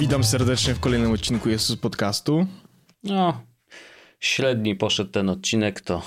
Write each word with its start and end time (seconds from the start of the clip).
Witam 0.00 0.24
serdecznie 0.24 0.74
w 0.74 0.80
kolejnym 0.80 1.12
odcinku 1.12 1.48
Jezus 1.48 1.76
Podcastu. 1.76 2.46
No, 3.02 3.42
średni 4.20 4.76
poszedł 4.76 5.10
ten 5.10 5.28
odcinek, 5.28 5.80
to 5.80 6.02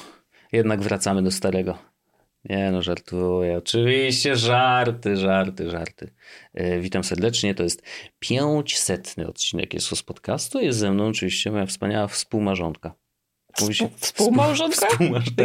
jednak 0.51 0.81
wracamy 0.81 1.23
do 1.23 1.31
starego. 1.31 1.77
Nie 2.45 2.71
no, 2.71 2.81
żartuję. 2.81 3.57
Oczywiście 3.57 4.35
żarty, 4.35 5.17
żarty, 5.17 5.69
żarty. 5.69 6.13
E, 6.53 6.79
witam 6.79 7.03
serdecznie. 7.03 7.55
To 7.55 7.63
jest 7.63 7.83
500 8.19 9.15
odcinek 9.27 9.73
Jezus 9.73 10.03
Podcastu. 10.03 10.59
Jest 10.59 10.79
ze 10.79 10.91
mną 10.91 11.07
oczywiście 11.07 11.51
moja 11.51 11.65
wspaniała 11.65 12.07
współmarzonka. 12.07 12.93
Mówi 13.61 13.75
się 13.75 13.89
współmałżonka? 13.97 14.87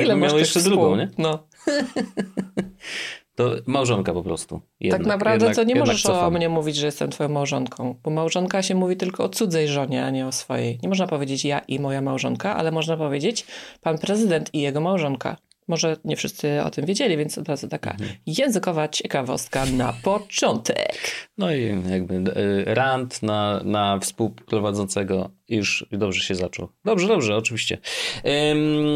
Ile 0.03 0.17
masz 0.17 0.33
jeszcze 0.33 0.61
współ? 0.61 0.73
drugą, 0.73 0.97
nie? 0.97 1.09
No. 1.19 1.49
To 3.39 3.51
małżonka 3.67 4.13
po 4.13 4.23
prostu. 4.23 4.61
Jednak, 4.81 5.01
tak 5.01 5.07
naprawdę 5.07 5.47
jednak, 5.47 5.57
to 5.57 5.63
nie 5.63 5.75
możesz 5.75 6.03
cofam. 6.03 6.25
o 6.25 6.31
mnie 6.31 6.49
mówić, 6.49 6.77
że 6.77 6.87
jestem 6.87 7.11
twoją 7.11 7.29
małżonką, 7.29 7.95
bo 8.03 8.11
małżonka 8.11 8.63
się 8.63 8.75
mówi 8.75 8.97
tylko 8.97 9.25
o 9.25 9.29
cudzej 9.29 9.69
żonie, 9.69 10.05
a 10.05 10.11
nie 10.11 10.27
o 10.27 10.33
swojej. 10.33 10.79
Nie 10.83 10.89
można 10.89 11.07
powiedzieć 11.07 11.45
ja 11.45 11.59
i 11.59 11.81
moja 11.81 12.01
małżonka, 12.01 12.57
ale 12.57 12.71
można 12.71 12.97
powiedzieć 12.97 13.47
pan 13.81 13.99
prezydent 13.99 14.55
i 14.55 14.61
jego 14.61 14.81
małżonka. 14.81 15.37
Może 15.69 15.97
nie 16.05 16.17
wszyscy 16.17 16.63
o 16.63 16.71
tym 16.71 16.87
wiedzieli, 16.87 17.17
więc 17.17 17.39
od 17.39 17.49
razu 17.49 17.69
taka 17.69 17.97
językowa 18.27 18.89
ciekawostka 18.89 19.67
na 19.67 19.93
początek. 20.03 21.29
No 21.39 21.55
i 21.55 21.83
jakby 21.91 22.15
e, 22.15 22.75
rant 22.75 23.23
na, 23.23 23.61
na 23.65 23.99
współprowadzącego 23.99 25.31
już 25.49 25.87
dobrze 25.93 26.21
się 26.21 26.35
zaczął. 26.35 26.69
Dobrze, 26.85 27.09
dobrze, 27.09 27.37
oczywiście. 27.37 27.79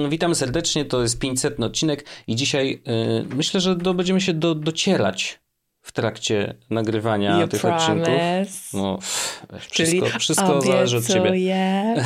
Witamy 0.09 0.35
serdecznie, 0.35 0.85
to 0.85 1.03
jest 1.03 1.19
500 1.19 1.61
odcinek 1.61 2.05
i 2.27 2.37
dzisiaj 2.37 2.83
y, 3.30 3.35
myślę, 3.37 3.61
że 3.61 3.77
do, 3.77 3.95
będziemy 3.95 4.21
się 4.21 4.33
do, 4.33 4.55
docierać 4.55 5.43
w 5.83 5.93
trakcie 5.93 6.55
nagrywania 6.71 7.41
you 7.41 7.49
tych 7.49 7.61
promise. 7.61 7.93
odcinków. 7.93 8.73
No, 8.73 8.99
wszystko, 9.59 9.74
Czyli 9.74 10.02
wszystko 10.18 10.63
zależy 10.63 10.96
od 10.96 11.07
ciebie. 11.07 11.33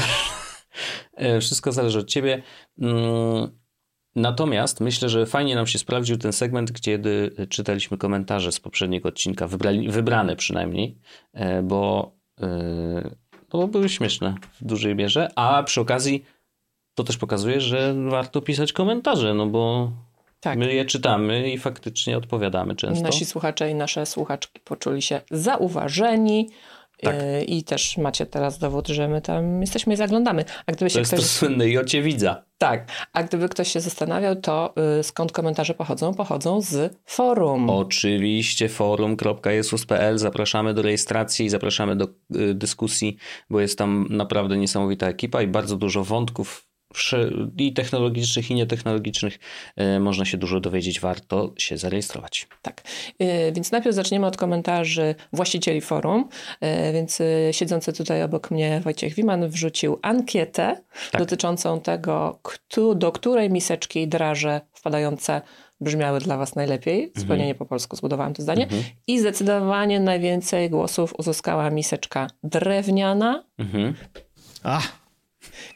E, 1.17 1.41
wszystko 1.41 1.73
zależy 1.73 1.99
od 1.99 2.09
ciebie. 2.09 2.43
Um, 2.79 3.59
Natomiast 4.17 4.81
myślę, 4.81 5.09
że 5.09 5.27
fajnie 5.27 5.55
nam 5.55 5.67
się 5.67 5.79
sprawdził 5.79 6.17
ten 6.17 6.33
segment, 6.33 6.81
kiedy 6.81 7.31
czytaliśmy 7.49 7.99
komentarze 7.99 8.53
z 8.53 8.61
poprzedniego 8.61 9.09
odcinka, 9.09 9.47
wybrali, 9.47 9.89
wybrane 9.89 10.37
przynajmniej, 10.37 10.99
e, 11.33 11.63
bo, 11.63 12.13
e, 12.41 13.11
bo 13.51 13.69
były 13.69 13.89
śmieszne 13.89 14.35
w 14.61 14.65
dużej 14.65 14.95
mierze, 14.95 15.31
a 15.35 15.63
przy 15.63 15.81
okazji 15.81 16.25
to 16.95 17.05
też 17.05 17.17
pokazuje, 17.17 17.61
że 17.61 17.95
warto 18.11 18.43
pisać 18.43 18.73
komentarze, 18.73 19.35
no 19.35 19.47
bo 19.47 19.93
tak. 20.41 20.59
my 20.59 20.75
je 20.75 20.85
czytamy 20.85 21.53
i 21.53 21.59
faktycznie 21.59 22.19
odpowiadamy 22.19 22.77
często. 22.77 23.05
Nasi 23.05 23.25
słuchacze 23.25 23.71
i 23.71 23.75
nasze 23.75 24.07
słuchaczki 24.07 24.61
poczuli 24.65 25.03
się 25.03 25.21
zauważeni, 25.31 26.49
tak. 27.03 27.15
E, 27.15 27.45
I 27.45 27.65
też 27.65 27.99
macie 27.99 28.27
teraz 28.27 28.59
dowód, 28.59 28.89
że 28.89 29.09
my 29.09 29.21
tam 29.21 29.61
jesteśmy 29.61 29.95
i 29.95 29.97
zaglądamy. 29.97 30.45
A 30.67 30.73
gdyby 30.73 30.91
to 30.91 30.95
się 30.95 30.99
jest 30.99 31.13
ktoś... 31.13 31.21
to 31.21 31.27
słynne 31.27 31.69
i 31.69 31.79
ocie 31.79 32.03
widza. 32.03 32.43
Tak, 32.59 32.89
a 33.13 33.23
gdyby 33.23 33.49
ktoś 33.49 33.73
się 33.73 33.81
zastanawiał, 33.81 34.37
to 34.37 34.75
y, 35.01 35.03
skąd 35.03 35.33
komentarze 35.33 35.75
pochodzą? 35.75 36.15
Pochodzą 36.15 36.61
z 36.61 36.97
forum. 37.05 37.71
Oczywiście 37.71 38.69
forum.jesus.pl. 38.69 40.19
Zapraszamy 40.19 40.75
do 40.75 40.83
rejestracji, 40.83 41.49
zapraszamy 41.49 41.97
do 41.97 42.05
y, 42.37 42.55
dyskusji, 42.55 43.17
bo 43.51 43.61
jest 43.61 43.79
tam 43.79 44.07
naprawdę 44.11 44.57
niesamowita 44.57 45.09
ekipa 45.09 45.43
i 45.43 45.47
bardzo 45.47 45.77
dużo 45.77 46.05
wątków 46.05 46.67
i 47.59 47.73
technologicznych, 47.73 48.51
i 48.51 48.55
nietechnologicznych 48.55 49.39
e, 49.77 50.01
można 50.01 50.25
się 50.25 50.39
dużo 50.39 50.61
dowiedzieć, 50.61 51.01
warto 51.01 51.53
się 51.59 51.79
zarejestrować. 51.79 52.49
Tak, 52.63 52.83
e, 53.19 53.53
więc 53.53 53.73
najpierw 53.73 53.97
zaczniemy 53.97 54.27
od 54.27 54.37
komentarzy 54.37 55.15
właścicieli 55.33 55.81
forum, 55.81 56.29
e, 56.61 56.93
więc 56.93 57.23
siedzący 57.53 57.93
tutaj 57.93 58.23
obok 58.23 58.51
mnie 58.51 58.81
Wojciech 58.81 59.15
Wiman 59.15 59.49
wrzucił 59.49 59.99
ankietę 60.03 60.83
tak. 61.11 61.21
dotyczącą 61.21 61.81
tego, 61.81 62.39
do 62.95 63.13
której 63.13 63.51
miseczki 63.51 64.09
draże 64.09 64.61
wpadające 64.73 65.43
brzmiały 65.81 66.21
dla 66.21 66.37
Was 66.37 66.55
najlepiej. 66.55 67.13
Zupełnie 67.15 67.43
mhm. 67.43 67.49
nie 67.49 67.55
po 67.55 67.67
polsku 67.67 67.97
zbudowałam 67.97 68.35
to 68.35 68.43
zdanie. 68.43 68.63
Mhm. 68.63 68.83
I 69.07 69.21
zdecydowanie 69.21 70.01
najwięcej 70.01 70.71
głosów 70.71 71.15
uzyskała 71.19 71.71
miseczka 71.71 72.27
drewniana. 72.43 73.45
Mhm. 73.59 73.95
Ach 74.63 75.06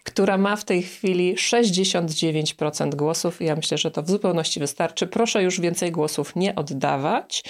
która 0.04 0.38
ma 0.38 0.56
w 0.56 0.64
tej 0.64 0.82
chwili 0.82 1.34
69% 1.34 2.94
głosów. 2.94 3.40
Ja 3.40 3.56
myślę, 3.56 3.78
że 3.78 3.90
to 3.90 4.02
w 4.02 4.10
zupełności 4.10 4.60
wystarczy. 4.60 5.06
Proszę 5.06 5.42
już 5.42 5.60
więcej 5.60 5.92
głosów 5.92 6.36
nie 6.36 6.54
oddawać. 6.54 7.44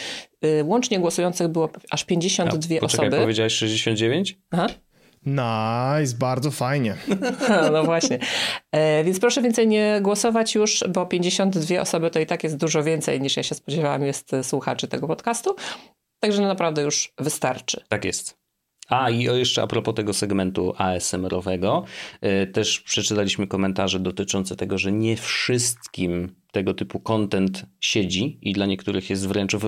Y, 0.44 0.64
łącznie 0.64 1.00
głosujących 1.00 1.48
było 1.48 1.70
aż 1.90 2.04
52 2.04 2.74
ja, 2.74 2.80
poczekaj, 2.80 3.06
osoby. 3.06 3.22
powiedziałeś 3.22 3.52
69? 3.52 4.38
Aha. 4.50 4.66
Nice, 5.26 6.16
bardzo 6.18 6.50
fajnie. 6.50 6.96
No 7.72 7.84
właśnie. 7.84 8.18
E, 8.72 9.04
więc 9.04 9.20
proszę 9.20 9.42
więcej 9.42 9.68
nie 9.68 9.98
głosować 10.02 10.54
już, 10.54 10.84
bo 10.88 11.06
52 11.06 11.80
osoby 11.80 12.10
to 12.10 12.20
i 12.20 12.26
tak 12.26 12.44
jest 12.44 12.56
dużo 12.56 12.82
więcej 12.82 13.20
niż 13.20 13.36
ja 13.36 13.42
się 13.42 13.54
spodziewałam 13.54 14.02
jest 14.02 14.30
słuchaczy 14.42 14.88
tego 14.88 15.06
podcastu. 15.06 15.56
Także 16.20 16.42
naprawdę 16.42 16.82
już 16.82 17.12
wystarczy. 17.18 17.84
Tak 17.88 18.04
jest. 18.04 18.39
A 18.90 19.10
i 19.10 19.22
jeszcze 19.22 19.62
a 19.62 19.66
propos 19.66 19.94
tego 19.94 20.12
segmentu 20.12 20.74
ASMR-owego, 20.76 21.84
y, 22.42 22.46
też 22.46 22.80
przeczytaliśmy 22.80 23.46
komentarze 23.46 24.00
dotyczące 24.00 24.56
tego, 24.56 24.78
że 24.78 24.92
nie 24.92 25.16
wszystkim 25.16 26.34
tego 26.52 26.74
typu 26.74 27.00
content 27.00 27.66
siedzi 27.80 28.38
i 28.42 28.52
dla 28.52 28.66
niektórych 28.66 29.10
jest 29.10 29.28
wręcz 29.28 29.54
y, 29.54 29.58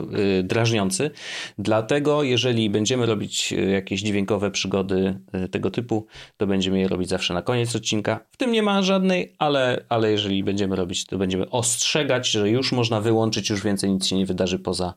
drażniący. 0.43 1.11
Dlatego, 1.59 2.23
jeżeli 2.23 2.71
będziemy 2.71 3.07
robić 3.07 3.53
y, 3.53 3.71
jakieś 3.71 4.01
dźwiękowe 4.01 4.51
przygody 4.51 5.21
tego 5.51 5.71
typu, 5.71 6.07
to 6.37 6.47
będziemy 6.47 6.81
je 6.81 6.89
robić 6.89 7.09
zawsze 7.09 7.35
na 7.35 7.43
koniec 7.43 7.77
odcinka. 7.77 8.21
W 8.31 8.37
tym 8.37 8.53
nie 8.53 8.63
ma 8.63 8.83
żadnej, 8.83 9.35
ale, 9.39 9.85
ale 9.89 10.11
jeżeli 10.11 10.45
będziemy 10.45 10.77
robić, 10.77 11.07
to 11.07 11.19
będziemy 11.19 11.51
ostrzegać, 11.51 12.31
że 12.31 12.51
już 12.51 12.73
można 12.73 13.01
wyłączyć, 13.01 13.51
już 13.51 13.63
więcej 13.63 13.91
nic 13.91 14.07
się 14.07 14.17
nie 14.17 14.27
wydarzy 14.27 14.59
poza 14.59 14.95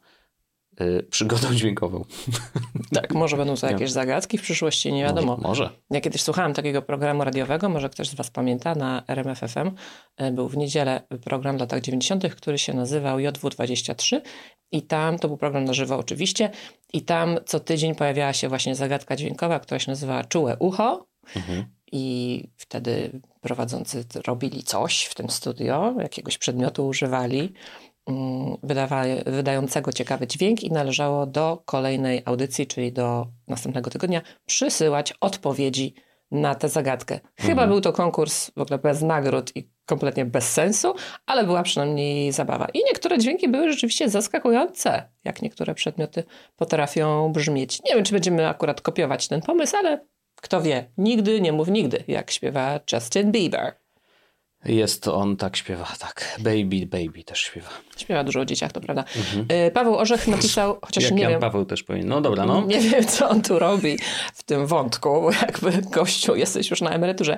przygodą 1.09 1.53
dźwiękową. 1.53 2.06
Tak, 2.94 3.13
może 3.13 3.38
będą 3.38 3.56
to 3.56 3.68
jakieś 3.68 3.91
zagadki 3.91 4.38
w 4.38 4.41
przyszłości, 4.41 4.94
nie 4.94 5.03
wiadomo. 5.03 5.38
Może, 5.38 5.47
może. 5.47 5.69
Ja 5.91 6.02
kiedyś 6.02 6.22
słuchałem 6.22 6.53
takiego 6.53 6.81
programu 6.81 7.24
radiowego, 7.24 7.69
może 7.69 7.90
ktoś 7.90 8.09
z 8.09 8.16
Was 8.16 8.31
pamięta, 8.31 8.75
na 8.75 9.03
RMFFM. 9.08 9.72
Y, 10.22 10.31
był 10.31 10.50
w 10.50 10.58
niedzielę 10.58 11.02
program 11.24 11.58
w 11.58 11.59
latach 11.59 11.81
90., 11.81 12.35
który 12.35 12.58
się 12.58 12.74
nazywał 12.74 13.18
JW23 13.18 14.22
i 14.72 14.81
tam, 14.81 15.19
to 15.19 15.28
był 15.28 15.38
program 15.38 15.66
na 15.66 15.74
żywo 15.74 15.97
oczywiście, 15.97 16.50
i 16.94 17.02
tam 17.02 17.38
co 17.46 17.59
tydzień 17.59 17.96
pojawiała 17.96 18.34
się 18.34 18.50
właśnie 18.50 18.75
zagadka 18.75 19.16
dźwiękowa, 19.16 19.59
która 19.59 19.80
się 19.80 19.91
nazywała 19.91 20.24
Czułe 20.24 20.58
Ucho. 20.59 21.08
Mhm. 21.35 21.66
I 21.91 22.44
wtedy 22.58 23.22
prowadzący 23.41 24.06
robili 24.28 24.64
coś 24.64 25.03
w 25.03 25.16
tym 25.16 25.30
studio, 25.30 25.96
jakiegoś 26.00 26.38
przedmiotu 26.38 26.88
używali 26.88 27.53
Mm, 28.08 28.58
wydającego 29.26 29.94
ciekawy 29.94 30.28
dźwięk 30.28 30.64
i 30.64 30.72
należało 30.72 31.26
do 31.26 31.62
kolejnej 31.66 32.22
audycji, 32.26 32.68
czyli 32.68 32.92
do 32.92 33.28
następnego 33.48 33.90
tygodnia, 33.90 34.22
przysyłać 34.46 35.14
odpowiedzi 35.22 35.94
na 36.32 36.56
tę 36.56 36.70
zagadkę. 36.70 37.20
Chyba 37.36 37.52
mhm. 37.52 37.70
był 37.70 37.82
to 37.82 37.94
konkurs 37.94 38.52
w 38.52 38.62
ogóle 38.62 38.80
bez 38.80 39.02
nagród 39.02 39.56
i 39.56 39.70
kompletnie 39.86 40.26
bez 40.26 40.52
sensu, 40.52 40.94
ale 41.26 41.44
była 41.44 41.64
przynajmniej 41.64 42.32
zabawa. 42.32 42.68
I 42.74 42.80
niektóre 42.80 43.18
dźwięki 43.18 43.50
były 43.50 43.72
rzeczywiście 43.72 44.10
zaskakujące, 44.10 45.10
jak 45.24 45.42
niektóre 45.42 45.76
przedmioty 45.76 46.24
potrafią 46.56 47.32
brzmieć. 47.32 47.84
Nie 47.84 47.96
wiem, 47.96 48.04
czy 48.04 48.14
będziemy 48.14 48.48
akurat 48.48 48.82
kopiować 48.82 49.28
ten 49.28 49.42
pomysł, 49.42 49.78
ale 49.78 50.06
kto 50.42 50.62
wie, 50.62 50.92
nigdy 50.98 51.42
nie 51.42 51.52
mów 51.52 51.68
nigdy, 51.68 52.04
jak 52.08 52.32
śpiewa 52.32 52.80
Justin 52.94 53.32
Bieber. 53.32 53.84
Jest 54.66 55.08
on, 55.08 55.38
tak 55.38 55.58
śpiewa, 55.58 55.88
tak. 56.00 56.40
Baby, 56.40 56.86
baby 56.86 57.23
też 57.23 57.40
śpiewa. 57.40 57.70
Śpiewa 57.97 58.23
dużo 58.23 58.40
o 58.40 58.46
dzieciach, 58.46 58.72
to 58.72 58.82
prawda. 58.82 59.03
Mhm. 59.16 59.67
Y, 59.67 59.72
Paweł 59.72 59.96
Orzech 59.96 60.28
napisał, 60.28 60.78
chociaż 60.82 61.03
Jak 61.03 61.14
nie 61.14 61.22
Jan 61.22 61.32
wiem... 61.32 61.41
Paweł 61.41 61.66
też 61.66 61.84
powinien. 61.84 62.08
No 62.08 62.22
dobra, 62.22 62.46
no. 62.46 62.66
Nie 62.66 62.79
wiem, 62.79 63.06
co 63.06 63.29
on 63.29 63.41
tu 63.41 63.59
robi 63.59 63.97
w 64.34 64.44
tym 64.44 64.67
wątku, 64.67 65.09
bo 65.09 65.32
jakby 65.32 65.72
gościu 65.72 66.35
jesteś 66.35 66.70
już 66.70 66.82
na 66.82 66.90
emeryturze. 66.90 67.38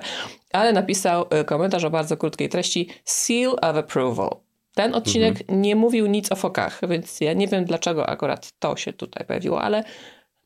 Ale 0.52 0.72
napisał 0.72 1.26
y, 1.40 1.44
komentarz 1.44 1.84
o 1.84 1.90
bardzo 1.90 2.16
krótkiej 2.16 2.48
treści 2.48 2.88
Seal 3.04 3.50
of 3.50 3.76
Approval. 3.76 4.30
Ten 4.74 4.94
odcinek 4.94 5.40
mhm. 5.40 5.62
nie 5.62 5.76
mówił 5.76 6.06
nic 6.06 6.32
o 6.32 6.36
fokach, 6.36 6.80
więc 6.88 7.20
ja 7.20 7.32
nie 7.32 7.48
wiem, 7.48 7.64
dlaczego 7.64 8.08
akurat 8.08 8.52
to 8.58 8.76
się 8.76 8.92
tutaj 8.92 9.26
pojawiło, 9.26 9.62
ale 9.62 9.84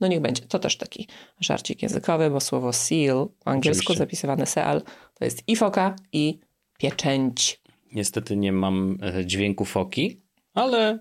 no 0.00 0.08
niech 0.08 0.20
będzie. 0.20 0.42
To 0.42 0.58
też 0.58 0.76
taki 0.76 1.08
żarcik 1.40 1.82
językowy, 1.82 2.30
bo 2.30 2.40
słowo 2.40 2.72
seal 2.72 3.28
po 3.44 3.50
angielsku 3.50 3.82
Oczywiście. 3.82 3.98
zapisywane 3.98 4.46
seal 4.46 4.82
to 5.14 5.24
jest 5.24 5.42
i 5.46 5.56
foka, 5.56 5.96
i 6.12 6.38
pieczęć. 6.82 7.60
Niestety 7.92 8.36
nie 8.36 8.52
mam 8.52 8.98
e, 9.02 9.26
dźwięku 9.26 9.64
foki, 9.64 10.20
ale. 10.54 10.98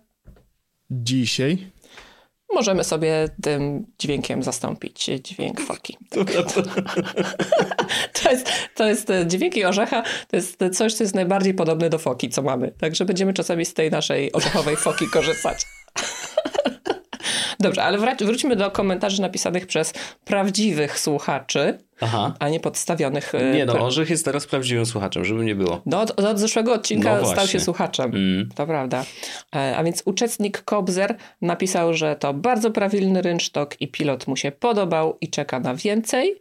Dzisiaj 0.92 1.72
możemy 2.54 2.84
sobie 2.84 3.30
tym 3.44 3.86
dźwiękiem 4.00 4.44
zastąpić 4.44 5.10
dźwięk 5.24 5.62
foki. 5.62 5.98
to, 8.24 8.32
jest, 8.32 8.50
to 8.76 8.88
jest 8.88 9.10
e, 9.10 9.28
dźwięki 9.28 9.66
orzecha, 9.66 10.04
to 10.28 10.36
jest 10.36 10.60
coś, 10.74 10.94
co 10.94 11.04
jest 11.04 11.16
najbardziej 11.16 11.54
podobne 11.54 11.90
do 11.90 12.00
foki, 12.00 12.30
co 12.30 12.42
mamy. 12.42 12.72
Także 12.72 13.06
będziemy 13.06 13.34
czasami 13.34 13.66
z 13.66 13.74
tej 13.74 13.92
naszej 13.92 14.34
orzechowej 14.34 14.76
foki 14.76 15.08
korzystać. 15.08 15.66
Dobrze, 17.62 17.84
ale 17.84 17.98
wrać, 17.98 18.24
wróćmy 18.24 18.56
do 18.56 18.72
komentarzy 18.72 19.22
napisanych 19.22 19.68
przez 19.68 19.94
prawdziwych 20.26 21.00
słuchaczy, 21.00 21.78
Aha. 22.02 22.34
a 22.40 22.50
nie 22.50 22.60
podstawionych. 22.60 23.36
e, 23.36 23.52
Nie 23.54 23.66
no, 23.66 23.74
Orzech 23.86 24.10
jest 24.10 24.26
teraz 24.26 24.48
prawdziwym 24.48 24.86
słuchaczem, 24.86 25.26
żeby 25.26 25.46
nie 25.46 25.56
było. 25.56 25.82
no, 25.86 26.02
od, 26.02 26.20
od 26.20 26.40
zeszłego 26.40 26.74
odcinka 26.74 27.18
No 27.22 27.28
stał 27.28 27.48
się 27.48 27.60
słuchaczem. 27.60 28.16
Mm. 28.16 28.50
To 28.56 28.66
prawda. 28.68 29.04
E, 29.56 29.78
A 29.78 29.84
więc 29.84 30.02
uczestnik 30.06 30.62
Kobzer 30.64 31.16
napisał, 31.42 31.94
że 31.94 32.16
to 32.16 32.34
bardzo 32.34 32.72
prawilny 32.72 33.22
rynsztok 33.22 33.82
i 33.82 33.88
pilot 33.88 34.28
mu 34.28 34.36
się 34.36 34.52
podobał 34.52 35.18
i 35.22 35.30
czeka 35.30 35.60
na 35.60 35.76
więcej. 35.76 36.36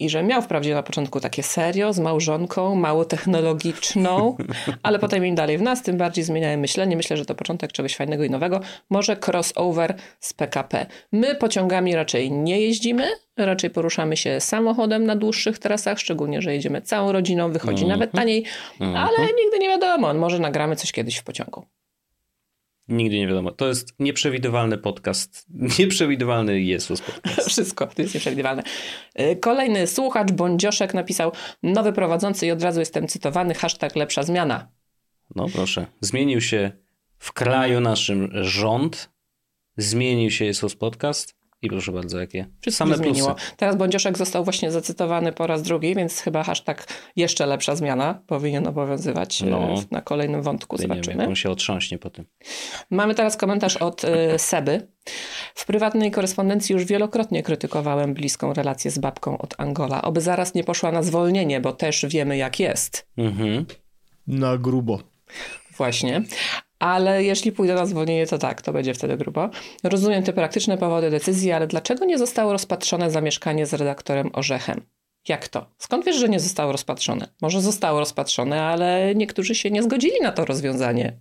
I 0.00 0.10
że 0.10 0.22
miał 0.22 0.42
wprawdzie 0.42 0.74
na 0.74 0.82
początku 0.82 1.20
takie 1.20 1.42
serio 1.42 1.92
z 1.92 1.98
małżonką, 1.98 2.74
mało 2.74 3.04
technologiczną, 3.04 4.36
ale 4.82 4.98
potem 4.98 5.26
im 5.26 5.34
dalej 5.34 5.58
w 5.58 5.62
nas, 5.62 5.82
tym 5.82 5.96
bardziej 5.96 6.24
zmieniałem 6.24 6.60
myślenie. 6.60 6.96
Myślę, 6.96 7.16
że 7.16 7.24
to 7.24 7.34
początek 7.34 7.72
czegoś 7.72 7.96
fajnego 7.96 8.24
i 8.24 8.30
nowego. 8.30 8.60
Może 8.90 9.16
crossover 9.26 9.94
z 10.20 10.32
PKP. 10.32 10.86
My 11.12 11.34
pociągami 11.34 11.94
raczej 11.94 12.32
nie 12.32 12.60
jeździmy, 12.60 13.04
raczej 13.36 13.70
poruszamy 13.70 14.16
się 14.16 14.40
samochodem 14.40 15.04
na 15.04 15.16
dłuższych 15.16 15.58
trasach, 15.58 15.98
szczególnie, 15.98 16.42
że 16.42 16.54
jedziemy 16.54 16.82
całą 16.82 17.12
rodziną, 17.12 17.52
wychodzi 17.52 17.86
nawet 17.86 18.12
taniej, 18.12 18.44
ale 18.80 19.18
nigdy 19.20 19.58
nie 19.60 19.68
wiadomo, 19.68 20.14
może 20.14 20.38
nagramy 20.38 20.76
coś 20.76 20.92
kiedyś 20.92 21.16
w 21.16 21.24
pociągu. 21.24 21.79
Nigdy 22.90 23.18
nie 23.18 23.26
wiadomo. 23.26 23.50
To 23.50 23.68
jest 23.68 23.94
nieprzewidywalny 23.98 24.78
podcast. 24.78 25.46
Nieprzewidywalny 25.78 26.60
Jesus 26.60 27.00
podcast. 27.00 27.48
Wszystko, 27.50 27.86
to 27.86 28.02
jest 28.02 28.14
nieprzewidywalne. 28.14 28.62
Y, 29.20 29.36
Kolejny 29.36 29.86
słuchacz, 29.86 30.32
Bądzioszek, 30.32 30.94
napisał 30.94 31.32
nowy 31.62 31.92
prowadzący 31.92 32.46
i 32.46 32.50
od 32.50 32.62
razu 32.62 32.80
jestem 32.80 33.08
cytowany, 33.08 33.54
hashtag 33.54 33.96
lepsza 33.96 34.22
zmiana. 34.22 34.68
No 35.34 35.46
proszę. 35.54 35.86
Zmienił 36.00 36.40
się 36.40 36.70
w 37.18 37.32
kraju 37.32 37.80
naszym 37.80 38.30
rząd. 38.44 39.10
Zmienił 39.76 40.30
się 40.30 40.44
Jesus 40.44 40.76
podcast. 40.76 41.39
I 41.62 41.68
proszę 41.68 41.92
bardzo, 41.92 42.20
jakie 42.20 42.46
Wszystko 42.60 42.84
same 42.84 42.96
zmieniło. 42.96 43.34
plusy. 43.34 43.50
Teraz 43.56 43.76
Bądzioszek 43.76 44.18
został 44.18 44.44
właśnie 44.44 44.70
zacytowany 44.70 45.32
po 45.32 45.46
raz 45.46 45.62
drugi, 45.62 45.94
więc 45.94 46.20
chyba 46.20 46.42
hashtag 46.44 46.86
jeszcze 47.16 47.46
lepsza 47.46 47.76
zmiana 47.76 48.22
powinien 48.26 48.66
obowiązywać 48.66 49.42
No. 49.42 49.50
no. 49.60 49.82
na 49.90 50.00
kolejnym 50.02 50.42
wątku. 50.42 50.76
Ja 50.76 50.82
nie 50.82 50.88
wiem, 50.88 50.96
Zobaczymy. 50.96 51.22
jak 51.22 51.28
on 51.28 51.36
się 51.36 51.50
otrząśnie 51.50 51.98
po 51.98 52.10
tym. 52.10 52.24
Mamy 52.90 53.14
teraz 53.14 53.36
komentarz 53.36 53.76
od 53.76 54.04
y, 54.04 54.08
Seby. 54.38 54.88
W 55.54 55.66
prywatnej 55.66 56.10
korespondencji 56.10 56.72
już 56.72 56.84
wielokrotnie 56.84 57.42
krytykowałem 57.42 58.14
bliską 58.14 58.52
relację 58.52 58.90
z 58.90 58.98
babką 58.98 59.38
od 59.38 59.54
Angola. 59.58 60.02
Oby 60.02 60.20
zaraz 60.20 60.54
nie 60.54 60.64
poszła 60.64 60.92
na 60.92 61.02
zwolnienie, 61.02 61.60
bo 61.60 61.72
też 61.72 62.06
wiemy 62.08 62.36
jak 62.36 62.60
jest. 62.60 63.06
Mhm. 63.18 63.66
Na 64.26 64.58
grubo. 64.58 64.98
Właśnie. 65.76 66.22
Ale 66.80 67.24
jeśli 67.24 67.52
pójdę 67.52 67.74
na 67.74 67.86
zwolnienie, 67.86 68.26
to 68.26 68.38
tak, 68.38 68.62
to 68.62 68.72
będzie 68.72 68.94
wtedy 68.94 69.16
grubo. 69.16 69.50
Rozumiem 69.84 70.22
te 70.22 70.32
praktyczne 70.32 70.78
powody 70.78 71.10
decyzji, 71.10 71.52
ale 71.52 71.66
dlaczego 71.66 72.04
nie 72.04 72.18
zostało 72.18 72.52
rozpatrzone 72.52 73.10
zamieszkanie 73.10 73.66
z 73.66 73.74
redaktorem 73.74 74.30
Orzechem? 74.32 74.80
Jak 75.28 75.48
to? 75.48 75.66
Skąd 75.78 76.04
wiesz, 76.04 76.16
że 76.16 76.28
nie 76.28 76.40
zostało 76.40 76.72
rozpatrzone? 76.72 77.28
Może 77.42 77.60
zostało 77.60 77.98
rozpatrzone, 78.00 78.62
ale 78.62 79.14
niektórzy 79.14 79.54
się 79.54 79.70
nie 79.70 79.82
zgodzili 79.82 80.20
na 80.22 80.32
to 80.32 80.44
rozwiązanie. 80.44 81.12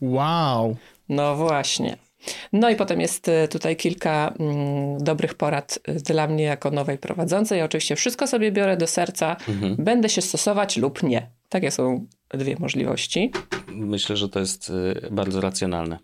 Wow. 0.00 0.76
No 1.08 1.36
właśnie. 1.36 1.96
No 2.52 2.70
i 2.70 2.76
potem 2.76 3.00
jest 3.00 3.28
y, 3.28 3.48
tutaj 3.48 3.76
kilka 3.76 4.34
mm, 4.38 4.98
dobrych 5.04 5.34
porad 5.34 5.78
y, 5.88 5.92
dla 5.92 6.26
mnie 6.26 6.44
jako 6.44 6.70
nowej 6.70 6.98
prowadzącej. 6.98 7.62
Oczywiście 7.62 7.96
wszystko 7.96 8.26
sobie 8.26 8.52
biorę 8.52 8.76
do 8.76 8.86
serca. 8.86 9.36
Będę 9.78 10.08
się 10.08 10.22
stosować 10.22 10.76
lub 10.76 11.02
nie. 11.02 11.30
Takie 11.48 11.70
są 11.70 12.06
dwie 12.30 12.56
możliwości. 12.58 13.32
Myślę, 13.74 14.16
że 14.16 14.28
to 14.28 14.40
jest 14.40 14.70
y, 14.70 15.08
bardzo 15.10 15.40
racjonalne. 15.40 15.98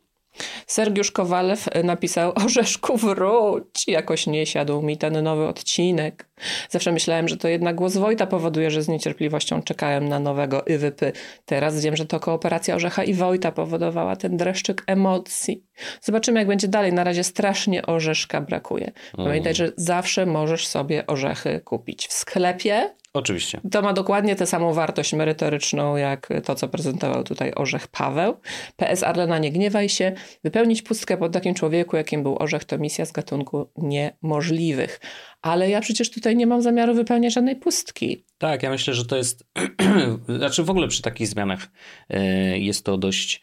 Sergiusz 0.67 1.13
Kowalew 1.13 1.69
y, 1.77 1.85
napisał 1.85 2.33
Orzeszku 2.45 2.97
wróć, 2.97 3.89
jakoś 3.89 4.27
nie 4.27 4.47
siadł 4.47 4.83
mi 4.83 4.97
ten 4.97 5.23
nowy 5.23 5.47
odcinek. 5.47 6.29
Zawsze 6.71 6.93
myślałem, 6.93 7.29
że 7.29 7.37
to 7.37 7.49
jednak 7.49 7.77
głos 7.77 7.97
Wojta 7.97 8.27
powoduje, 8.27 8.71
że 8.71 8.83
z 8.83 8.89
niecierpliwością 8.89 9.63
czekałem 9.63 10.09
na 10.09 10.19
nowego 10.19 10.63
Iwypy. 10.63 11.13
Teraz 11.45 11.85
wiem, 11.85 11.97
że 11.97 12.07
to 12.07 12.21
kooperacja 12.21 12.75
Orzecha 12.75 13.05
i 13.05 13.15
Wojta 13.15 13.53
powodowała 13.53 14.17
ten 14.17 14.37
dreszczyk 14.37 14.83
emocji. 14.87 15.65
Zobaczymy, 16.01 16.39
jak 16.39 16.49
będzie 16.49 16.69
dalej. 16.69 16.93
Na 16.93 17.05
razie 17.05 17.25
strasznie 17.25 17.87
orzeszka 17.87 18.41
brakuje. 18.41 18.93
Pamiętaj, 19.17 19.55
że 19.55 19.73
zawsze 19.77 20.27
możesz 20.27 20.67
sobie 20.67 21.07
orzechy 21.07 21.61
kupić 21.65 22.09
w 22.09 22.13
sklepie. 22.13 22.95
Oczywiście. 23.19 23.61
To 23.71 23.83
ma 23.83 23.93
dokładnie 23.93 24.37
tę 24.37 24.47
samą 24.47 24.73
wartość 24.73 25.13
merytoryczną, 25.13 25.97
jak 25.97 26.29
to, 26.45 26.55
co 26.55 26.69
prezentował 26.69 27.25
tutaj 27.25 27.53
Orzech 27.57 27.89
Paweł. 27.89 28.37
PS 28.77 29.03
Arlena, 29.03 29.39
nie 29.39 29.53
gniewaj 29.53 29.89
się. 29.89 30.13
Wypełnić 30.45 30.83
pustkę 30.83 31.17
po 31.17 31.29
takim 31.29 31.55
człowieku, 31.55 31.97
jakim 31.97 32.23
był 32.23 32.37
Orzech, 32.43 32.65
to 32.65 32.79
misja 32.79 33.05
z 33.07 33.13
gatunku 33.13 33.71
niemożliwych. 33.77 35.01
Ale 35.43 35.71
ja 35.71 35.81
przecież 35.81 36.11
tutaj 36.11 36.37
nie 36.37 36.47
mam 36.47 36.63
zamiaru 36.63 36.95
wypełniać 36.95 37.33
żadnej 37.35 37.57
pustki. 37.57 38.25
Tak, 38.39 38.63
ja 38.63 38.71
myślę, 38.71 38.95
że 38.95 39.07
to 39.07 39.17
jest. 39.17 39.45
znaczy, 40.39 40.65
w 40.65 40.71
ogóle 40.71 40.89
przy 40.89 41.03
takich 41.03 41.29
zmianach 41.29 41.69
y, 42.15 42.59
jest 42.59 42.85
to 42.85 42.99
dość 42.99 43.43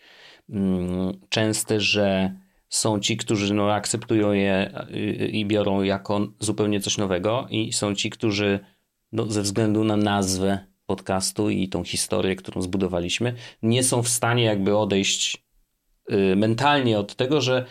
mm, 0.49 1.19
częste, 1.29 1.79
że 1.79 2.35
są 2.69 2.99
ci, 2.99 3.17
którzy 3.17 3.53
no, 3.53 3.73
akceptują 3.73 4.31
je 4.31 4.85
y, 4.95 5.27
i 5.27 5.45
biorą 5.45 5.81
jako 5.81 6.27
zupełnie 6.39 6.79
coś 6.79 6.97
nowego, 6.97 7.47
i 7.49 7.73
są 7.73 7.95
ci, 7.95 8.09
którzy 8.09 8.59
no, 9.15 9.31
ze 9.31 9.41
względu 9.41 9.83
na 9.83 9.97
nazwę 9.97 10.59
podcastu 10.85 11.49
i 11.49 11.69
tą 11.69 11.83
historię, 11.83 12.35
którą 12.35 12.61
zbudowaliśmy, 12.61 13.35
nie 13.63 13.83
są 13.83 14.03
w 14.03 14.09
stanie 14.09 14.43
jakby 14.43 14.77
odejść 14.77 15.45
y, 16.11 16.35
mentalnie 16.35 16.99
od 16.99 17.15
tego, 17.15 17.41
że 17.41 17.65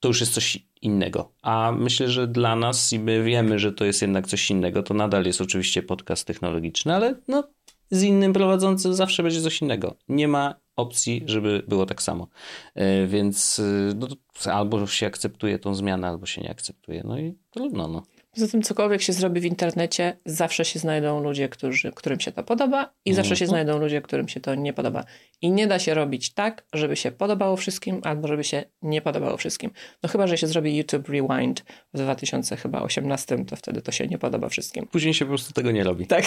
to 0.00 0.08
już 0.08 0.20
jest 0.20 0.32
coś 0.34 0.58
innego. 0.82 1.32
A 1.42 1.72
myślę, 1.78 2.08
że 2.08 2.26
dla 2.26 2.56
nas, 2.56 2.92
i 2.92 2.98
my 2.98 3.22
wiemy, 3.22 3.58
że 3.58 3.72
to 3.72 3.84
jest 3.84 4.02
jednak 4.02 4.26
coś 4.26 4.50
innego, 4.50 4.82
to 4.82 4.94
nadal 4.94 5.24
jest 5.24 5.40
oczywiście 5.40 5.82
podcast 5.82 6.26
technologiczny, 6.26 6.94
ale 6.94 7.14
no, 7.28 7.44
z 7.90 8.02
innym 8.02 8.32
prowadzącym 8.32 8.94
zawsze 8.94 9.22
będzie 9.22 9.42
coś 9.42 9.62
innego. 9.62 9.96
Nie 10.08 10.28
ma 10.28 10.54
opcji, 10.76 11.22
żeby 11.26 11.62
było 11.68 11.86
tak 11.86 12.02
samo. 12.02 12.28
E, 12.74 13.06
Więc 13.06 13.58
y, 13.58 13.92
no, 13.96 14.08
albo 14.52 14.86
się 14.86 15.06
akceptuje 15.06 15.58
tą 15.58 15.74
zmianę, 15.74 16.08
albo 16.08 16.26
się 16.26 16.42
nie 16.42 16.50
akceptuje. 16.50 17.02
No 17.04 17.18
i 17.18 17.34
trudno. 17.50 17.88
No. 17.88 18.02
Poza 18.34 18.48
tym, 18.48 18.62
cokolwiek 18.62 19.02
się 19.02 19.12
zrobi 19.12 19.40
w 19.40 19.44
internecie, 19.44 20.16
zawsze 20.24 20.64
się 20.64 20.78
znajdą 20.78 21.22
ludzie, 21.22 21.48
którzy, 21.48 21.92
którym 21.92 22.20
się 22.20 22.32
to 22.32 22.42
podoba, 22.42 22.92
i 23.04 23.14
zawsze 23.14 23.36
się 23.36 23.46
znajdą 23.46 23.78
ludzie, 23.78 24.02
którym 24.02 24.28
się 24.28 24.40
to 24.40 24.54
nie 24.54 24.72
podoba. 24.72 25.04
I 25.42 25.50
nie 25.50 25.66
da 25.66 25.78
się 25.78 25.94
robić 25.94 26.34
tak, 26.34 26.64
żeby 26.72 26.96
się 26.96 27.10
podobało 27.10 27.56
wszystkim, 27.56 28.00
albo 28.04 28.28
żeby 28.28 28.44
się 28.44 28.64
nie 28.82 29.02
podobało 29.02 29.36
wszystkim. 29.36 29.70
No 30.02 30.08
chyba, 30.08 30.26
że 30.26 30.38
się 30.38 30.46
zrobi 30.46 30.76
YouTube 30.76 31.08
Rewind 31.08 31.64
w 31.94 31.98
2018, 31.98 33.44
to 33.44 33.56
wtedy 33.56 33.82
to 33.82 33.92
się 33.92 34.06
nie 34.06 34.18
podoba 34.18 34.48
wszystkim. 34.48 34.86
Później 34.86 35.14
się 35.14 35.24
po 35.24 35.28
prostu 35.28 35.52
tego 35.52 35.70
nie 35.70 35.84
robi. 35.84 36.06
Tak. 36.06 36.24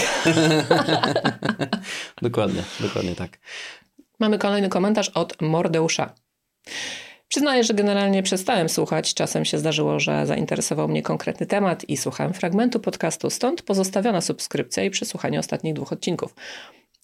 Dokładnie, 2.22 2.64
dokładnie 2.80 3.16
tak. 3.16 3.40
Mamy 4.20 4.38
kolejny 4.38 4.70
komentarz 4.70 5.10
od 5.10 5.42
Mordeusza. 5.42 6.14
Przyznaję, 7.28 7.64
że 7.64 7.74
generalnie 7.74 8.24
przestałem 8.24 8.70
słuchać. 8.70 9.14
Czasem 9.14 9.46
się 9.46 9.58
zdarzyło, 9.58 10.00
że 10.00 10.26
zainteresował 10.26 10.88
mnie 10.88 11.02
konkretny 11.02 11.46
temat 11.46 11.90
i 11.90 11.98
słuchałem 11.98 12.34
fragmentu 12.34 12.80
podcastu, 12.80 13.30
stąd 13.30 13.62
pozostawiona 13.62 14.22
subskrypcja 14.22 14.84
i 14.84 14.90
przesłuchanie 14.90 15.40
ostatnich 15.40 15.74
dwóch 15.74 15.94
odcinków. 15.94 16.36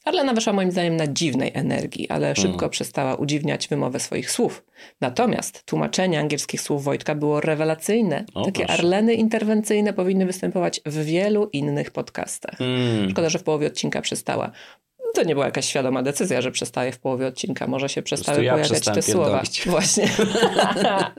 Arlena 0.06 0.34
weszła 0.34 0.54
moim 0.54 0.72
zdaniem 0.72 0.96
na 0.96 1.08
dziwnej 1.08 1.52
energii, 1.54 2.10
ale 2.10 2.36
szybko 2.36 2.70
przestała 2.70 3.16
udziwniać 3.16 3.68
wymowę 3.68 4.00
swoich 4.00 4.32
słów. 4.32 4.64
Natomiast 5.02 5.66
tłumaczenie 5.66 6.20
angielskich 6.20 6.62
słów 6.62 6.84
Wojtka 6.84 7.16
było 7.16 7.42
rewelacyjne. 7.42 8.26
O, 8.34 8.46
Takie 8.46 8.66
proszę. 8.66 8.80
Arleny 8.80 9.14
interwencyjne 9.14 9.94
powinny 9.94 10.26
występować 10.26 10.82
w 10.86 11.04
wielu 11.06 11.50
innych 11.54 11.92
podcastach. 11.92 12.62
Mm. 12.62 13.10
Szkoda, 13.10 13.30
że 13.30 13.40
w 13.40 13.44
połowie 13.44 13.68
odcinka 13.68 14.02
przestała. 14.02 14.52
To 15.14 15.24
nie 15.24 15.34
była 15.34 15.46
jakaś 15.46 15.66
świadoma 15.66 16.04
decyzja, 16.04 16.42
że 16.42 16.52
przestaje 16.52 16.92
w 16.92 17.00
połowie 17.00 17.28
odcinka. 17.28 17.68
Może 17.68 17.90
się 17.90 18.02
przestały 18.02 18.44
ja 18.44 18.54
pojawiać 18.54 18.86
te 18.86 19.02
słowa. 19.02 19.44
Właśnie. 19.66 20.10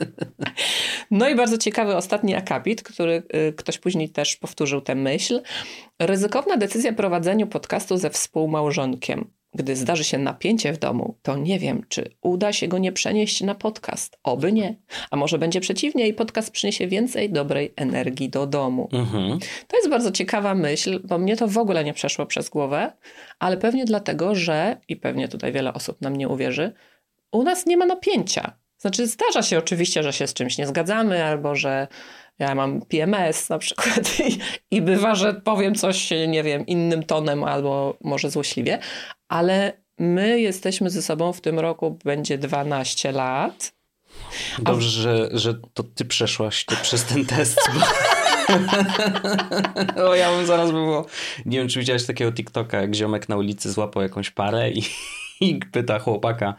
no 1.11 1.29
i 1.29 1.35
bardzo 1.35 1.59
ciekawy 1.59 1.97
ostatni 1.97 2.35
akapit, 2.35 2.83
który 2.83 3.23
y, 3.49 3.53
ktoś 3.53 3.79
później 3.79 4.09
też 4.09 4.37
powtórzył 4.37 4.81
tę 4.81 4.95
myśl. 4.95 5.43
Ryzykowna 5.99 6.57
decyzja 6.57 6.93
prowadzeniu 6.93 7.47
podcastu 7.47 7.97
ze 7.97 8.11
współmałżonkiem. 8.11 9.31
Gdy 9.55 9.77
zdarzy 9.77 10.05
się 10.05 10.19
napięcie 10.19 10.73
w 10.73 10.79
domu, 10.79 11.19
to 11.23 11.37
nie 11.37 11.59
wiem, 11.59 11.83
czy 11.89 12.11
uda 12.23 12.53
się 12.53 12.69
go 12.69 12.79
nie 12.79 12.93
przenieść 12.93 13.41
na 13.41 13.55
podcast. 13.55 14.19
Oby 14.23 14.53
nie. 14.53 14.77
A 15.11 15.17
może 15.17 15.39
będzie 15.39 15.61
przeciwnie 15.61 16.09
i 16.09 16.15
podcast 16.15 16.51
przyniesie 16.51 16.87
więcej 16.87 17.31
dobrej 17.31 17.73
energii 17.77 18.29
do 18.29 18.47
domu. 18.47 18.89
Mhm. 18.93 19.39
To 19.67 19.77
jest 19.77 19.91
bardzo 19.91 20.13
ciekawa 20.13 20.55
myśl, 20.55 21.01
bo 21.05 21.19
mnie 21.19 21.37
to 21.37 21.49
w 21.49 21.59
ogóle 21.59 21.85
nie 21.85 21.93
przeszło 21.93 22.27
przez 22.27 22.49
głowę, 22.49 22.93
ale 23.39 23.57
pewnie 23.57 23.85
dlatego, 23.85 24.35
że, 24.35 24.77
i 24.89 24.97
pewnie 24.97 25.29
tutaj 25.29 25.53
wiele 25.53 25.75
osób 25.75 26.01
nam 26.01 26.17
nie 26.17 26.29
uwierzy, 26.29 26.73
u 27.33 27.43
nas 27.43 27.67
nie 27.67 27.77
ma 27.77 27.87
napięcia. 27.87 28.63
Znaczy, 28.79 29.07
zdarza 29.07 29.43
się 29.43 29.59
oczywiście, 29.59 30.03
że 30.03 30.13
się 30.13 30.27
z 30.27 30.35
czymś 30.35 30.59
nie 30.59 30.67
zgadzamy, 30.67 31.25
albo 31.25 31.55
że 31.55 31.89
ja 32.39 32.55
mam 32.55 32.83
PMS 32.83 33.49
na 33.49 33.59
przykład 33.59 34.21
i, 34.29 34.39
i 34.77 34.83
bywa, 34.83 35.15
że 35.15 35.35
powiem 35.35 35.75
coś, 35.75 36.11
nie 36.29 36.43
wiem, 36.43 36.67
innym 36.67 37.03
tonem 37.03 37.45
albo 37.45 37.99
może 38.01 38.31
złośliwie, 38.31 38.79
ale 39.33 39.73
my 39.99 40.41
jesteśmy 40.41 40.91
ze 40.91 41.03
sobą 41.03 41.33
w 41.33 41.41
tym 41.41 41.59
roku, 41.59 41.99
będzie 42.05 42.39
12 42.39 43.13
lat 43.13 43.73
Dobrze, 44.59 44.89
że, 44.89 45.29
że 45.33 45.55
to 45.75 45.83
ty 45.83 46.05
przeszłaś 46.05 46.65
to 46.65 46.77
przez 46.83 47.05
ten 47.05 47.25
test. 47.25 47.59
Bo... 47.75 47.81
o, 50.11 50.15
ja 50.15 50.37
bym 50.37 50.47
zaraz 50.47 50.67
by 50.67 50.77
było... 50.77 51.07
Nie 51.47 51.59
wiem, 51.59 51.69
czy 51.69 51.79
widziałeś 51.79 52.07
takiego 52.07 52.33
TikToka, 52.33 52.81
jak 52.81 52.95
ziomek 52.95 53.29
na 53.29 53.37
ulicy 53.37 53.73
złapał 53.73 54.03
jakąś 54.03 54.31
parę 54.31 54.71
i, 54.71 54.83
i 55.41 55.61
pyta 55.73 55.99
chłopaka, 55.99 56.55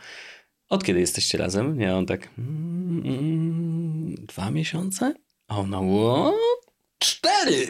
od 0.69 0.83
kiedy 0.83 0.99
jesteście 0.99 1.37
razem? 1.37 1.77
Nie, 1.77 1.95
on 1.95 2.05
tak... 2.05 2.29
Mm, 2.37 4.15
dwa 4.15 4.51
miesiące? 4.51 5.13
A 5.47 5.59
ona, 5.59 5.77
what? 5.77 6.62
Cztery! 7.03 7.67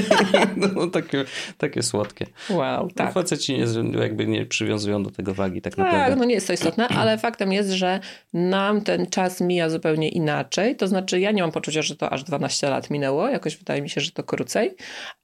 no, 0.56 0.86
takie, 0.86 1.24
takie 1.58 1.82
słodkie. 1.82 2.26
Wow, 2.50 2.90
tak. 2.90 3.06
No, 3.06 3.12
faceci 3.12 3.58
nie, 3.58 3.66
jakby 4.00 4.26
nie 4.26 4.46
przywiązują 4.46 5.02
do 5.02 5.10
tego 5.10 5.34
wagi 5.34 5.62
tak, 5.62 5.76
tak 5.76 5.84
naprawdę. 5.84 6.16
no 6.16 6.24
nie 6.24 6.34
jest 6.34 6.46
to 6.46 6.52
istotne, 6.52 6.88
ale 6.88 7.18
faktem 7.18 7.52
jest, 7.52 7.70
że 7.70 8.00
nam 8.32 8.80
ten 8.80 9.06
czas 9.06 9.40
mija 9.40 9.68
zupełnie 9.70 10.08
inaczej. 10.08 10.76
To 10.76 10.88
znaczy 10.88 11.20
ja 11.20 11.30
nie 11.30 11.42
mam 11.42 11.52
poczucia, 11.52 11.82
że 11.82 11.96
to 11.96 12.10
aż 12.10 12.24
12 12.24 12.70
lat 12.70 12.90
minęło. 12.90 13.28
Jakoś 13.28 13.56
wydaje 13.56 13.82
mi 13.82 13.90
się, 13.90 14.00
że 14.00 14.12
to 14.12 14.22
krócej. 14.22 14.74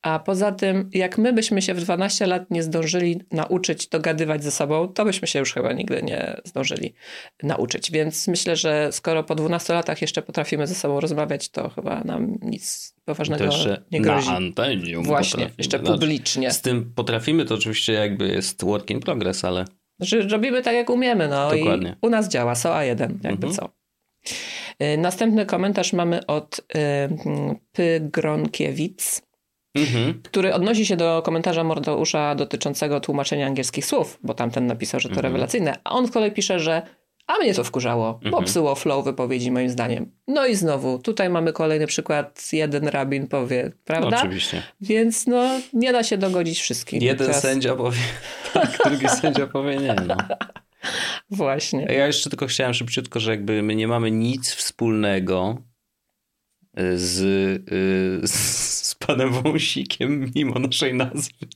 A 0.03 0.19
poza 0.19 0.53
tym, 0.53 0.91
jak 0.93 1.19
my 1.19 1.33
byśmy 1.33 1.63
się 1.63 1.75
w 1.75 1.81
12 1.81 2.27
lat 2.27 2.51
nie 2.51 2.63
zdążyli 2.63 3.21
nauczyć 3.33 3.87
dogadywać 3.87 4.45
ze 4.45 4.51
sobą, 4.51 4.89
to 4.89 5.05
byśmy 5.05 5.29
się 5.29 5.39
już 5.39 5.55
chyba 5.55 5.73
nigdy 5.73 6.03
nie 6.03 6.41
zdążyli 6.45 6.95
nauczyć. 7.43 7.91
Więc 7.91 8.29
myślę, 8.29 8.57
że 8.57 8.93
skoro 8.93 9.25
po 9.25 9.35
12 9.35 9.73
latach 9.73 10.03
jeszcze 10.03 10.23
potrafimy 10.23 10.67
ze 10.67 10.75
sobą 10.75 11.01
rozmawiać, 11.01 11.49
to 11.49 11.69
chyba 11.69 12.05
nam 12.05 12.39
nic 12.43 12.95
poważnego 13.15 13.45
nie 13.93 14.01
grozi. 14.01 14.29
Na 14.29 14.37
antenie. 14.37 14.99
Właśnie, 14.99 15.51
jeszcze 15.59 15.79
publicznie. 15.79 16.51
Z 16.51 16.61
tym 16.61 16.93
potrafimy, 16.95 17.45
to 17.45 17.55
oczywiście 17.55 17.93
jakby 17.93 18.29
jest 18.29 18.65
work 18.65 18.91
in 18.91 19.01
progress, 19.01 19.45
ale... 19.45 19.65
Znaczy 20.01 20.29
robimy 20.29 20.63
tak, 20.63 20.75
jak 20.75 20.91
umiemy, 20.91 21.29
no 21.29 21.51
Dokładnie. 21.51 21.97
i 22.03 22.07
u 22.07 22.11
nas 22.11 22.29
działa, 22.29 22.55
SOA 22.55 22.85
1, 22.85 23.19
jakby 23.23 23.47
mhm. 23.47 23.53
co. 23.53 23.81
Następny 24.99 25.47
komentarz 25.47 25.93
mamy 25.93 26.27
od 26.27 26.59
y, 26.59 26.63
Pygronkiewicz, 27.73 29.03
mhm. 29.75 30.23
który 30.23 30.55
odnosi 30.55 30.87
się 30.87 30.97
do 30.97 31.23
komentarza 31.23 31.65
Mordeusza 31.65 32.35
dotyczącego 32.35 33.01
tłumaczenia 33.01 33.47
angielskich 33.47 33.87
słów, 33.87 34.19
bo 34.23 34.35
tamten 34.35 34.67
napisał, 34.67 35.01
że 35.01 35.09
to 35.09 35.15
mhm. 35.15 35.33
rewelacyjne, 35.33 35.77
a 35.85 35.91
on 35.91 36.07
z 36.07 36.11
kolei 36.11 36.33
pisze, 36.33 36.61
że 36.61 36.83
a 37.31 37.39
mnie 37.39 37.55
to 37.55 37.65
wkurzało, 37.65 38.15
mhm. 38.15 38.31
popsuło 38.31 38.75
flow 38.75 39.05
wypowiedzi 39.05 39.51
moim 39.51 39.71
zdaniem. 39.71 40.11
No 40.29 40.47
i 40.47 40.55
znowu, 40.55 40.99
tutaj 40.99 41.31
mamy 41.31 41.53
kolejny 41.53 41.87
przykład, 41.87 42.53
jeden 42.53 42.89
rabin 42.89 43.27
powie, 43.27 43.73
prawda? 43.85 44.11
No, 44.11 44.17
oczywiście. 44.17 44.63
Więc 44.81 45.27
no, 45.27 45.61
nie 45.73 45.93
da 45.93 46.03
się 46.03 46.19
dogodzić 46.19 46.61
wszystkim. 46.61 47.03
Jeden 47.03 47.27
Teraz... 47.27 47.43
sędzia 47.43 47.77
powie 47.77 47.99
tak, 48.53 48.79
drugi 48.85 49.09
sędzia 49.09 49.47
powie 49.47 49.77
nie. 49.77 49.97
No. 50.07 50.17
Właśnie. 51.31 51.85
Ja 51.85 52.07
jeszcze 52.07 52.31
tylko 52.31 52.47
chciałem 52.47 52.75
szybciutko, 52.75 53.21
że 53.21 53.31
jakby 53.31 53.63
my 53.63 53.75
nie 53.75 53.89
mamy 53.89 54.11
nic 54.11 54.55
wspólnego 54.55 55.57
y, 56.79 56.99
z, 56.99 57.21
y, 57.73 58.29
z 58.29 58.95
panem 58.95 59.33
Wąsikiem 59.33 60.31
mimo 60.35 60.59
naszej 60.59 60.95
nazwy. 60.95 61.47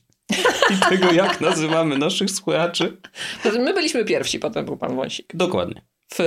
I 0.73 0.89
tego, 0.89 1.11
jak 1.11 1.41
nazywamy 1.41 1.97
naszych 1.97 2.31
słuchaczy. 2.31 2.97
My 3.59 3.73
byliśmy 3.73 4.05
pierwsi, 4.05 4.39
potem 4.39 4.65
był 4.65 4.77
pan 4.77 4.95
Wąsik. 4.95 5.35
Dokładnie. 5.35 5.81
W 6.13 6.21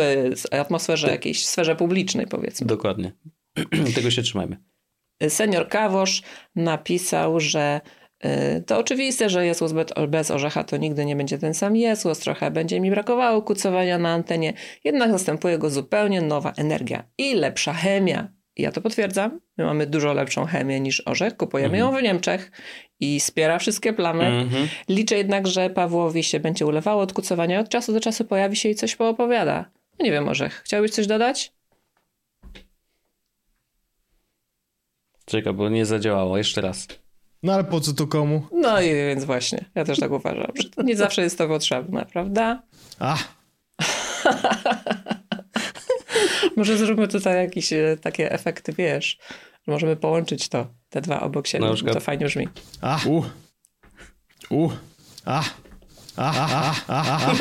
atmosferze 0.50 1.06
tak. 1.06 1.14
jakiejś, 1.14 1.46
sferze 1.46 1.76
publicznej 1.76 2.26
powiedzmy. 2.26 2.66
Dokładnie. 2.66 3.12
tego 3.94 4.10
się 4.10 4.22
trzymajmy. 4.22 4.56
Senior 5.28 5.68
Kawosz 5.68 6.22
napisał, 6.56 7.40
że 7.40 7.80
y, 8.24 8.62
to 8.66 8.78
oczywiste, 8.78 9.30
że 9.30 9.46
Jezus 9.46 9.72
bez 10.08 10.30
orzecha 10.30 10.64
to 10.64 10.76
nigdy 10.76 11.04
nie 11.04 11.16
będzie 11.16 11.38
ten 11.38 11.54
sam 11.54 11.76
Jezus. 11.76 12.18
Trochę 12.18 12.50
będzie 12.50 12.80
mi 12.80 12.90
brakowało 12.90 13.42
kucowania 13.42 13.98
na 13.98 14.12
antenie. 14.12 14.52
Jednak 14.84 15.10
następuje 15.10 15.58
go 15.58 15.70
zupełnie 15.70 16.20
nowa 16.20 16.52
energia 16.56 17.04
i 17.18 17.34
lepsza 17.34 17.72
chemia. 17.72 18.37
Ja 18.58 18.72
to 18.72 18.80
potwierdzam. 18.80 19.40
My 19.56 19.64
mamy 19.64 19.86
dużo 19.86 20.12
lepszą 20.12 20.44
chemię 20.44 20.80
niż 20.80 21.02
orzech. 21.06 21.36
Kupujemy 21.36 21.76
mhm. 21.76 21.94
ją 21.94 22.00
w 22.00 22.02
Niemczech 22.02 22.50
i 23.00 23.20
wspiera 23.20 23.58
wszystkie 23.58 23.92
plamy. 23.92 24.24
Mhm. 24.24 24.68
Liczę 24.88 25.16
jednak, 25.16 25.46
że 25.46 25.70
Pawłowi 25.70 26.22
się 26.22 26.40
będzie 26.40 26.66
ulewało 26.66 27.02
od 27.02 27.12
kucowania. 27.12 27.60
Od 27.60 27.68
czasu 27.68 27.92
do 27.92 28.00
czasu 28.00 28.24
pojawi 28.24 28.56
się 28.56 28.68
i 28.68 28.74
coś 28.74 28.96
poopowiada. 28.96 29.70
No 29.98 30.04
nie 30.04 30.10
wiem, 30.10 30.28
orzech. 30.28 30.62
Chciałbyś 30.64 30.90
coś 30.90 31.06
dodać? 31.06 31.52
Czekaj, 35.24 35.52
bo 35.52 35.68
nie 35.68 35.86
zadziałało. 35.86 36.38
Jeszcze 36.38 36.60
raz. 36.60 36.86
No 37.42 37.52
ale 37.52 37.64
po 37.64 37.80
co 37.80 37.92
to 37.92 38.06
komu? 38.06 38.42
No 38.52 38.80
i 38.80 38.88
więc 38.88 39.24
właśnie. 39.24 39.64
Ja 39.74 39.84
też 39.84 40.00
tak 40.00 40.10
uważam, 40.10 40.52
że 40.54 40.70
to 40.70 40.82
nie 40.82 40.96
zawsze 40.96 41.22
jest 41.22 41.38
to 41.38 41.48
potrzebne, 41.48 42.06
prawda? 42.12 42.62
A. 42.98 43.16
Może 46.56 46.76
zróbmy 46.76 47.08
tutaj 47.08 47.36
jakieś 47.36 47.72
e, 47.72 47.96
takie 48.00 48.32
efekty, 48.32 48.72
wiesz, 48.72 49.18
możemy 49.66 49.96
połączyć 49.96 50.48
to, 50.48 50.66
te 50.90 51.00
dwa 51.00 51.20
obok 51.20 51.46
siebie, 51.46 51.64
no, 51.64 51.74
przykład... 51.74 51.94
to 51.94 52.00
fajnie 52.00 52.26
brzmi. 52.26 52.48
A, 52.80 53.00
u, 53.06 53.22
u, 54.50 54.70
a, 55.24 55.44
a, 56.16 56.32
a, 56.34 56.74
a, 56.88 57.16
a. 57.16 57.34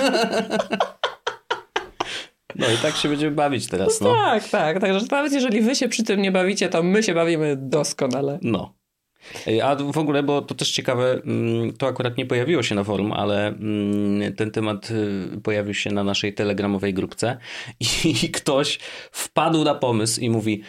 No 2.55 2.71
i 2.71 2.77
tak 2.77 2.95
się 2.95 3.09
będziemy 3.09 3.35
bawić 3.35 3.67
teraz, 3.67 4.01
no. 4.01 4.09
no. 4.09 4.15
Tak, 4.15 4.49
tak, 4.49 4.79
także 4.81 5.05
nawet 5.11 5.33
jeżeli 5.33 5.61
wy 5.61 5.75
się 5.75 5.89
przy 5.89 6.03
tym 6.03 6.21
nie 6.21 6.31
bawicie, 6.31 6.69
to 6.69 6.83
my 6.83 7.03
się 7.03 7.13
bawimy 7.13 7.55
doskonale. 7.59 8.39
No. 8.41 8.76
A 9.63 9.75
w 9.75 9.97
ogóle, 9.97 10.23
bo 10.23 10.41
to 10.41 10.55
też 10.55 10.71
ciekawe, 10.71 11.21
mm, 11.25 11.73
to 11.73 11.87
akurat 11.87 12.17
nie 12.17 12.25
pojawiło 12.25 12.63
się 12.63 12.75
na 12.75 12.83
forum, 12.83 13.13
ale 13.13 13.47
mm, 13.47 14.35
ten 14.35 14.51
temat 14.51 14.91
y, 14.91 15.41
pojawił 15.43 15.73
się 15.73 15.91
na 15.91 16.03
naszej 16.03 16.33
telegramowej 16.33 16.93
grupce 16.93 17.37
i 17.79 18.13
ktoś 18.37 18.79
wpadł 19.11 19.63
na 19.63 19.75
pomysł 19.75 20.21
i 20.21 20.29
mówi: 20.29 20.61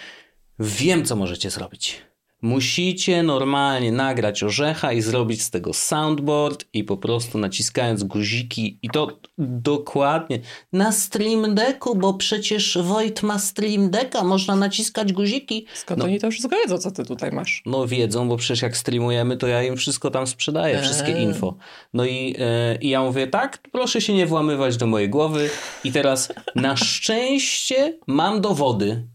Wiem, 0.59 1.05
co 1.05 1.17
możecie 1.17 1.51
zrobić. 1.51 2.08
Musicie 2.43 3.23
normalnie 3.23 3.93
nagrać 3.93 4.43
orzecha 4.43 4.93
i 4.93 5.01
zrobić 5.01 5.43
z 5.43 5.51
tego 5.51 5.73
soundboard 5.73 6.65
i 6.73 6.85
po 6.85 6.97
prostu 6.97 7.39
naciskając 7.39 8.05
guziki 8.05 8.79
i 8.83 8.91
to 8.91 9.19
dokładnie 9.39 10.41
na 10.73 10.93
Stream 10.93 11.55
Decku, 11.55 11.97
bo 11.97 12.15
przecież 12.15 12.79
Wojt 12.83 13.23
ma 13.23 13.39
Stream 13.39 13.91
Decka, 13.91 14.25
można 14.25 14.57
naciskać 14.57 15.13
guziki. 15.13 15.67
Skąd 15.75 15.99
no, 15.99 16.05
oni 16.05 16.21
to 16.21 16.31
wszystko 16.31 16.57
wiedzą, 16.57 16.79
co 16.79 16.91
ty 16.91 17.05
tutaj 17.05 17.33
masz? 17.33 17.63
No 17.67 17.87
wiedzą, 17.87 18.29
bo 18.29 18.37
przecież 18.37 18.63
jak 18.63 18.77
streamujemy, 18.77 19.37
to 19.37 19.47
ja 19.47 19.63
im 19.63 19.77
wszystko 19.77 20.11
tam 20.11 20.27
sprzedaję, 20.27 20.77
eee. 20.77 20.83
wszystkie 20.83 21.13
info. 21.13 21.55
No 21.95 22.05
i, 22.05 22.37
e, 22.39 22.77
i 22.81 22.89
ja 22.89 23.03
mówię, 23.03 23.27
tak, 23.27 23.59
proszę 23.73 24.01
się 24.01 24.15
nie 24.15 24.27
włamywać 24.27 24.77
do 24.77 24.87
mojej 24.87 25.09
głowy 25.09 25.51
i 25.85 25.93
teraz 25.93 26.33
na 26.55 26.77
szczęście 26.77 27.99
mam 28.07 28.41
dowody, 28.41 29.09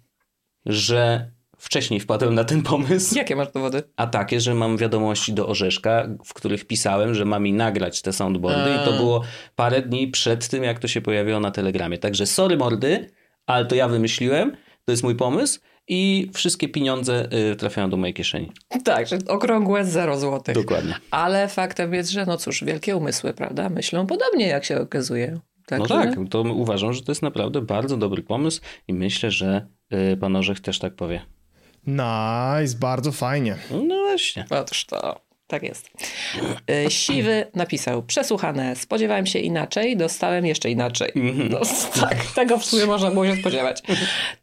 że 0.66 1.33
wcześniej 1.64 2.00
wpadłem 2.00 2.36
na 2.36 2.44
ten 2.44 2.62
pomysł. 2.62 3.16
Jakie 3.18 3.36
masz 3.36 3.52
dowody? 3.52 3.84
A 3.96 4.08
takie, 4.08 4.42
że 4.42 4.54
mam 4.54 4.78
wiadomości 4.78 5.34
do 5.34 5.48
Orzeszka, 5.48 6.08
w 6.26 6.34
których 6.34 6.66
pisałem, 6.66 7.14
że 7.14 7.26
mam 7.26 7.44
mi 7.44 7.54
nagrać 7.54 8.02
te 8.02 8.14
soundboardy 8.14 8.72
A. 8.72 8.82
i 8.82 8.86
to 8.86 8.94
było 8.94 9.22
parę 9.56 9.82
dni 9.82 10.08
przed 10.08 10.48
tym, 10.48 10.64
jak 10.64 10.80
to 10.80 10.88
się 10.88 11.02
pojawiło 11.02 11.40
na 11.40 11.52
Telegramie. 11.52 11.98
Także 11.98 12.26
sorry 12.26 12.58
mordy, 12.58 13.10
ale 13.46 13.66
to 13.66 13.76
ja 13.76 13.88
wymyśliłem, 13.88 14.52
to 14.86 14.92
jest 14.92 15.04
mój 15.04 15.16
pomysł 15.16 15.60
i 15.88 16.30
wszystkie 16.34 16.70
pieniądze 16.70 17.30
y, 17.52 17.56
trafiają 17.56 17.90
do 17.90 17.98
mojej 17.98 18.14
kieszeni. 18.14 18.52
Tak, 18.84 19.08
że 19.08 19.18
okrągłe 19.28 19.86
0 19.86 20.20
złotych. 20.20 20.56
Dokładnie. 20.56 20.96
Ale 21.12 21.48
faktem 21.48 21.94
jest, 21.94 22.10
że 22.10 22.26
no 22.26 22.38
cóż, 22.38 22.64
wielkie 22.64 22.98
umysły, 22.98 23.34
prawda, 23.34 23.70
myślą 23.70 24.08
podobnie, 24.08 24.48
jak 24.48 24.66
się 24.66 24.82
okazuje. 24.82 25.40
Tak, 25.66 25.80
no 25.80 25.88
tak, 25.88 26.16
to 26.30 26.42
uważam, 26.42 26.94
że 26.94 27.02
to 27.02 27.12
jest 27.12 27.22
naprawdę 27.22 27.62
bardzo 27.62 27.98
dobry 27.98 28.24
pomysł 28.24 28.62
i 28.88 28.94
myślę, 28.94 29.32
że 29.32 29.68
y, 30.14 30.18
pan 30.18 30.36
Orzech 30.36 30.60
też 30.60 30.80
tak 30.80 30.96
powie. 30.96 31.22
Nice, 31.88 32.78
bardzo 32.80 33.12
fajnie. 33.12 33.58
No 33.88 33.96
właśnie. 33.96 34.46
Otóż 34.50 34.86
to. 34.86 35.23
Tak 35.54 35.64
jest. 35.64 35.90
E, 36.70 36.92
siwy 36.92 37.46
napisał, 37.56 38.04
przesłuchane, 38.04 38.76
spodziewałem 38.76 39.26
się 39.26 39.40
inaczej, 39.40 39.98
dostałem 39.98 40.46
jeszcze 40.46 40.70
inaczej. 40.70 41.12
Mhm. 41.16 41.50
No, 41.50 41.60
tak, 42.02 42.26
tego 42.36 42.58
w 42.58 42.66
sumie 42.66 42.86
można 42.86 43.12
było 43.12 43.26
się 43.26 43.36
spodziewać. 43.36 43.82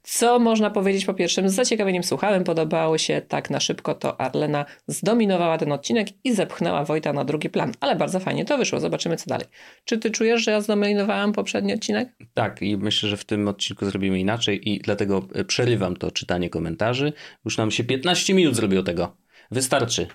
Co 0.02 0.38
można 0.38 0.70
powiedzieć 0.70 1.04
po 1.04 1.14
pierwszym? 1.14 1.48
Z 1.48 1.54
zaciekawieniem 1.54 2.02
słuchałem, 2.02 2.44
podobało 2.44 2.98
się 2.98 3.22
tak 3.28 3.50
na 3.50 3.60
szybko, 3.60 3.94
to 3.94 4.20
Arlena 4.20 4.64
zdominowała 4.86 5.58
ten 5.58 5.72
odcinek 5.72 6.08
i 6.24 6.34
zepchnęła 6.34 6.84
Wojta 6.84 7.12
na 7.12 7.24
drugi 7.24 7.50
plan. 7.50 7.72
Ale 7.80 7.96
bardzo 7.96 8.20
fajnie 8.20 8.44
to 8.44 8.58
wyszło, 8.58 8.80
zobaczymy 8.80 9.16
co 9.16 9.24
dalej. 9.26 9.46
Czy 9.84 9.98
ty 9.98 10.10
czujesz, 10.10 10.44
że 10.44 10.50
ja 10.50 10.60
zdominowałam 10.60 11.32
poprzedni 11.32 11.74
odcinek? 11.74 12.08
Tak 12.34 12.62
i 12.62 12.76
myślę, 12.76 13.08
że 13.08 13.16
w 13.16 13.24
tym 13.24 13.48
odcinku 13.48 13.86
zrobimy 13.86 14.20
inaczej 14.20 14.70
i 14.70 14.78
dlatego 14.78 15.28
e, 15.34 15.44
przerywam 15.44 15.96
to 15.96 16.10
czytanie 16.10 16.50
komentarzy. 16.50 17.12
Już 17.44 17.58
nam 17.58 17.70
się 17.70 17.84
15 17.84 18.34
minut 18.34 18.56
zrobiło 18.56 18.82
tego. 18.82 19.16
Wystarczy. 19.50 20.06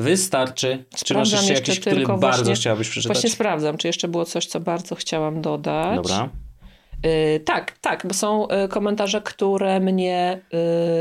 Wystarczy. 0.00 0.84
Czy 1.04 1.14
masz 1.14 1.32
jeszcze, 1.32 1.52
jeszcze 1.52 1.70
jakiś, 1.70 1.80
który 1.80 2.06
bardzo 2.18 2.52
chciałabyś 2.52 2.88
przeczytać? 2.88 3.16
Właśnie 3.16 3.30
sprawdzam, 3.30 3.76
czy 3.76 3.86
jeszcze 3.86 4.08
było 4.08 4.24
coś, 4.24 4.46
co 4.46 4.60
bardzo 4.60 4.94
chciałam 4.94 5.42
dodać. 5.42 5.96
Dobra. 5.96 6.28
Yy, 7.04 7.40
tak, 7.40 7.78
tak, 7.80 8.06
bo 8.06 8.14
są 8.14 8.48
y, 8.64 8.68
komentarze, 8.68 9.20
które 9.22 9.80
mnie 9.80 10.40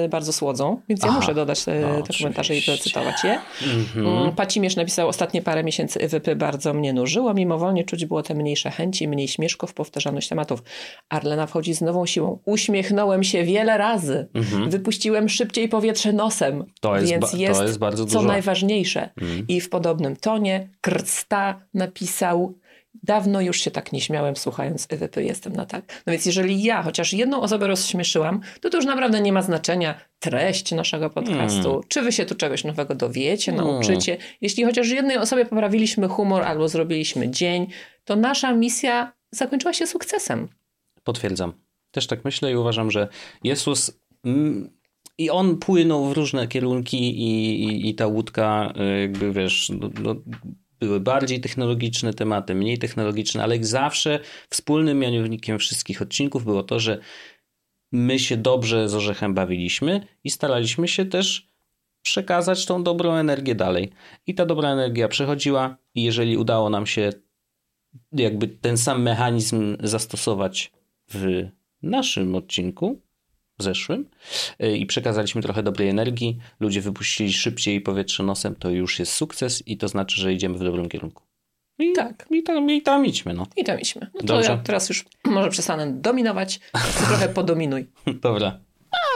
y, 0.05 0.09
bardzo 0.09 0.33
słodzą, 0.33 0.81
więc 0.89 1.03
ja 1.03 1.09
Aha. 1.09 1.19
muszę 1.19 1.33
dodać 1.33 1.59
y, 1.67 1.71
No, 1.81 2.01
te 2.03 2.13
komentarze 2.17 2.55
i 2.55 2.61
zacytować 2.61 3.23
je. 3.23 3.39
Mhm. 3.77 4.07
Mm, 4.07 4.31
Pacimierz 4.35 4.75
napisał, 4.75 5.07
ostatnie 5.07 5.41
parę 5.41 5.63
miesięcy 5.63 6.07
wypy 6.07 6.35
bardzo 6.35 6.73
mnie 6.73 6.93
nużyło, 6.93 7.33
mimowolnie 7.33 7.83
czuć 7.83 8.05
było 8.05 8.23
te 8.23 8.33
mniejsze 8.35 8.71
chęci, 8.71 9.07
mniej 9.07 9.27
śmieszków, 9.27 9.73
powtarzalność 9.73 10.27
tematów. 10.29 10.63
Arlena 11.09 11.47
wchodzi 11.47 11.73
z 11.73 11.81
nową 11.81 12.05
siłą. 12.05 12.39
Uśmiechnąłem 12.45 13.23
się 13.23 13.43
wiele 13.43 13.77
razy. 13.77 14.27
Wypuściłem 14.67 15.29
szybciej 15.29 15.69
powietrze 15.69 16.13
nosem. 16.13 16.53
Mhm. 16.53 16.71
To 16.81 16.95
jest 16.95 17.07
więc 17.11 17.21
ba- 17.21 17.31
to 17.31 17.37
jest, 17.37 17.61
jest 17.61 17.79
bardzo 17.79 18.03
co 18.03 18.07
dużo. 18.07 18.19
Mhm. 18.19 18.33
najważniejsze. 18.35 19.09
I 19.47 19.61
w 19.61 19.69
podobnym 19.69 20.15
tonie 20.15 20.69
Krsta 20.81 21.61
napisał 21.73 22.53
Dawno 23.03 23.41
już 23.41 23.61
się 23.61 23.71
tak 23.71 23.93
nie 23.93 24.01
śmiałem, 24.01 24.35
słuchając 24.35 24.87
EWP, 24.89 25.23
jestem 25.23 25.53
na 25.53 25.65
tak. 25.65 26.03
No 26.05 26.11
więc 26.11 26.25
jeżeli 26.25 26.63
ja 26.63 26.83
chociaż 26.83 27.13
jedną 27.13 27.41
osobę 27.41 27.67
rozśmieszyłam, 27.67 28.41
to 28.61 28.69
to 28.69 28.77
już 28.77 28.85
naprawdę 28.85 29.21
nie 29.21 29.33
ma 29.33 29.41
znaczenia 29.41 29.99
treść 30.19 30.71
naszego 30.71 31.09
podcastu. 31.09 31.63
Hmm. 31.63 31.83
Czy 31.87 32.01
wy 32.01 32.11
się 32.11 32.25
tu 32.25 32.35
czegoś 32.35 32.63
nowego 32.63 32.95
dowiecie, 32.95 33.51
nauczycie. 33.51 34.17
Jeśli 34.41 34.63
chociaż 34.63 34.89
jednej 34.89 35.17
osobie 35.17 35.45
poprawiliśmy 35.45 36.07
humor 36.07 36.43
albo 36.43 36.69
zrobiliśmy 36.69 37.29
dzień, 37.29 37.67
to 38.05 38.15
nasza 38.15 38.53
misja 38.53 39.13
zakończyła 39.31 39.73
się 39.73 39.87
sukcesem. 39.87 40.47
Potwierdzam. 41.03 41.53
Też 41.91 42.07
tak 42.07 42.25
myślę 42.25 42.51
i 42.51 42.55
uważam, 42.55 42.91
że 42.91 43.07
Jezus 43.43 43.91
mm, 44.25 44.69
i 45.17 45.29
on 45.29 45.57
płynął 45.57 46.05
w 46.05 46.11
różne 46.11 46.47
kierunki 46.47 46.97
i, 46.97 47.63
i, 47.63 47.89
i 47.89 47.95
ta 47.95 48.07
łódka 48.07 48.73
y, 48.97 49.01
jakby 49.01 49.33
wiesz, 49.33 49.71
no, 49.79 49.89
no, 50.01 50.15
były 50.79 50.99
bardziej 50.99 51.41
technologiczne 51.41 52.13
tematy, 52.13 52.55
mniej 52.55 52.77
technologiczne, 52.77 53.43
ale 53.43 53.55
jak 53.55 53.65
zawsze 53.65 54.19
wspólnym 54.49 54.99
mianownikiem 54.99 55.59
wszystkich 55.59 56.01
odcinków 56.01 56.45
było 56.45 56.63
to, 56.63 56.79
że 56.79 56.99
my 57.91 58.19
się 58.19 58.37
dobrze 58.37 58.89
z 58.89 58.95
Orzechem 58.95 59.33
bawiliśmy 59.33 60.07
i 60.23 60.29
staraliśmy 60.29 60.87
się 60.87 61.05
też 61.05 61.49
przekazać 62.01 62.65
tą 62.65 62.83
dobrą 62.83 63.13
energię 63.13 63.55
dalej. 63.55 63.91
I 64.27 64.35
ta 64.35 64.45
dobra 64.45 64.69
energia 64.69 65.07
przechodziła 65.07 65.77
i 65.95 66.03
jeżeli 66.03 66.37
udało 66.37 66.69
nam 66.69 66.85
się 66.85 67.09
jakby 68.11 68.47
ten 68.47 68.77
sam 68.77 69.01
mechanizm 69.01 69.77
zastosować 69.79 70.71
w 71.09 71.47
naszym 71.81 72.35
odcinku 72.35 73.01
zeszłym 73.63 74.05
y, 74.63 74.77
i 74.77 74.85
przekazaliśmy 74.85 75.41
trochę 75.41 75.63
dobrej 75.63 75.89
energii, 75.89 76.37
ludzie 76.59 76.81
wypuścili 76.81 77.33
szybciej 77.33 77.81
powietrze 77.81 78.23
nosem, 78.23 78.55
to 78.55 78.69
już 78.69 78.99
jest 78.99 79.13
sukces 79.13 79.67
i 79.67 79.77
to 79.77 79.87
znaczy, 79.87 80.21
że 80.21 80.33
idziemy 80.33 80.57
w 80.57 80.63
dobrym 80.63 80.89
kierunku. 80.89 81.23
I, 81.79 81.93
Tak. 81.93 82.25
I 82.31 82.43
tam, 82.43 82.71
i 82.71 82.81
tam 82.81 83.05
idźmy, 83.05 83.33
no. 83.33 83.47
I 83.55 83.63
tam 83.63 83.79
idźmy. 83.79 84.07
No 84.13 84.19
to 84.19 84.27
Dobrze. 84.27 84.51
ja 84.51 84.57
teraz 84.57 84.89
już 84.89 85.05
może 85.25 85.49
przestanę 85.49 85.93
dominować, 85.93 86.59
trochę 87.07 87.29
podominuj. 87.29 87.89
Dobra. 88.21 88.59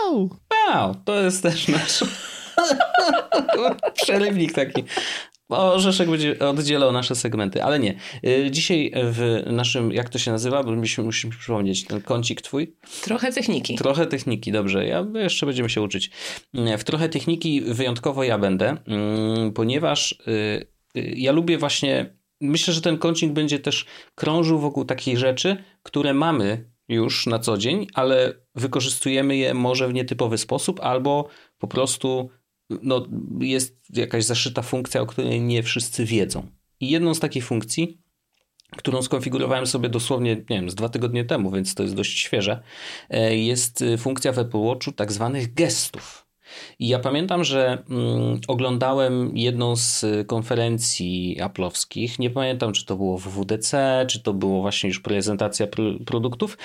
Au! 0.06 0.30
Wow, 0.52 0.96
to 1.06 1.22
jest 1.22 1.44
też 1.44 1.68
nasz 1.68 2.04
przerywnik 4.04 4.54
taki. 4.54 4.84
Orzeszek 5.54 6.10
będzie 6.10 6.40
oddzielał 6.40 6.92
nasze 6.92 7.16
segmenty, 7.16 7.64
ale 7.64 7.80
nie. 7.80 7.96
Y, 8.26 8.52
Dzisiaj 8.52 8.92
w 8.96 9.44
naszym, 9.46 9.92
jak 9.92 10.10
to 10.10 10.20
się 10.20 10.32
nazywa, 10.32 10.64
bo 10.64 10.72
musimy, 10.72 11.06
musimy 11.06 11.34
przypomnieć, 11.34 11.86
ten 11.86 12.02
kącik 12.02 12.42
twój, 12.42 12.76
Trochę 13.02 13.32
techniki. 13.32 13.76
Trochę 13.76 14.06
techniki, 14.06 14.52
dobrze. 14.52 14.86
Ja 14.86 15.06
jeszcze 15.16 15.46
będziemy 15.46 15.70
się 15.70 15.82
uczyć. 15.82 16.12
W 16.78 16.84
trochę 16.84 17.10
techniki 17.10 17.62
wyjątkowo 17.62 18.24
ja 18.24 18.38
będę, 18.38 18.78
mm, 18.88 19.54
ponieważ 19.54 20.12
y, 20.12 20.68
y, 20.98 21.14
ja 21.18 21.32
lubię 21.32 21.58
właśnie. 21.58 22.16
Myślę, 22.42 22.74
że 22.74 22.82
ten 22.82 22.98
kącik 22.98 23.32
będzie 23.32 23.60
też 23.60 23.86
krążył 24.16 24.60
wokół 24.60 24.86
takich 24.86 25.18
rzeczy, 25.18 25.64
które 25.84 26.14
mamy 26.14 26.74
już 26.88 27.28
na 27.28 27.40
co 27.40 27.58
dzień, 27.58 27.88
ale 27.94 28.34
wykorzystujemy 28.56 29.38
je 29.38 29.54
może 29.54 29.88
w 29.88 29.94
nietypowy 29.94 30.38
sposób, 30.38 30.80
albo 30.80 31.28
po 31.58 31.68
prostu 31.68 32.30
no, 32.82 33.08
jest 33.40 33.98
jakaś 33.98 34.26
zaszyta 34.26 34.62
funkcja, 34.62 35.02
o 35.02 35.06
której 35.06 35.42
nie 35.42 35.64
wszyscy 35.64 36.06
wiedzą. 36.06 36.48
I 36.80 36.90
jedną 36.90 37.14
z 37.14 37.20
takich 37.20 37.46
funkcji 37.46 38.04
którą 38.78 39.02
skonfigurowałem 39.02 39.68
sobie 39.68 39.90
dosłownie, 39.90 40.36
nie 40.36 40.44
wiem, 40.56 40.70
z 40.70 40.76
dwa 40.76 40.90
tygodnie 40.90 41.26
temu, 41.26 41.52
więc 41.52 41.76
to 41.76 41.84
jest 41.84 41.96
dość 41.96 42.20
świeże, 42.20 42.64
e, 43.10 43.38
jest 43.38 43.82
y, 43.82 43.98
funkcja 43.98 44.32
w 44.32 44.40
Apple 44.40 44.58
Watchu 44.58 44.92
tak 44.92 45.12
zwanych 45.12 45.54
gestów. 45.54 46.28
I 46.80 46.88
ja 46.88 47.00
pamiętam, 47.00 47.44
że 47.44 47.84
mm, 47.90 48.40
oglądałem 48.48 49.38
jedną 49.38 49.76
z 49.76 50.04
y, 50.04 50.26
konferencji 50.26 51.38
Apple'owskich. 51.40 52.20
Nie 52.20 52.30
pamiętam, 52.30 52.74
czy 52.74 52.86
to 52.86 52.96
było 52.96 53.18
w 53.18 53.28
WWDC, 53.28 54.06
czy 54.10 54.24
to 54.24 54.34
było 54.34 54.62
właśnie 54.62 54.88
już 54.88 55.00
prezentacja 55.00 55.68
pr- 55.68 56.04
produktów. 56.04 56.58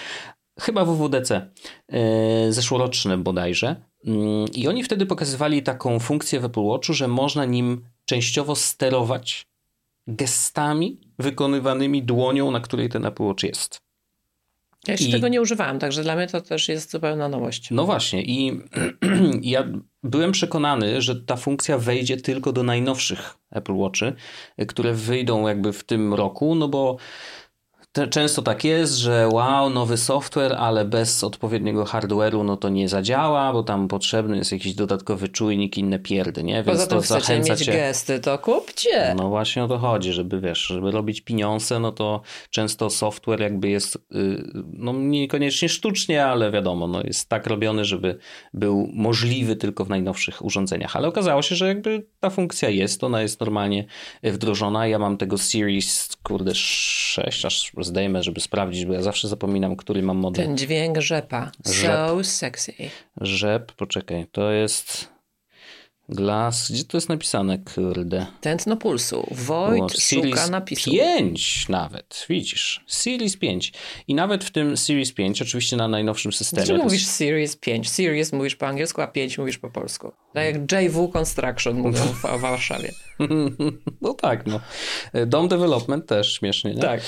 Chyba 0.60 0.84
WWDC, 0.84 1.50
e, 1.88 2.52
zeszłoroczne 2.52 3.18
bodajże. 3.18 3.76
Mm, 4.06 4.46
I 4.54 4.68
oni 4.68 4.82
wtedy 4.84 5.06
pokazywali 5.06 5.62
taką 5.62 5.98
funkcję 5.98 6.40
w 6.40 6.44
Apple 6.44 6.62
Watchu, 6.64 6.94
że 6.94 7.08
można 7.08 7.44
nim 7.44 7.84
częściowo 8.04 8.56
sterować 8.56 9.46
gestami 10.06 11.00
wykonywanymi 11.18 12.02
dłonią, 12.02 12.50
na 12.50 12.60
której 12.60 12.88
ten 12.88 13.06
Apple 13.06 13.22
Watch 13.22 13.42
jest. 13.42 13.80
Ja 14.86 14.92
jeszcze 14.94 15.08
I- 15.08 15.12
tego 15.12 15.28
nie 15.28 15.42
używałem, 15.42 15.78
także 15.78 16.02
dla 16.02 16.16
mnie 16.16 16.26
to 16.26 16.40
też 16.40 16.68
jest 16.68 16.90
zupełna 16.90 17.28
nowość. 17.28 17.70
No 17.70 17.84
właśnie, 17.84 18.22
i 18.22 18.60
ja 19.42 19.64
byłem 20.02 20.32
przekonany, 20.32 21.02
że 21.02 21.16
ta 21.16 21.36
funkcja 21.36 21.78
wejdzie 21.78 22.16
tylko 22.16 22.52
do 22.52 22.62
najnowszych 22.62 23.34
Apple 23.50 23.74
Watchy, 23.74 24.12
które 24.68 24.92
wyjdą 24.92 25.48
jakby 25.48 25.72
w 25.72 25.84
tym 25.84 26.14
roku, 26.14 26.54
no 26.54 26.68
bo 26.68 26.96
często 28.06 28.42
tak 28.42 28.64
jest, 28.64 28.94
że 28.94 29.28
wow, 29.32 29.70
nowy 29.70 29.96
software, 29.96 30.54
ale 30.58 30.84
bez 30.84 31.24
odpowiedniego 31.24 31.84
hardware'u 31.84 32.44
no 32.44 32.56
to 32.56 32.68
nie 32.68 32.88
zadziała, 32.88 33.52
bo 33.52 33.62
tam 33.62 33.88
potrzebny 33.88 34.36
jest 34.36 34.52
jakiś 34.52 34.74
dodatkowy 34.74 35.28
czujnik, 35.28 35.78
inne 35.78 35.98
pierdy, 35.98 36.42
nie? 36.42 36.54
Więc 36.54 36.66
Poza 36.66 36.86
tym 36.86 36.98
to 36.98 37.04
zachęca 37.04 37.52
mieć 37.52 37.64
cię. 37.64 37.72
gesty, 37.72 38.20
to 38.20 38.38
kupcie. 38.38 39.14
No 39.16 39.28
właśnie 39.28 39.64
o 39.64 39.68
to 39.68 39.78
chodzi, 39.78 40.12
żeby 40.12 40.40
wiesz, 40.40 40.58
żeby 40.58 40.90
robić 40.90 41.20
pieniądze, 41.20 41.80
no 41.80 41.92
to 41.92 42.22
często 42.50 42.90
software 42.90 43.40
jakby 43.40 43.68
jest, 43.68 43.96
y, 43.96 43.98
no 44.72 44.92
niekoniecznie 44.92 45.68
sztucznie, 45.68 46.26
ale 46.26 46.50
wiadomo, 46.50 46.88
no 46.88 47.02
jest 47.04 47.28
tak 47.28 47.46
robiony, 47.46 47.84
żeby 47.84 48.18
był 48.54 48.88
możliwy 48.92 49.56
tylko 49.56 49.84
w 49.84 49.88
najnowszych 49.88 50.44
urządzeniach. 50.44 50.96
Ale 50.96 51.08
okazało 51.08 51.42
się, 51.42 51.54
że 51.54 51.68
jakby 51.68 52.06
ta 52.20 52.30
funkcja 52.30 52.68
jest, 52.68 53.04
ona 53.04 53.22
jest 53.22 53.40
normalnie 53.40 53.84
wdrożona. 54.22 54.86
Ja 54.86 54.98
mam 54.98 55.16
tego 55.16 55.38
Series, 55.38 56.16
kurde, 56.22 56.54
6, 56.54 57.44
aż 57.44 57.72
zdejmę, 57.88 58.22
żeby 58.22 58.40
sprawdzić, 58.40 58.86
bo 58.86 58.92
ja 58.92 59.02
zawsze 59.02 59.28
zapominam, 59.28 59.76
który 59.76 60.02
mam 60.02 60.16
model. 60.16 60.46
Ten 60.46 60.58
dźwięk 60.58 61.00
rzepa. 61.00 61.50
Rzep. 61.66 62.08
So 62.08 62.24
sexy. 62.24 62.72
Rzep, 63.20 63.72
poczekaj, 63.72 64.26
to 64.32 64.50
jest 64.50 65.08
Glass, 66.08 66.72
gdzie 66.72 66.84
to 66.84 66.96
jest 66.96 67.08
napisane, 67.08 67.58
kurde? 67.58 68.26
Tętno 68.40 68.76
pulsu. 68.76 69.26
Wojt 69.30 69.76
Było 69.76 69.88
szuka 69.88 70.50
napisu. 70.50 70.90
5 70.90 71.68
nawet, 71.68 72.26
widzisz. 72.28 72.84
Series 72.86 73.36
5. 73.36 73.72
I 74.08 74.14
nawet 74.14 74.44
w 74.44 74.50
tym 74.50 74.76
Series 74.76 75.12
5, 75.12 75.42
oczywiście 75.42 75.76
na 75.76 75.88
najnowszym 75.88 76.32
systemie. 76.32 76.66
Dlaczego 76.66 76.84
mówisz 76.84 77.00
jest- 77.02 77.14
Series 77.14 77.56
5? 77.56 77.90
Series 77.90 78.32
mówisz 78.32 78.56
po 78.56 78.66
angielsku, 78.66 79.00
a 79.02 79.06
5 79.06 79.38
mówisz 79.38 79.58
po 79.58 79.70
polsku. 79.70 80.12
Tak 80.34 80.44
jak 80.44 80.82
JW 80.82 81.08
Construction 81.12 81.76
mówią 81.76 82.02
w, 82.02 82.38
w 82.38 82.40
Warszawie. 82.40 82.92
No 84.00 84.14
tak, 84.14 84.46
no. 84.46 84.60
Dom 85.26 85.48
Development 85.48 86.06
też 86.06 86.34
śmiesznie, 86.38 86.74
nie? 86.74 86.82
Tak. 86.82 87.00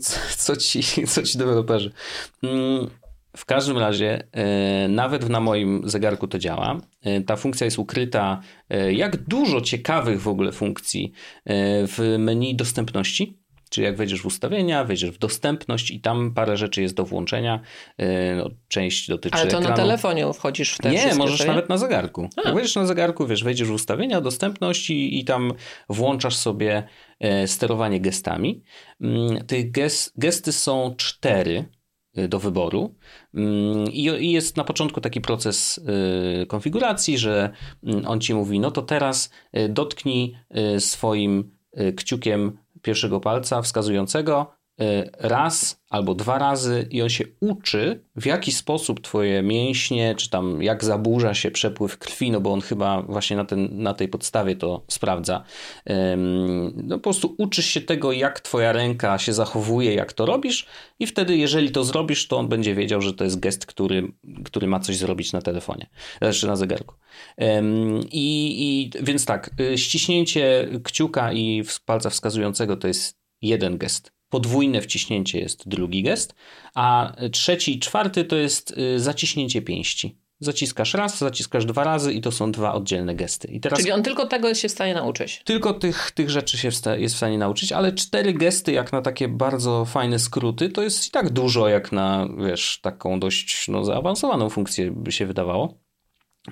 Co, 0.00 0.16
co, 0.36 0.56
ci, 0.56 0.82
co 1.06 1.22
ci 1.22 1.38
deweloperzy? 1.38 1.92
W 3.36 3.44
każdym 3.44 3.78
razie, 3.78 4.28
e, 4.32 4.88
nawet 4.88 5.28
na 5.28 5.40
moim 5.40 5.82
zegarku 5.84 6.28
to 6.28 6.38
działa. 6.38 6.80
E, 7.02 7.20
Ta 7.20 7.36
funkcja 7.36 7.64
jest 7.64 7.78
ukryta, 7.78 8.40
e, 8.70 8.92
jak 8.92 9.16
dużo 9.16 9.60
ciekawych 9.60 10.20
w 10.22 10.28
ogóle 10.28 10.52
funkcji 10.52 11.12
w 11.88 12.16
menu 12.18 12.54
dostępności. 12.56 13.38
Czyli 13.70 13.84
jak 13.84 13.96
wejdziesz 13.96 14.22
w 14.22 14.26
ustawienia, 14.26 14.84
wejdziesz 14.84 15.10
w 15.10 15.18
dostępność 15.18 15.90
i 15.90 16.00
tam 16.00 16.34
parę 16.34 16.56
rzeczy 16.56 16.82
jest 16.82 16.94
do 16.94 17.04
włączenia. 17.04 17.60
No, 18.36 18.50
część 18.68 19.08
dotyczy 19.08 19.36
Ale 19.38 19.46
to 19.46 19.56
na 19.56 19.60
ekranu. 19.60 19.76
telefonie 19.76 20.32
wchodzisz 20.34 20.72
w 20.74 20.78
te 20.78 20.90
Nie, 20.90 21.14
możesz 21.14 21.40
nie? 21.40 21.46
nawet 21.46 21.68
na 21.68 21.78
zegarku. 21.78 22.28
Jak 22.44 22.54
wejdziesz 22.54 22.74
na 22.76 22.86
zegarku, 22.86 23.26
wiesz, 23.26 23.44
wejdziesz 23.44 23.68
w 23.68 23.72
ustawienia, 23.72 24.20
dostępność 24.20 24.90
i, 24.90 25.18
i 25.18 25.24
tam 25.24 25.52
włączasz 25.88 26.36
sobie 26.36 26.82
sterowanie 27.46 28.00
gestami. 28.00 28.62
Mm, 29.00 29.46
Tych 29.46 29.70
gest, 29.70 30.12
gesty 30.16 30.52
są 30.52 30.94
cztery 30.98 31.64
do 32.28 32.38
wyboru. 32.38 32.94
Mm, 33.34 33.92
i, 33.92 34.32
jest 34.32 34.56
na 34.56 34.64
początku 34.64 35.00
taki 35.00 35.20
proces 35.20 35.78
y, 36.42 36.46
konfiguracji, 36.46 37.18
że 37.18 37.50
mm, 37.84 38.06
on 38.06 38.20
ci 38.20 38.34
mówi, 38.34 38.60
no 38.60 38.70
to 38.70 38.82
teraz 38.82 39.30
y, 39.56 39.68
dotknij 39.68 40.36
y, 40.76 40.80
swoim 40.80 41.50
y, 41.80 41.92
kciukiem 41.92 42.58
pierwszego 42.82 43.20
palca 43.20 43.62
wskazującego 43.62 44.52
y, 44.52 44.65
raz 45.18 45.82
albo 45.90 46.14
dwa 46.14 46.38
razy 46.38 46.86
i 46.90 47.02
on 47.02 47.08
się 47.08 47.24
uczy, 47.40 48.04
w 48.16 48.26
jaki 48.26 48.52
sposób 48.52 49.00
twoje 49.00 49.42
mięśnie, 49.42 50.14
czy 50.14 50.30
tam 50.30 50.62
jak 50.62 50.84
zaburza 50.84 51.34
się 51.34 51.50
przepływ 51.50 51.98
krwi, 51.98 52.30
no 52.30 52.40
bo 52.40 52.52
on 52.52 52.60
chyba 52.60 53.02
właśnie 53.02 53.36
na, 53.36 53.44
ten, 53.44 53.68
na 53.72 53.94
tej 53.94 54.08
podstawie 54.08 54.56
to 54.56 54.84
sprawdza. 54.88 55.44
No 56.74 56.96
po 56.96 57.02
prostu 57.02 57.34
uczysz 57.38 57.66
się 57.66 57.80
tego, 57.80 58.12
jak 58.12 58.40
twoja 58.40 58.72
ręka 58.72 59.18
się 59.18 59.32
zachowuje, 59.32 59.94
jak 59.94 60.12
to 60.12 60.26
robisz 60.26 60.66
i 60.98 61.06
wtedy, 61.06 61.36
jeżeli 61.36 61.70
to 61.70 61.84
zrobisz, 61.84 62.28
to 62.28 62.38
on 62.38 62.48
będzie 62.48 62.74
wiedział, 62.74 63.00
że 63.02 63.14
to 63.14 63.24
jest 63.24 63.40
gest, 63.40 63.66
który, 63.66 64.12
który 64.44 64.66
ma 64.66 64.80
coś 64.80 64.96
zrobić 64.96 65.32
na 65.32 65.42
telefonie, 65.42 65.86
znaczy 66.18 66.46
na 66.46 66.56
zegarku. 66.56 66.94
I, 68.12 68.56
i 68.58 68.90
więc 69.04 69.24
tak, 69.24 69.50
y, 69.60 69.78
ściśnięcie 69.78 70.68
kciuka 70.84 71.32
i 71.32 71.62
palca 71.84 72.10
wskazującego 72.10 72.76
to 72.76 72.88
jest 72.88 73.18
jeden 73.42 73.78
gest 73.78 74.15
podwójne 74.36 74.80
wciśnięcie 74.80 75.38
jest 75.40 75.68
drugi 75.68 76.02
gest, 76.02 76.34
a 76.74 77.12
trzeci 77.32 77.76
i 77.76 77.80
czwarty 77.80 78.24
to 78.24 78.36
jest 78.36 78.78
y, 78.78 79.00
zaciśnięcie 79.00 79.62
pięści. 79.62 80.18
Zaciskasz 80.40 80.94
raz, 80.94 81.18
zaciskasz 81.18 81.64
dwa 81.64 81.84
razy 81.84 82.12
i 82.12 82.20
to 82.20 82.32
są 82.32 82.52
dwa 82.52 82.74
oddzielne 82.74 83.14
gesty. 83.14 83.48
I 83.48 83.60
teraz 83.60 83.78
Czyli 83.78 83.92
on 83.92 84.02
tylko 84.02 84.26
tego 84.26 84.54
się 84.54 84.68
w 84.68 84.72
stanie 84.72 84.94
nauczyć. 84.94 85.42
Tylko 85.44 85.74
tych, 85.74 86.10
tych 86.10 86.30
rzeczy 86.30 86.58
się 86.58 86.68
jest 86.96 87.14
w 87.14 87.18
stanie 87.18 87.38
nauczyć, 87.38 87.72
ale 87.72 87.92
cztery 87.92 88.32
gesty 88.32 88.72
jak 88.72 88.92
na 88.92 89.02
takie 89.02 89.28
bardzo 89.28 89.84
fajne 89.84 90.18
skróty 90.18 90.68
to 90.68 90.82
jest 90.82 91.08
i 91.08 91.10
tak 91.10 91.30
dużo 91.30 91.68
jak 91.68 91.92
na, 91.92 92.28
wiesz, 92.46 92.80
taką 92.82 93.20
dość 93.20 93.68
no, 93.68 93.84
zaawansowaną 93.84 94.50
funkcję 94.50 94.90
by 94.90 95.12
się 95.12 95.26
wydawało. 95.26 95.78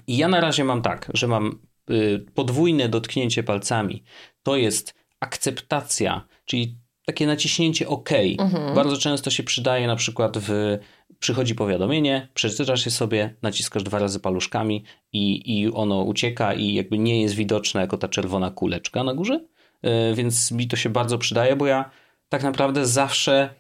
I 0.06 0.16
ja 0.16 0.28
na 0.28 0.40
razie 0.40 0.64
mam 0.64 0.82
tak, 0.82 1.10
że 1.14 1.28
mam 1.28 1.58
y, 1.90 2.26
podwójne 2.34 2.88
dotknięcie 2.88 3.42
palcami. 3.42 4.02
To 4.42 4.56
jest 4.56 4.94
akceptacja, 5.20 6.26
czyli 6.44 6.83
takie 7.04 7.26
naciśnięcie 7.26 7.88
OK. 7.88 8.10
Mhm. 8.38 8.74
Bardzo 8.74 8.96
często 8.96 9.30
się 9.30 9.42
przydaje 9.42 9.86
na 9.86 9.96
przykład 9.96 10.38
w 10.38 10.78
przychodzi 11.18 11.54
powiadomienie, 11.54 12.28
przeczytasz 12.34 12.86
je 12.86 12.92
sobie, 12.92 13.34
naciskasz 13.42 13.82
dwa 13.82 13.98
razy 13.98 14.20
paluszkami 14.20 14.84
i, 15.12 15.58
i 15.60 15.72
ono 15.72 16.02
ucieka 16.02 16.54
i 16.54 16.74
jakby 16.74 16.98
nie 16.98 17.22
jest 17.22 17.34
widoczne 17.34 17.80
jako 17.80 17.98
ta 17.98 18.08
czerwona 18.08 18.50
kuleczka 18.50 19.04
na 19.04 19.14
górze. 19.14 19.40
Yy, 19.82 20.14
więc 20.14 20.50
mi 20.50 20.68
to 20.68 20.76
się 20.76 20.90
bardzo 20.90 21.18
przydaje, 21.18 21.56
bo 21.56 21.66
ja 21.66 21.90
tak 22.28 22.42
naprawdę 22.42 22.86
zawsze 22.86 23.54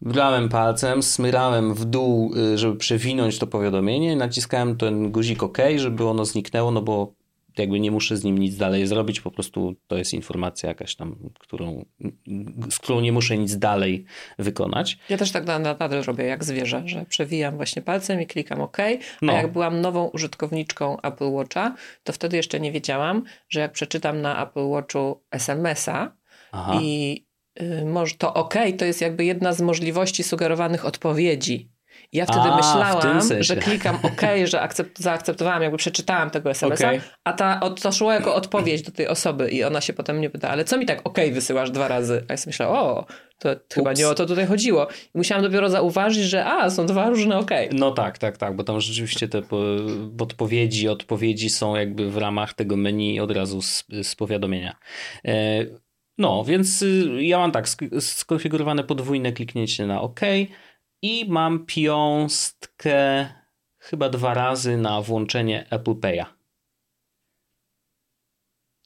brałem 0.00 0.48
palcem, 0.48 1.02
smyrałem 1.02 1.74
w 1.74 1.84
dół, 1.84 2.34
yy, 2.34 2.58
żeby 2.58 2.76
przewinąć 2.76 3.38
to 3.38 3.46
powiadomienie, 3.46 4.16
naciskałem 4.16 4.76
ten 4.76 5.12
guzik 5.12 5.42
OK, 5.42 5.58
żeby 5.76 6.08
ono 6.08 6.24
zniknęło, 6.24 6.70
no 6.70 6.82
bo 6.82 7.12
jakby 7.58 7.80
nie 7.80 7.90
muszę 7.90 8.16
z 8.16 8.24
nim 8.24 8.38
nic 8.38 8.56
dalej 8.56 8.86
zrobić, 8.86 9.20
po 9.20 9.30
prostu 9.30 9.74
to 9.86 9.96
jest 9.96 10.14
informacja 10.14 10.68
jakaś 10.68 10.96
tam, 10.96 11.16
którą, 11.38 11.84
z 12.70 12.78
którą 12.78 13.00
nie 13.00 13.12
muszę 13.12 13.38
nic 13.38 13.58
dalej 13.58 14.04
wykonać. 14.38 14.98
Ja 15.08 15.16
też 15.16 15.32
tak 15.32 15.46
nadal 15.46 15.90
robię 15.90 16.24
jak 16.24 16.44
zwierzę, 16.44 16.82
że 16.86 17.04
przewijam 17.08 17.56
właśnie 17.56 17.82
palcem 17.82 18.20
i 18.20 18.26
klikam 18.26 18.60
OK, 18.60 18.78
a 18.78 18.98
no. 19.22 19.32
jak 19.32 19.52
byłam 19.52 19.80
nową 19.80 20.08
użytkowniczką 20.08 21.00
Apple 21.00 21.30
Watcha, 21.30 21.74
to 22.04 22.12
wtedy 22.12 22.36
jeszcze 22.36 22.60
nie 22.60 22.72
wiedziałam, 22.72 23.22
że 23.48 23.60
jak 23.60 23.72
przeczytam 23.72 24.22
na 24.22 24.46
Apple 24.46 24.68
Watchu 24.68 25.22
SMS-a 25.30 26.12
Aha. 26.52 26.78
i 26.82 27.26
y, 27.60 27.84
może 27.84 28.14
to 28.14 28.34
OK, 28.34 28.54
to 28.78 28.84
jest 28.84 29.00
jakby 29.00 29.24
jedna 29.24 29.52
z 29.52 29.60
możliwości 29.60 30.22
sugerowanych 30.22 30.84
odpowiedzi 30.84 31.71
ja 32.12 32.26
wtedy 32.26 32.40
a, 32.40 32.56
myślałam, 32.56 33.20
że 33.40 33.56
klikam 33.56 33.98
OK, 34.08 34.22
że 34.44 34.60
akcept, 34.60 34.98
zaakceptowałam, 34.98 35.62
jakby 35.62 35.78
przeczytałam 35.78 36.30
tego 36.30 36.50
SMS-a, 36.50 36.88
okay. 36.88 37.00
a 37.24 37.32
ta, 37.32 37.60
to 37.82 37.92
szło 37.92 38.12
jako 38.12 38.34
odpowiedź 38.34 38.82
do 38.82 38.92
tej 38.92 39.08
osoby 39.08 39.50
i 39.50 39.64
ona 39.64 39.80
się 39.80 39.92
potem 39.92 40.16
mnie 40.16 40.30
pyta, 40.30 40.48
ale 40.48 40.64
co 40.64 40.78
mi 40.78 40.86
tak 40.86 41.00
OK 41.04 41.18
wysyłasz 41.32 41.70
dwa 41.70 41.88
razy? 41.88 42.24
A 42.28 42.32
ja 42.32 42.36
sobie 42.36 42.50
myślałam, 42.50 42.76
o, 42.76 43.06
to 43.38 43.52
Ups. 43.52 43.74
chyba 43.74 43.92
nie 43.92 44.08
o 44.08 44.14
to 44.14 44.26
tutaj 44.26 44.46
chodziło. 44.46 44.88
I 45.14 45.18
musiałam 45.18 45.44
dopiero 45.44 45.70
zauważyć, 45.70 46.24
że 46.24 46.44
a, 46.46 46.70
są 46.70 46.86
dwa 46.86 47.08
różne 47.08 47.38
OK. 47.38 47.50
No 47.72 47.90
tak, 47.90 48.18
tak, 48.18 48.36
tak, 48.36 48.56
bo 48.56 48.64
tam 48.64 48.80
rzeczywiście 48.80 49.28
te 49.28 49.42
po, 49.42 49.62
podpowiedzi, 50.18 50.88
odpowiedzi 50.88 51.50
są 51.50 51.76
jakby 51.76 52.10
w 52.10 52.16
ramach 52.16 52.54
tego 52.54 52.76
menu 52.76 53.20
od 53.20 53.30
razu 53.30 53.62
z, 53.62 53.84
z 54.02 54.16
powiadomienia. 54.16 54.76
E, 55.24 55.66
no, 56.18 56.44
więc 56.44 56.82
y, 56.82 57.08
ja 57.20 57.38
mam 57.38 57.52
tak, 57.52 57.66
skonfigurowane 58.00 58.84
podwójne 58.84 59.32
kliknięcie 59.32 59.86
na 59.86 60.00
OK, 60.00 60.20
i 61.02 61.26
mam 61.28 61.66
piąstkę 61.66 63.28
chyba 63.78 64.08
dwa 64.08 64.34
razy 64.34 64.76
na 64.76 65.02
włączenie 65.02 65.66
Apple 65.70 65.90
Pay'a. 65.94 66.24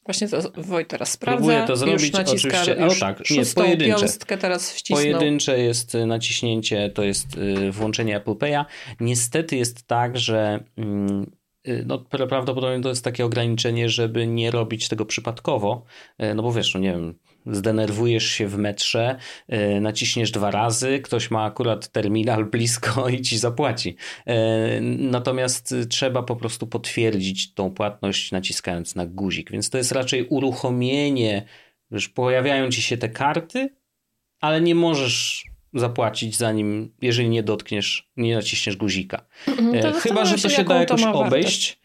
Właśnie 0.06 0.28
to 0.28 0.50
Wojt 0.56 0.88
teraz 0.88 1.12
sprawdza. 1.12 1.36
Próbuję 1.36 1.64
to 1.66 1.76
zrobić 1.76 2.14
oczywiście. 2.14 2.76
Już 2.78 3.00
tak, 3.00 3.30
nie, 3.30 3.44
pojedyncze. 3.54 4.00
piąstkę 4.00 4.38
teraz 4.38 4.72
wcisnął. 4.72 5.02
Pojedyncze 5.02 5.58
jest 5.58 5.94
y, 5.94 6.06
naciśnięcie, 6.06 6.90
to 6.90 7.02
jest 7.02 7.36
y, 7.36 7.72
włączenie 7.72 8.16
Apple 8.16 8.30
Pay'a. 8.30 8.64
Niestety 9.00 9.56
jest 9.56 9.86
tak, 9.86 10.18
że 10.18 10.64
mm, 10.76 11.30
y, 11.68 11.84
no, 11.86 11.98
prawdopodobnie 12.28 12.82
to 12.82 12.88
jest 12.88 13.04
takie 13.04 13.24
ograniczenie, 13.24 13.88
żeby 13.88 14.26
nie 14.26 14.50
robić 14.50 14.88
tego 14.88 15.06
przypadkowo, 15.06 15.84
no 16.34 16.42
bo 16.42 16.52
wiesz, 16.52 16.74
no 16.74 16.80
nie 16.80 16.92
wiem, 16.92 17.18
zdenerwujesz 17.46 18.26
się 18.26 18.48
w 18.48 18.58
metrze, 18.58 19.16
e, 19.48 19.80
naciśniesz 19.80 20.30
dwa 20.30 20.50
razy, 20.50 21.00
ktoś 21.00 21.30
ma 21.30 21.44
akurat 21.44 21.88
terminal 21.88 22.44
blisko 22.52 23.08
i 23.08 23.22
ci 23.22 23.38
zapłaci. 23.38 23.96
E, 24.26 24.80
natomiast 24.80 25.74
trzeba 25.88 26.22
po 26.22 26.36
prostu 26.36 26.66
potwierdzić 26.66 27.54
tą 27.54 27.70
płatność 27.70 28.32
naciskając 28.32 28.94
na 28.94 29.06
guzik, 29.06 29.50
więc 29.50 29.70
to 29.70 29.78
jest 29.78 29.92
raczej 29.92 30.26
uruchomienie, 30.28 31.42
że 31.90 32.08
pojawiają 32.08 32.70
ci 32.70 32.82
się 32.82 32.96
te 32.96 33.08
karty, 33.08 33.68
ale 34.40 34.60
nie 34.60 34.74
możesz 34.74 35.44
zapłacić 35.74 36.36
zanim, 36.36 36.94
jeżeli 37.02 37.28
nie 37.28 37.42
dotkniesz, 37.42 38.10
nie 38.16 38.34
naciśniesz 38.34 38.76
guzika. 38.76 39.26
Mhm, 39.48 39.82
to 39.82 40.00
chyba, 40.00 40.24
że 40.24 40.38
to 40.38 40.48
się 40.48 40.64
da 40.64 40.80
jakoś 40.80 41.02
obejść. 41.02 41.78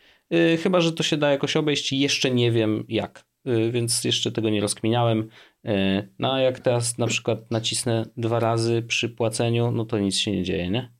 Chyba, 0.63 0.82
że 0.82 0.93
to 0.93 1.04
się 1.04 1.17
da 1.17 1.32
jakoś 1.32 1.56
obejść, 1.56 1.93
jeszcze 1.93 2.32
nie 2.32 2.52
wiem 2.52 2.86
jak. 2.88 3.26
Więc 3.71 4.04
jeszcze 4.04 4.32
tego 4.32 4.50
nie 4.50 4.62
rozkminiałem. 4.62 5.30
E, 5.65 6.08
no 6.19 6.34
a 6.34 6.39
jak 6.39 6.60
teraz 6.60 6.97
na 6.97 7.08
przykład 7.08 7.52
nacisnę 7.52 8.06
dwa 8.17 8.39
razy 8.39 8.82
przy 8.82 9.10
płaceniu, 9.10 9.71
no 9.71 9.86
to 9.86 10.00
nic 10.00 10.17
się 10.17 10.32
nie 10.32 10.43
dzieje, 10.43 10.69
nie? 10.69 10.91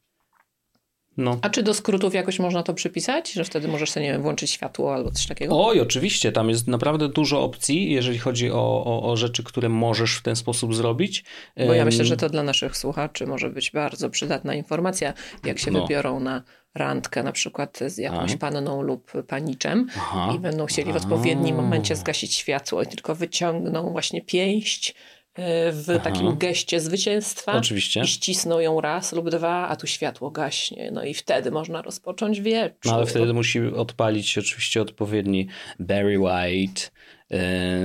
No. 1.18 1.40
A 1.42 1.50
czy 1.50 1.64
do 1.64 1.74
skrótów 1.74 2.14
jakoś 2.14 2.40
można 2.40 2.64
to 2.64 2.74
przypisać, 2.74 3.32
że 3.32 3.44
wtedy 3.44 3.68
możesz 3.68 3.92
sobie, 3.92 4.06
nie 4.06 4.12
wiem, 4.12 4.22
włączyć 4.22 4.52
światło 4.52 4.94
albo 4.94 5.12
coś 5.12 5.28
takiego? 5.28 5.66
Oj, 5.66 5.80
oczywiście, 5.80 6.32
tam 6.32 6.50
jest 6.50 6.68
naprawdę 6.68 7.10
dużo 7.10 7.44
opcji, 7.44 7.92
jeżeli 7.92 8.18
chodzi 8.18 8.52
o, 8.52 8.84
o, 8.86 9.12
o 9.12 9.18
rzeczy, 9.18 9.44
które 9.44 9.70
możesz 9.70 10.16
w 10.16 10.22
ten 10.22 10.36
sposób 10.36 10.76
zrobić. 10.76 11.24
Bo 11.68 11.74
ja 11.74 11.86
myślę, 11.86 12.06
że 12.06 12.18
to 12.18 12.30
dla 12.30 12.44
naszych 12.44 12.78
słuchaczy 12.78 13.28
może 13.28 13.50
być 13.50 13.72
bardzo 13.72 14.10
przydatna 14.10 14.56
informacja, 14.56 15.14
jak 15.46 15.60
się 15.60 15.72
no. 15.72 15.82
wybiorą 15.82 16.20
na 16.20 16.44
randkę 16.76 17.24
na 17.24 17.32
przykład 17.32 17.80
z 17.88 17.98
jakąś 17.98 18.34
A. 18.34 18.38
panną 18.38 18.82
lub 18.82 19.12
paniczem 19.28 19.88
Aha. 19.98 20.34
i 20.36 20.40
będą 20.40 20.66
chcieli 20.66 20.94
w 20.94 20.96
odpowiednim 20.96 21.56
momencie 21.56 21.96
zgasić 21.96 22.36
światło 22.36 22.84
i 22.84 22.88
tylko 22.88 23.16
wyciągną 23.16 23.92
właśnie 23.92 24.22
pięść 24.22 24.96
e, 25.34 25.72
w 25.72 25.86
Aha. 25.90 26.00
takim 26.00 26.38
geście 26.38 26.80
zwycięstwa. 26.80 27.54
Oczywiście. 27.54 28.02
I 28.02 28.08
ścisną 28.08 28.60
ją 28.60 28.82
raz 28.82 29.14
lub 29.14 29.30
dwa, 29.30 29.68
a 29.68 29.76
tu 29.76 29.88
światło 29.88 30.32
gaśnie. 30.32 30.92
No 30.94 31.04
i 31.04 31.14
wtedy 31.14 31.52
można 31.52 31.82
rozpocząć 31.82 32.42
wieczór. 32.42 32.78
No 32.86 32.94
ale 32.94 33.06
wtedy 33.06 33.34
musi 33.34 33.60
odpalić 33.60 34.38
oczywiście 34.38 34.82
odpowiedni 34.82 35.48
Barry 35.80 36.20
White, 36.20 36.82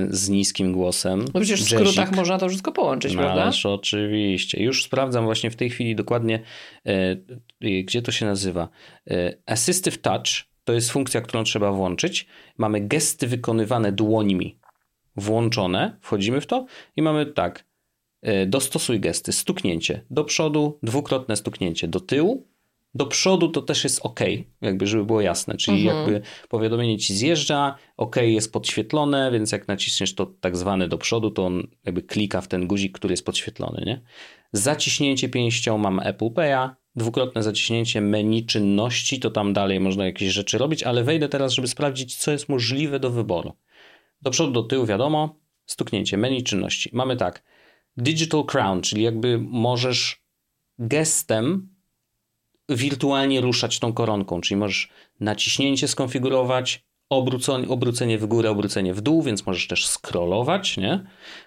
z 0.09 0.29
niskim 0.29 0.73
głosem. 0.73 1.25
No 1.33 1.39
przecież 1.39 1.63
w 1.63 1.69
skrótach 1.69 2.15
można 2.15 2.37
to 2.37 2.49
wszystko 2.49 2.71
połączyć, 2.71 3.13
no, 3.13 3.21
prawda? 3.21 3.43
Ależ 3.43 3.65
oczywiście. 3.65 4.63
Już 4.63 4.83
sprawdzam 4.83 5.25
właśnie 5.25 5.51
w 5.51 5.55
tej 5.55 5.69
chwili 5.69 5.95
dokładnie, 5.95 6.39
e, 6.85 7.15
gdzie 7.83 8.01
to 8.01 8.11
się 8.11 8.25
nazywa. 8.25 8.69
E, 9.09 9.33
assistive 9.45 9.97
Touch 9.97 10.27
to 10.63 10.73
jest 10.73 10.91
funkcja, 10.91 11.21
którą 11.21 11.43
trzeba 11.43 11.71
włączyć. 11.71 12.27
Mamy 12.57 12.81
gesty 12.81 13.27
wykonywane 13.27 13.91
dłońmi 13.91 14.59
włączone, 15.15 15.97
wchodzimy 16.01 16.41
w 16.41 16.45
to 16.45 16.65
i 16.95 17.01
mamy 17.01 17.25
tak, 17.25 17.65
dostosuj 18.47 18.99
gesty, 18.99 19.31
stuknięcie 19.31 20.01
do 20.09 20.23
przodu, 20.23 20.79
dwukrotne 20.83 21.35
stuknięcie 21.35 21.87
do 21.87 21.99
tyłu, 21.99 22.47
do 22.97 23.05
przodu 23.05 23.47
to 23.47 23.61
też 23.61 23.83
jest 23.83 23.99
OK, 24.03 24.19
jakby 24.61 24.87
żeby 24.87 25.05
było 25.05 25.21
jasne, 25.21 25.57
czyli 25.57 25.87
mhm. 25.87 25.97
jakby 25.97 26.27
powiadomienie 26.49 26.97
ci 26.97 27.15
zjeżdża, 27.15 27.75
OK 27.97 28.15
jest 28.15 28.53
podświetlone, 28.53 29.31
więc 29.31 29.51
jak 29.51 29.67
naciśniesz 29.67 30.15
to 30.15 30.25
tak 30.25 30.57
zwane 30.57 30.87
do 30.87 30.97
przodu, 30.97 31.31
to 31.31 31.45
on 31.45 31.67
jakby 31.85 32.01
klika 32.01 32.41
w 32.41 32.47
ten 32.47 32.67
guzik, 32.67 32.97
który 32.97 33.13
jest 33.13 33.25
podświetlony, 33.25 33.83
nie? 33.85 34.01
Zaciśnięcie 34.53 35.29
pięścią 35.29 35.77
mam 35.77 35.99
Apple 35.99 36.25
Pay'a, 36.25 36.69
dwukrotne 36.95 37.43
zaciśnięcie 37.43 38.01
menu 38.01 38.45
czynności, 38.45 39.19
to 39.19 39.31
tam 39.31 39.53
dalej 39.53 39.79
można 39.79 40.05
jakieś 40.05 40.31
rzeczy 40.33 40.57
robić, 40.57 40.83
ale 40.83 41.03
wejdę 41.03 41.29
teraz, 41.29 41.53
żeby 41.53 41.67
sprawdzić, 41.67 42.15
co 42.15 42.31
jest 42.31 42.49
możliwe 42.49 42.99
do 42.99 43.09
wyboru. 43.09 43.53
Do 44.21 44.31
przodu, 44.31 44.51
do 44.51 44.63
tyłu, 44.63 44.85
wiadomo, 44.85 45.39
stuknięcie, 45.65 46.17
menu 46.17 46.43
czynności. 46.43 46.89
Mamy 46.93 47.17
tak, 47.17 47.43
Digital 47.97 48.45
Crown, 48.45 48.81
czyli 48.81 49.03
jakby 49.03 49.37
możesz 49.37 50.21
gestem 50.79 51.76
wirtualnie 52.69 53.41
ruszać 53.41 53.79
tą 53.79 53.93
koronką, 53.93 54.41
czyli 54.41 54.57
możesz 54.57 54.89
naciśnięcie 55.19 55.87
skonfigurować, 55.87 56.87
obrócenie, 57.09 57.67
obrócenie 57.67 58.17
w 58.17 58.25
górę, 58.25 58.51
obrócenie 58.51 58.93
w 58.93 59.01
dół, 59.01 59.21
więc 59.21 59.45
możesz 59.45 59.67
też 59.67 59.87
scrollować, 59.87 60.77
nie? 60.77 61.03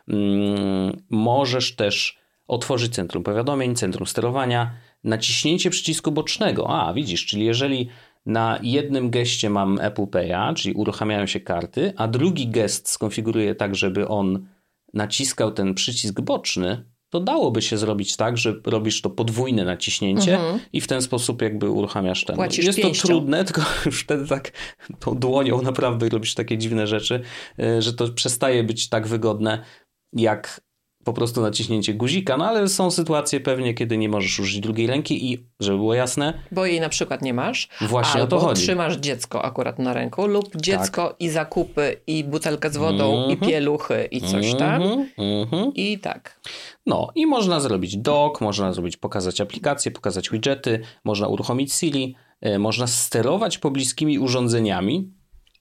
Mm, 0.08 1.02
możesz 1.10 1.76
też 1.76 2.18
otworzyć 2.48 2.94
centrum 2.94 3.22
powiadomień, 3.22 3.76
centrum 3.76 4.06
sterowania, 4.06 4.70
naciśnięcie 5.04 5.70
przycisku 5.70 6.12
bocznego. 6.12 6.70
A, 6.70 6.94
widzisz, 6.94 7.26
czyli 7.26 7.44
jeżeli 7.44 7.88
na 8.26 8.58
jednym 8.62 9.10
geście 9.10 9.50
mam 9.50 9.80
Apple 9.80 10.02
Pay'a, 10.02 10.54
czyli 10.54 10.74
uruchamiają 10.74 11.26
się 11.26 11.40
karty, 11.40 11.92
a 11.96 12.08
drugi 12.08 12.48
gest 12.48 12.88
skonfiguruję 12.88 13.54
tak, 13.54 13.74
żeby 13.74 14.08
on 14.08 14.46
naciskał 14.94 15.52
ten 15.52 15.74
przycisk 15.74 16.20
boczny, 16.20 16.84
to 17.10 17.20
dałoby 17.20 17.62
się 17.62 17.78
zrobić 17.78 18.16
tak, 18.16 18.38
że 18.38 18.54
robisz 18.66 19.02
to 19.02 19.10
podwójne 19.10 19.64
naciśnięcie 19.64 20.34
Mhm. 20.34 20.60
i 20.72 20.80
w 20.80 20.86
ten 20.86 21.02
sposób 21.02 21.42
jakby 21.42 21.70
uruchamiasz 21.70 22.24
ten. 22.24 22.36
Płacisz 22.36 22.64
Jest 22.64 22.78
pięścią. 22.78 23.02
to 23.02 23.08
trudne, 23.08 23.44
tylko 23.44 23.62
już 23.86 24.00
wtedy 24.00 24.26
tak 24.26 24.52
tą 25.00 25.18
dłonią 25.18 25.62
naprawdę 25.62 26.08
robisz 26.08 26.34
takie 26.34 26.58
dziwne 26.58 26.86
rzeczy, 26.86 27.20
y, 27.60 27.82
że 27.82 27.92
to 27.92 28.08
przestaje 28.08 28.64
być 28.64 28.88
tak 28.88 29.06
wygodne 29.06 29.64
jak 30.12 30.60
po 31.04 31.12
prostu 31.12 31.40
naciśnięcie 31.40 31.94
guzika, 31.94 32.36
no 32.36 32.44
ale 32.48 32.68
są 32.68 32.90
sytuacje 32.90 33.40
pewnie, 33.40 33.74
kiedy 33.74 33.96
nie 33.98 34.08
możesz 34.08 34.40
użyć 34.40 34.60
drugiej 34.60 34.86
ręki 34.86 35.32
i 35.32 35.46
żeby 35.60 35.78
było 35.78 35.94
jasne, 35.94 36.42
Bo 36.52 36.66
jej 36.66 36.80
na 36.80 36.88
przykład 36.88 37.22
nie 37.22 37.34
masz. 37.34 37.68
Właśnie 37.80 38.22
o 38.22 38.26
to 38.26 38.38
chodzi. 38.38 38.62
trzymasz 38.62 38.96
dziecko 38.96 39.44
akurat 39.44 39.78
na 39.78 39.92
ręku 39.94 40.26
lub 40.26 40.56
dziecko 40.56 41.16
i 41.18 41.28
zakupy 41.28 41.96
i 42.06 42.24
butelkę 42.24 42.70
z 42.70 42.76
wodą 42.76 43.28
i 43.28 43.32
Mhm. 43.32 43.50
pieluchy 43.50 44.08
i 44.10 44.20
coś 44.20 44.54
tam. 44.54 44.82
Mhm, 44.82 45.08
mhm. 45.18 45.74
I 45.74 45.98
tak. 45.98 46.40
No 46.86 47.08
i 47.14 47.26
można 47.26 47.60
zrobić 47.60 47.96
dock, 47.96 48.40
można 48.40 48.72
zrobić, 48.72 48.96
pokazać 48.96 49.40
aplikacje, 49.40 49.90
pokazać 49.90 50.30
widgety, 50.30 50.80
można 51.04 51.28
uruchomić 51.28 51.72
Siri, 51.72 52.14
e, 52.40 52.58
można 52.58 52.86
sterować 52.86 53.58
pobliskimi 53.58 54.18
urządzeniami. 54.18 55.10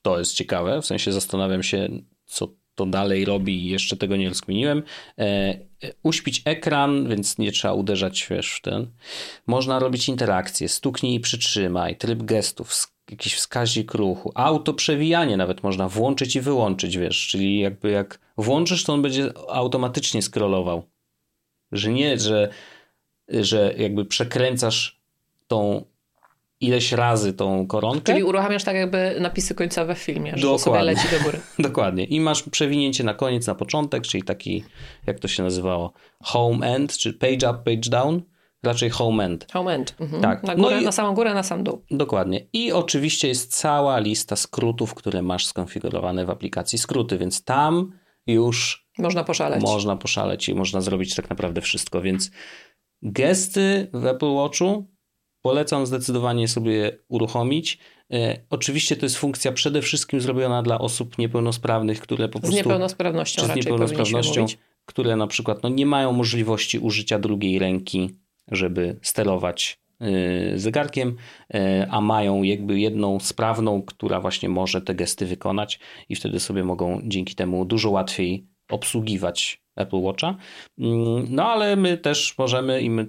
To 0.02 0.20
jest 0.20 0.34
ciekawe, 0.34 0.82
w 0.82 0.86
sensie 0.86 1.12
zastanawiam 1.12 1.64
się, 1.64 1.90
co 2.26 2.48
to 2.80 2.86
dalej 2.86 3.26
robi 3.26 3.66
i 3.66 3.70
jeszcze 3.70 3.98
tego 3.98 4.16
nie 4.16 4.30
rozkminiłem. 4.30 4.84
E, 5.18 5.58
uśpić 6.04 6.42
ekran, 6.46 7.10
więc 7.10 7.38
nie 7.38 7.52
trzeba 7.52 7.74
uderzać 7.74 8.28
wiesz, 8.30 8.54
w 8.54 8.62
ten. 8.62 8.88
Można 9.48 9.80
robić 9.80 10.10
interakcje, 10.10 10.70
stuknij 10.70 11.16
i 11.16 11.20
przytrzymaj, 11.20 11.96
tryb 11.96 12.24
gestów, 12.24 12.74
jakiś 13.12 13.36
wskaźnik 13.36 13.94
ruchu, 13.94 14.32
auto 14.36 14.74
przewijanie 14.74 15.38
nawet 15.38 15.64
można 15.64 15.90
włączyć 15.90 16.36
i 16.36 16.42
wyłączyć, 16.42 16.98
wiesz, 16.98 17.28
czyli 17.28 17.60
jakby 17.60 17.90
jak 17.92 18.20
włączysz, 18.38 18.84
to 18.84 18.94
on 18.94 19.02
będzie 19.02 19.32
automatycznie 19.50 20.22
scrollował. 20.22 20.84
Że 21.72 21.92
nie, 21.92 22.20
że, 22.20 22.50
że 23.28 23.74
jakby 23.78 24.06
przekręcasz 24.06 25.00
tą 25.48 25.86
ileś 26.62 26.92
razy 26.92 27.34
tą 27.34 27.68
koronkę. 27.68 28.14
Czyli 28.14 28.24
uruchamiasz 28.24 28.64
tak 28.64 28.76
jakby 28.76 29.18
napisy 29.20 29.56
końcowe 29.56 29.96
w 29.96 30.00
filmie, 30.00 30.32
że 30.36 30.42
Dokładnie. 30.42 30.60
sobie 30.64 30.82
leci 30.82 31.08
do 31.18 31.24
góry. 31.24 31.40
Dokładnie. 31.70 32.04
I 32.04 32.20
masz 32.20 32.44
przewinięcie 32.44 33.04
na 33.04 33.14
koniec, 33.14 33.48
na 33.48 33.56
początek, 33.56 34.04
czyli 34.04 34.24
taki, 34.24 34.64
jak 35.08 35.20
to 35.20 35.28
się 35.28 35.44
nazywało, 35.44 35.94
home 36.24 36.68
end, 36.68 36.98
czy 36.98 37.14
page 37.14 37.50
up, 37.52 37.60
page 37.66 37.90
down. 37.90 38.22
Raczej 38.64 38.90
home 38.90 39.24
end. 39.26 39.48
Home 39.54 39.74
end. 39.74 39.96
Mhm. 40.00 40.22
Tak. 40.22 40.44
Na, 40.44 40.56
No 40.56 40.64
górę, 40.64 40.82
i- 40.82 40.86
na 40.86 40.92
samą 40.92 41.14
górę, 41.16 41.34
na 41.34 41.44
sam 41.44 41.64
dół. 41.64 41.84
Dokładnie. 41.92 42.48
I 42.54 42.72
oczywiście 42.72 43.28
jest 43.28 43.56
cała 43.60 44.00
lista 44.00 44.36
skrótów, 44.36 44.94
które 44.94 45.22
masz 45.22 45.46
skonfigurowane 45.46 46.26
w 46.26 46.30
aplikacji 46.30 46.78
skróty, 46.80 47.18
więc 47.18 47.44
tam 47.44 47.92
już 48.28 48.88
Można 48.98 49.24
poszaleć. 49.24 49.62
można 49.62 49.96
poszaleć 49.98 50.50
i 50.50 50.56
można 50.56 50.82
zrobić 50.82 51.16
tak 51.16 51.30
naprawdę 51.30 51.62
wszystko, 51.62 52.02
więc 52.02 52.32
gesty 53.02 53.90
w 53.94 54.06
Apple 54.06 54.34
Watchu 54.34 54.88
polecam 55.42 55.86
zdecydowanie 55.86 56.48
sobie 56.48 56.98
uruchomić. 57.08 57.80
E, 58.14 58.38
oczywiście 58.50 58.96
to 58.96 59.06
jest 59.06 59.18
funkcja 59.18 59.52
przede 59.52 59.82
wszystkim 59.82 60.22
zrobiona 60.22 60.64
dla 60.64 60.80
osób 60.80 61.18
niepełnosprawnych, 61.18 62.02
które 62.02 62.30
po 62.30 62.40
Z 62.40 62.42
prostu 62.42 62.58
niepełnosprawnością 62.58 63.46
z 63.46 63.56
niepełnosprawnością, 63.56 64.16
powinniśmy 64.16 64.42
mówić. 64.42 64.58
które 64.86 65.16
na 65.16 65.28
przykład 65.28 65.64
no, 65.64 65.70
nie 65.70 65.86
mają 65.86 66.12
możliwości 66.12 66.80
użycia 66.80 67.20
drugiej 67.20 67.60
ręki, 67.60 68.10
żeby 68.52 69.00
sterować 69.02 69.80
y, 70.02 70.60
zegarkiem, 70.60 71.16
y, 71.56 71.60
a 71.90 72.02
mają 72.02 72.44
jakby 72.44 72.80
jedną 72.80 73.20
sprawną, 73.20 73.82
która 73.82 74.22
właśnie 74.22 74.50
może 74.50 74.82
te 74.82 74.96
gesty 74.96 75.26
wykonać 75.26 75.80
i 76.10 76.16
wtedy 76.16 76.40
sobie 76.40 76.64
mogą 76.64 77.02
dzięki 77.04 77.36
temu 77.36 77.66
dużo 77.66 77.90
łatwiej 77.90 78.48
obsługiwać 78.70 79.64
Apple 79.80 79.98
Watcha. 79.98 80.36
Mm, 80.80 81.26
No 81.30 81.46
ale 81.46 81.76
my 81.76 81.98
też 81.98 82.38
możemy 82.38 82.82
i 82.82 82.90
my 82.90 83.08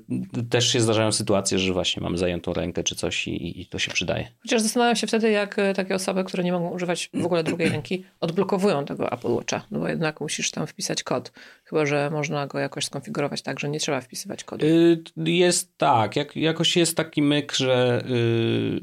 też 0.50 0.72
się 0.72 0.80
zdarzają 0.80 1.12
sytuacje, 1.12 1.58
że 1.58 1.72
właśnie 1.72 2.02
mamy 2.02 2.18
zajętą 2.18 2.52
rękę 2.52 2.84
czy 2.84 2.94
coś 2.94 3.28
i, 3.28 3.60
i 3.60 3.66
to 3.66 3.78
się 3.78 3.90
przydaje. 3.90 4.28
Chociaż 4.42 4.62
zastanawiam 4.62 4.96
się 4.96 5.06
wtedy, 5.06 5.30
jak 5.30 5.58
e, 5.58 5.74
takie 5.74 5.94
osoby, 5.94 6.24
które 6.24 6.44
nie 6.44 6.52
mogą 6.52 6.70
używać 6.70 7.10
w 7.14 7.26
ogóle 7.26 7.44
drugiej 7.44 7.68
ręki, 7.76 8.04
odblokowują 8.20 8.84
tego 8.84 9.12
Apple 9.12 9.28
Watcha. 9.32 9.62
No 9.70 9.78
bo 9.78 9.88
jednak 9.88 10.20
musisz 10.20 10.50
tam 10.50 10.66
wpisać 10.66 11.02
kod. 11.02 11.32
Chyba, 11.64 11.86
że 11.86 12.10
można 12.10 12.46
go 12.46 12.58
jakoś 12.58 12.84
skonfigurować 12.84 13.42
tak, 13.42 13.60
że 13.60 13.68
nie 13.68 13.80
trzeba 13.80 14.00
wpisywać 14.00 14.44
kodu. 14.44 14.66
Y, 14.66 15.02
Jest 15.16 15.78
tak, 15.78 16.16
jak, 16.16 16.36
jakoś 16.36 16.76
jest 16.76 16.96
taki 16.96 17.22
myk, 17.22 17.52
że 17.56 18.02
y, 18.10 18.80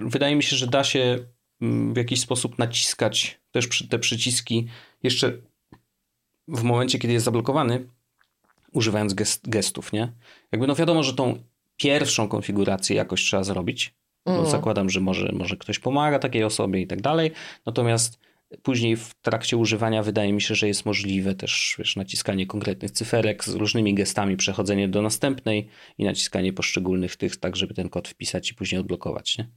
wydaje 0.00 0.36
mi 0.36 0.42
się, 0.42 0.56
że 0.56 0.66
da 0.66 0.84
się 0.84 1.18
mm, 1.62 1.94
w 1.94 1.96
jakiś 1.96 2.20
sposób 2.20 2.58
naciskać 2.58 3.40
też 3.50 3.66
przy, 3.66 3.88
te 3.88 3.98
przyciski 3.98 4.66
jeszcze 5.02 5.32
w 6.48 6.62
momencie, 6.62 6.98
kiedy 6.98 7.12
jest 7.12 7.24
zablokowany, 7.24 7.88
używając 8.72 9.14
gest, 9.14 9.48
gestów, 9.48 9.92
nie? 9.92 10.12
Jakby 10.52 10.66
no 10.66 10.74
wiadomo, 10.74 11.02
że 11.02 11.14
tą 11.14 11.42
pierwszą 11.76 12.28
konfigurację 12.28 12.96
jakoś 12.96 13.22
trzeba 13.22 13.44
zrobić. 13.44 13.94
Bo 14.26 14.32
Mhm. 14.32 14.50
zakładam, 14.50 14.90
że 14.90 15.00
może, 15.00 15.32
może 15.32 15.56
ktoś 15.56 15.78
pomaga 15.78 16.18
takiej 16.18 16.44
osobie 16.44 16.80
i 16.80 16.86
tak 16.86 17.00
dalej. 17.00 17.30
Natomiast 17.66 18.18
później 18.62 18.96
w 18.96 19.14
trakcie 19.22 19.56
używania 19.56 20.02
wydaje 20.02 20.32
mi 20.32 20.42
się, 20.42 20.54
że 20.54 20.68
jest 20.68 20.86
możliwe 20.86 21.34
też 21.34 21.74
wiesz, 21.78 21.96
naciskanie 21.96 22.46
konkretnych 22.46 22.90
cyferek 22.90 23.44
z 23.44 23.54
różnymi 23.54 23.94
gestami, 23.94 24.36
przechodzenie 24.36 24.88
do 24.88 25.02
następnej 25.02 25.68
i 25.98 26.04
naciskanie 26.04 26.52
poszczególnych 26.52 27.16
tych, 27.16 27.36
tak 27.36 27.56
żeby 27.56 27.74
ten 27.74 27.88
kod 27.88 28.08
wpisać 28.08 28.50
i 28.50 28.54
później 28.54 28.80
odblokować. 28.80 29.38
Nie? 29.38 29.48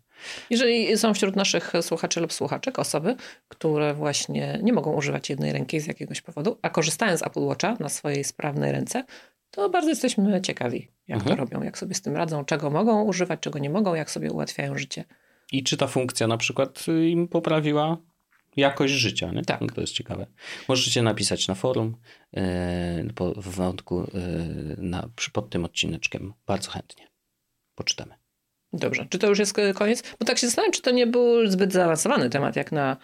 Jeżeli 0.50 0.98
są 0.98 1.14
wśród 1.14 1.36
naszych 1.36 1.74
słuchaczy 1.82 2.22
lub 2.22 2.34
słuchaczek 2.34 2.80
osoby, 2.80 3.16
które 3.48 3.94
właśnie 3.94 4.60
nie 4.64 4.74
mogą 4.74 4.94
używać 4.94 5.30
jednej 5.30 5.54
ręki 5.54 5.80
z 5.80 5.88
jakiegoś 5.88 6.22
powodu, 6.22 6.58
a 6.62 6.70
korzystają 6.70 7.18
z 7.18 7.24
Apple 7.24 7.40
Watcha 7.44 7.78
na 7.80 7.90
swojej 7.90 8.24
sprawnej 8.24 8.72
ręce, 8.72 9.04
to 9.52 9.70
bardzo 9.70 9.90
jesteśmy 9.90 10.42
ciekawi, 10.42 10.88
jak 11.08 11.20
Mhm. 11.20 11.38
to 11.38 11.44
robią, 11.44 11.64
jak 11.64 11.78
sobie 11.78 11.96
z 11.96 12.02
tym 12.02 12.16
radzą, 12.16 12.46
czego 12.46 12.70
mogą 12.70 13.04
używać, 13.04 13.40
czego 13.40 13.60
nie 13.60 13.70
mogą, 13.70 13.96
jak 13.96 14.12
sobie 14.12 14.32
ułatwiają 14.32 14.78
życie. 14.78 15.04
I 15.52 15.64
czy 15.64 15.78
ta 15.78 15.88
funkcja 15.88 16.28
na 16.28 16.38
przykład 16.38 16.86
y, 16.88 17.10
im 17.10 17.28
poprawiła 17.28 17.98
jakość 18.56 18.94
życia. 18.94 19.32
Nie? 19.32 19.42
Tak. 19.42 19.62
No 19.62 19.68
to 19.68 19.82
jest 19.82 19.94
ciekawe. 19.94 20.28
Możecie 20.68 21.02
napisać 21.02 21.48
na 21.48 21.56
forum 21.56 21.98
yy, 22.34 22.42
po, 23.16 23.32
w 23.34 23.48
wątku 23.56 24.12
yy, 24.14 24.76
na, 24.78 25.10
przy- 25.16 25.32
pod 25.32 25.50
tym 25.50 25.66
odcineczkiem. 25.66 26.34
Bardzo 26.46 26.72
chętnie. 26.72 27.08
Poczytamy. 27.76 28.21
Dobrze, 28.74 29.08
czy 29.10 29.20
to 29.20 29.28
już 29.28 29.40
jest 29.40 29.60
e, 29.60 29.74
koniec? 29.74 30.04
Bo 30.20 30.26
tak 30.26 30.38
się 30.38 30.48
zastanawiam, 30.48 30.72
czy 30.72 30.82
to 30.82 30.92
nie 30.92 31.08
był 31.08 31.48
zbyt 31.48 31.74
zaawansowany 31.74 32.30
temat, 32.30 32.56
jak 32.56 32.72
na 32.72 32.98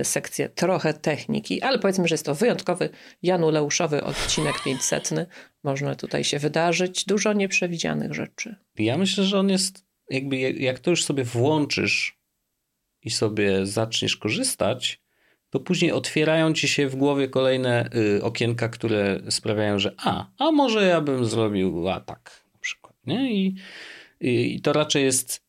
y, 0.00 0.04
sekcję 0.04 0.48
trochę 0.48 0.94
techniki, 0.94 1.62
ale 1.62 1.78
powiedzmy, 1.78 2.08
że 2.08 2.14
jest 2.14 2.26
to 2.26 2.34
wyjątkowy 2.34 2.88
januleuszowy 3.22 4.04
odcinek 4.04 4.62
500. 4.64 5.10
Można 5.64 5.94
tutaj 5.94 6.24
się 6.24 6.38
wydarzyć 6.38 7.04
dużo 7.04 7.32
nieprzewidzianych 7.32 8.14
rzeczy. 8.14 8.56
Ja 8.78 8.98
myślę, 8.98 9.24
że 9.24 9.38
on 9.38 9.48
jest 9.50 9.84
jakby, 10.10 10.36
jak- 10.36 10.56
jak 10.56 10.78
to 10.78 10.90
już 10.90 11.04
sobie 11.04 11.24
włączysz 11.24 12.18
i 13.02 13.10
sobie 13.10 13.66
zaczniesz 13.66 14.16
korzystać, 14.16 15.00
to 15.50 15.60
później 15.60 15.92
otwierają 15.92 16.52
ci 16.52 16.68
się 16.68 16.88
w 16.88 16.96
głowie 16.96 17.28
kolejne 17.28 17.88
y, 17.94 18.22
okienka, 18.22 18.68
które 18.68 19.20
sprawiają, 19.30 19.78
że 19.78 19.94
a, 19.96 20.26
a 20.38 20.52
może 20.52 20.86
ja 20.86 21.00
bym 21.00 21.24
zrobił 21.24 21.88
a 21.88 22.00
tak 22.00 22.44
na 22.54 22.60
przykład. 22.60 22.94
Nie? 23.06 23.32
I, 23.32 23.54
i, 24.20 24.60
to 24.60 24.72
raczej 24.72 25.04
jest 25.04 25.42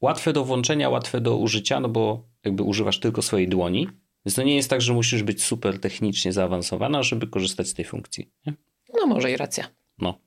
łatwe 0.00 0.32
do 0.32 0.44
włączenia, 0.44 0.88
łatwe 0.88 1.20
do 1.20 1.36
użycia, 1.36 1.80
no 1.80 1.88
bo 1.88 2.28
jakby 2.44 2.62
używasz 2.62 3.00
tylko 3.00 3.22
swojej 3.22 3.48
dłoni. 3.48 3.88
Więc 4.26 4.34
to 4.34 4.42
nie 4.42 4.56
jest 4.56 4.70
tak, 4.70 4.80
że 4.80 4.92
musisz 4.92 5.22
być 5.22 5.42
super 5.42 5.80
technicznie 5.80 6.32
zaawansowana, 6.32 7.02
żeby 7.02 7.26
korzystać 7.26 7.68
z 7.68 7.74
tej 7.74 7.84
funkcji. 7.84 8.30
Nie? 8.46 8.54
No 8.94 9.06
może 9.06 9.32
i 9.32 9.36
racja. 9.36 9.68
No, 9.98 10.20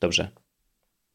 dobrze. 0.00 0.30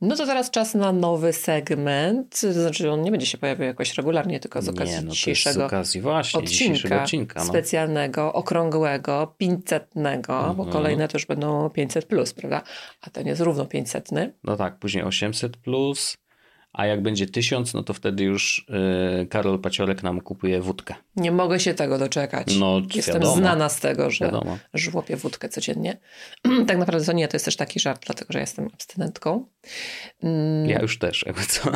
No 0.01 0.15
to 0.15 0.25
teraz 0.25 0.51
czas 0.51 0.75
na 0.75 0.91
nowy 0.91 1.33
segment. 1.33 2.41
To 2.41 2.53
znaczy, 2.53 2.91
on 2.91 3.01
nie 3.01 3.11
będzie 3.11 3.25
się 3.25 3.37
pojawiał 3.37 3.67
jakoś 3.67 3.93
regularnie, 3.97 4.39
tylko 4.39 4.61
z 4.61 4.69
okazji 4.69 4.95
nie, 4.95 5.01
no 5.01 5.07
jest 5.07 5.11
z 5.11 5.19
dzisiejszego 5.19 5.65
okazji 5.65 6.01
właśnie 6.01 6.43
dzisiejszego 6.43 6.95
odcinka, 6.95 7.03
odcinka. 7.03 7.39
No. 7.39 7.45
specjalnego, 7.45 8.33
okrągłego, 8.33 9.35
500, 9.37 9.87
bo 10.27 10.39
Mhm. 10.49 10.69
kolejne 10.69 11.07
to 11.07 11.17
już 11.17 11.25
będą 11.25 11.69
500 11.69 12.05
plus, 12.05 12.33
prawda? 12.33 12.61
A 13.01 13.09
ten 13.09 13.27
jest 13.27 13.41
równo 13.41 13.65
500. 13.65 14.09
No 14.43 14.57
tak, 14.57 14.77
później 14.79 15.03
800 15.03 15.57
plus, 15.57 16.17
a 16.73 16.85
jak 16.85 17.01
będzie 17.01 17.27
1000, 17.27 17.73
no 17.73 17.83
to 17.83 17.93
wtedy 17.93 18.23
już 18.23 18.65
yy, 19.19 19.25
Karol 19.27 19.59
Paciorek 19.59 20.03
nam 20.03 20.21
kupuje 20.21 20.61
wódkę. 20.61 20.95
Nie 21.15 21.31
mogę 21.31 21.59
się 21.59 21.73
tego 21.73 21.97
doczekać. 21.97 22.55
No, 22.59 22.81
Jestem 22.95 23.13
wiadomo. 23.15 23.35
znana 23.35 23.69
z 23.69 23.79
tego, 23.79 24.11
że 24.11 24.25
Wiadomo. 24.25 24.57
żłopię 24.73 25.15
wódkę 25.17 25.49
codziennie. 25.49 25.97
tak 26.67 26.77
naprawdę 26.77 27.05
to 27.05 27.11
nie, 27.13 27.27
to 27.27 27.35
jest 27.35 27.45
też 27.45 27.55
taki 27.55 27.79
żart, 27.79 28.05
dlatego 28.05 28.33
że 28.33 28.39
jestem 28.39 28.69
abstynentką. 28.73 29.45
Mm, 30.23 30.69
Ja 30.69 30.81
już 30.81 30.99
też, 30.99 31.23
jakby 31.25 31.41
co. 31.45 31.71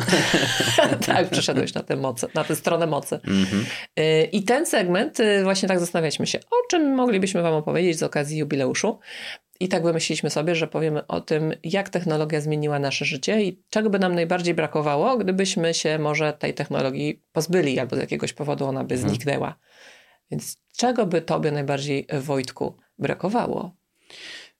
tak, 1.06 1.30
przyszedłeś 1.30 1.74
na 1.74 1.82
tę, 1.82 1.96
mocy, 1.96 2.26
na 2.34 2.44
tę 2.44 2.56
stronę 2.56 2.86
mocy. 2.86 3.14
Mhm. 3.26 3.66
Y, 3.98 4.28
I 4.32 4.42
ten 4.42 4.66
segment, 4.66 5.20
y, 5.20 5.42
właśnie 5.44 5.68
tak 5.68 5.80
zastanawialiśmy 5.80 6.26
się, 6.26 6.38
o 6.38 6.66
czym 6.70 6.94
moglibyśmy 6.94 7.42
Wam 7.42 7.54
opowiedzieć 7.54 7.98
z 7.98 8.02
okazji 8.02 8.38
jubileuszu. 8.38 8.98
I 9.60 9.68
tak 9.68 9.82
wymyśliliśmy 9.82 10.30
sobie, 10.30 10.54
że 10.54 10.66
powiemy 10.66 11.06
o 11.06 11.20
tym, 11.20 11.52
jak 11.64 11.88
technologia 11.88 12.40
zmieniła 12.40 12.78
nasze 12.78 13.04
życie 13.04 13.42
i 13.42 13.62
czego 13.70 13.90
by 13.90 13.98
nam 13.98 14.14
najbardziej 14.14 14.54
brakowało, 14.54 15.18
gdybyśmy 15.18 15.74
się 15.74 15.98
może 15.98 16.32
tej 16.32 16.54
technologii 16.54 17.22
pozbyli 17.32 17.78
albo 17.78 17.96
z 17.96 17.98
jakiegoś 17.98 18.32
powodu 18.32 18.64
ona 18.64 18.84
by 18.84 18.94
Mhm. 18.94 19.10
zniknęła. 19.10 19.58
Więc 20.30 20.56
czego 20.76 21.06
by 21.06 21.22
tobie 21.22 21.50
najbardziej, 21.50 22.06
Wojtku, 22.20 22.76
brakowało? 22.98 23.76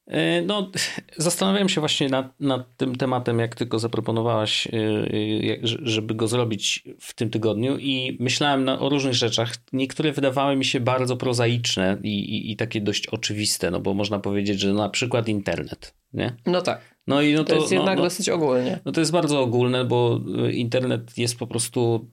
E, 0.06 0.42
No, 0.42 0.70
zastanawiałem 1.16 1.68
się 1.68 1.80
właśnie 1.80 2.08
nad, 2.08 2.40
nad 2.40 2.76
tym 2.76 2.96
tematem, 2.96 3.38
jak 3.38 3.54
tylko 3.54 3.78
zaproponowałaś, 3.78 4.66
e, 4.66 4.70
e, 4.72 5.58
żeby 5.62 6.14
go 6.14 6.28
zrobić 6.28 6.84
w 7.00 7.14
tym 7.14 7.30
tygodniu 7.30 7.78
i 7.78 8.16
myślałem 8.20 8.64
na, 8.64 8.78
o 8.78 8.88
różnych 8.88 9.14
rzeczach. 9.14 9.54
Niektóre 9.72 10.12
wydawały 10.12 10.56
mi 10.56 10.64
się 10.64 10.80
bardzo 10.80 11.16
prozaiczne 11.16 11.98
i, 12.02 12.08
i, 12.08 12.52
i 12.52 12.56
takie 12.56 12.80
dość 12.80 13.06
oczywiste, 13.06 13.70
no 13.70 13.80
bo 13.80 13.94
można 13.94 14.18
powiedzieć, 14.18 14.60
że 14.60 14.72
na 14.72 14.88
przykład 14.88 15.28
internet, 15.28 15.94
nie? 16.12 16.36
No 16.46 16.62
tak, 16.62 16.95
No 17.06 17.22
i 17.22 17.34
no 17.34 17.44
to, 17.44 17.50
to, 17.50 17.54
jest 17.54 17.70
no, 17.70 17.76
jednak 17.76 17.98
no, 17.98 18.04
dosyć 18.04 18.28
ogólnie. 18.28 18.80
no 18.84 18.92
to 18.92 19.00
jest 19.00 19.12
bardzo 19.12 19.40
ogólne, 19.40 19.84
bo 19.84 20.20
y, 20.46 20.52
internet 20.52 21.18
jest 21.18 21.38
po 21.38 21.46
prostu 21.46 22.10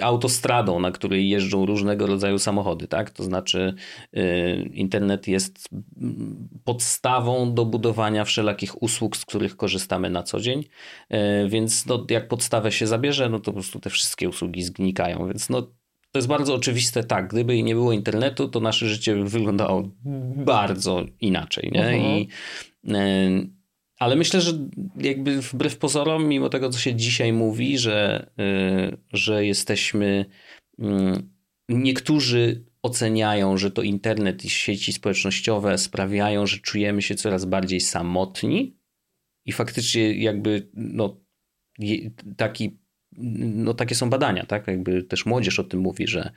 autostradą, 0.00 0.80
na 0.80 0.90
której 0.90 1.28
jeżdżą 1.28 1.66
różnego 1.66 2.06
rodzaju 2.06 2.38
samochody, 2.38 2.88
tak? 2.88 3.10
To 3.10 3.24
znaczy 3.24 3.74
y, 4.16 4.70
internet 4.72 5.28
jest 5.28 5.68
mm, 5.72 6.48
podstawą 6.64 7.54
do 7.54 7.64
budowania 7.64 8.24
wszelakich 8.24 8.82
usług, 8.82 9.16
z 9.16 9.24
których 9.24 9.56
korzystamy 9.56 10.10
na 10.10 10.22
co 10.22 10.40
dzień, 10.40 10.64
Y, 11.12 11.48
więc 11.48 11.86
no, 11.86 12.06
jak 12.10 12.28
podstawę 12.28 12.72
się 12.72 12.86
zabierze, 12.86 13.28
no 13.28 13.38
to 13.38 13.44
po 13.44 13.52
prostu 13.52 13.80
te 13.80 13.90
wszystkie 13.90 14.28
usługi 14.28 14.62
zgnikają, 14.62 15.26
więc 15.26 15.50
no 15.50 15.62
to 15.62 16.18
jest 16.18 16.28
bardzo 16.28 16.54
oczywiste, 16.54 17.04
tak, 17.04 17.28
gdyby 17.28 17.62
nie 17.62 17.74
było 17.74 17.92
internetu, 17.92 18.48
to 18.48 18.60
nasze 18.60 18.88
życie 18.88 19.14
by 19.14 19.24
wyglądało 19.24 19.88
bardzo 20.36 21.04
inaczej, 21.20 21.70
nie? 21.72 21.88
Mhm. 21.88 22.02
I 22.02 22.28
ale 23.98 24.16
myślę, 24.16 24.40
że 24.40 24.52
jakby 24.96 25.42
wbrew 25.42 25.78
pozorom, 25.78 26.28
mimo 26.28 26.48
tego, 26.48 26.70
co 26.70 26.78
się 26.78 26.94
dzisiaj 26.94 27.32
mówi, 27.32 27.78
że, 27.78 28.30
y, 28.92 28.96
że 29.12 29.46
jesteśmy. 29.46 30.26
mm, 30.78 31.36
Niektórzy 31.68 32.64
oceniają, 32.82 33.56
że 33.56 33.70
to 33.70 33.82
internet 33.82 34.44
i 34.44 34.50
sieci 34.50 34.92
społecznościowe 34.92 35.78
sprawiają, 35.78 36.46
że 36.46 36.58
czujemy 36.58 37.02
się 37.02 37.14
coraz 37.14 37.44
bardziej 37.44 37.80
samotni 37.80 38.76
i 39.46 39.52
faktycznie 39.52 40.14
jakby 40.14 40.70
no, 40.74 41.20
taki, 42.36 42.78
no 43.38 43.74
takie 43.74 43.94
są 43.94 44.10
badania, 44.10 44.46
tak? 44.46 44.66
Jakby 44.66 45.02
też 45.02 45.26
młodzież 45.26 45.60
o 45.60 45.64
tym 45.64 45.80
mówi, 45.80 46.06
że, 46.06 46.30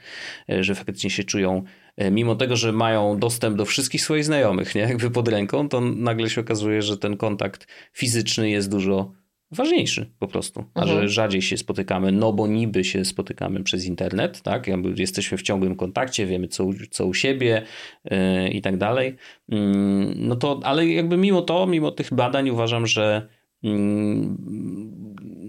że 0.60 0.76
faktycznie 0.76 1.10
się 1.10 1.24
czują, 1.24 1.63
mimo 2.12 2.36
tego, 2.36 2.56
że 2.56 2.72
mają 2.72 3.20
dostęp 3.20 3.58
do 3.58 3.66
wszystkich 3.66 4.02
swoich 4.02 4.26
znajomych, 4.26 4.76
nie? 4.76 4.82
Jakby 4.82 5.12
pod 5.12 5.28
ręką, 5.28 5.70
to 5.70 5.82
nagle 5.82 6.30
się 6.30 6.42
okazuje, 6.42 6.82
że 6.82 6.98
ten 6.98 7.18
kontakt 7.18 7.68
fizyczny 7.94 8.50
jest 8.50 8.72
dużo 8.72 9.12
ważniejszy 9.52 10.12
po 10.20 10.28
prostu, 10.28 10.64
a 10.74 10.82
Mhm. 10.82 11.00
że 11.02 11.10
rzadziej 11.10 11.42
się 11.42 11.58
spotykamy, 11.58 12.12
no 12.12 12.34
bo 12.34 12.48
niby 12.48 12.84
się 12.84 13.06
spotykamy 13.06 13.64
przez 13.64 13.86
internet, 13.86 14.42
tak? 14.42 14.68
Jakby 14.68 14.94
jesteśmy 15.02 15.38
w 15.38 15.42
ciągłym 15.42 15.76
kontakcie, 15.76 16.26
wiemy 16.26 16.48
co, 16.48 16.66
u- 16.66 16.74
co 16.92 17.06
u 17.06 17.14
siebie 17.14 17.64
yy, 18.06 18.50
i 18.50 18.62
tak 18.62 18.78
dalej. 18.78 19.16
Mm, 19.52 20.14
No 20.28 20.36
to, 20.36 20.60
ale 20.64 20.88
jakby 20.88 21.18
mimo 21.18 21.42
to, 21.42 21.68
mimo 21.68 21.92
tych 21.92 22.14
badań 22.14 22.50
uważam, 22.50 22.88
że 22.88 23.28
mm, 23.64 24.38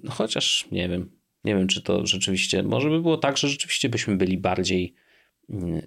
chociaż 0.08 0.68
nie 0.72 0.88
wiem, 0.88 1.10
nie 1.44 1.54
wiem 1.56 1.68
czy 1.68 1.82
to 1.82 2.06
rzeczywiście, 2.06 2.62
może 2.62 2.90
by 2.90 3.00
było 3.02 3.16
tak, 3.16 3.36
że 3.38 3.48
rzeczywiście 3.48 3.88
byśmy 3.88 4.16
byli 4.16 4.38
bardziej 4.38 4.94
mm, 5.50 5.80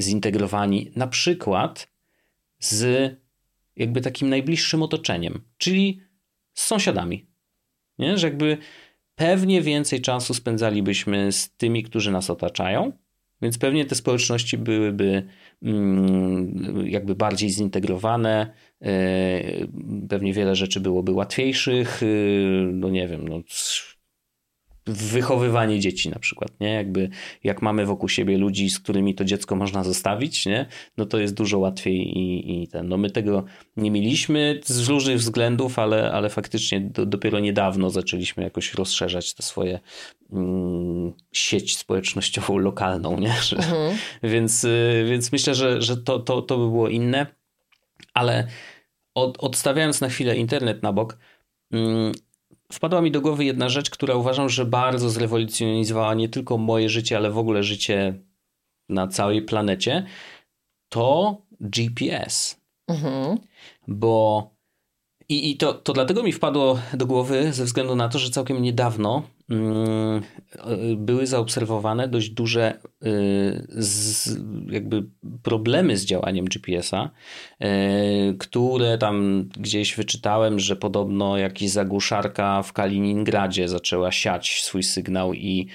zintegrowani 0.00 0.90
na 0.96 1.06
przykład 1.06 1.88
z 2.58 3.12
jakby 3.76 4.00
takim 4.00 4.28
najbliższym 4.28 4.82
otoczeniem, 4.82 5.40
czyli 5.58 6.00
z 6.54 6.64
sąsiadami. 6.64 7.26
Nie? 7.98 8.18
Że 8.18 8.26
jakby 8.26 8.58
pewnie 9.14 9.62
więcej 9.62 10.00
czasu 10.00 10.34
spędzalibyśmy 10.34 11.32
z 11.32 11.56
tymi, 11.56 11.82
którzy 11.82 12.10
nas 12.10 12.30
otaczają, 12.30 12.92
więc 13.42 13.58
pewnie 13.58 13.84
te 13.84 13.94
społeczności 13.94 14.58
byłyby 14.58 15.26
mm, 15.62 16.86
jakby 16.86 17.14
bardziej 17.14 17.50
zintegrowane, 17.50 18.52
e, 18.82 19.66
pewnie 20.08 20.32
wiele 20.32 20.56
rzeczy 20.56 20.80
byłoby 20.80 21.12
łatwiejszych, 21.12 22.02
e, 22.02 22.06
no 22.72 22.88
nie 22.88 23.08
wiem, 23.08 23.28
no 23.28 23.42
wychowywanie 24.86 25.80
dzieci 25.80 26.10
na 26.10 26.18
przykład, 26.18 26.60
nie? 26.60 26.72
Jakby 26.72 27.08
jak 27.44 27.62
mamy 27.62 27.86
wokół 27.86 28.08
siebie 28.08 28.38
ludzi, 28.38 28.70
z 28.70 28.78
którymi 28.78 29.14
to 29.14 29.24
dziecko 29.24 29.56
można 29.56 29.84
zostawić, 29.84 30.46
nie? 30.46 30.66
No 30.96 31.06
to 31.06 31.18
jest 31.18 31.34
dużo 31.34 31.58
łatwiej 31.58 32.18
i, 32.18 32.62
i 32.62 32.68
ten, 32.68 32.88
no 32.88 32.96
my 32.96 33.10
tego 33.10 33.44
nie 33.76 33.90
mieliśmy 33.90 34.60
z 34.64 34.88
różnych 34.88 35.18
względów, 35.18 35.78
ale, 35.78 36.12
ale 36.12 36.30
faktycznie 36.30 36.80
do, 36.80 37.06
dopiero 37.06 37.40
niedawno 37.40 37.90
zaczęliśmy 37.90 38.42
jakoś 38.42 38.74
rozszerzać 38.74 39.34
tę 39.34 39.42
swoje 39.42 39.80
mm, 40.32 41.12
sieć 41.32 41.76
społecznościową 41.76 42.58
lokalną, 42.68 43.20
nie? 43.20 43.32
Że, 43.42 43.56
Mhm. 43.56 43.96
więc, 44.22 44.64
y, 44.64 45.04
więc 45.08 45.32
myślę, 45.32 45.54
że, 45.54 45.82
że 45.82 45.96
to, 45.96 46.18
to, 46.18 46.42
to 46.42 46.58
by 46.58 46.64
było 46.64 46.88
inne, 46.88 47.26
ale 48.14 48.46
od, 49.14 49.38
odstawiając 49.38 50.00
na 50.00 50.08
chwilę 50.08 50.36
internet 50.36 50.82
na 50.82 50.92
bok, 50.92 51.18
mm, 51.72 52.12
wpadła 52.72 53.00
mi 53.00 53.10
do 53.10 53.20
głowy 53.20 53.44
jedna 53.44 53.68
rzecz, 53.68 53.90
która 53.90 54.14
uważam, 54.14 54.48
że 54.48 54.64
bardzo 54.64 55.10
zrewolucjonizowała 55.10 56.14
nie 56.14 56.28
tylko 56.28 56.58
moje 56.58 56.88
życie, 56.88 57.16
ale 57.16 57.30
w 57.30 57.38
ogóle 57.38 57.62
życie 57.62 58.20
na 58.88 59.08
całej 59.08 59.42
planecie. 59.42 60.06
To 60.88 61.36
GPS. 61.60 62.60
Mhm. 62.88 63.38
Bo 63.88 64.50
i, 65.28 65.50
i 65.50 65.56
to, 65.56 65.74
to 65.74 65.92
dlatego 65.92 66.22
mi 66.22 66.32
wpadło 66.32 66.78
do 66.94 67.06
głowy 67.06 67.52
ze 67.52 67.64
względu 67.64 67.96
na 67.96 68.08
to, 68.08 68.18
że 68.18 68.30
całkiem 68.30 68.62
niedawno 68.62 69.22
były 70.96 71.26
zaobserwowane 71.26 72.08
dość 72.08 72.30
duże 72.30 72.80
z, 73.68 74.38
jakby 74.70 75.04
problemy 75.42 75.96
z 75.96 76.04
działaniem 76.04 76.44
GPS-a, 76.44 77.10
y, 77.62 78.36
które 78.38 78.98
tam 78.98 79.48
gdzieś 79.58 79.96
wyczytałem, 79.96 80.58
że 80.58 80.76
podobno 80.76 81.38
jakaś 81.38 81.68
zagłuszarka 81.68 82.62
w 82.62 82.72
Kaliningradzie 82.72 83.68
zaczęła 83.68 84.12
siać 84.12 84.62
swój 84.62 84.82
sygnał 84.82 85.34
i, 85.34 85.68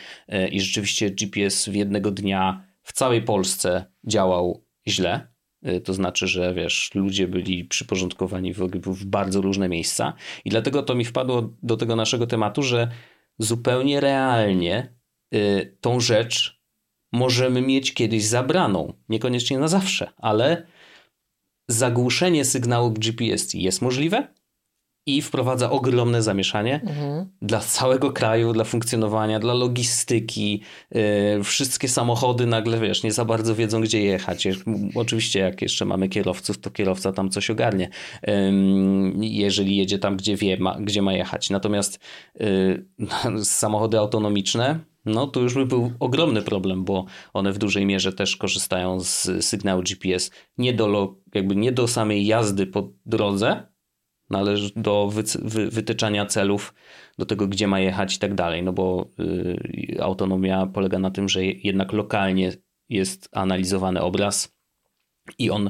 i 0.52 0.62
rzeczywiście 0.62 1.12
GPS 1.12 1.70
w 1.70 1.76
jednego 1.76 2.12
dnia 2.12 2.64
w 2.84 2.94
całej 2.94 3.22
Polsce 3.22 3.86
działał 4.08 4.66
źle. 4.88 5.32
To 5.84 5.94
znaczy, 5.94 6.28
że 6.28 6.54
wiesz, 6.54 6.92
ludzie 6.96 7.28
byli 7.28 7.66
przyporządkowani 7.66 8.54
w, 8.54 8.60
w 8.86 9.06
bardzo 9.06 9.42
różne 9.42 9.70
miejsca. 9.70 10.14
I 10.46 10.50
dlatego 10.50 10.84
to 10.84 10.96
mi 10.96 11.06
wpadło 11.06 11.54
do 11.64 11.78
tego 11.78 11.96
naszego 11.96 12.28
tematu, 12.28 12.64
że 12.64 12.92
zupełnie 13.44 14.00
realnie 14.00 14.96
y, 15.34 15.78
tą 15.82 16.00
rzecz 16.00 16.62
możemy 17.12 17.62
mieć 17.62 17.94
kiedyś 17.94 18.26
zabraną. 18.26 18.94
Niekoniecznie 19.10 19.60
na 19.60 19.68
zawsze, 19.68 20.12
ale 20.18 20.68
zagłuszenie 21.68 22.46
sygnału 22.46 22.92
GPS 22.92 23.54
jest 23.54 23.82
możliwe 23.82 24.34
i 25.06 25.22
wprowadza 25.22 25.70
ogromne 25.72 26.22
zamieszanie 26.22 26.82
Mhm. 26.88 27.26
dla 27.42 27.60
całego 27.60 28.12
kraju, 28.12 28.54
dla 28.54 28.64
funkcjonowania, 28.64 29.40
dla 29.40 29.54
logistyki. 29.54 30.62
Yy, 30.92 31.44
wszystkie 31.44 31.88
samochody 31.88 32.46
nagle, 32.46 32.80
wiesz, 32.80 33.04
nie 33.04 33.12
za 33.12 33.26
bardzo 33.26 33.56
wiedzą, 33.56 33.82
gdzie 33.82 34.02
jechać. 34.02 34.48
Oczywiście, 34.96 35.40
jak 35.40 35.62
jeszcze 35.62 35.86
mamy 35.86 36.10
kierowców, 36.10 36.58
to 36.60 36.70
kierowca 36.72 37.12
tam 37.12 37.30
coś 37.30 37.50
ogarnie, 37.50 37.90
Ym, 38.30 39.24
jeżeli 39.24 39.78
jedzie 39.78 40.00
tam, 40.00 40.18
gdzie 40.18 40.36
wie, 40.36 40.58
ma, 40.58 40.78
gdzie 40.80 41.02
ma 41.02 41.14
jechać. 41.14 41.50
Natomiast 41.50 42.00
yy, 42.40 42.86
samochody 43.44 44.00
autonomiczne, 44.00 44.80
no 45.06 45.28
to 45.28 45.40
już 45.40 45.54
by 45.54 45.66
był 45.66 45.92
ogromny 46.00 46.42
problem, 46.42 46.84
bo 46.86 47.06
one 47.34 47.52
w 47.54 47.58
dużej 47.58 47.86
mierze 47.86 48.14
też 48.14 48.38
korzystają 48.38 49.00
z 49.00 49.30
sygnału 49.46 49.82
GPS 49.84 50.32
nie 50.58 50.74
do, 50.74 50.88
lo- 50.88 51.16
jakby 51.36 51.56
nie 51.56 51.72
do 51.72 51.88
samej 51.88 52.26
jazdy 52.26 52.68
po 52.68 52.90
drodze, 53.06 53.71
należy 54.32 54.72
do 54.76 55.10
wytyczania 55.72 56.26
celów, 56.26 56.74
do 57.20 57.26
tego, 57.26 57.48
gdzie 57.48 57.68
ma 57.68 57.80
jechać 57.80 58.16
i 58.16 58.20
tak 58.20 58.34
dalej, 58.34 58.64
no 58.64 58.74
bo 58.74 59.10
y, 59.20 59.98
autonomia 60.02 60.66
polega 60.66 61.00
na 61.00 61.12
tym, 61.12 61.30
że 61.30 61.46
je- 61.46 61.52
jednak 61.64 61.94
lokalnie 61.94 62.54
jest 62.90 63.30
analizowany 63.32 64.02
obraz 64.02 64.56
i 65.38 65.50
on 65.50 65.70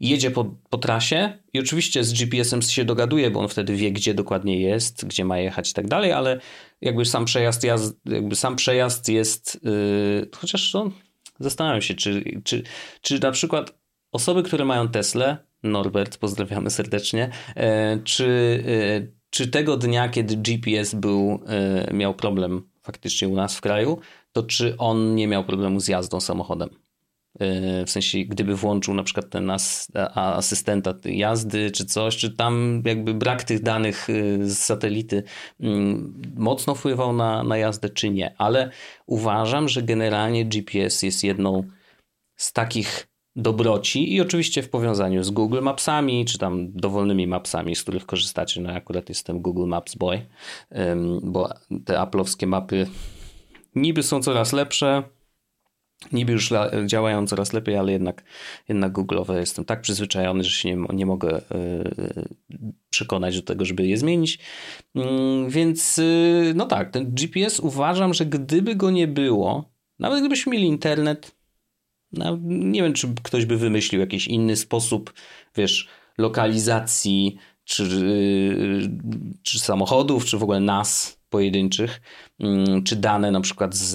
jedzie 0.00 0.30
po, 0.30 0.44
po 0.70 0.78
trasie 0.78 1.38
i 1.52 1.60
oczywiście 1.60 2.04
z 2.04 2.12
GPS-em 2.12 2.62
się 2.62 2.84
dogaduje, 2.84 3.30
bo 3.30 3.40
on 3.40 3.48
wtedy 3.48 3.76
wie, 3.76 3.92
gdzie 3.92 4.14
dokładnie 4.14 4.60
jest, 4.60 5.06
gdzie 5.06 5.24
ma 5.24 5.38
jechać 5.38 5.70
i 5.70 5.74
tak 5.74 5.88
dalej, 5.88 6.12
ale 6.12 6.40
jakby 6.80 7.04
sam 7.04 7.24
przejazd, 7.24 7.64
jazd, 7.64 8.00
jakby 8.04 8.36
sam 8.36 8.56
przejazd 8.56 9.08
jest, 9.08 9.60
yy, 9.64 10.28
chociaż 10.36 10.74
no, 10.74 10.90
zastanawiam 11.40 11.82
się, 11.82 11.94
czy, 11.94 12.40
czy, 12.44 12.62
czy 13.00 13.20
na 13.20 13.30
przykład 13.30 13.74
osoby, 14.12 14.42
które 14.42 14.64
mają 14.64 14.88
Tesla, 14.88 15.38
Norbert, 15.62 16.18
pozdrawiamy 16.18 16.70
serdecznie, 16.70 17.30
e, 17.56 17.98
czy, 18.04 18.62
e, 18.66 19.20
czy 19.30 19.48
tego 19.48 19.76
dnia, 19.76 20.08
kiedy 20.08 20.36
GPS 20.36 20.94
był, 20.94 21.40
e, 21.46 21.94
miał 21.94 22.14
problem 22.14 22.68
faktycznie 22.82 23.28
u 23.28 23.34
nas 23.34 23.56
w 23.56 23.60
kraju, 23.60 23.98
to 24.32 24.42
czy 24.42 24.76
on 24.76 25.14
nie 25.14 25.28
miał 25.28 25.44
problemu 25.44 25.80
z 25.80 25.88
jazdą 25.88 26.20
samochodem? 26.20 26.68
w 27.86 27.90
sensie 27.90 28.18
gdyby 28.18 28.56
włączył 28.56 28.94
na 28.94 29.02
przykład 29.02 29.30
ten 29.30 29.50
as, 29.50 29.92
asystenta 30.14 30.94
jazdy 31.04 31.70
czy 31.70 31.84
coś, 31.84 32.16
czy 32.16 32.36
tam 32.36 32.82
jakby 32.86 33.14
brak 33.14 33.44
tych 33.44 33.62
danych 33.62 34.08
z 34.40 34.58
satelity 34.58 35.22
mm, 35.60 36.22
mocno 36.36 36.74
wpływał 36.74 37.12
na, 37.12 37.42
na 37.42 37.58
jazdę, 37.58 37.90
czy 37.90 38.10
nie. 38.10 38.34
Ale 38.38 38.70
uważam, 39.06 39.68
że 39.68 39.82
generalnie 39.82 40.44
GPS 40.44 41.02
jest 41.02 41.24
jedną 41.24 41.64
z 42.36 42.52
takich 42.52 43.09
dobroci 43.36 44.14
i 44.14 44.20
oczywiście 44.20 44.62
w 44.62 44.70
powiązaniu 44.70 45.24
z 45.24 45.30
Google 45.30 45.60
Mapsami, 45.62 46.24
czy 46.24 46.38
tam 46.38 46.72
dowolnymi 46.72 47.26
mapsami, 47.26 47.76
z 47.76 47.82
których 47.82 48.06
korzystacie. 48.06 48.60
No 48.60 48.70
akurat 48.70 49.08
jestem 49.08 49.42
Google 49.42 49.66
Maps 49.66 49.94
Boy, 49.94 50.26
bo 51.22 51.48
te 51.84 51.94
Apple'owskie 51.94 52.46
mapy 52.46 52.86
niby 53.74 54.02
są 54.02 54.22
coraz 54.22 54.52
lepsze, 54.52 55.02
niby 56.12 56.32
już 56.32 56.52
działają 56.86 57.26
coraz 57.26 57.52
lepiej, 57.52 57.76
ale 57.76 57.92
jednak, 57.92 58.24
jednak 58.68 58.92
Google'owe 58.92 59.36
jestem 59.36 59.64
tak 59.64 59.80
przyzwyczajony, 59.80 60.44
że 60.44 60.50
się 60.50 60.76
nie, 60.76 60.86
nie 60.92 61.06
mogę 61.06 61.36
e, 61.36 61.42
przekonać 62.90 63.36
do 63.36 63.42
tego, 63.42 63.64
żeby 63.64 63.86
je 63.86 63.96
zmienić. 63.96 64.38
Mm, 64.94 65.50
więc 65.50 65.98
y, 65.98 66.52
no 66.56 66.66
tak, 66.66 66.90
ten 66.90 67.14
GPS 67.14 67.60
uważam, 67.60 68.14
że 68.14 68.26
gdyby 68.26 68.74
go 68.74 68.90
nie 68.90 69.08
było, 69.08 69.70
nawet 69.98 70.20
gdybyśmy 70.20 70.52
mieli 70.52 70.66
internet, 70.66 71.39
no, 72.12 72.38
nie 72.42 72.82
wiem, 72.82 72.92
czy 72.92 73.08
ktoś 73.22 73.46
by 73.46 73.56
wymyślił 73.56 74.00
jakiś 74.00 74.26
inny 74.26 74.56
sposób, 74.56 75.12
wiesz, 75.56 75.88
lokalizacji, 76.18 77.36
czy, 77.64 77.82
y, 77.84 78.90
czy 79.42 79.58
samochodów, 79.58 80.24
czy 80.24 80.38
w 80.38 80.42
ogóle 80.42 80.60
nas 80.60 81.20
pojedynczych, 81.30 82.00
mm, 82.40 82.82
czy 82.84 82.96
dane 82.96 83.30
na 83.30 83.40
przykład 83.40 83.74
z, 83.74 83.90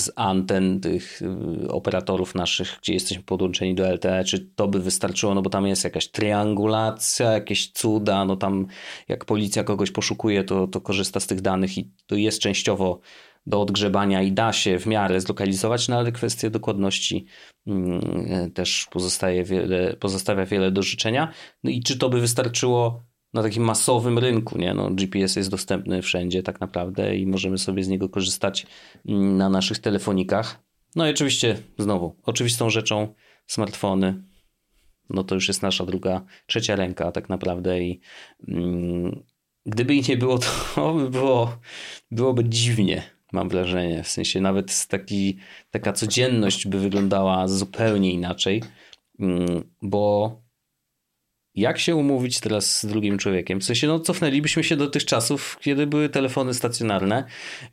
z 0.00 0.12
anten 0.16 0.80
tych 0.80 1.22
y, 1.22 1.68
operatorów 1.68 2.34
naszych, 2.34 2.78
gdzie 2.82 2.94
jesteśmy 2.94 3.22
podłączeni 3.22 3.74
do 3.74 3.92
LTE, 3.92 4.24
czy 4.24 4.38
to 4.38 4.68
by 4.68 4.80
wystarczyło, 4.80 5.34
no 5.34 5.42
bo 5.42 5.50
tam 5.50 5.66
jest 5.66 5.84
jakaś 5.84 6.08
triangulacja, 6.08 7.32
jakieś 7.32 7.72
cuda, 7.72 8.24
no 8.24 8.36
tam 8.36 8.66
jak 9.08 9.24
policja 9.24 9.64
kogoś 9.64 9.90
poszukuje, 9.90 10.44
to, 10.44 10.66
to 10.66 10.80
korzysta 10.80 11.20
z 11.20 11.26
tych 11.26 11.40
danych 11.40 11.78
i 11.78 11.90
to 12.06 12.16
jest 12.16 12.38
częściowo 12.38 13.00
do 13.46 13.60
odgrzebania 13.60 14.22
i 14.22 14.32
da 14.32 14.52
się 14.52 14.78
w 14.78 14.86
miarę 14.86 15.20
zlokalizować, 15.20 15.88
no 15.88 15.98
ale 15.98 16.12
kwestia 16.12 16.50
dokładności 16.50 17.26
mm, 17.66 18.50
też 18.54 18.86
pozostaje 18.90 19.44
wiele, 19.44 19.96
pozostawia 19.96 20.46
wiele 20.46 20.70
do 20.70 20.82
życzenia. 20.82 21.32
No 21.64 21.70
i 21.70 21.82
czy 21.82 21.98
to 21.98 22.08
by 22.08 22.20
wystarczyło 22.20 23.04
na 23.34 23.42
takim 23.42 23.64
masowym 23.64 24.18
rynku, 24.18 24.58
nie? 24.58 24.74
No, 24.74 24.90
GPS 24.90 25.36
jest 25.36 25.50
dostępny 25.50 26.02
wszędzie 26.02 26.42
tak 26.42 26.60
naprawdę 26.60 27.16
i 27.16 27.26
możemy 27.26 27.58
sobie 27.58 27.84
z 27.84 27.88
niego 27.88 28.08
korzystać 28.08 28.66
mm, 29.08 29.36
na 29.36 29.48
naszych 29.48 29.78
telefonikach. 29.78 30.62
No 30.96 31.06
i 31.06 31.10
oczywiście 31.10 31.56
znowu, 31.78 32.16
oczywistą 32.22 32.70
rzeczą 32.70 33.14
smartfony, 33.46 34.22
no 35.10 35.24
to 35.24 35.34
już 35.34 35.48
jest 35.48 35.62
nasza 35.62 35.86
druga, 35.86 36.24
trzecia 36.46 36.76
ręka 36.76 37.12
tak 37.12 37.28
naprawdę 37.28 37.82
i 37.82 38.00
mm, 38.48 39.22
gdyby 39.66 39.94
ich 39.94 40.08
nie 40.08 40.16
było, 40.16 40.38
to 40.74 40.94
by 40.98 41.10
było, 41.10 41.58
byłoby 42.10 42.44
dziwnie, 42.44 43.15
mam 43.36 43.48
wrażenie. 43.48 44.02
W 44.02 44.08
sensie 44.08 44.40
nawet 44.40 44.86
taki, 44.86 45.36
taka 45.70 45.92
codzienność 45.92 46.66
by 46.66 46.78
wyglądała 46.80 47.48
zupełnie 47.48 48.12
inaczej, 48.12 48.62
mm, 49.20 49.62
bo 49.82 50.46
jak 51.54 51.78
się 51.78 51.96
umówić 51.96 52.40
teraz 52.40 52.80
z 52.80 52.86
drugim 52.86 53.18
człowiekiem? 53.18 53.60
W 53.60 53.64
sensie, 53.64 53.86
no 53.86 54.00
cofnęlibyśmy 54.00 54.64
się 54.64 54.76
do 54.76 54.86
tych 54.86 55.04
czasów, 55.04 55.58
kiedy 55.60 55.86
były 55.86 56.08
telefony 56.08 56.54
stacjonarne 56.54 57.24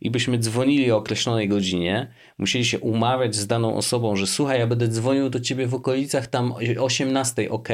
i 0.01 0.11
byśmy 0.11 0.38
dzwonili 0.38 0.91
o 0.91 0.97
określonej 0.97 1.49
godzinie, 1.49 2.14
musieli 2.38 2.66
się 2.66 2.80
umawiać 2.80 3.36
z 3.36 3.47
daną 3.47 3.76
osobą, 3.76 4.16
że 4.16 4.28
słuchaj, 4.28 4.59
ja 4.59 4.68
będę 4.68 4.88
dzwonił 4.88 5.30
do 5.30 5.39
ciebie 5.39 5.68
w 5.68 5.74
okolicach 5.74 6.28
tam 6.28 6.53
18, 6.80 7.51
ok, 7.51 7.70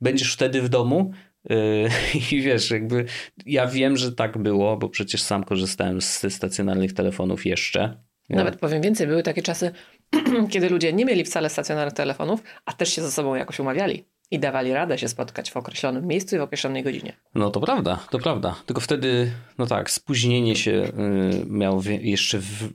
będziesz 0.00 0.32
wtedy 0.32 0.62
w 0.62 0.68
domu, 0.68 1.12
i 2.32 2.40
wiesz, 2.40 2.70
jakby 2.70 3.04
ja 3.46 3.66
wiem, 3.66 3.96
że 3.96 4.12
tak 4.12 4.38
było, 4.38 4.76
bo 4.76 4.88
przecież 4.88 5.22
sam 5.22 5.44
korzystałem 5.44 6.00
z 6.00 6.34
stacjonarnych 6.34 6.92
telefonów 6.92 7.46
jeszcze. 7.46 8.02
Nawet 8.30 8.56
powiem 8.60 8.82
więcej, 8.82 9.06
były 9.06 9.22
takie 9.22 9.42
czasy, 9.42 9.72
kiedy 10.52 10.68
ludzie 10.68 10.92
nie 10.92 11.04
mieli 11.04 11.24
wcale 11.24 11.50
stacjonarnych 11.50 11.94
telefonów, 11.94 12.42
a 12.64 12.72
też 12.72 12.92
się 12.92 13.02
ze 13.02 13.10
sobą 13.12 13.34
jakoś 13.34 13.60
umawiali 13.60 14.04
i 14.30 14.38
dawali 14.38 14.72
radę 14.72 14.98
się 14.98 15.08
spotkać 15.08 15.50
w 15.50 15.56
określonym 15.56 16.06
miejscu 16.06 16.36
i 16.36 16.38
w 16.38 16.42
określonej 16.42 16.82
godzinie. 16.82 17.12
No 17.34 17.50
to 17.50 17.60
prawda, 17.60 18.06
to 18.10 18.18
prawda. 18.18 18.56
Tylko 18.66 18.80
wtedy, 18.80 19.32
no 19.58 19.66
tak, 19.66 19.90
spóźnienie 19.90 20.56
się 20.56 20.70
y, 20.72 21.46
miało 21.46 21.82
jeszcze 22.00 22.38
w, 22.38 22.68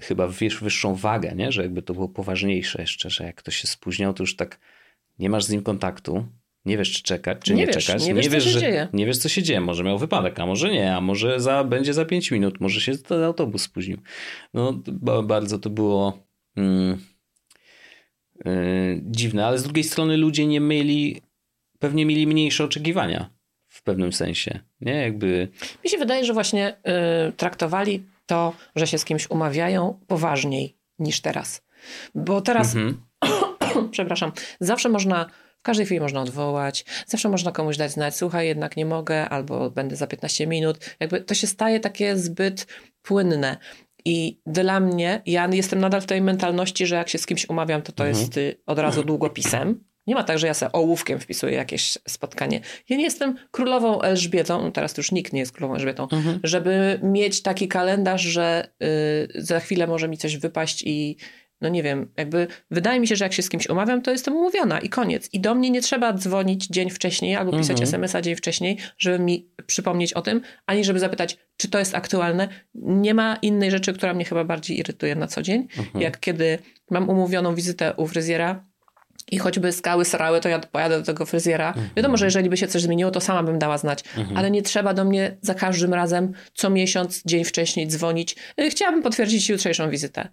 chyba 0.00 0.26
wyższą 0.60 0.94
wagę, 0.94 1.32
nie? 1.36 1.52
że 1.52 1.62
jakby 1.62 1.82
to 1.82 1.94
było 1.94 2.08
poważniejsze 2.08 2.80
jeszcze, 2.80 3.10
że 3.10 3.24
jak 3.24 3.36
ktoś 3.36 3.56
się 3.56 3.68
spóźniał, 3.68 4.14
to 4.14 4.22
już 4.22 4.36
tak 4.36 4.60
nie 5.18 5.30
masz 5.30 5.44
z 5.44 5.50
nim 5.50 5.62
kontaktu, 5.62 6.26
nie 6.64 6.78
wiesz, 6.78 6.92
czy 6.92 7.02
czekać, 7.02 7.38
czy 7.42 7.54
nie, 7.54 7.60
nie 7.60 7.66
wiesz, 7.66 7.86
czekać. 7.86 8.06
Nie 8.06 8.14
wiesz, 8.14 8.24
nie 8.24 8.30
wiesz, 8.30 8.44
co 8.44 8.50
się 8.50 8.54
że, 8.54 8.60
dzieje. 8.60 8.88
Nie 8.92 9.06
wiesz, 9.06 9.18
co 9.18 9.28
się 9.28 9.42
dzieje. 9.42 9.60
Może 9.60 9.84
miał 9.84 9.98
wypadek, 9.98 10.40
a 10.40 10.46
może 10.46 10.70
nie, 10.70 10.96
a 10.96 11.00
może 11.00 11.40
za, 11.40 11.64
będzie 11.64 11.94
za 11.94 12.04
5 12.04 12.30
minut, 12.30 12.60
może 12.60 12.80
się 12.80 12.98
ten 12.98 13.22
autobus 13.22 13.62
spóźnił. 13.62 13.98
No, 14.54 14.72
bardzo 15.22 15.58
to 15.58 15.70
było 15.70 16.26
mm, 16.56 16.98
yy, 18.44 19.00
dziwne, 19.02 19.46
ale 19.46 19.58
z 19.58 19.62
drugiej 19.62 19.84
strony 19.84 20.16
ludzie 20.16 20.46
nie 20.46 20.60
mieli, 20.60 21.22
pewnie 21.78 22.06
mieli 22.06 22.26
mniejsze 22.26 22.64
oczekiwania 22.64 23.30
w 23.68 23.82
pewnym 23.82 24.12
sensie. 24.12 24.60
Nie, 24.80 24.94
jakby. 24.94 25.48
Mi 25.84 25.90
się 25.90 25.98
wydaje, 25.98 26.24
że 26.24 26.32
właśnie 26.32 26.76
yy, 26.84 27.32
traktowali 27.32 28.06
to, 28.26 28.52
że 28.76 28.86
się 28.86 28.98
z 28.98 29.04
kimś 29.04 29.30
umawiają, 29.30 30.00
poważniej 30.06 30.76
niż 30.98 31.20
teraz. 31.20 31.66
Bo 32.14 32.40
teraz, 32.40 32.76
mhm. 32.76 33.00
przepraszam, 33.90 34.32
zawsze 34.60 34.88
można 34.88 35.26
w 35.60 35.62
każdej 35.62 35.86
chwili 35.86 36.00
można 36.00 36.22
odwołać, 36.22 36.84
zawsze 37.06 37.28
można 37.28 37.52
komuś 37.52 37.76
dać 37.76 37.92
znać, 37.92 38.16
słuchaj, 38.16 38.46
jednak 38.46 38.76
nie 38.76 38.86
mogę, 38.86 39.28
albo 39.28 39.70
będę 39.70 39.96
za 39.96 40.06
15 40.06 40.46
minut. 40.46 40.96
Jakby 41.00 41.20
to 41.20 41.34
się 41.34 41.46
staje 41.46 41.80
takie 41.80 42.16
zbyt 42.16 42.66
płynne. 43.02 43.56
I 44.04 44.40
dla 44.46 44.80
mnie, 44.80 45.22
ja 45.26 45.48
jestem 45.52 45.80
nadal 45.80 46.00
w 46.00 46.06
tej 46.06 46.20
mentalności, 46.20 46.86
że 46.86 46.94
jak 46.94 47.08
się 47.08 47.18
z 47.18 47.26
kimś 47.26 47.48
umawiam, 47.48 47.82
to 47.82 47.92
to 47.92 48.06
mhm. 48.06 48.20
jest 48.20 48.36
y, 48.36 48.56
od 48.66 48.78
razu 48.78 49.04
długopisem. 49.04 49.84
Nie 50.06 50.14
ma 50.14 50.24
tak, 50.24 50.38
że 50.38 50.46
ja 50.46 50.54
sobie 50.54 50.72
ołówkiem 50.72 51.18
wpisuję 51.20 51.54
jakieś 51.54 51.98
spotkanie. 52.08 52.60
Ja 52.88 52.96
nie 52.96 53.04
jestem 53.04 53.36
królową 53.50 54.00
Elżbietą, 54.00 54.62
no 54.62 54.70
teraz 54.70 54.96
już 54.96 55.12
nikt 55.12 55.32
nie 55.32 55.40
jest 55.40 55.52
królową 55.52 55.74
Elżbietą, 55.74 56.08
mhm. 56.12 56.40
żeby 56.44 57.00
mieć 57.02 57.42
taki 57.42 57.68
kalendarz, 57.68 58.22
że 58.22 58.68
y, 58.82 59.42
za 59.42 59.60
chwilę 59.60 59.86
może 59.86 60.08
mi 60.08 60.18
coś 60.18 60.36
wypaść 60.36 60.82
i 60.86 61.16
no 61.60 61.68
nie 61.68 61.82
wiem, 61.82 62.12
jakby 62.16 62.46
wydaje 62.70 63.00
mi 63.00 63.08
się, 63.08 63.16
że 63.16 63.24
jak 63.24 63.32
się 63.32 63.42
z 63.42 63.48
kimś 63.48 63.68
umawiam, 63.68 64.02
to 64.02 64.10
jestem 64.10 64.36
umówiona 64.36 64.78
i 64.78 64.88
koniec. 64.88 65.28
I 65.32 65.40
do 65.40 65.54
mnie 65.54 65.70
nie 65.70 65.80
trzeba 65.80 66.12
dzwonić 66.12 66.66
dzień 66.66 66.90
wcześniej 66.90 67.36
albo 67.36 67.52
pisać 67.52 67.70
mhm. 67.70 67.82
SMS-a 67.82 68.20
dzień 68.20 68.36
wcześniej, 68.36 68.76
żeby 68.98 69.18
mi 69.18 69.48
przypomnieć 69.66 70.12
o 70.12 70.22
tym, 70.22 70.40
ani 70.66 70.84
żeby 70.84 70.98
zapytać, 70.98 71.38
czy 71.56 71.68
to 71.68 71.78
jest 71.78 71.94
aktualne. 71.94 72.48
Nie 72.74 73.14
ma 73.14 73.36
innej 73.36 73.70
rzeczy, 73.70 73.92
która 73.92 74.14
mnie 74.14 74.24
chyba 74.24 74.44
bardziej 74.44 74.78
irytuje 74.78 75.14
na 75.14 75.26
co 75.26 75.42
dzień, 75.42 75.68
mhm. 75.78 76.00
jak 76.02 76.20
kiedy 76.20 76.58
mam 76.90 77.08
umówioną 77.08 77.54
wizytę 77.54 77.94
u 77.96 78.06
fryzjera 78.06 78.70
i 79.30 79.38
choćby 79.38 79.72
skały 79.72 80.04
srały, 80.04 80.40
to 80.40 80.48
ja 80.48 80.58
pojadę 80.58 80.98
do 80.98 81.04
tego 81.04 81.26
fryzjera. 81.26 81.68
Mhm. 81.68 81.88
Wiadomo, 81.96 82.16
że 82.16 82.24
jeżeli 82.24 82.50
by 82.50 82.56
się 82.56 82.68
coś 82.68 82.82
zmieniło, 82.82 83.10
to 83.10 83.20
sama 83.20 83.42
bym 83.42 83.58
dała 83.58 83.78
znać, 83.78 84.04
mhm. 84.16 84.36
ale 84.36 84.50
nie 84.50 84.62
trzeba 84.62 84.94
do 84.94 85.04
mnie 85.04 85.36
za 85.40 85.54
każdym 85.54 85.94
razem 85.94 86.32
co 86.54 86.70
miesiąc, 86.70 87.22
dzień 87.24 87.44
wcześniej 87.44 87.86
dzwonić. 87.86 88.36
Y, 88.60 88.70
chciałabym 88.70 89.02
potwierdzić 89.02 89.48
jutrzejszą 89.48 89.90
wizytę. 89.90 90.28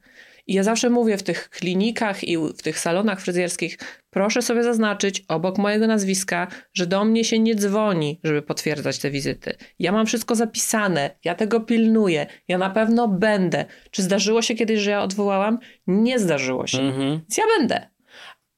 I 0.48 0.54
ja 0.54 0.64
zawsze 0.64 0.90
mówię 0.90 1.18
w 1.18 1.24
tych 1.24 1.50
klinikach 1.50 2.24
i 2.24 2.38
w 2.38 2.62
tych 2.62 2.80
salonach 2.80 3.22
fryzjerskich, 3.22 3.78
proszę 4.10 4.42
sobie 4.42 4.64
zaznaczyć 4.64 5.24
obok 5.28 5.58
mojego 5.58 5.88
nazwiska, 5.88 6.48
że 6.74 6.88
do 6.88 7.06
mnie 7.06 7.24
się 7.24 7.40
nie 7.40 7.56
dzwoni, 7.56 8.20
żeby 8.24 8.42
potwierdzać 8.42 9.00
te 9.00 9.12
wizyty. 9.12 9.56
Ja 9.80 9.92
mam 9.92 10.06
wszystko 10.06 10.36
zapisane, 10.36 11.10
ja 11.26 11.36
tego 11.36 11.60
pilnuję, 11.60 12.26
ja 12.48 12.58
na 12.58 12.70
pewno 12.70 13.08
będę. 13.08 13.66
Czy 13.92 14.04
zdarzyło 14.04 14.42
się 14.42 14.56
kiedyś, 14.56 14.80
że 14.80 14.92
ja 14.92 15.04
odwołałam? 15.04 15.60
Nie 15.88 16.20
zdarzyło 16.20 16.68
się. 16.68 16.80
Mhm. 16.80 17.12
Więc 17.12 17.38
ja 17.38 17.44
będę 17.60 17.97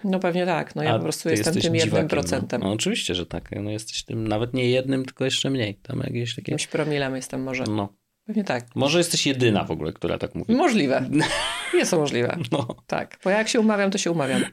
No 0.04 0.20
pewnie 0.20 0.46
tak. 0.46 0.76
No 0.76 0.84
ja 0.84 0.94
A 0.94 0.98
po 0.98 1.04
prostu 1.04 1.30
jestem 1.30 1.54
tym 1.54 1.64
jednym 1.64 1.82
dziwakiem, 1.82 2.08
procentem. 2.08 2.62
No. 2.62 2.68
no 2.68 2.74
oczywiście, 2.74 3.16
że 3.16 3.26
tak. 3.26 3.50
No 3.62 3.72
jesteś 3.72 4.04
tym 4.04 4.28
nawet 4.28 4.54
nie 4.54 4.70
jednym, 4.70 5.06
tylko 5.06 5.26
jeszcze 5.26 5.50
mniej. 5.50 5.76
Tam 5.76 6.00
jakieś 6.00 6.36
takie... 6.36 6.52
Jakimś 6.52 6.68
promilem 6.68 7.16
jestem 7.16 7.44
może. 7.44 7.64
No. 7.64 7.94
Pewnie 8.26 8.44
tak. 8.44 8.66
Może 8.76 8.98
jesteś 8.98 9.28
jedyna 9.28 9.64
w 9.64 9.72
ogóle, 9.72 9.94
która 9.94 10.18
tak 10.18 10.36
mówi. 10.36 10.56
Możliwe. 10.56 11.10
Jest 11.74 11.92
to 11.92 11.98
możliwe. 11.98 12.38
No. 12.52 12.68
Tak, 12.88 13.18
bo 13.24 13.30
jak 13.30 13.48
się 13.48 13.60
umawiam, 13.60 13.92
to 13.92 13.98
się 13.98 14.12
umawiam. 14.12 14.42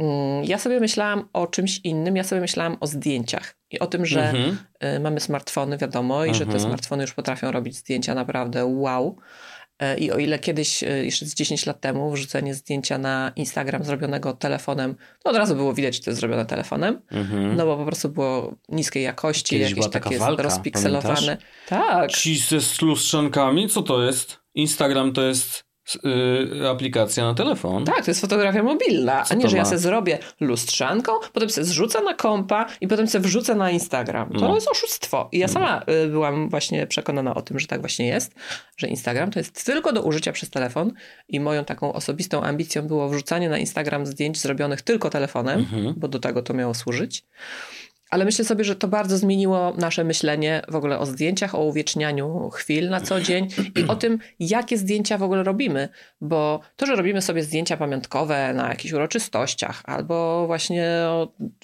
Mm, 0.00 0.44
Ja 0.44 0.58
sobie 0.58 0.80
myślałam 0.80 1.28
o 1.32 1.46
czymś 1.46 1.80
innym. 1.84 2.16
Ja 2.16 2.24
sobie 2.24 2.40
myślałam 2.40 2.76
o 2.80 2.86
zdjęciach 2.86 3.54
i 3.70 3.78
o 3.78 3.86
tym, 3.86 4.06
że 4.06 4.30
Mhm. 4.30 4.58
y, 4.96 5.00
mamy 5.00 5.20
smartfony, 5.20 5.78
wiadomo, 5.78 6.24
i 6.24 6.34
że 6.34 6.38
te 6.40 6.44
Mhm. 6.52 6.60
smartfony 6.60 7.02
już 7.02 7.12
potrafią 7.14 7.50
robić 7.52 7.76
zdjęcia 7.76 8.14
naprawdę 8.14 8.64
wow. 8.66 9.16
E, 9.78 9.98
I 9.98 10.10
o 10.12 10.18
ile 10.18 10.38
kiedyś, 10.38 10.82
y, 10.82 11.04
jeszcze 11.04 11.26
z 11.26 11.34
10 11.34 11.66
lat 11.66 11.80
temu, 11.80 12.10
wrzucenie 12.10 12.54
zdjęcia 12.54 12.98
na 12.98 13.32
Instagram 13.36 13.84
zrobionego 13.84 14.32
telefonem, 14.32 14.94
to 15.24 15.30
od 15.30 15.36
razu 15.36 15.56
było 15.56 15.74
widać, 15.74 15.96
że 15.96 16.02
to 16.02 16.10
jest 16.10 16.20
zrobione 16.20 16.46
telefonem, 16.46 17.00
Mhm. 17.10 17.56
no 17.56 17.66
bo 17.66 17.76
po 17.76 17.84
prostu 17.84 18.08
było 18.08 18.54
niskiej 18.68 19.02
jakości, 19.02 19.50
Kiedyś 19.56 19.70
jakieś 19.70 19.88
takie 19.88 20.18
walka, 20.18 20.42
rozpikselowane. 20.42 21.14
pamiętasz? 21.16 21.46
Tak. 21.68 22.10
Ci 22.12 22.38
ze 22.38 22.60
z 22.60 22.82
lustrzankami, 22.82 23.68
co 23.68 23.82
to 23.82 24.02
jest? 24.04 24.38
Instagram 24.54 25.12
to 25.12 25.22
jest 25.22 25.67
y, 25.96 26.68
aplikacja 26.68 27.24
na 27.24 27.34
telefon. 27.34 27.84
Tak, 27.84 28.04
to 28.04 28.10
jest 28.10 28.20
fotografia 28.20 28.62
mobilna, 28.62 29.22
Co 29.24 29.34
a 29.34 29.36
nie, 29.36 29.48
że 29.48 29.56
ja 29.56 29.62
ma? 29.62 29.68
sobie 29.68 29.78
zrobię 29.78 30.18
lustrzanką, 30.40 31.12
potem 31.32 31.50
sobie 31.50 31.64
zrzucę 31.64 32.02
na 32.02 32.14
kompa 32.14 32.66
i 32.80 32.88
potem 32.88 33.08
sobie 33.08 33.24
wrzucę 33.24 33.54
na 33.54 33.70
Instagram. 33.70 34.30
To 34.32 34.38
No. 34.48 34.54
jest 34.54 34.68
oszustwo. 34.68 35.28
I 35.32 35.38
ja 35.38 35.48
sama 35.48 35.82
y, 36.04 36.08
byłam 36.08 36.48
właśnie 36.48 36.86
przekonana 36.86 37.34
o 37.34 37.42
tym, 37.42 37.58
że 37.58 37.66
tak 37.66 37.80
właśnie 37.80 38.06
jest, 38.06 38.34
że 38.76 38.86
Instagram 38.88 39.30
to 39.30 39.38
jest 39.40 39.64
tylko 39.66 39.92
do 39.92 40.02
użycia 40.02 40.32
przez 40.32 40.50
telefon 40.50 40.92
i 41.28 41.40
moją 41.40 41.64
taką 41.64 41.92
osobistą 41.92 42.42
ambicją 42.42 42.82
było 42.82 43.08
wrzucanie 43.08 43.48
na 43.48 43.58
Instagram 43.58 44.06
zdjęć 44.06 44.38
zrobionych 44.40 44.82
tylko 44.82 45.10
telefonem, 45.10 45.58
Mhm. 45.58 45.94
bo 45.96 46.08
do 46.08 46.18
tego 46.18 46.42
to 46.42 46.54
miało 46.54 46.74
służyć. 46.74 47.24
Ale 48.10 48.24
myślę 48.24 48.44
sobie, 48.44 48.64
że 48.64 48.76
to 48.76 48.88
bardzo 48.88 49.18
zmieniło 49.18 49.74
nasze 49.78 50.04
myślenie 50.04 50.62
w 50.68 50.76
ogóle 50.76 50.98
o 50.98 51.06
zdjęciach, 51.06 51.54
o 51.54 51.64
uwiecznianiu 51.64 52.50
chwil 52.50 52.88
na 52.88 53.00
co 53.00 53.20
dzień 53.20 53.48
i 53.76 53.84
o 53.88 53.96
tym, 53.96 54.18
jakie 54.40 54.78
zdjęcia 54.78 55.18
w 55.18 55.22
ogóle 55.22 55.42
robimy. 55.42 55.88
Bo 56.20 56.60
to, 56.76 56.86
że 56.86 56.96
robimy 56.96 57.22
sobie 57.22 57.42
zdjęcia 57.42 57.76
pamiątkowe 57.76 58.54
na 58.54 58.68
jakichś 58.68 58.94
uroczystościach, 58.94 59.82
albo 59.84 60.46
właśnie 60.46 60.86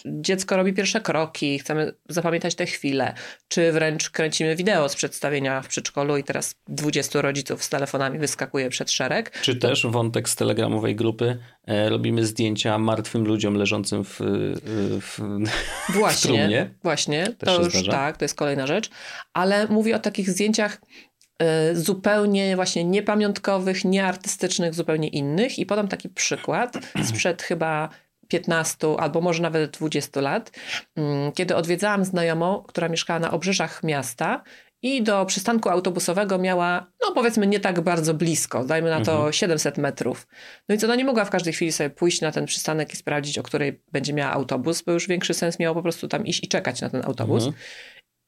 dziecko 0.07 0.57
robi 0.57 0.72
pierwsze 0.72 1.01
kroki, 1.01 1.59
chcemy 1.59 1.92
zapamiętać 2.09 2.55
te 2.55 2.66
chwile, 2.66 3.14
czy 3.49 3.72
wręcz 3.72 4.11
kręcimy 4.11 4.57
wideo 4.57 4.88
z 4.88 4.95
przedstawienia 4.95 5.62
w 5.62 5.68
przedszkolu 5.68 6.16
i 6.16 6.24
teraz 6.24 6.55
20 6.68 7.22
rodziców 7.22 7.64
z 7.64 7.68
telefonami 7.68 8.18
wyskakuje 8.18 8.70
przed 8.70 8.90
szereg. 8.90 9.38
Czy 9.42 9.57
też 9.57 9.86
wątek 9.86 10.28
z 10.28 10.36
telegramowej 10.36 10.97
grupy 10.97 11.38
e, 11.66 11.90
robimy 11.90 12.26
zdjęcia 12.26 12.78
martwym 12.78 13.24
ludziom 13.24 13.55
leżącym 13.55 14.05
w, 14.05 14.20
y, 14.20 14.24
w, 15.01 15.18
Właśnie, 15.88 16.34
właśnie. 16.82 17.26
Też 17.26 17.49
to 17.49 17.57
się 17.57 17.62
już 17.62 17.72
zdarza? 17.72 17.93
tak, 17.93 18.16
to 18.16 18.24
jest 18.24 18.35
kolejna 18.35 18.66
rzecz. 18.66 18.91
Ale 19.32 19.66
mówię 19.66 19.97
o 19.97 19.99
takich 19.99 20.30
zdjęciach 20.30 20.80
y, 21.43 21.76
zupełnie 21.76 22.57
właśnie 22.57 22.85
niepamiątkowych, 22.85 23.85
nieartystycznych, 23.85 24.74
zupełnie 24.74 25.09
innych. 25.09 25.59
I 25.59 25.66
podam 25.66 25.89
taki 25.89 26.09
przykład 26.09 26.74
sprzed 27.11 27.43
chyba 27.43 27.89
15 28.28 28.97
albo 28.99 29.20
może 29.20 29.43
nawet 29.43 29.70
20 29.70 30.20
lat, 30.20 30.51
mm, 30.97 31.32
kiedy 31.32 31.57
odwiedzałam 31.57 32.05
znajomą, 32.05 32.64
która 32.68 32.89
mieszkała 32.89 33.18
na 33.18 33.30
obrzeżach 33.30 33.82
miasta 33.82 34.43
i 34.85 35.03
do 35.03 35.26
przystanku 35.26 35.68
autobusowego 35.68 36.39
miała, 36.39 36.87
no 37.03 37.12
powiedzmy, 37.14 37.47
nie 37.47 37.61
tak 37.61 37.80
bardzo 37.80 38.14
blisko, 38.14 38.64
dajmy 38.64 38.91
na 38.91 39.01
to 39.01 39.12
Mhm. 39.14 39.32
700 39.32 39.78
metrów. 39.78 40.26
No 40.68 40.74
i 40.74 40.78
co, 40.78 40.87
no 40.87 40.95
nie 40.95 41.05
mogła 41.05 41.24
w 41.24 41.30
każdej 41.30 41.53
chwili 41.53 41.72
sobie 41.72 41.91
pójść 41.91 42.20
na 42.20 42.32
ten 42.32 42.47
przystanek 42.47 42.93
i 42.93 42.97
sprawdzić, 42.97 43.39
o 43.39 43.43
której 43.43 43.82
będzie 43.93 44.12
miała 44.12 44.32
autobus, 44.32 44.82
bo 44.82 44.93
już 44.93 45.09
większy 45.09 45.35
sens 45.35 45.59
miało 45.59 45.74
po 45.74 45.82
prostu 45.82 46.09
tam 46.09 46.26
iść 46.26 46.45
i 46.45 46.49
czekać 46.49 46.80
na 46.80 46.91
ten 46.91 47.05
autobus. 47.05 47.45
Mhm. 47.45 47.62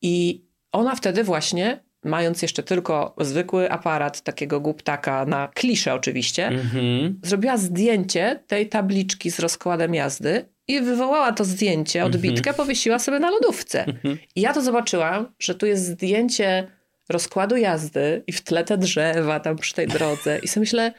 I 0.02 0.44
ona 0.72 0.94
wtedy 0.94 1.24
właśnie, 1.24 1.84
mając 2.04 2.42
jeszcze 2.42 2.62
tylko 2.62 3.14
zwykły 3.20 3.70
aparat 3.70 4.20
takiego 4.22 4.61
głuptaka 4.61 5.24
na 5.24 5.48
kliszę 5.48 5.94
oczywiście, 5.94 6.46
Mhm. 6.46 7.20
zrobiła 7.24 7.57
zdjęcie 7.57 8.44
tej 8.46 8.68
tabliczki 8.68 9.30
z 9.30 9.38
rozkładem 9.38 9.94
jazdy 9.94 10.48
i 10.68 10.80
wywołała 10.80 11.32
to 11.32 11.44
zdjęcie, 11.44 12.04
odbitkę, 12.04 12.54
powiesiła 12.54 12.98
sobie 12.98 13.18
na 13.18 13.30
lodówce. 13.30 13.84
Mhm. 13.84 14.18
I 14.36 14.40
ja 14.40 14.52
to 14.52 14.62
zobaczyłam, 14.62 15.32
że 15.38 15.54
tu 15.54 15.66
jest 15.66 15.84
zdjęcie 15.84 16.66
rozkładu 17.08 17.56
jazdy 17.56 18.22
i 18.26 18.32
w 18.32 18.42
tle 18.42 18.64
te 18.64 18.78
drzewa 18.78 19.40
tam 19.40 19.56
przy 19.56 19.74
tej 19.74 19.86
drodze. 19.86 20.38
I 20.38 20.48
sobie 20.48 20.62
myślę, 20.62 20.92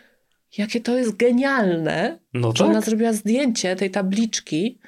jakie 0.58 0.82
to 0.82 0.98
jest 0.98 1.16
genialne, 1.16 2.20
No 2.34 2.52
że 2.56 2.66
ona 2.66 2.74
tak. 2.74 2.84
zrobiła 2.86 3.14
zdjęcie 3.14 3.76
tej 3.76 3.92
tabliczki, 3.92 4.80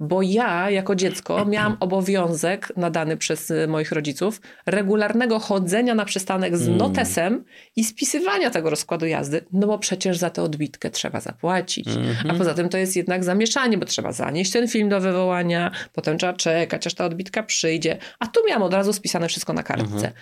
bo 0.00 0.22
ja 0.22 0.70
jako 0.70 0.94
dziecko 0.94 1.44
miałam 1.44 1.76
obowiązek 1.80 2.72
nadany 2.76 3.16
przez 3.16 3.50
y, 3.50 3.66
moich 3.68 3.92
rodziców 3.92 4.40
regularnego 4.66 5.38
chodzenia 5.38 5.94
na 5.94 6.04
przystanek 6.04 6.56
z 6.56 6.66
Mm. 6.68 6.78
notesem 6.78 7.44
i 7.76 7.84
spisywania 7.84 8.50
tego 8.50 8.70
rozkładu 8.70 9.06
jazdy, 9.06 9.44
no 9.52 9.66
bo 9.66 9.78
przecież 9.78 10.18
za 10.18 10.30
tę 10.30 10.42
odbitkę 10.42 10.90
trzeba 10.90 11.20
zapłacić. 11.20 11.88
Mhm. 11.88 12.30
A 12.30 12.34
poza 12.38 12.54
tym 12.54 12.68
to 12.68 12.78
jest 12.78 12.96
jednak 12.96 13.24
zamieszanie, 13.24 13.78
bo 13.78 13.84
trzeba 13.86 14.12
zanieść 14.12 14.52
ten 14.52 14.68
film 14.68 14.88
do 14.88 15.00
wywołania, 15.00 15.70
potem 15.92 16.18
trzeba 16.18 16.32
czekać, 16.32 16.86
aż 16.86 16.94
ta 16.94 17.04
odbitka 17.04 17.42
przyjdzie. 17.42 17.98
A 18.18 18.26
tu 18.26 18.40
miałam 18.48 18.62
od 18.62 18.74
razu 18.74 18.92
spisane 18.92 19.28
wszystko 19.28 19.52
na 19.52 19.62
kartce. 19.62 19.94
Mhm. 19.94 20.12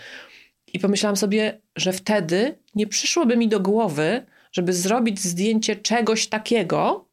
I 0.72 0.78
pomyślałam 0.78 1.16
sobie, 1.16 1.60
że 1.76 1.92
wtedy 1.92 2.58
nie 2.74 2.86
przyszłoby 2.86 3.36
mi 3.36 3.48
do 3.48 3.60
głowy, 3.60 4.26
żeby 4.56 4.72
zrobić 4.72 5.20
zdjęcie 5.20 5.76
czegoś 5.76 6.26
takiego 6.26 7.08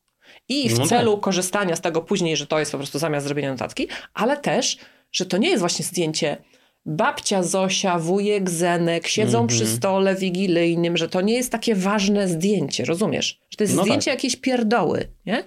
i 0.49 0.69
w 0.69 0.79
No 0.79 0.87
celu 0.87 1.17
korzystania 1.17 1.75
z 1.75 1.81
tego 1.81 2.01
później, 2.01 2.37
że 2.37 2.47
to 2.47 2.59
jest 2.59 2.71
po 2.71 2.77
prostu 2.77 2.99
zamiast 2.99 3.25
zrobienia 3.25 3.51
notatki, 3.51 3.87
ale 4.13 4.37
też, 4.37 4.77
że 5.11 5.25
to 5.25 5.37
nie 5.37 5.49
jest 5.49 5.59
właśnie 5.59 5.85
zdjęcie 5.85 6.37
babcia 6.85 7.43
Zosia, 7.43 7.99
wujek 7.99 8.49
Zenek 8.49 9.07
siedzą 9.07 9.41
Mhm. 9.41 9.47
przy 9.47 9.67
stole 9.67 10.15
wigilijnym, 10.15 10.97
że 10.97 11.09
to 11.09 11.21
nie 11.21 11.33
jest 11.33 11.51
takie 11.51 11.75
ważne 11.75 12.27
zdjęcie, 12.27 12.85
rozumiesz? 12.85 13.39
Że 13.49 13.57
to 13.57 13.63
jest 13.63 13.75
No 13.75 13.81
zdjęcie 13.83 14.11
tak. 14.11 14.13
jakiejś 14.17 14.35
pierdoły, 14.35 15.07
nie? 15.25 15.43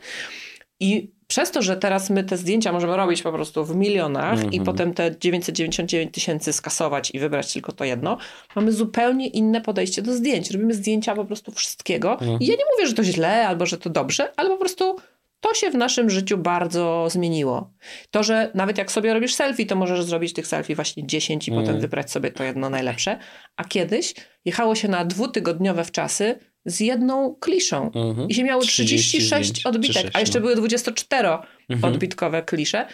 I 0.80 1.16
przez 1.27 1.51
to, 1.51 1.62
że 1.62 1.77
teraz 1.77 2.11
my 2.11 2.24
te 2.24 2.37
zdjęcia 2.37 2.72
możemy 2.72 2.97
robić 2.97 3.22
po 3.22 3.33
prostu 3.33 3.64
w 3.64 3.77
milionach 3.77 4.41
i 4.43 4.45
Mhm. 4.45 4.64
potem 4.64 4.95
te 4.95 5.11
999 5.20 6.14
tysięcy 6.14 6.53
skasować 6.53 7.11
i 7.14 7.18
wybrać 7.18 7.53
tylko 7.53 7.72
to 7.72 7.85
jedno, 7.85 8.18
mamy 8.57 8.72
zupełnie 8.72 9.27
inne 9.29 9.61
podejście 9.61 10.03
do 10.03 10.12
zdjęć. 10.12 10.51
Robimy 10.51 10.74
zdjęcia 10.74 11.14
po 11.14 11.24
prostu 11.24 11.53
wszystkiego. 11.53 12.12
Mhm. 12.12 12.41
I 12.41 12.47
ja 12.47 12.55
nie 12.55 12.64
mówię, 12.77 12.87
że 12.89 12.95
to 12.95 13.05
źle 13.05 13.49
albo 13.49 13.66
że 13.66 13.79
to 13.79 13.91
dobrze, 13.91 14.33
ale 14.37 14.51
po 14.51 14.57
prostu 14.57 14.97
to 15.41 15.55
się 15.55 15.70
w 15.70 15.74
naszym 15.74 16.11
życiu 16.11 16.39
bardzo 16.39 17.07
zmieniło. 17.11 17.70
To, 18.11 18.22
że 18.22 18.51
nawet 18.55 18.79
jak 18.79 18.93
sobie 18.93 19.14
robisz 19.14 19.35
selfie, 19.35 19.66
to 19.66 19.77
możesz 19.77 20.03
zrobić 20.05 20.33
tych 20.33 20.47
selfie 20.47 20.74
właśnie 20.74 21.07
10 21.07 21.49
i 21.49 21.51
Mhm. 21.51 21.66
potem 21.66 21.81
wybrać 21.81 22.11
sobie 22.11 22.31
to 22.31 22.45
jedno 22.45 22.70
najlepsze. 22.70 23.18
A 23.57 23.64
kiedyś 23.64 24.14
jechało 24.45 24.74
się 24.74 24.89
na 24.89 25.05
dwutygodniowe 25.05 25.85
wczasy 25.85 26.39
z 26.67 26.81
jedną 26.81 27.35
kliszą. 27.41 27.91
Mhm. 27.93 28.29
I 28.29 28.35
się 28.35 28.45
miało 28.45 28.62
30 28.62 29.09
36 29.09 29.49
zdjęć, 29.51 29.67
odbitek, 29.67 29.97
czy 29.97 30.03
sześć, 30.03 30.17
a 30.17 30.21
jeszcze 30.21 30.39
no. 30.39 30.43
były 30.43 30.57
24 30.57 31.29
Mhm. 31.69 31.95
odbitkowe 31.95 32.43
klisze. 32.43 32.87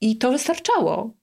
I 0.00 0.16
to 0.16 0.32
wystarczało. 0.32 1.14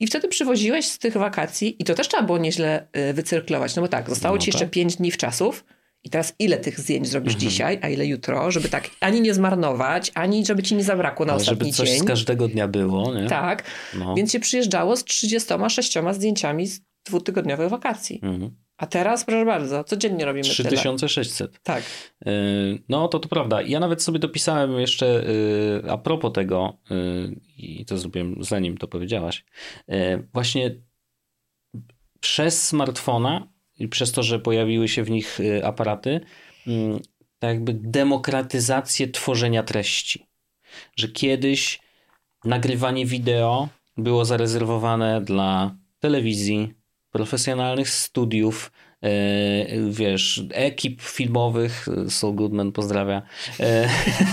I 0.00 0.06
wtedy 0.06 0.28
przywoziłeś 0.28 0.86
z 0.86 0.98
tych 0.98 1.12
wakacji, 1.16 1.76
i 1.82 1.84
to 1.84 1.94
też 1.94 2.08
trzeba 2.08 2.22
było 2.22 2.38
nieźle 2.38 2.86
y, 3.10 3.12
wycyrklować, 3.12 3.76
no 3.76 3.82
bo 3.82 3.88
tak, 3.88 4.08
zostało 4.08 4.36
No 4.36 4.42
ci 4.42 4.48
jeszcze 4.48 4.64
tak. 4.64 4.70
5 4.70 4.96
dni 4.96 5.10
w 5.10 5.16
czasów. 5.16 5.64
I 6.04 6.10
teraz 6.10 6.34
ile 6.38 6.56
tych 6.56 6.80
zdjęć 6.80 7.08
zrobisz 7.08 7.34
Mhm. 7.34 7.50
dzisiaj, 7.50 7.78
a 7.82 7.88
ile 7.88 8.06
jutro, 8.06 8.50
żeby 8.50 8.68
tak 8.68 8.90
ani 9.00 9.20
nie 9.20 9.34
zmarnować, 9.34 10.12
ani 10.14 10.46
żeby 10.46 10.62
ci 10.62 10.74
nie 10.76 10.84
zabrakło 10.84 11.26
na 11.26 11.32
Ale 11.32 11.44
żeby 11.44 11.52
ostatni 11.54 11.72
coś 11.72 11.88
dzień. 11.90 11.98
z 12.00 12.04
każdego 12.04 12.48
dnia 12.48 12.68
było, 12.68 13.14
nie? 13.14 13.26
Tak, 13.28 13.64
No. 13.94 14.14
więc 14.14 14.32
się 14.32 14.40
przyjeżdżało 14.40 14.96
z 14.96 15.04
36 15.04 15.92
zdjęciami 16.12 16.66
z 16.66 16.80
dwutygodniowych 17.04 17.68
wakacji. 17.68 18.20
Mhm. 18.22 18.56
A 18.76 18.86
teraz, 18.86 19.24
proszę 19.24 19.44
bardzo, 19.44 19.84
codziennie 19.84 20.24
robimy 20.24 20.48
tyle. 20.48 20.68
3600. 20.68 21.62
Tak. 21.62 21.84
Yy, 22.26 22.32
No, 22.88 23.08
to 23.08 23.18
to 23.18 23.28
prawda. 23.28 23.62
Ja 23.62 23.80
nawet 23.80 24.02
sobie 24.02 24.18
dopisałem 24.18 24.80
jeszcze 24.80 25.24
yy, 25.84 25.90
a 25.92 25.98
propos 25.98 26.32
tego, 26.32 26.78
yy, 26.90 27.40
i 27.56 27.84
to 27.84 27.98
zrobiłem 27.98 28.36
zanim 28.40 28.78
to 28.78 28.88
powiedziałaś, 28.88 29.44
właśnie 30.32 30.80
przez 32.20 32.68
smartfona 32.68 33.48
i 33.78 33.88
przez 33.88 34.12
to, 34.12 34.22
że 34.22 34.38
pojawiły 34.38 34.88
się 34.88 35.04
w 35.04 35.10
nich 35.10 35.38
aparaty, 35.64 36.20
yy, 36.66 37.00
tak 37.38 37.54
jakby 37.54 37.74
demokratyzację 37.74 39.08
tworzenia 39.08 39.62
treści. 39.62 40.26
Że 40.96 41.08
kiedyś 41.08 41.80
nagrywanie 42.44 43.06
wideo 43.06 43.68
było 43.96 44.24
zarezerwowane 44.24 45.20
dla 45.20 45.76
telewizji, 45.98 46.74
profesjonalnych 47.10 47.90
studiów, 47.90 48.72
e, 49.02 49.10
wiesz, 49.90 50.44
ekip 50.52 51.02
filmowych. 51.02 51.86
Saul 52.08 52.34
Goodman 52.34 52.72
pozdrawia. 52.72 53.22
E, 53.60 53.88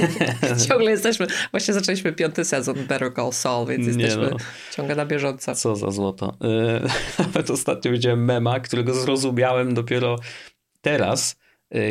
Ciągle 0.67 0.91
jesteśmy, 0.91 1.28
właśnie 1.51 1.73
zaczęliśmy 1.73 2.13
piąty 2.13 2.45
sezon 2.45 2.75
Better 2.75 3.13
Call 3.15 3.34
Saul, 3.34 3.67
więc 3.67 3.88
jesteśmy 3.88 4.30
no. 4.30 4.38
ciągle 4.71 4.95
na 4.95 5.05
bieżąco. 5.05 5.55
Co 5.55 5.75
za 5.75 5.91
złoto. 5.91 6.38
E, 6.41 6.88
Nawet 7.23 7.49
ostatnio 7.49 7.91
widziałem 7.91 8.25
mema, 8.25 8.59
którego 8.59 8.93
zrozumiałem 8.93 9.73
dopiero 9.73 10.15
teraz, 10.82 11.36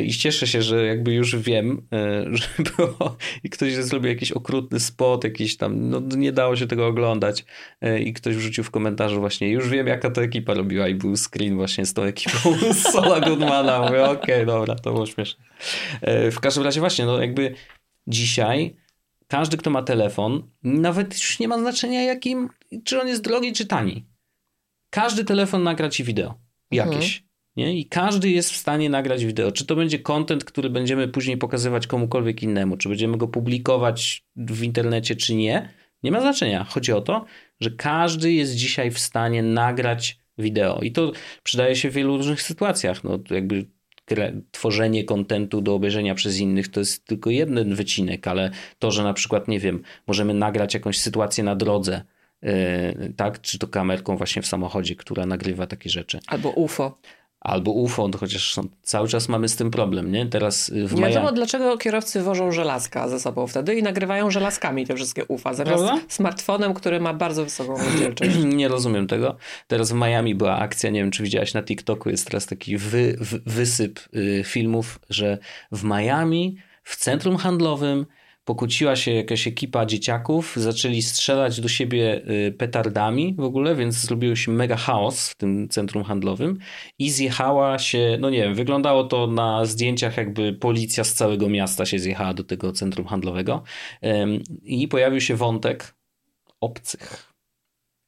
I 0.05 0.13
cieszę 0.13 0.47
się, 0.47 0.63
że 0.63 0.87
jakby 0.87 1.15
już 1.15 1.37
wiem, 1.37 1.87
e, 1.93 2.25
że 2.37 2.49
było 2.77 3.17
i 3.45 3.51
ktoś 3.51 3.75
zrobił 3.75 4.09
jakiś 4.09 4.33
okrutny 4.33 4.81
spot, 4.81 5.25
jakiś 5.25 5.57
tam, 5.57 5.91
no 5.91 6.01
nie 6.01 6.33
dało 6.33 6.57
się 6.57 6.67
tego 6.67 6.87
oglądać 6.87 7.45
e, 7.81 8.01
i 8.01 8.13
ktoś 8.13 8.37
wrzucił 8.37 8.65
w 8.65 8.71
komentarzu 8.71 9.21
właśnie, 9.21 9.51
już 9.51 9.69
wiem 9.69 9.87
jaka 9.87 10.11
to 10.11 10.23
ekipa 10.23 10.55
robiła 10.55 10.89
i 10.89 10.95
był 10.95 11.17
screen 11.17 11.57
właśnie 11.57 11.87
z 11.87 11.95
tą 11.95 12.03
ekipą 12.03 12.39
Sola 12.93 13.21
Goodmana. 13.21 13.81
Mówię, 13.81 14.05
okej, 14.05 14.35
okay, 14.35 14.47
dobra, 14.47 14.75
to 14.75 14.93
było 14.93 15.07
śmieszne. 15.07 15.45
W 16.33 16.41
każdym 16.41 16.65
razie 16.65 16.81
właśnie, 16.81 17.07
no 17.07 17.21
jakby 17.21 17.55
dzisiaj 18.07 18.77
każdy, 19.29 19.57
kto 19.57 19.71
ma 19.71 19.83
telefon, 19.83 20.51
nawet 20.63 21.15
już 21.15 21.39
nie 21.39 21.49
ma 21.49 21.59
znaczenia 21.59 22.03
jakim, 22.03 22.49
czy 22.85 23.01
on 23.01 23.09
jest 23.09 23.23
drogi, 23.23 23.53
czy 23.53 23.67
tani. 23.67 24.07
Każdy 24.91 25.25
telefon 25.25 25.63
nagra 25.63 25.89
ci 25.89 26.05
wideo 26.05 26.35
jakieś. 26.71 27.17
Mhm. 27.17 27.26
Nie? 27.57 27.79
I 27.79 27.87
każdy 27.87 28.31
jest 28.31 28.51
w 28.51 28.57
stanie 28.57 28.91
nagrać 28.91 29.25
wideo. 29.25 29.53
Czy 29.53 29.67
to 29.67 29.77
będzie 29.77 29.99
content, 29.99 30.45
który 30.45 30.71
będziemy 30.71 31.09
później 31.09 31.37
pokazywać 31.37 31.87
komukolwiek 31.87 32.43
innemu, 32.43 32.77
czy 32.77 32.89
będziemy 32.89 33.17
go 33.17 33.29
publikować 33.29 34.25
w 34.37 34.63
internecie, 34.63 35.17
czy 35.17 35.35
nie, 35.35 35.69
nie 36.03 36.13
ma 36.13 36.21
znaczenia. 36.21 36.65
Chodzi 36.65 36.93
o 36.93 37.01
to, 37.01 37.25
że 37.61 37.71
każdy 37.71 38.33
jest 38.33 38.55
dzisiaj 38.55 38.91
w 38.91 38.99
stanie 38.99 39.43
nagrać 39.43 40.19
wideo. 40.39 40.81
I 40.81 40.93
to 40.93 41.13
przydaje 41.43 41.77
się 41.77 41.91
w 41.91 41.93
wielu 41.93 42.17
różnych 42.17 42.43
sytuacjach. 42.43 43.05
No, 43.05 43.19
jakby 43.31 43.67
tworzenie 44.51 45.05
kontentu 45.05 45.61
do 45.61 45.75
obejrzenia 45.75 46.15
przez 46.15 46.39
innych 46.39 46.69
to 46.69 46.81
jest 46.81 47.05
tylko 47.05 47.31
jeden 47.31 47.75
wycinek, 47.75 48.29
ale 48.29 48.51
to, 48.79 48.91
że 48.91 49.05
na 49.05 49.13
przykład, 49.13 49.49
nie 49.49 49.61
wiem, 49.61 49.83
możemy 50.07 50.35
nagrać 50.35 50.75
jakąś 50.75 50.99
sytuację 50.99 51.45
na 51.45 51.57
drodze, 51.57 52.03
yy, 52.43 52.51
tak, 53.17 53.41
czy 53.41 53.59
to 53.59 53.69
kamerką 53.69 54.17
właśnie 54.17 54.43
w 54.43 54.47
samochodzie, 54.47 54.97
która 54.97 55.27
nagrywa 55.27 55.67
takie 55.67 55.91
rzeczy. 55.91 56.19
Albo 56.27 56.51
UFO 56.51 56.99
albo 57.47 57.73
UFO, 57.73 58.11
chociaż 58.21 58.55
są, 58.55 58.69
cały 58.83 59.09
czas 59.09 59.29
mamy 59.29 59.49
z 59.49 59.57
tym 59.57 59.71
problem, 59.71 60.13
nie? 60.13 60.27
Teraz 60.27 60.69
y, 60.69 60.89
w 60.89 60.95
Nie 60.95 61.03
wiadomo, 61.03 61.33
dlaczego 61.33 61.79
kierowcy 61.79 62.23
wożą 62.23 62.53
żelazka 62.53 63.09
ze 63.09 63.21
sobą 63.21 63.47
wtedy 63.47 63.75
i 63.75 63.83
nagrywają 63.83 64.31
żelazkami 64.31 64.87
te 64.87 64.95
wszystkie 64.95 65.25
UFA, 65.25 65.55
zamiast 65.55 65.85
Prawda? 65.85 66.05
smartfonem, 66.09 66.75
który 66.75 67.01
ma 67.01 67.15
bardzo 67.15 67.45
wysoką 67.45 67.77
rozdzielczość. 67.79 68.37
Nie 68.55 68.69
rozumiem 68.69 69.07
tego. 69.07 69.37
Teraz 69.67 69.93
w 69.93 69.95
Miami 69.95 70.35
była 70.35 70.59
akcja, 70.59 70.91
nie 70.91 71.01
wiem, 71.01 71.11
czy 71.11 71.23
widziałaś 71.23 71.55
na 71.55 71.63
TikToku, 71.63 72.11
jest 72.11 72.27
teraz 72.27 72.47
taki 72.47 72.77
wy, 72.77 73.17
wy, 73.21 73.41
wysyp 73.47 74.01
y, 74.15 74.43
filmów, 74.45 74.99
że 75.11 75.39
w 75.73 75.85
Miami, 75.85 76.57
w 76.83 76.97
centrum 76.97 77.37
handlowym 77.37 78.07
pokłóciła 78.47 78.97
się 78.97 79.13
jakaś 79.13 79.47
ekipa 79.47 79.87
dzieciaków, 79.87 80.57
zaczęli 80.57 81.03
strzelać 81.03 81.61
do 81.61 81.69
siebie 81.69 82.23
y, 82.49 82.53
petardami 82.53 83.35
w 83.39 83.45
ogóle, 83.45 83.75
więc 83.75 83.95
zrobił 83.95 84.37
się 84.37 84.53
mega 84.53 84.77
chaos 84.77 85.31
w 85.31 85.35
tym 85.35 85.69
centrum 85.69 86.05
handlowym 86.05 86.59
i 86.99 87.11
zjechała 87.11 87.79
się, 87.79 88.17
no 88.21 88.31
nie 88.31 88.43
wiem, 88.43 88.55
wyglądało 88.55 89.05
to 89.05 89.27
na 89.27 89.65
zdjęciach 89.65 90.17
jakby 90.17 90.53
policja 90.53 91.05
z 91.05 91.15
całego 91.15 91.49
miasta 91.49 91.87
się 91.87 91.99
zjechała 91.99 92.35
do 92.35 92.45
tego 92.45 92.73
centrum 92.73 93.07
handlowego 93.07 93.63
i 94.63 94.89
pojawił 94.89 95.21
się 95.21 95.37
wątek 95.37 95.95
obcych. 96.61 97.33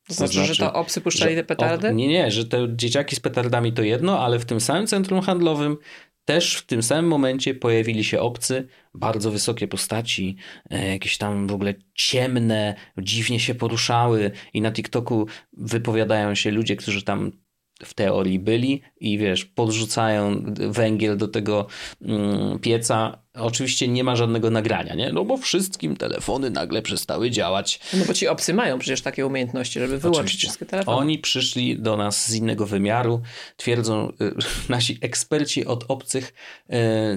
To 0.09 0.15
znaczy, 0.15 0.33
znaczy, 0.33 0.55
że 0.55 0.65
to 0.65 0.73
obcy 0.73 1.01
puszczali 1.01 1.35
te 1.35 1.45
petardy? 1.45 1.95
nie, 1.95 2.09
nie, 2.09 2.31
że 2.31 2.45
te 2.45 2.67
dzieciaki 2.77 3.17
z 3.17 3.21
petardami 3.21 3.73
to 3.73 3.83
jedno, 3.83 4.21
ale 4.21 4.39
w 4.39 4.45
tym 4.45 4.61
samym 4.61 4.87
centrum 4.87 5.21
handlowym 5.21 5.77
też 6.29 6.55
w 6.57 6.67
tym 6.67 6.83
samym 6.83 7.09
momencie 7.09 7.55
pojawili 7.55 8.05
się 8.05 8.21
obcy, 8.21 8.69
bardzo 8.95 9.31
wysokie 9.31 9.69
postaci, 9.69 10.37
e, 10.71 10.93
jakieś 10.93 11.19
tam 11.19 11.47
w 11.47 11.53
ogóle 11.53 11.75
ciemne, 11.95 12.75
dziwnie 12.99 13.41
się 13.41 13.55
poruszały 13.55 14.31
i 14.55 14.61
na 14.61 14.73
TikToku 14.73 15.27
wypowiadają 15.53 16.35
się 16.35 16.51
ludzie, 16.51 16.77
którzy 16.77 17.03
tam 17.03 17.33
w 17.85 17.95
teorii 17.95 18.39
byli 18.39 18.83
i 19.01 19.19
wiesz, 19.19 19.45
podrzucają 19.45 20.45
węgiel 20.71 21.17
do 21.17 21.29
tego 21.29 21.67
mm, 22.03 22.59
pieca. 22.59 23.19
Oczywiście 23.35 23.89
nie 23.89 24.05
ma 24.05 24.17
żadnego 24.17 24.51
nagrania, 24.51 24.95
nie? 24.95 25.13
No 25.13 25.25
bo 25.25 25.37
wszystkim 25.37 25.97
telefony 25.97 26.51
nagle 26.51 26.83
przestały 26.83 27.31
działać. 27.31 27.81
No 27.95 28.05
bo 28.05 28.15
ci 28.15 28.29
obcy 28.29 28.55
mają 28.55 28.79
przecież 28.79 29.03
takie 29.03 29.27
umiejętności, 29.27 29.81
żeby 29.81 29.99
wyłączyć 29.99 30.21
Oczywiście. 30.21 30.47
wszystkie 30.47 30.67
telefony. 30.67 30.99
Oni 30.99 31.19
przyszli 31.19 31.79
do 31.79 31.97
nas 31.97 32.27
z 32.27 32.35
innego 32.35 32.67
wymiaru. 32.67 33.23
Twierdzą, 33.57 34.13
y, 34.21 34.35
nasi 34.69 34.99
eksperci 35.01 35.67
od 35.67 35.85
obcych 35.89 36.35
y, 36.71 36.75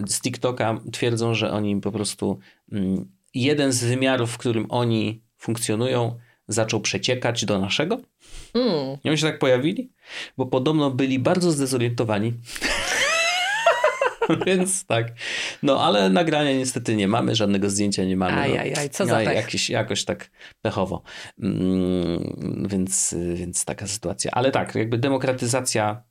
z 0.08 0.22
TikToka 0.22 0.80
twierdzą, 0.92 1.34
że 1.34 1.52
oni 1.52 1.82
po 1.82 1.92
prostu 1.92 2.40
y, 2.74 2.78
jeden 3.34 3.72
z 3.72 3.84
wymiarów, 3.84 4.32
w 4.32 4.38
którym 4.38 4.66
oni 4.70 5.22
funkcjonują, 5.38 6.20
zaczął 6.48 6.82
przeciekać 6.82 7.46
do 7.46 7.60
naszego. 7.60 8.02
Mm. 8.54 8.98
I 9.04 9.10
oni 9.10 9.18
się 9.18 9.28
tak 9.28 9.40
pojawili, 9.40 9.92
bo 10.38 10.46
podobno 10.46 10.92
byli 10.92 11.20
bardzo 11.20 11.52
zdezorientowani. 11.52 12.34
Więc 14.46 14.86
tak. 14.86 15.08
No 15.64 15.84
ale 15.84 16.10
nagrania 16.10 16.54
niestety 16.54 16.96
nie 16.96 17.08
mamy, 17.08 17.36
żadnego 17.36 17.70
zdjęcia 17.70 18.04
nie 18.04 18.18
mamy. 18.18 18.38
Ajajaj, 18.38 18.90
co 18.90 19.06
za 19.06 19.14
no, 19.14 19.22
jakiś, 19.22 19.70
Jakoś 19.70 20.06
tak 20.06 20.30
pechowo. 20.62 21.04
Mm, 21.40 22.68
więc, 22.70 23.16
więc 23.34 23.66
taka 23.66 23.88
sytuacja. 23.88 24.32
Ale 24.32 24.52
tak, 24.52 24.76
jakby 24.76 24.98
demokratyzacja 24.98 26.04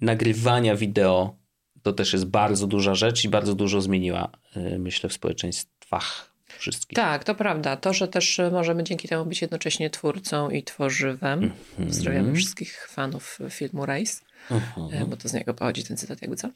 nagrywania 0.00 0.76
wideo 0.76 1.40
to 1.82 1.92
też 1.92 2.12
jest 2.12 2.24
bardzo 2.24 2.66
duża 2.66 2.94
rzecz 2.94 3.24
i 3.24 3.28
bardzo 3.28 3.54
dużo 3.54 3.80
zmieniła, 3.80 4.30
y, 4.56 4.78
myślę, 4.78 5.08
w 5.08 5.12
społeczeństwach 5.12 6.29
wszystkich. 6.60 6.96
Tak, 6.96 7.24
to 7.24 7.34
prawda. 7.34 7.76
To, 7.76 7.92
że 7.92 8.08
też 8.08 8.40
możemy 8.52 8.84
dzięki 8.84 9.08
temu 9.08 9.26
być 9.26 9.42
jednocześnie 9.42 9.90
twórcą 9.90 10.50
i 10.50 10.62
tworzywem. 10.62 11.38
Mm 11.38 11.50
-hmm. 11.78 11.86
Pozdrawiamy 11.86 12.34
wszystkich 12.34 12.88
fanów 12.90 13.38
filmu 13.50 13.86
Race, 13.86 14.12
mm 14.50 14.62
-hmm. 14.76 15.06
bo 15.06 15.16
to 15.16 15.28
z 15.28 15.32
niego 15.32 15.54
pochodzi 15.54 15.84
ten 15.84 15.96
cytat, 15.96 16.22
jakby 16.22 16.36
co. 16.36 16.48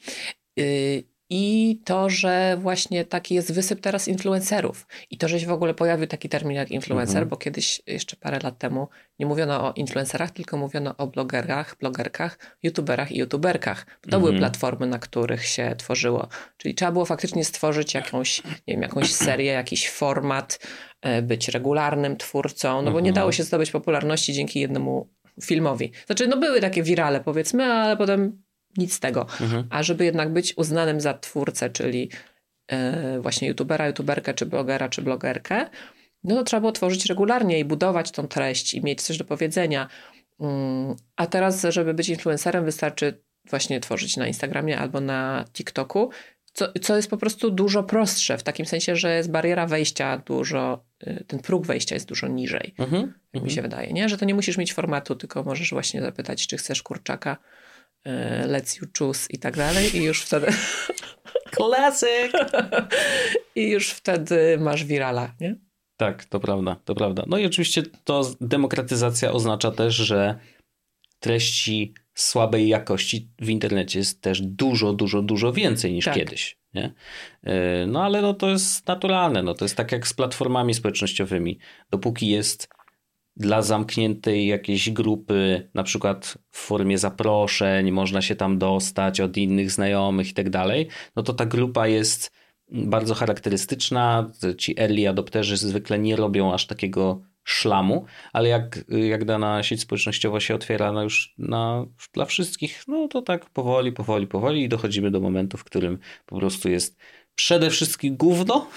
I 1.36 1.80
to, 1.84 2.10
że 2.10 2.56
właśnie 2.60 3.04
taki 3.04 3.34
jest 3.34 3.52
wysyp 3.52 3.80
teraz 3.80 4.08
influencerów. 4.08 4.86
I 5.10 5.18
to, 5.18 5.28
że 5.28 5.40
się 5.40 5.46
w 5.46 5.52
ogóle 5.52 5.74
pojawił 5.74 6.06
taki 6.06 6.28
termin 6.28 6.56
jak 6.56 6.70
influencer, 6.70 7.16
mhm. 7.16 7.28
bo 7.28 7.36
kiedyś, 7.36 7.82
jeszcze 7.86 8.16
parę 8.16 8.38
lat 8.42 8.58
temu, 8.58 8.88
nie 9.18 9.26
mówiono 9.26 9.68
o 9.68 9.72
influencerach, 9.72 10.30
tylko 10.30 10.56
mówiono 10.56 10.96
o 10.96 11.06
blogerach, 11.06 11.76
blogerkach, 11.80 12.38
youtuberach 12.62 13.12
i 13.12 13.18
youtuberkach. 13.18 13.86
To 13.86 14.16
mhm. 14.16 14.22
były 14.22 14.38
platformy, 14.38 14.86
na 14.86 14.98
których 14.98 15.46
się 15.46 15.74
tworzyło. 15.78 16.28
Czyli 16.56 16.74
trzeba 16.74 16.92
było 16.92 17.04
faktycznie 17.04 17.44
stworzyć 17.44 17.94
jakąś, 17.94 18.44
nie 18.44 18.74
wiem, 18.74 18.82
jakąś 18.82 19.12
serię, 19.12 19.52
jakiś 19.52 19.90
format, 19.90 20.58
e, 21.02 21.22
być 21.22 21.48
regularnym 21.48 22.16
twórcą, 22.16 22.82
no 22.82 22.90
bo 22.92 23.00
nie 23.00 23.10
mhm. 23.10 23.14
dało 23.14 23.32
się 23.32 23.42
zdobyć 23.42 23.70
popularności 23.70 24.32
dzięki 24.32 24.60
jednemu 24.60 25.08
filmowi. 25.42 25.92
Znaczy, 26.06 26.26
no 26.26 26.36
były 26.36 26.60
takie 26.60 26.82
wirale, 26.82 27.20
powiedzmy, 27.20 27.64
ale 27.64 27.96
potem 27.96 28.44
nic 28.76 28.94
z 28.94 29.00
tego. 29.00 29.26
Mhm. 29.40 29.66
A 29.70 29.82
żeby 29.82 30.04
jednak 30.04 30.32
być 30.32 30.54
uznanym 30.56 31.00
za 31.00 31.14
twórcę, 31.14 31.70
czyli 31.70 32.10
yy, 32.70 33.20
właśnie 33.20 33.48
youtubera, 33.48 33.86
youtuberkę, 33.86 34.34
czy 34.34 34.46
blogera, 34.46 34.88
czy 34.88 35.02
blogerkę, 35.02 35.70
no 36.24 36.34
to 36.34 36.44
trzeba 36.44 36.60
było 36.60 36.72
tworzyć 36.72 37.06
regularnie 37.06 37.58
i 37.58 37.64
budować 37.64 38.10
tą 38.10 38.28
treść 38.28 38.74
i 38.74 38.84
mieć 38.84 39.02
coś 39.02 39.18
do 39.18 39.24
powiedzenia. 39.24 39.88
Yy, 40.40 40.48
a 41.16 41.26
teraz, 41.26 41.66
żeby 41.68 41.94
być 41.94 42.08
influencerem, 42.08 42.64
wystarczy 42.64 43.24
właśnie 43.50 43.80
tworzyć 43.80 44.16
na 44.16 44.26
Instagramie 44.26 44.78
albo 44.78 45.00
na 45.00 45.44
TikToku, 45.52 46.10
co, 46.54 46.72
co 46.82 46.96
jest 46.96 47.10
po 47.10 47.16
prostu 47.16 47.50
dużo 47.50 47.82
prostsze, 47.82 48.38
w 48.38 48.42
takim 48.42 48.66
sensie, 48.66 48.96
że 48.96 49.16
jest 49.16 49.30
bariera 49.30 49.66
wejścia 49.66 50.18
dużo, 50.18 50.84
y, 51.06 51.24
ten 51.26 51.40
próg 51.40 51.66
wejścia 51.66 51.94
jest 51.96 52.08
dużo 52.08 52.28
niżej, 52.28 52.74
mhm, 52.78 53.02
jak 53.02 53.12
mi 53.34 53.40
mhm. 53.40 53.50
się 53.50 53.62
wydaje, 53.62 53.92
nie? 53.92 54.08
Że 54.08 54.18
to 54.18 54.24
nie 54.24 54.34
musisz 54.34 54.56
mieć 54.56 54.74
formatu, 54.74 55.16
tylko 55.16 55.42
możesz 55.42 55.70
właśnie 55.70 56.00
zapytać, 56.02 56.46
czy 56.46 56.56
chcesz 56.56 56.82
kurczaka, 56.82 57.36
let's 58.46 58.80
you 58.80 58.88
choose 58.98 59.26
i 59.30 59.38
tak 59.38 59.56
dalej 59.56 59.96
i 59.96 60.02
już 60.02 60.22
wtedy... 60.22 60.46
Klasyk! 61.56 62.32
I 63.56 63.70
już 63.70 63.90
wtedy 63.90 64.58
masz 64.58 64.84
wirala, 64.84 65.34
nie? 65.40 65.56
Tak, 65.96 66.24
to 66.24 66.40
prawda, 66.40 66.76
to 66.84 66.94
prawda. 66.94 67.24
No 67.26 67.38
i 67.38 67.46
oczywiście 67.46 67.82
to 68.04 68.30
demokratyzacja 68.40 69.32
oznacza 69.32 69.70
też, 69.70 69.94
że 69.94 70.38
treści 71.20 71.94
słabej 72.14 72.68
jakości 72.68 73.28
w 73.38 73.48
internecie 73.48 73.98
jest 73.98 74.20
też 74.20 74.40
dużo, 74.40 74.92
dużo, 74.92 75.22
dużo 75.22 75.52
więcej 75.52 75.92
niż 75.92 76.04
tak. 76.04 76.14
kiedyś. 76.14 76.58
Nie? 76.74 76.92
E, 77.42 77.86
no 77.86 78.04
ale 78.04 78.22
no 78.22 78.34
to 78.34 78.50
jest 78.50 78.86
naturalne. 78.86 79.42
No 79.42 79.54
to 79.54 79.64
jest 79.64 79.76
tak 79.76 79.92
jak 79.92 80.08
z 80.08 80.12
platformami 80.12 80.74
społecznościowymi. 80.74 81.58
Dopóki 81.90 82.28
jest 82.28 82.68
dla 83.36 83.62
zamkniętej 83.62 84.46
jakiejś 84.46 84.90
grupy, 84.90 85.70
na 85.74 85.82
przykład 85.82 86.38
w 86.50 86.58
formie 86.58 86.98
zaproszeń, 86.98 87.90
można 87.90 88.22
się 88.22 88.36
tam 88.36 88.58
dostać 88.58 89.20
od 89.20 89.36
innych 89.36 89.70
znajomych 89.70 90.30
i 90.30 90.34
tak 90.34 90.50
dalej, 90.50 90.88
no 91.16 91.22
to 91.22 91.32
ta 91.32 91.46
grupa 91.46 91.86
jest 91.88 92.32
bardzo 92.70 93.14
charakterystyczna. 93.14 94.32
Ci 94.58 94.80
early 94.80 95.08
adopterzy 95.08 95.56
zwykle 95.56 95.98
nie 95.98 96.16
robią 96.16 96.54
aż 96.54 96.66
takiego 96.66 97.22
szlamu, 97.44 98.04
ale 98.32 98.48
jak, 98.48 98.84
jak 98.88 99.24
dana 99.24 99.62
sieć 99.62 99.80
społecznościowa 99.80 100.40
się 100.40 100.54
otwiera 100.54 100.92
no 100.92 101.02
już 101.02 101.34
na, 101.38 101.86
dla 102.12 102.24
wszystkich, 102.24 102.82
no 102.88 103.08
to 103.08 103.22
tak 103.22 103.50
powoli, 103.50 103.92
powoli, 103.92 104.26
powoli 104.26 104.62
i 104.62 104.68
dochodzimy 104.68 105.10
do 105.10 105.20
momentu, 105.20 105.56
w 105.56 105.64
którym 105.64 105.98
po 106.26 106.38
prostu 106.38 106.70
jest 106.70 106.96
przede 107.34 107.70
wszystkim 107.70 108.16
gówno, 108.16 108.68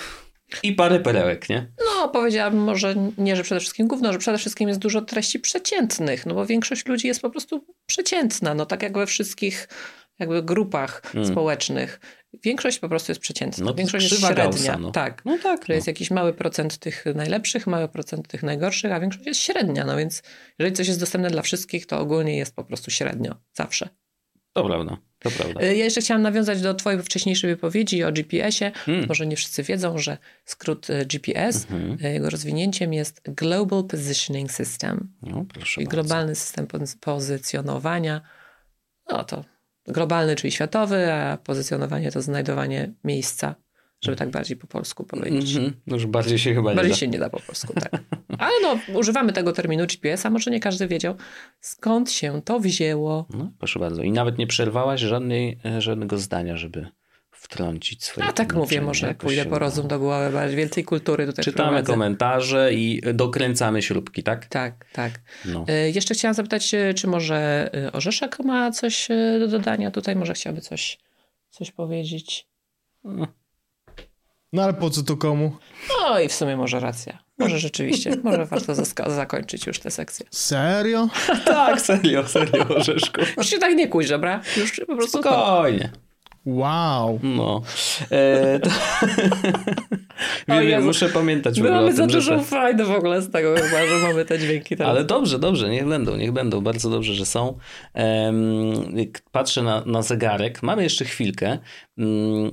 i 0.64 0.74
parę 0.74 1.00
perełek, 1.00 1.50
nie? 1.50 1.72
No, 1.86 2.10
powiedziałabym 2.10 2.60
może 2.60 2.96
nie, 3.18 3.36
że 3.36 3.44
przede 3.44 3.62
wszystkim 3.62 3.88
gówno, 3.88 4.14
że 4.14 4.20
przede 4.20 4.38
wszystkim 4.38 4.68
jest 4.68 4.80
dużo 4.80 5.02
treści 5.02 5.40
przeciętnych, 5.40 6.26
no 6.26 6.34
bo 6.34 6.46
większość 6.46 6.86
ludzi 6.86 7.08
jest 7.08 7.22
po 7.22 7.30
prostu 7.30 7.66
przeciętna, 7.86 8.54
no 8.54 8.66
tak 8.66 8.84
jak 8.84 8.98
we 8.98 9.06
wszystkich 9.06 9.68
jakby 10.20 10.44
grupach 10.44 11.02
społecznych. 11.32 12.00
Większość 12.44 12.80
po 12.80 12.90
prostu 12.90 13.12
jest 13.12 13.22
przeciętna. 13.22 13.66
No 13.66 13.72
to 13.72 13.78
Większość 13.78 14.12
jest 14.12 14.26
średnia. 14.26 14.44
Gaussa, 14.44 14.78
no. 14.78 14.92
Tak. 14.92 15.22
No 15.26 15.38
tak. 15.44 15.66
Że 15.66 15.74
jest 15.74 15.88
jakiś 15.88 16.12
mały 16.12 16.34
procent 16.34 16.78
tych 16.78 17.06
najlepszych, 17.16 17.68
mały 17.68 17.88
procent 17.88 18.28
tych 18.28 18.44
najgorszych, 18.44 18.92
a 18.92 19.00
większość 19.00 19.26
jest 19.26 19.40
średnia. 19.40 19.86
No 19.86 19.98
więc 19.98 20.24
jeżeli 20.60 20.76
coś 20.76 20.88
jest 20.88 21.00
dostępne 21.00 21.30
dla 21.30 21.42
wszystkich, 21.42 21.86
to 21.86 22.00
ogólnie 22.00 22.38
jest 22.38 22.56
po 22.56 22.64
prostu 22.64 22.92
średnio. 22.92 23.36
Zawsze. 23.54 23.90
To 24.58 24.66
prawda, 24.68 24.98
to 25.20 25.32
prawda. 25.32 25.62
Ja 25.62 25.72
jeszcze 25.72 26.02
chciałam 26.02 26.22
nawiązać 26.22 26.62
do 26.62 26.74
twojej 26.74 27.04
wcześniejszej 27.04 27.50
wypowiedzi 27.50 28.04
o 28.04 28.12
GPS-ie. 28.12 28.72
Hmm. 28.76 29.06
Może 29.08 29.28
nie 29.28 29.36
wszyscy 29.36 29.64
wiedzą, 29.64 29.98
że 29.98 30.18
skrót 30.46 30.90
y, 30.90 31.06
GPS, 31.06 31.68
Mhm. 31.72 31.98
y, 32.06 32.14
jego 32.14 32.30
rozwinięciem 32.30 32.94
jest 32.94 33.22
Global 33.26 33.84
Positioning 33.84 34.52
System, 34.52 35.14
No, 35.22 35.46
proszę 35.54 35.74
czyli 35.74 35.88
globalny 35.88 36.36
system 36.36 36.68
poz- 36.68 36.98
pozycjonowania. 37.00 38.22
No 39.12 39.24
to 39.24 39.44
globalny, 39.88 40.36
czyli 40.36 40.52
światowy, 40.52 41.14
a 41.14 41.38
pozycjonowanie 41.38 42.12
to 42.12 42.22
znajdowanie 42.22 42.94
miejsca, 43.04 43.56
żeby 44.02 44.18
tak 44.18 44.30
bardziej 44.30 44.58
po 44.58 44.68
polsku 44.68 45.04
powiedzieć. 45.04 45.56
Mhm. 45.56 45.74
No 45.88 45.96
już 45.96 46.06
bardziej 46.06 46.40
się 46.40 46.54
chyba 46.54 46.70
nie 46.70 46.76
Bardziej 46.76 46.94
da. 46.94 46.98
się 47.00 47.08
nie 47.08 47.20
da 47.20 47.30
po 47.30 47.40
polsku, 47.40 47.74
tak. 47.74 48.04
Ale 48.38 48.52
no, 48.62 48.80
używamy 49.00 49.34
tego 49.34 49.54
terminu 49.54 49.86
GPS-a, 49.88 50.30
może 50.30 50.52
nie 50.52 50.60
każdy 50.60 50.88
wiedział, 50.88 51.16
skąd 51.60 52.12
się 52.12 52.42
to 52.46 52.60
wzięło. 52.60 53.26
No, 53.30 53.52
proszę 53.58 53.80
bardzo. 53.80 54.04
I 54.04 54.12
nawet 54.12 54.38
nie 54.38 54.48
przerwałaś 54.48 55.02
żadnej, 55.02 55.60
e, 55.66 55.82
żadnego 55.82 56.18
zdania, 56.18 56.58
żeby 56.58 56.88
wtrącić 57.32 58.04
swoje 58.04 58.28
A 58.28 58.34
tak 58.34 58.54
mówię, 58.54 58.82
może 58.82 59.08
Jakoś 59.08 59.22
pójdę 59.28 59.46
po 59.46 59.60
rozum 59.60 59.88
do 59.88 60.00
głowy, 60.00 60.30
bardziej 60.34 60.58
więcej 60.58 60.84
kultury 60.84 61.26
tutaj 61.26 61.46
Czytamy 61.46 61.68
wprowadzę. 61.70 61.94
komentarze 61.94 62.74
i 62.74 63.02
dokręcamy 63.14 63.82
śrubki, 63.82 64.24
tak? 64.24 64.46
Tak, 64.46 64.86
tak. 64.94 65.12
No. 65.46 65.66
Y, 65.70 65.92
Jeszcze 65.92 66.14
chciałam 66.14 66.36
zapytać, 66.36 66.74
y, 66.74 66.94
czy 66.94 67.08
może 67.08 67.70
Orzeszek 67.94 68.40
ma 68.40 68.72
coś 68.72 69.08
do 69.40 69.48
dodania 69.48 69.92
tutaj? 69.92 70.16
Może 70.16 70.34
chciałby 70.34 70.62
coś, 70.62 70.98
coś 71.50 71.72
powiedzieć? 71.72 72.48
No 73.04 73.28
ale 74.58 74.74
po 74.74 74.90
co 74.90 75.04
to 75.04 75.18
komu? 75.18 75.58
No 75.90 76.20
i 76.20 76.28
w 76.28 76.34
sumie 76.34 76.58
może 76.58 76.80
racja. 76.80 77.18
Może 77.38 77.60
rzeczywiście, 77.60 78.12
może 78.24 78.46
warto 78.46 78.76
zakończyć 79.08 79.68
już 79.68 79.80
tę 79.80 79.92
sekcję. 79.92 80.26
Serio? 80.32 81.08
tak, 81.46 81.82
serio, 81.82 82.28
serio, 82.28 82.68
Orzeszku. 82.68 83.22
Już 83.38 83.48
się 83.48 83.58
tak 83.58 83.76
nie 83.76 83.88
kuś, 83.88 84.10
dobra? 84.10 84.42
Już 84.58 84.82
po 84.88 84.96
prostu. 84.96 85.22
Spokojnie. 85.22 85.92
Wow. 86.46 87.20
No. 87.24 87.62
E, 88.12 88.60
to... 88.60 88.70
wiem, 90.48 90.60
wiem, 90.60 90.64
Jezu. 90.64 90.86
muszę 90.86 91.10
pamiętać 91.10 91.60
My 91.60 91.72
mamy 91.72 91.94
za 91.94 92.10
że 92.10 92.16
dużo 92.16 92.38
te... 92.38 92.44
frajdy 92.44 92.86
w 92.86 92.92
ogóle 92.92 93.22
z 93.22 93.32
tego 93.32 93.56
chyba, 93.56 93.88
że 93.88 94.08
mamy 94.08 94.26
te 94.26 94.40
dźwięki 94.40 94.78
teraz. 94.78 94.92
Ale 94.92 95.04
dobrze, 95.04 95.40
dobrze, 95.40 95.70
niech 95.70 95.88
będą, 95.88 96.16
niech 96.16 96.32
będą. 96.32 96.62
Bardzo 96.62 96.90
dobrze, 96.90 97.14
że 97.14 97.26
są. 97.26 97.58
Jak 98.94 99.22
patrzę 99.32 99.64
na, 99.64 99.84
na 99.86 100.02
zegarek. 100.02 100.64
Mamy 100.64 100.84
jeszcze 100.84 101.06
chwilkę. 101.06 101.60
Mm, 101.98 102.52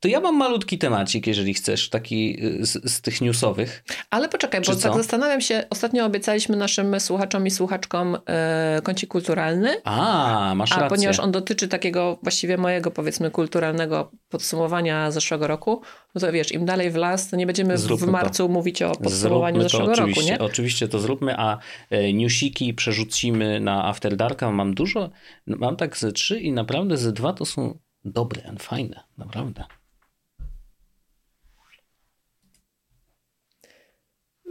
to 0.00 0.08
ja 0.08 0.20
mam 0.20 0.36
malutki 0.36 0.78
temacik, 0.78 1.26
jeżeli 1.26 1.54
chcesz, 1.54 1.90
taki 1.90 2.44
y, 2.60 2.66
z, 2.66 2.90
z 2.92 3.00
tych 3.00 3.20
newsowych. 3.20 3.84
Ale 4.10 4.28
poczekaj, 4.28 4.62
Czy 4.62 4.70
bo 4.70 4.76
tak 4.76 4.92
co? 4.92 4.98
zastanawiam 4.98 5.40
się, 5.40 5.64
ostatnio 5.70 6.04
obiecaliśmy 6.04 6.56
naszym 6.56 7.00
słuchaczom 7.00 7.46
i 7.46 7.50
słuchaczkom 7.50 8.16
e, 8.26 8.80
kącik 8.82 9.10
kulturalny, 9.10 9.76
A, 9.84 10.52
masz 10.56 10.72
a 10.72 10.74
rację. 10.80 10.88
ponieważ 10.96 11.20
on 11.20 11.32
dotyczy 11.32 11.68
takiego 11.68 12.18
właściwie 12.22 12.56
mojego 12.56 12.90
powiedzmy 12.90 13.30
kulturalnego 13.30 14.10
podsumowania 14.28 15.10
zeszłego 15.10 15.46
roku, 15.46 15.82
no 16.14 16.20
to 16.20 16.32
wiesz, 16.32 16.52
im 16.52 16.64
dalej 16.66 16.90
w 16.90 16.96
las, 16.96 17.28
to 17.30 17.36
nie 17.36 17.46
będziemy 17.46 17.78
Zróbmy 17.78 18.06
w 18.06 18.06
to. 18.06 18.12
marcu 18.12 18.48
mówić 18.48 18.82
o 18.82 18.92
podsumowaniu 18.96 19.56
to 19.56 19.62
zeszłego 19.62 19.86
roku, 19.86 20.02
oczywiście, 20.02 20.32
nie? 20.32 20.38
oczywiście 20.38 20.88
to 20.88 20.98
zróbmy, 20.98 21.34
a 21.38 21.58
e, 21.90 22.12
newsiki 22.12 22.74
przerzucimy 22.74 23.60
na 23.60 23.84
After 23.84 24.16
Darka. 24.16 24.52
Mam 24.52 24.74
dużo, 24.74 25.10
mam 25.46 25.76
tak 25.76 25.96
ze 25.96 26.12
trzy 26.12 26.40
i 26.40 26.52
naprawdę 26.52 26.96
ze 26.96 27.12
dwa 27.12 27.32
to 27.32 27.44
są 27.46 27.78
dobre, 28.04 28.42
fajne, 28.58 29.00
naprawdę. 29.18 29.64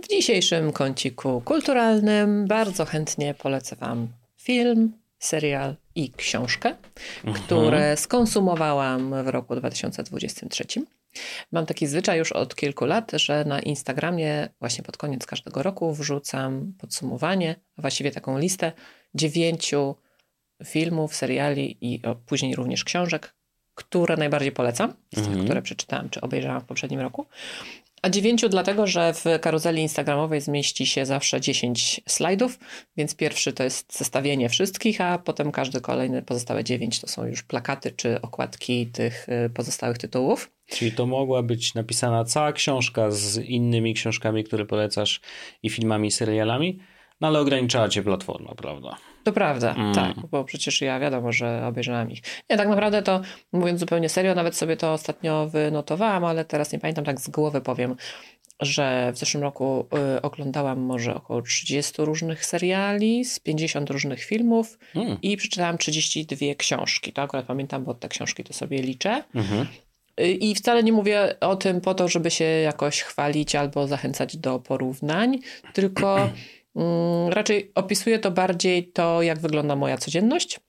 W 0.04 0.08
dzisiejszym 0.08 0.72
kąciku 0.72 1.42
kulturalnym 1.46 2.48
bardzo 2.48 2.86
chętnie 2.86 3.34
polecę 3.34 3.76
Wam 3.76 4.08
film, 4.38 4.94
serial 5.20 5.76
i 5.96 6.12
książkę, 6.12 6.76
które 7.36 7.98
skonsumowałam 7.98 9.24
w 9.24 9.28
roku 9.28 9.56
2023. 9.56 10.66
Mam 11.52 11.66
taki 11.66 11.88
zwyczaj 11.88 12.18
już 12.18 12.32
od 12.32 12.56
kilku 12.56 12.86
lat, 12.86 13.12
że 13.16 13.46
na 13.46 13.60
Instagramie 13.60 14.50
właśnie 14.60 14.84
pod 14.84 14.98
koniec 14.98 15.26
każdego 15.26 15.64
roku 15.64 15.94
wrzucam 15.94 16.74
podsumowanie, 16.80 17.56
a 17.78 17.82
właściwie 17.82 18.12
taką 18.12 18.38
listę 18.40 18.72
dziewięciu 19.16 19.96
filmów, 20.66 21.16
seriali 21.16 21.78
i 21.82 22.02
później 22.26 22.56
również 22.56 22.84
książek, 22.84 23.34
które 23.76 24.18
najbardziej 24.18 24.52
polecam, 24.52 24.94
z 25.12 25.16
tych, 25.16 25.28
Mhm. 25.28 25.44
które 25.46 25.62
przeczytałam 25.62 26.10
czy 26.10 26.22
obejrzałam 26.22 26.62
w 26.62 26.66
poprzednim 26.66 27.00
roku. 27.00 27.26
A 28.02 28.10
dziewięciu 28.10 28.50
dlatego, 28.50 28.88
że 28.88 29.14
w 29.14 29.26
karuzeli 29.42 29.82
instagramowej 29.82 30.42
zmieści 30.42 30.86
się 30.86 31.06
zawsze 31.06 31.42
10 31.42 32.02
slajdów, 32.08 32.60
więc 32.98 33.16
pierwszy 33.16 33.54
to 33.54 33.64
jest 33.64 33.98
zestawienie 33.98 34.50
wszystkich, 34.50 35.02
a 35.02 35.18
potem 35.18 35.52
każdy 35.52 35.82
kolejny 35.82 36.22
pozostałe 36.22 36.64
dziewięć 36.64 37.00
to 37.00 37.08
są 37.08 37.26
już 37.26 37.44
plakaty 37.44 37.92
czy 37.92 38.22
okładki 38.22 38.88
tych 38.88 39.30
y, 39.30 39.50
pozostałych 39.50 39.98
tytułów. 39.98 40.52
Czyli 40.66 40.92
to 40.92 41.06
mogła 41.06 41.44
być 41.44 41.74
napisana 41.74 42.26
cała 42.26 42.52
książka 42.52 43.12
z 43.12 43.38
innymi 43.38 43.94
książkami, 43.94 44.44
które 44.44 44.66
polecasz 44.66 45.22
i 45.64 45.70
filmami, 45.70 46.08
i 46.08 46.12
serialami, 46.12 46.80
no 47.22 47.28
ale 47.28 47.40
ograniczała 47.40 47.90
cię 47.90 48.04
platforma, 48.04 48.56
prawda? 48.56 48.98
To 49.24 49.32
prawda, 49.34 49.76
Mm. 49.78 49.96
tak, 49.96 50.16
bo 50.32 50.44
przecież 50.44 50.82
ja 50.82 51.00
wiadomo, 51.00 51.32
że 51.32 51.66
obejrzałam 51.68 52.12
ich. 52.12 52.20
Nie, 52.50 52.58
tak 52.58 52.68
naprawdę 52.68 53.02
to, 53.02 53.22
mówiąc 53.54 53.80
zupełnie 53.80 54.10
serio, 54.10 54.36
nawet 54.36 54.56
sobie 54.56 54.78
to 54.78 54.94
ostatnio 54.94 55.48
wynotowałam, 55.50 56.26
ale 56.26 56.46
teraz 56.46 56.72
nie 56.72 56.80
pamiętam, 56.80 57.06
tak 57.06 57.20
z 57.22 57.30
głowy 57.30 57.62
powiem, 57.62 57.96
że 58.62 59.12
w 59.14 59.18
zeszłym 59.18 59.44
roku 59.44 59.88
y, 60.18 60.22
oglądałam 60.22 60.80
może 60.80 61.16
około 61.16 61.42
30 61.42 61.94
różnych 61.98 62.46
seriali, 62.46 63.26
z 63.26 63.40
50 63.40 63.90
różnych 63.90 64.24
filmów 64.24 64.80
Mm. 64.96 65.18
i 65.22 65.38
przeczytałam 65.38 65.78
32 65.78 66.56
książki. 66.58 67.14
To 67.14 67.22
akurat 67.22 67.46
pamiętam, 67.46 67.84
bo 67.84 67.94
te 67.94 68.10
książki 68.10 68.44
to 68.44 68.54
sobie 68.54 68.82
liczę. 68.82 69.24
Mhm. 69.36 69.68
Y, 70.22 70.28
I 70.32 70.56
wcale 70.56 70.84
nie 70.84 70.92
mówię 70.94 71.36
o 71.40 71.56
tym 71.56 71.82
po 71.82 71.94
to, 71.94 72.08
żeby 72.08 72.32
się 72.32 72.46
jakoś 72.46 73.02
chwalić 73.02 73.56
albo 73.56 73.88
zachęcać 73.88 74.38
do 74.38 74.60
porównań, 74.60 75.40
tylko 75.74 76.18
mm, 76.18 76.30
raczej 77.30 77.72
opisuję 77.76 78.20
to 78.20 78.32
bardziej 78.32 78.92
to, 78.92 79.22
jak 79.22 79.40
wygląda 79.40 79.76
moja 79.76 79.98
codzienność, 79.98 80.60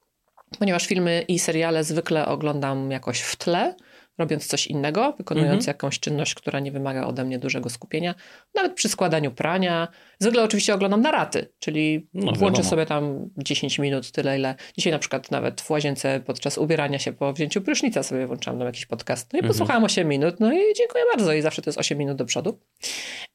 ponieważ 0.59 0.87
filmy 0.87 1.25
i 1.29 1.39
seriale 1.39 1.85
zwykle 1.85 2.27
oglądam 2.27 2.91
jakoś 2.91 3.21
w 3.21 3.37
tle, 3.37 3.75
robiąc 4.19 4.47
coś 4.47 4.67
innego, 4.67 5.15
wykonując 5.19 5.53
Mhm. 5.55 5.67
jakąś 5.67 6.01
czynność, 6.01 6.35
która 6.35 6.61
nie 6.61 6.73
wymaga 6.73 7.07
ode 7.07 7.25
mnie 7.25 7.39
dużego 7.39 7.71
skupienia, 7.71 8.15
nawet 8.55 8.75
przy 8.75 8.89
składaniu 8.89 9.31
prania. 9.31 9.89
Zwykle 10.19 10.43
oczywiście 10.43 10.75
oglądam 10.75 11.01
na 11.01 11.11
raty, 11.11 11.53
czyli 11.59 12.09
No, 12.15 12.21
włączę 12.23 12.41
wiadomo. 12.57 12.65
sobie 12.71 12.87
tam 12.87 13.31
10 13.37 13.79
minut, 13.79 14.13
tyle 14.13 14.39
ile. 14.39 14.55
Dzisiaj 14.79 14.93
na 14.93 14.99
przykład 14.99 15.31
nawet 15.31 15.61
w 15.61 15.71
łazience 15.71 16.21
podczas 16.27 16.59
ubierania 16.59 16.99
się 16.99 17.13
po 17.13 17.33
wzięciu 17.33 17.61
prysznica 17.61 18.03
sobie 18.03 18.27
włączałam 18.27 18.59
tam 18.59 18.67
jakiś 18.67 18.87
podcast. 18.87 19.33
No 19.33 19.37
i 19.37 19.41
Mhm. 19.41 19.53
posłuchałam 19.55 19.85
8 19.85 20.09
minut, 20.09 20.41
no 20.41 20.53
i 20.53 20.59
dziękuję 20.77 21.05
bardzo. 21.17 21.33
I 21.33 21.43
zawsze 21.43 21.63
to 21.63 21.69
jest 21.71 21.79
8 21.79 21.99
minut 21.99 22.17
do 22.17 22.25
przodu. 22.25 22.59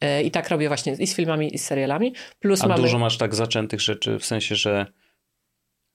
E, 0.01 0.23
I 0.23 0.31
tak 0.31 0.49
robię 0.49 0.67
właśnie 0.67 0.93
i 0.99 1.07
z 1.07 1.15
filmami, 1.15 1.55
i 1.55 1.57
z 1.57 1.65
serialami. 1.65 2.13
Plus 2.39 2.63
A 2.63 2.67
mamy... 2.67 2.81
dużo 2.81 2.99
masz 2.99 3.17
tak 3.17 3.35
zaczętych 3.35 3.81
rzeczy, 3.81 4.19
w 4.19 4.25
sensie, 4.25 4.55
że, 4.55 4.85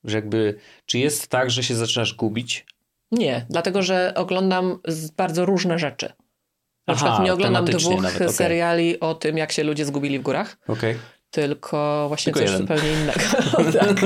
że 0.04 0.16
jakby, 0.16 0.54
czy 0.86 0.98
jest 0.98 1.28
tak, 1.28 1.50
że 1.50 1.62
się 1.62 1.74
zaczynasz 1.74 2.14
gubić? 2.14 2.66
Nie, 3.12 3.46
dlatego 3.50 3.82
że 3.82 4.12
oglądam 4.16 4.78
bardzo 5.16 5.46
różne 5.46 5.78
rzeczy. 5.78 6.06
Na 6.06 6.94
Aha, 6.94 6.94
przykład 6.94 7.24
nie 7.24 7.32
oglądam 7.32 7.64
dwóch 7.64 8.02
nawet, 8.02 8.16
okej. 8.16 8.32
seriali 8.32 9.00
o 9.00 9.14
tym, 9.14 9.38
jak 9.38 9.52
się 9.52 9.64
ludzie 9.64 9.84
zgubili 9.84 10.18
w 10.18 10.22
górach, 10.22 10.56
Okej. 10.68 10.98
tylko 11.30 12.04
właśnie 12.08 12.32
Tylko 12.32 12.40
coś 12.40 12.60
jeden. 12.60 12.66
zupełnie 12.66 12.92
innego. 12.92 13.20
tak. 13.78 14.00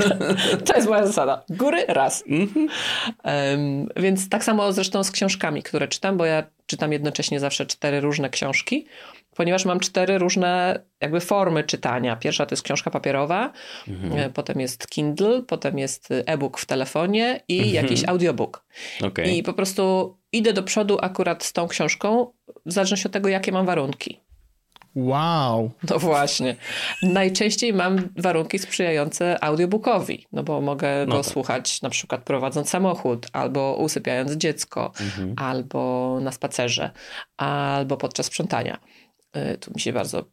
To 0.65 0.75
jest 0.75 0.87
moja 0.87 1.07
zasada. 1.07 1.43
Góry 1.49 1.85
raz. 1.87 2.23
Mhm. 2.27 2.67
Em, 3.23 3.87
więc 3.95 4.29
tak 4.29 4.43
samo 4.43 4.73
zresztą 4.73 5.03
z 5.03 5.11
książkami, 5.11 5.63
które 5.63 5.87
czytam, 5.87 6.17
bo 6.17 6.25
ja 6.25 6.43
czytam 6.65 6.91
jednocześnie 6.91 7.39
zawsze 7.39 7.65
cztery 7.65 8.01
różne 8.01 8.29
książki, 8.29 8.85
ponieważ 9.35 9.65
mam 9.65 9.79
cztery 9.79 10.17
różne 10.17 10.79
jakby 11.01 11.19
formy 11.19 11.63
czytania. 11.63 12.15
Pierwsza 12.15 12.45
to 12.45 12.53
jest 12.53 12.63
książka 12.63 12.91
papierowa, 12.91 13.51
Mhm. 13.87 14.13
e, 14.19 14.29
potem 14.29 14.59
jest 14.59 14.87
Kindle, 14.87 15.41
potem 15.47 15.79
jest 15.79 16.09
e-book 16.11 16.57
w 16.57 16.65
telefonie 16.65 17.41
i 17.47 17.71
jakiś 17.71 18.03
audiobook. 18.07 18.65
Okej. 19.03 19.37
I 19.37 19.43
po 19.43 19.53
prostu 19.53 20.17
idę 20.31 20.53
do 20.53 20.63
przodu 20.63 20.97
akurat 21.01 21.43
z 21.43 21.53
tą 21.53 21.67
książką, 21.67 22.27
w 22.65 22.71
zależności 22.73 23.07
od 23.07 23.13
tego, 23.13 23.29
jakie 23.29 23.51
mam 23.51 23.65
warunki. 23.65 24.19
Wow. 24.95 25.71
No 25.89 25.99
właśnie. 25.99 26.55
Najczęściej 27.03 27.73
mam 27.73 28.09
warunki 28.17 28.59
sprzyjające 28.59 29.43
audiobookowi, 29.43 30.27
no 30.31 30.43
bo 30.43 30.61
mogę 30.61 31.05
No 31.07 31.15
go 31.15 31.23
tak. 31.23 31.31
słuchać 31.31 31.81
na 31.81 31.89
przykład 31.89 32.21
prowadząc 32.23 32.69
samochód, 32.69 33.27
albo 33.33 33.75
usypiając 33.79 34.31
dziecko, 34.31 34.91
Mhm. 35.01 35.33
albo 35.37 36.19
na 36.21 36.31
spacerze, 36.31 36.91
albo 37.37 37.97
podczas 37.97 38.25
sprzątania. 38.25 38.77
Y, 39.37 39.57
Tu 39.57 39.71
mi 39.75 39.81
się 39.81 39.93
bardzo 39.93 40.23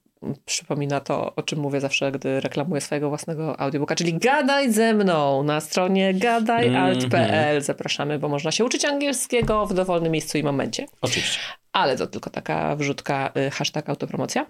przypomina 0.44 1.00
to, 1.00 1.34
o 1.34 1.42
czym 1.42 1.58
mówię 1.58 1.80
zawsze, 1.80 2.12
gdy 2.12 2.40
reklamuję 2.40 2.80
swojego 2.80 3.08
własnego 3.08 3.60
audiobooka, 3.60 3.94
czyli 3.94 4.14
gadaj 4.18 4.72
ze 4.72 4.94
mną 4.94 5.42
na 5.42 5.60
stronie 5.60 6.14
gadajalt.pl. 6.14 7.62
Zapraszamy, 7.62 8.18
bo 8.18 8.28
można 8.28 8.50
się 8.50 8.64
uczyć 8.64 8.84
angielskiego 8.84 9.66
w 9.66 9.74
dowolnym 9.74 10.12
miejscu 10.12 10.38
i 10.38 10.42
momencie. 10.42 10.86
Oczywiście. 11.02 11.38
Ale 11.72 11.96
to 11.96 12.06
tylko 12.06 12.30
taka 12.30 12.76
wrzutka, 12.76 13.32
y, 13.46 13.50
hashtag 13.50 13.88
autopromocja. 13.88 14.46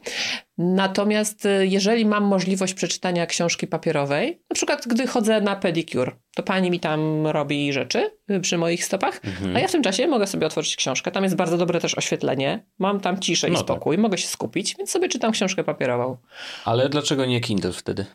Natomiast 0.59 1.47
y, 1.47 1.67
jeżeli 1.67 2.07
mam 2.07 2.25
możliwość 2.25 2.75
przeczytania 2.75 3.27
książki 3.27 3.67
papierowej, 3.67 4.43
na 4.51 4.55
przykład 4.55 4.87
gdy 4.89 5.07
chodzę 5.07 5.41
na 5.41 5.57
pedicure, 5.57 6.13
to 6.35 6.43
pani 6.43 6.71
mi 6.71 6.81
tam 6.81 7.27
robi 7.27 7.73
rzeczy 7.73 8.11
y, 8.31 8.41
przy 8.41 8.59
moich 8.59 8.85
stopach, 8.85 9.21
Mhm. 9.25 9.57
a 9.57 9.61
ja 9.61 9.69
w 9.69 9.73
tym 9.73 9.83
czasie 9.83 10.07
mogę 10.07 10.27
sobie 10.27 10.47
otworzyć 10.47 10.77
książkę. 10.77 11.11
Tam 11.11 11.25
jest 11.25 11.37
bardzo 11.37 11.59
dobre 11.59 11.81
też 11.81 11.95
oświetlenie. 11.99 12.65
Mam 12.79 13.01
tam 13.01 13.19
ciszę 13.21 13.49
i 13.49 13.51
No 13.53 13.59
tak. 13.59 13.67
spokój, 13.67 13.99
mogę 13.99 14.19
się 14.19 14.29
skupić, 14.29 14.75
więc 14.79 14.91
sobie 14.91 15.09
czytam 15.09 15.33
książkę 15.33 15.65
papierową. 15.65 16.17
Ale 16.65 16.89
dlaczego 16.89 17.25
nie 17.27 17.41
Kindle 17.41 17.73
wtedy? 17.73 18.07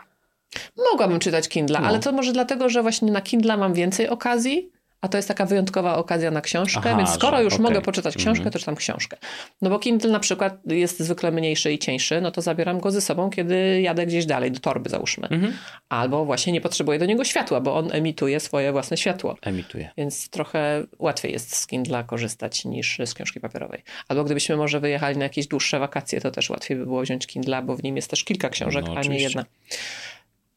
Mogłabym 0.91 1.19
czytać 1.19 1.49
Kindle, 1.49 1.79
No. 1.81 1.87
ale 1.87 1.99
to 1.99 2.11
może 2.11 2.33
dlatego, 2.33 2.69
że 2.69 2.81
właśnie 2.81 3.11
na 3.11 3.21
Kindle 3.21 3.57
mam 3.57 3.73
więcej 3.73 4.09
okazji, 4.09 4.71
a 5.05 5.07
to 5.07 5.17
jest 5.17 5.27
taka 5.27 5.45
wyjątkowa 5.45 5.97
okazja 5.97 6.31
na 6.31 6.41
książkę, 6.41 6.79
Aha, 6.85 6.97
więc 6.97 7.09
skoro 7.09 7.37
że- 7.37 7.43
już 7.43 7.53
okej. 7.53 7.63
mogę 7.63 7.81
poczytać 7.81 8.15
książkę, 8.15 8.31
Mhm. 8.39 8.51
to 8.53 8.59
czytam 8.59 8.75
książkę. 8.75 9.17
No 9.61 9.69
bo 9.69 9.79
Kindle 9.79 10.11
na 10.11 10.19
przykład 10.19 10.57
jest 10.65 10.99
zwykle 10.99 11.31
mniejszy 11.31 11.73
i 11.73 11.79
cieńszy, 11.79 12.21
no 12.21 12.31
to 12.31 12.41
zabieram 12.41 12.79
go 12.79 12.91
ze 12.91 13.01
sobą, 13.01 13.29
kiedy 13.29 13.81
jadę 13.81 14.05
gdzieś 14.05 14.25
dalej, 14.25 14.51
do 14.51 14.59
torby 14.59 14.89
załóżmy. 14.89 15.27
Mhm. 15.27 15.53
Albo 15.89 16.25
właśnie 16.25 16.53
nie 16.53 16.61
potrzebuję 16.61 16.99
do 16.99 17.05
niego 17.05 17.23
światła, 17.23 17.61
bo 17.61 17.75
on 17.75 17.89
emituje 17.91 18.39
swoje 18.39 18.71
własne 18.71 18.97
światło. 18.97 19.35
Emituje. 19.41 19.89
Więc 19.97 20.29
trochę 20.29 20.83
łatwiej 20.99 21.31
jest 21.31 21.55
z 21.55 21.67
Kindla 21.67 22.03
korzystać 22.03 22.65
niż 22.65 22.97
z 23.05 23.13
książki 23.13 23.39
papierowej. 23.39 23.83
Albo 24.07 24.23
gdybyśmy 24.23 24.57
może 24.57 24.79
wyjechali 24.79 25.17
na 25.17 25.23
jakieś 25.23 25.47
dłuższe 25.47 25.79
wakacje, 25.79 26.21
to 26.21 26.31
też 26.31 26.49
łatwiej 26.49 26.77
by 26.77 26.85
było 26.85 27.01
wziąć 27.01 27.27
Kindla, 27.27 27.61
bo 27.61 27.75
w 27.75 27.83
nim 27.83 27.95
jest 27.95 28.09
też 28.09 28.23
kilka 28.23 28.49
książek, 28.49 28.85
No, 28.87 28.95
a 28.97 29.01
nie 29.01 29.19
jedna. 29.19 29.45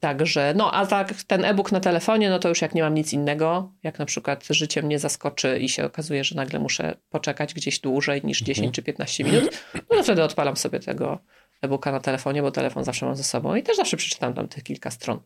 Także, 0.01 0.55
no 0.57 0.75
a 0.75 0.87
tak 0.87 1.15
ten 1.23 1.45
e-book 1.45 1.73
na 1.73 1.81
telefonie, 1.81 2.31
no 2.31 2.39
to 2.39 2.49
już 2.49 2.63
jak 2.63 2.75
nie 2.75 2.83
mam 2.83 2.95
nic 2.95 3.13
innego, 3.13 3.73
jak 3.83 3.99
na 3.99 4.05
przykład 4.05 4.47
życie 4.51 4.83
mnie 4.83 4.99
zaskoczy 4.99 5.59
i 5.59 5.69
się 5.69 5.85
okazuje, 5.85 6.25
że 6.25 6.35
nagle 6.35 6.59
muszę 6.59 6.95
poczekać 7.11 7.55
gdzieś 7.55 7.81
dłużej 7.81 8.21
niż 8.25 8.43
10 8.43 8.75
czy 8.75 8.83
15 8.83 9.25
minut, 9.25 9.65
no 9.75 9.97
to 9.97 10.03
wtedy 10.03 10.23
odpalam 10.23 10.57
sobie 10.57 10.81
tego 10.81 11.19
e-booka 11.63 11.93
na 11.93 12.01
telefonie, 12.01 12.43
bo 12.43 12.51
telefon 12.51 12.85
zawsze 12.85 13.07
mam 13.07 13.17
ze 13.17 13.25
sobą 13.25 13.55
i 13.55 13.63
też 13.63 13.77
zawsze 13.77 13.97
przeczytam 13.97 14.35
tam 14.35 14.49
tych 14.49 14.65
kilka 14.65 14.91
stron. 14.91 15.21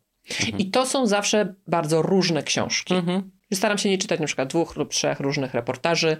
I 0.58 0.70
to 0.70 0.86
są 0.86 1.06
zawsze 1.06 1.54
bardzo 1.66 2.02
różne 2.02 2.42
książki. 2.42 2.94
Mhm. 2.94 3.30
Staram 3.54 3.78
się 3.78 3.88
nie 3.88 3.98
czytać 3.98 4.20
na 4.20 4.26
przykład 4.26 4.48
dwóch 4.48 4.76
lub 4.76 4.90
trzech 4.90 5.20
różnych 5.20 5.54
reportaży, 5.54 6.16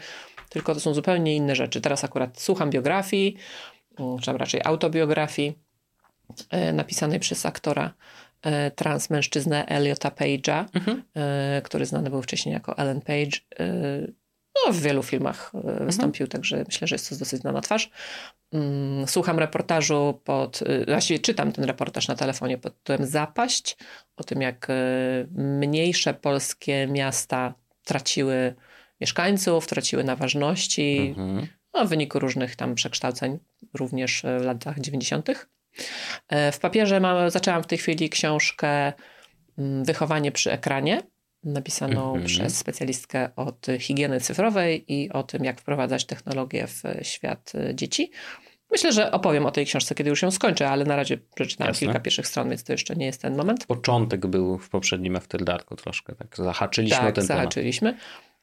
tylko 0.49 0.75
to 0.75 0.81
są 0.81 0.95
zupełnie 0.95 1.37
inne 1.37 1.57
rzeczy. 1.57 1.81
Teraz 1.81 2.05
akurat 2.05 2.41
słucham 2.41 2.71
biografii, 2.71 3.37
mm, 3.99 4.19
czy 4.19 4.33
raczej 4.33 4.61
autobiografii 4.65 5.59
e, 6.51 6.73
napisanej 6.73 7.21
przez 7.21 7.47
aktora 7.47 7.95
e, 8.43 8.71
trans 8.71 9.11
mężczyznę 9.11 9.67
Eliota 9.67 10.09
Page'a, 10.09 10.65
Mhm. 10.75 11.03
e, 11.17 11.63
który 11.65 11.87
znany 11.87 12.11
był 12.11 12.23
wcześniej 12.23 12.53
jako 12.53 12.79
Ellen 12.79 13.01
Page. 13.01 13.39
E, 13.61 13.73
no, 14.67 14.73
w 14.73 14.81
wielu 14.81 15.03
filmach 15.03 15.53
e, 15.81 15.85
wystąpił, 15.85 16.27
także 16.29 16.65
myślę, 16.67 16.89
że 16.89 16.95
jest 16.95 17.09
to 17.11 17.17
dosyć 17.17 17.41
znana 17.41 17.61
twarz. 17.61 17.91
Mm, 18.53 19.09
Słucham 19.09 19.39
reportażu 19.39 20.21
pod, 20.25 20.61
właściwie 20.89 21.19
czytam 21.19 21.53
ten 21.53 21.65
reportaż 21.65 22.09
na 22.09 22.15
telefonie 22.15 22.59
pod 22.59 22.77
tytułem 22.83 23.07
Zapaść, 23.11 23.77
o 24.17 24.25
tym 24.25 24.43
jak 24.43 24.69
mniejsze 25.35 26.15
polskie 26.15 26.87
miasta 26.87 27.55
traciły 27.85 28.55
mieszkańców, 29.01 29.67
traciły 29.67 30.05
na 30.05 30.17
ważności, 30.17 31.15
Mhm. 31.19 31.47
no, 31.75 31.87
w 31.87 31.89
wyniku 31.89 32.19
różnych 32.19 32.57
tam 32.57 32.75
przekształceń, 32.75 33.39
również 33.75 34.23
w 34.41 34.45
latach 34.45 34.81
90. 34.81 35.29
E, 36.29 36.53
W 36.53 36.59
papierze 36.59 37.01
mam, 37.01 37.31
zaczęłam 37.31 37.63
w 37.63 37.67
tej 37.67 37.79
chwili 37.79 38.11
książkę 38.11 38.93
mm, 39.59 39.85
Wychowanie 39.85 40.33
przy 40.33 40.53
ekranie, 40.53 41.03
napisaną 41.45 42.07
Mhm. 42.09 42.25
przez 42.27 42.57
specjalistkę 42.59 43.29
od 43.37 43.67
higieny 43.79 44.21
cyfrowej 44.21 44.85
i 44.93 45.11
o 45.13 45.23
tym, 45.23 45.45
jak 45.45 45.61
wprowadzać 45.61 46.05
technologię 46.07 46.67
w 46.67 46.83
świat 47.03 47.53
e, 47.55 47.75
dzieci. 47.75 48.11
Myślę, 48.71 48.93
że 48.93 49.11
opowiem 49.13 49.47
o 49.47 49.51
tej 49.51 49.67
książce, 49.67 49.95
kiedy 49.95 50.11
już 50.11 50.23
ją 50.23 50.31
skończę, 50.31 50.69
ale 50.69 50.85
na 50.85 50.97
razie 50.97 51.19
przeczytałam 51.35 51.69
Jasne. 51.69 51.87
kilka 51.87 52.01
pierwszych 52.01 52.27
stron, 52.27 52.49
więc 52.49 52.65
to 52.65 52.73
jeszcze 52.73 52.97
nie 52.97 53.07
jest 53.07 53.23
ten 53.23 53.37
moment. 53.37 53.67
Początek 53.67 54.27
był 54.27 54.59
w 54.59 54.69
poprzednim 54.69 55.17
After 55.17 55.45
Darku 55.45 55.77
troszkę, 55.77 56.15
tak 56.15 56.37
zahaczyliśmy 56.37 56.99
o 56.99 57.01
tak, 57.03 57.15
ten 57.15 57.27
temat. 57.27 57.41
zahaczyliśmy. 57.43 57.97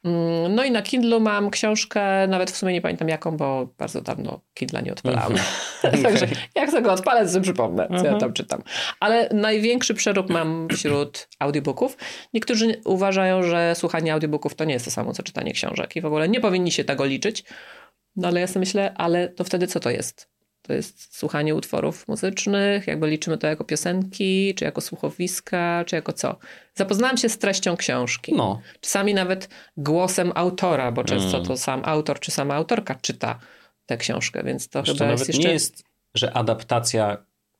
Mm, 0.04 0.54
No 0.54 0.64
i 0.64 0.70
na 0.70 0.82
Kindlu 0.82 1.20
mam 1.20 1.50
książkę, 1.50 2.26
nawet 2.28 2.50
w 2.50 2.56
sumie 2.56 2.72
nie 2.72 2.80
pamiętam 2.80 3.08
jaką, 3.08 3.36
bo 3.36 3.68
bardzo 3.78 4.00
dawno 4.00 4.40
Kindla 4.54 4.80
nie 4.80 4.92
odpalałam. 4.92 5.34
Także 6.02 6.26
jak 6.54 6.70
tego 6.70 6.92
odpalę, 6.92 7.22
to 7.24 7.28
sobie 7.28 7.42
przypomnę, 7.42 7.86
co 7.88 7.94
ja 7.94 7.98
Mhm. 8.00 8.18
tam 8.20 8.32
czytam. 8.32 8.62
Ale 9.00 9.28
największy 9.32 9.94
przerób 9.94 10.30
mam 10.30 10.68
wśród 10.72 11.28
audiobooków. 11.38 11.96
Niektórzy 12.34 12.80
uważają, 12.84 13.42
że 13.42 13.74
słuchanie 13.74 14.12
audiobooków 14.12 14.54
to 14.54 14.64
nie 14.64 14.72
jest 14.74 14.84
to 14.84 14.90
samo, 14.90 15.12
co 15.12 15.22
czytanie 15.22 15.52
książek 15.52 15.96
i 15.96 16.00
w 16.00 16.06
ogóle 16.06 16.28
nie 16.28 16.40
powinni 16.40 16.72
się 16.72 16.84
tego 16.84 17.04
liczyć. 17.04 17.44
No 18.16 18.28
ale 18.28 18.40
ja 18.40 18.46
sobie 18.46 18.60
myślę, 18.60 18.94
ale 18.96 19.28
to 19.28 19.44
wtedy 19.44 19.66
co 19.66 19.80
to 19.80 19.90
jest? 19.90 20.28
To 20.70 20.74
jest 20.74 21.16
słuchanie 21.18 21.54
utworów 21.54 22.08
muzycznych, 22.08 22.86
jakby 22.86 23.06
liczymy 23.08 23.38
to 23.38 23.46
jako 23.46 23.64
piosenki, 23.64 24.54
czy 24.54 24.64
jako 24.64 24.80
słuchowiska, 24.80 25.84
czy 25.86 25.96
jako 25.96 26.12
co? 26.12 26.38
Zapoznałam 26.74 27.16
się 27.16 27.28
z 27.28 27.38
treścią 27.38 27.76
książki. 27.76 28.34
No, 28.36 28.60
Czasami 28.80 29.14
nawet 29.14 29.48
głosem 29.76 30.32
autora, 30.34 30.92
bo 30.92 31.04
często 31.04 31.36
Mm. 31.36 31.48
to 31.48 31.56
sam 31.56 31.82
autor 31.84 32.20
czy 32.20 32.30
sama 32.30 32.54
autorka 32.54 32.94
czyta 32.94 33.38
tę 33.86 33.96
książkę, 33.96 34.42
więc 34.44 34.68
to 34.68 34.82
Wiesz, 34.82 34.98
chyba 34.98 35.10
jest 35.10 35.28
jeszcze... 35.28 35.42
nie 35.42 35.52
jest, 35.52 35.84
że 36.14 36.32
adaptacja 36.32 37.16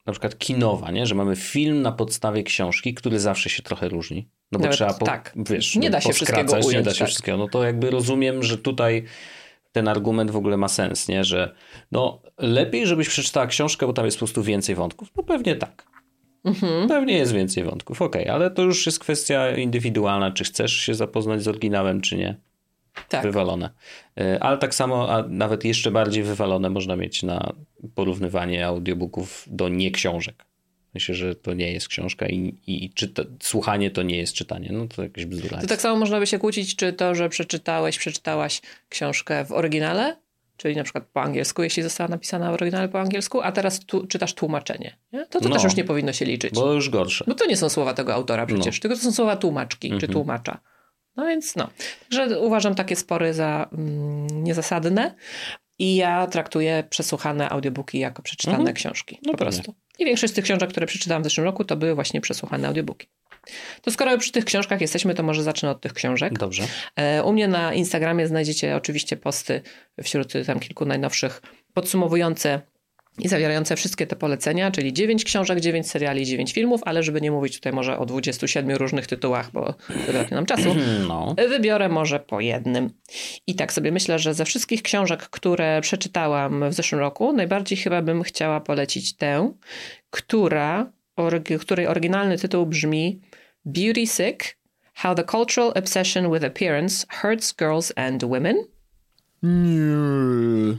na 0.07 0.13
przykład 0.13 0.39
kinowa, 0.39 0.91
nie? 0.91 1.07
że 1.07 1.15
mamy 1.15 1.37
film 1.37 1.83
na 1.83 1.93
podstawie 1.93 2.43
książki, 2.43 2.95
który 2.95 3.21
zawsze 3.21 3.51
się 3.51 3.63
trochę 3.63 3.89
różni. 3.89 4.29
No 4.53 4.59
bo 4.59 4.63
Nawet 4.63 4.77
trzeba, 4.77 4.95
po, 4.95 5.07
tak. 5.07 5.33
wiesz, 5.37 5.77
Nie 5.77 5.91
da 5.91 6.01
się 6.01 6.13
wszystkiego 6.13 6.53
ująć, 6.53 6.73
nie 6.73 6.83
da 6.83 6.93
się 6.93 6.99
tak. 6.99 7.09
wszystkiego. 7.09 7.39
No 7.39 7.49
to 7.49 7.65
jakby 7.65 7.91
rozumiem, 7.91 8.43
że 8.43 8.59
tutaj 8.59 9.05
ten 9.73 9.89
argument 9.89 10.31
w 10.31 10.37
ogóle 10.37 10.57
ma 10.57 10.69
sens, 10.69 11.09
nie? 11.09 11.25
że 11.25 11.55
no 11.93 12.23
lepiej, 12.39 12.87
żebyś 12.87 13.09
przeczytała 13.09 13.47
książkę, 13.47 13.87
bo 13.87 13.93
tam 13.93 14.05
jest 14.05 14.17
po 14.17 14.19
prostu 14.19 14.43
więcej 14.43 14.75
wątków. 14.75 15.09
No 15.17 15.23
pewnie 15.23 15.57
tak. 15.57 15.87
Mhm. 16.45 16.89
Pewnie 16.89 17.15
jest 17.15 17.33
więcej 17.33 17.65
wątków, 17.65 18.03
okej, 18.03 18.29
ale 18.29 18.51
to 18.51 18.63
już 18.63 18.87
jest 18.87 18.99
kwestia 18.99 19.57
indywidualna, 19.57 20.31
czy 20.31 20.45
chcesz 20.45 20.73
się 20.73 20.95
zapoznać 20.95 21.43
z 21.43 21.49
oryginałem, 21.49 22.01
czy 22.01 22.17
nie. 22.17 22.37
Tak. 23.09 23.23
Wywalone. 23.23 23.71
Y, 24.21 24.41
Ale 24.41 24.59
tak 24.59 24.75
samo, 24.75 25.11
a 25.11 25.23
nawet 25.23 25.65
jeszcze 25.65 25.91
bardziej 25.91 26.23
wywalone 26.23 26.71
można 26.71 26.97
mieć 26.97 27.23
na 27.23 27.53
porównywanie 27.95 28.67
audiobooków 28.67 29.45
do 29.47 29.69
nie 29.69 29.91
książek. 29.91 30.50
Myślę, 30.95 31.15
że 31.15 31.35
to 31.35 31.55
nie 31.55 31.73
jest 31.73 31.89
książka 31.89 32.27
i, 32.27 32.55
i 32.67 32.91
czyta, 32.95 33.23
słuchanie 33.43 33.91
to 33.91 34.03
nie 34.03 34.17
jest 34.17 34.35
czytanie. 34.35 34.69
No 34.73 34.87
to 34.97 35.03
jakieś 35.03 35.27
bzdura. 35.27 35.61
To 35.61 35.67
tak 35.67 35.81
samo 35.81 35.97
można 35.97 36.19
by 36.21 36.27
się 36.27 36.39
kłócić, 36.39 36.77
czy 36.77 36.93
to, 36.93 37.15
że 37.15 37.29
przeczytałeś, 37.29 37.99
przeczytałaś 37.99 38.61
książkę 38.89 39.45
w 39.45 39.53
oryginale, 39.53 40.17
czyli 40.57 40.77
na 40.77 40.85
przykład 40.85 41.05
po 41.13 41.23
angielsku, 41.23 41.63
jeśli 41.63 41.83
została 41.83 42.09
napisana 42.09 42.51
w 42.51 42.55
oryginale 42.55 42.89
po 42.89 43.01
angielsku, 43.01 43.41
a 43.43 43.53
teraz 43.53 43.81
tu, 43.81 44.07
czytasz 44.07 44.35
tłumaczenie. 44.35 44.97
Nie? 45.13 45.27
To 45.27 45.41
to 45.41 45.49
No. 45.49 45.55
też 45.55 45.65
już 45.65 45.77
nie 45.77 45.85
powinno 45.85 46.13
się 46.13 46.25
liczyć. 46.25 46.55
Bo... 46.55 46.61
Bo 46.61 46.73
już 46.73 46.91
gorsze. 46.91 47.25
to 47.39 47.47
nie 47.47 47.57
są 47.57 47.69
słowa 47.69 47.95
tego 47.95 48.15
autora 48.15 48.47
przecież, 48.47 48.81
tylko 48.81 48.97
to 48.97 49.03
są 49.03 49.13
słowa 49.13 49.37
tłumaczki 49.37 49.89
czy 49.89 49.95
Mhm. 49.95 50.13
tłumacza. 50.13 50.61
No 51.17 51.27
więc 51.27 51.57
no. 51.57 51.71
Także 52.11 52.41
uważam 52.41 52.75
takie 52.75 52.97
spory 52.97 53.35
za 53.35 53.69
mm, 53.73 54.45
niezasadne 54.45 55.15
i 55.79 55.97
ja 55.97 56.27
traktuję 56.27 56.85
przesłuchane 56.91 57.49
audiobooki 57.49 57.99
jako 57.99 58.23
przeczytane 58.23 58.59
Mhm. 58.59 58.75
książki. 58.77 59.19
No 59.27 59.33
po 59.33 59.39
pewnie. 59.39 59.53
prostu. 59.53 59.75
I 60.01 60.05
większość 60.05 60.33
z 60.33 60.37
tych 60.37 60.45
książek, 60.45 60.71
które 60.71 60.87
przeczytałam 60.87 61.23
w 61.23 61.25
zeszłym 61.25 61.45
roku, 61.45 61.65
to 61.65 61.77
były 61.77 61.95
właśnie 61.95 62.21
przesłuchane 62.21 62.69
audiobooki. 62.69 63.09
To 63.83 63.91
skoro 63.91 64.19
przy 64.19 64.33
tych 64.33 64.45
książkach 64.45 64.81
jesteśmy, 64.81 65.15
to 65.15 65.23
może 65.23 65.43
zacznę 65.43 65.71
od 65.71 65.81
tych 65.81 65.93
książek. 65.93 66.39
Dobrze. 66.39 66.63
E, 66.97 67.23
U 67.23 67.33
mnie 67.33 67.49
na 67.49 67.75
Instagramie 67.75 68.27
znajdziecie 68.27 68.77
oczywiście 68.77 69.17
posty 69.17 69.63
wśród 70.03 70.33
tam 70.47 70.61
kilku 70.61 70.85
najnowszych 70.85 71.43
podsumowujące 71.75 72.61
i 73.19 73.29
zawierające 73.29 73.77
wszystkie 73.77 74.07
te 74.07 74.17
polecenia, 74.17 74.71
czyli 74.71 74.93
9 74.93 75.25
książek, 75.25 75.61
9 75.61 75.91
seriali, 75.91 76.27
9 76.27 76.53
filmów, 76.53 76.81
ale 76.85 77.03
żeby 77.03 77.21
nie 77.21 77.31
mówić 77.31 77.55
tutaj 77.55 77.73
może 77.73 77.99
o 77.99 78.07
27 78.07 78.77
różnych 78.77 79.07
tytułach, 79.07 79.51
bo 79.53 79.75
braknie 80.13 80.35
nam 80.35 80.47
czasu, 80.47 80.75
No. 81.09 81.35
wybiorę 81.49 81.89
może 81.89 82.21
po 82.21 82.41
jednym. 82.41 82.91
I 83.47 83.55
tak 83.55 83.73
sobie 83.73 83.93
myślę, 83.93 84.19
że 84.19 84.35
ze 84.35 84.45
wszystkich 84.45 84.83
książek, 84.83 85.21
które 85.23 85.81
przeczytałam 85.81 86.71
w 86.71 86.75
zeszłym 86.75 87.01
roku, 87.01 87.33
najbardziej 87.33 87.79
chyba 87.79 88.03
bym 88.03 88.23
chciała 88.23 88.61
polecić 88.61 89.17
tę, 89.17 89.53
która, 90.11 90.93
której 91.61 91.87
oryginalny 91.87 92.39
tytuł 92.39 92.67
brzmi 92.67 93.21
Beauty 93.65 94.07
Sick 94.07 94.61
How 94.95 95.15
the 95.15 95.25
Cultural 95.25 95.73
Obsession 95.77 96.33
with 96.33 96.45
Appearance 96.45 97.07
Hurts 97.21 97.55
Girls 97.57 97.93
and 97.97 98.25
Women. 98.25 98.57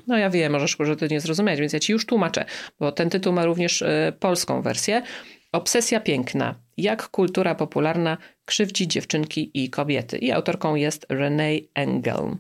No 0.08 0.18
ja 0.18 0.30
wiem, 0.30 0.52
możesz 0.52 0.78
że 0.80 0.96
ty 0.96 1.08
nie 1.08 1.22
zrozumieć, 1.22 1.60
więc 1.60 1.74
ja 1.74 1.80
ci 1.80 1.92
już 1.92 2.06
tłumaczę, 2.06 2.46
bo 2.80 2.92
ten 2.92 3.10
tytuł 3.10 3.34
ma 3.34 3.46
również 3.46 3.82
e, 3.82 4.14
polską 4.20 4.62
wersję. 4.62 5.02
Obsesja 5.52 6.00
piękna. 6.00 6.56
Jak 6.78 7.10
kultura 7.10 7.56
popularna 7.56 8.18
krzywdzi 8.46 8.88
dziewczynki 8.88 9.52
i 9.54 9.70
kobiety. 9.70 10.18
I 10.18 10.32
autorką 10.32 10.76
jest 10.76 11.06
Renee 11.10 11.70
Engel. 11.74 12.36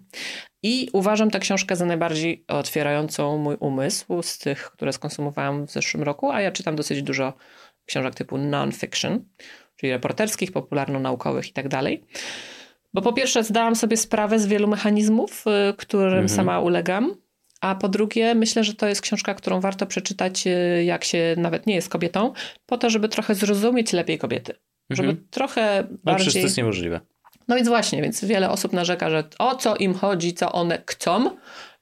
I 0.63 0.89
uważam 0.93 1.32
tę 1.32 1.39
książkę 1.39 1.76
za 1.76 1.86
najbardziej 1.86 2.45
otwierającą 2.47 3.38
mój 3.38 3.55
umysł 3.59 4.22
z 4.22 4.38
tych, 4.38 4.72
które 4.72 4.93
skonsumowałam 4.93 5.67
w 5.67 5.72
zeszłym 5.72 6.03
roku, 6.03 6.32
a 6.32 6.41
ja 6.41 6.51
czytam 6.51 6.76
dosyć 6.76 7.03
dużo 7.03 7.34
książek 7.86 8.15
typu 8.15 8.38
non-fiction, 8.38 9.19
czyli 9.76 9.91
reporterskich, 9.91 10.51
popularno-naukowych 10.51 11.49
i 11.49 11.53
tak 11.53 11.67
dalej. 11.67 12.05
Bo 12.93 13.01
po 13.01 13.13
pierwsze 13.13 13.43
zdałam 13.43 13.75
sobie 13.75 13.97
sprawę 13.97 14.39
z 14.39 14.47
wielu 14.47 14.67
mechanizmów, 14.67 15.45
y, 15.69 15.73
którym 15.77 16.07
mhm. 16.07 16.29
sama 16.29 16.59
ulegam, 16.59 17.15
a 17.61 17.75
po 17.75 17.89
drugie 17.89 18.35
myślę, 18.35 18.63
że 18.63 18.73
to 18.73 18.87
jest 18.87 19.01
książka, 19.01 19.33
którą 19.33 19.59
warto 19.59 19.85
przeczytać, 19.85 20.47
y, 20.47 20.83
jak 20.83 21.03
się 21.03 21.35
nawet 21.37 21.67
nie 21.67 21.75
jest 21.75 21.89
kobietą, 21.89 22.33
po 22.65 22.77
to, 22.77 22.89
żeby 22.89 23.09
trochę 23.09 23.35
zrozumieć 23.35 23.93
lepiej 23.93 24.17
kobiety. 24.17 24.53
Żeby 24.89 25.09
mhm. 25.09 25.27
trochę 25.31 25.83
bardziej... 26.03 26.27
No, 26.27 26.33
to 26.33 26.39
jest 26.39 26.57
niemożliwe. 26.57 26.99
No 27.47 27.55
więc 27.55 27.67
właśnie, 27.67 28.01
więc 28.01 28.25
wiele 28.25 28.49
osób 28.49 28.73
narzeka, 28.73 29.09
że 29.09 29.23
o 29.39 29.55
co 29.55 29.75
im 29.75 29.93
chodzi, 29.93 30.33
co 30.33 30.51
one 30.51 30.83
chcą, 30.85 31.37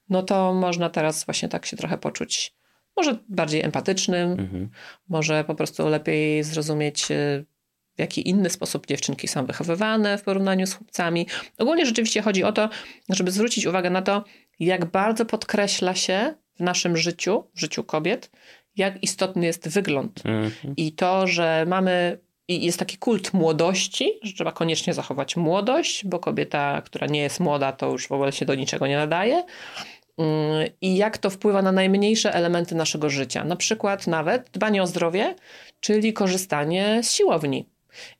no 0.08 0.22
to 0.22 0.54
można 0.54 0.90
teraz 0.90 1.24
właśnie 1.24 1.48
tak 1.48 1.66
się 1.66 1.76
trochę 1.76 1.98
poczuć 1.98 2.54
może 2.96 3.18
bardziej 3.28 3.62
empatycznym, 3.62 4.32
mhm. 4.32 4.68
może 5.08 5.44
po 5.44 5.54
prostu 5.54 5.88
lepiej 5.88 6.44
zrozumieć, 6.44 7.10
y, 7.10 7.44
w 8.00 8.02
jaki 8.02 8.28
inny 8.28 8.50
sposób 8.50 8.86
dziewczynki 8.86 9.28
są 9.28 9.46
wychowywane 9.46 10.18
w 10.18 10.22
porównaniu 10.22 10.66
z 10.66 10.74
chłopcami. 10.74 11.26
Ogólnie 11.58 11.86
rzeczywiście 11.86 12.22
chodzi 12.22 12.44
o 12.44 12.52
to, 12.52 12.68
żeby 13.08 13.30
zwrócić 13.30 13.66
uwagę 13.66 13.90
na 13.90 14.02
to, 14.02 14.24
jak 14.60 14.84
bardzo 14.84 15.24
podkreśla 15.24 15.94
się 15.94 16.34
w 16.56 16.60
naszym 16.60 16.96
życiu, 16.96 17.44
w 17.54 17.60
życiu 17.60 17.84
kobiet, 17.84 18.30
jak 18.76 19.02
istotny 19.02 19.46
jest 19.46 19.68
wygląd. 19.68 20.22
Mhm. 20.24 20.74
I 20.76 20.92
to, 20.92 21.26
że 21.26 21.64
mamy 21.68 22.18
i 22.48 22.64
jest 22.64 22.78
taki 22.78 22.98
kult 22.98 23.32
młodości, 23.32 24.12
że 24.22 24.32
trzeba 24.32 24.52
koniecznie 24.52 24.94
zachować 24.94 25.36
młodość, 25.36 26.06
bo 26.06 26.18
kobieta, 26.18 26.82
która 26.82 27.06
nie 27.06 27.20
jest 27.20 27.40
młoda, 27.40 27.72
to 27.72 27.90
już 27.90 28.08
w 28.08 28.12
ogóle 28.12 28.32
się 28.32 28.46
do 28.46 28.54
niczego 28.54 28.86
nie 28.86 28.96
nadaje. 28.96 29.44
Mm, 30.18 30.68
I 30.80 30.96
jak 30.96 31.18
to 31.18 31.30
wpływa 31.30 31.62
na 31.62 31.72
najmniejsze 31.72 32.34
elementy 32.34 32.74
naszego 32.74 33.10
życia. 33.10 33.44
Na 33.44 33.56
przykład 33.56 34.06
nawet 34.06 34.50
dbanie 34.52 34.82
o 34.82 34.86
zdrowie, 34.86 35.34
czyli 35.80 36.12
korzystanie 36.12 37.00
z 37.02 37.12
siłowni, 37.12 37.66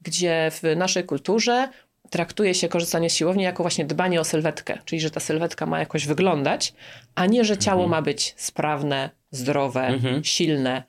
gdzie 0.03 0.51
w 0.51 0.77
naszej 0.77 1.05
kulturze 1.05 1.69
traktuje 2.11 2.55
się 2.55 2.69
korzystanie 2.69 3.11
z 3.11 3.15
siłowni 3.15 3.43
jako 3.43 3.63
właśnie 3.63 3.85
dbanie 3.85 4.21
o 4.21 4.25
sylwetkę, 4.25 4.79
czyli 4.85 5.01
że 5.01 5.11
ta 5.11 5.21
sylwetka 5.21 5.67
ma 5.67 5.79
jakoś 5.79 6.07
wyglądać, 6.07 6.75
a 7.15 7.27
nie, 7.27 7.45
że 7.45 7.59
ciało 7.59 7.85
mhm. 7.85 7.91
ma 7.91 8.03
być 8.03 8.35
sprawne, 8.37 9.11
zdrowe, 9.31 9.87
mhm. 9.87 10.25
silne, 10.25 10.83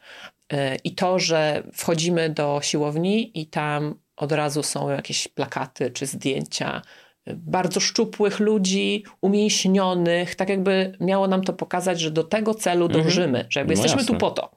E, 0.51 0.75
I 0.83 0.95
to, 0.95 1.19
że 1.19 1.63
wchodzimy 1.73 2.29
do 2.29 2.59
siłowni 2.63 3.41
i 3.41 3.45
tam 3.45 3.95
od 4.17 4.31
razu 4.31 4.63
są 4.63 4.89
jakieś 4.89 5.27
plakaty 5.27 5.91
czy 5.91 6.05
zdjęcia 6.05 6.81
e, 7.25 7.33
bardzo 7.35 7.79
szczupłych 7.79 8.39
ludzi, 8.39 9.03
umięśnionych, 9.21 10.35
tak 10.35 10.49
jakby 10.49 10.97
miało 10.99 11.27
nam 11.27 11.43
to 11.43 11.53
pokazać, 11.53 11.99
że 11.99 12.11
do 12.11 12.23
tego 12.23 12.53
celu 12.53 12.85
mhm. 12.85 13.03
dążymy, 13.03 13.45
że 13.49 13.59
jakby 13.59 13.73
no 13.73 13.81
jesteśmy 13.81 14.01
jasne. 14.01 14.13
tu 14.13 14.19
po 14.19 14.31
to 14.31 14.51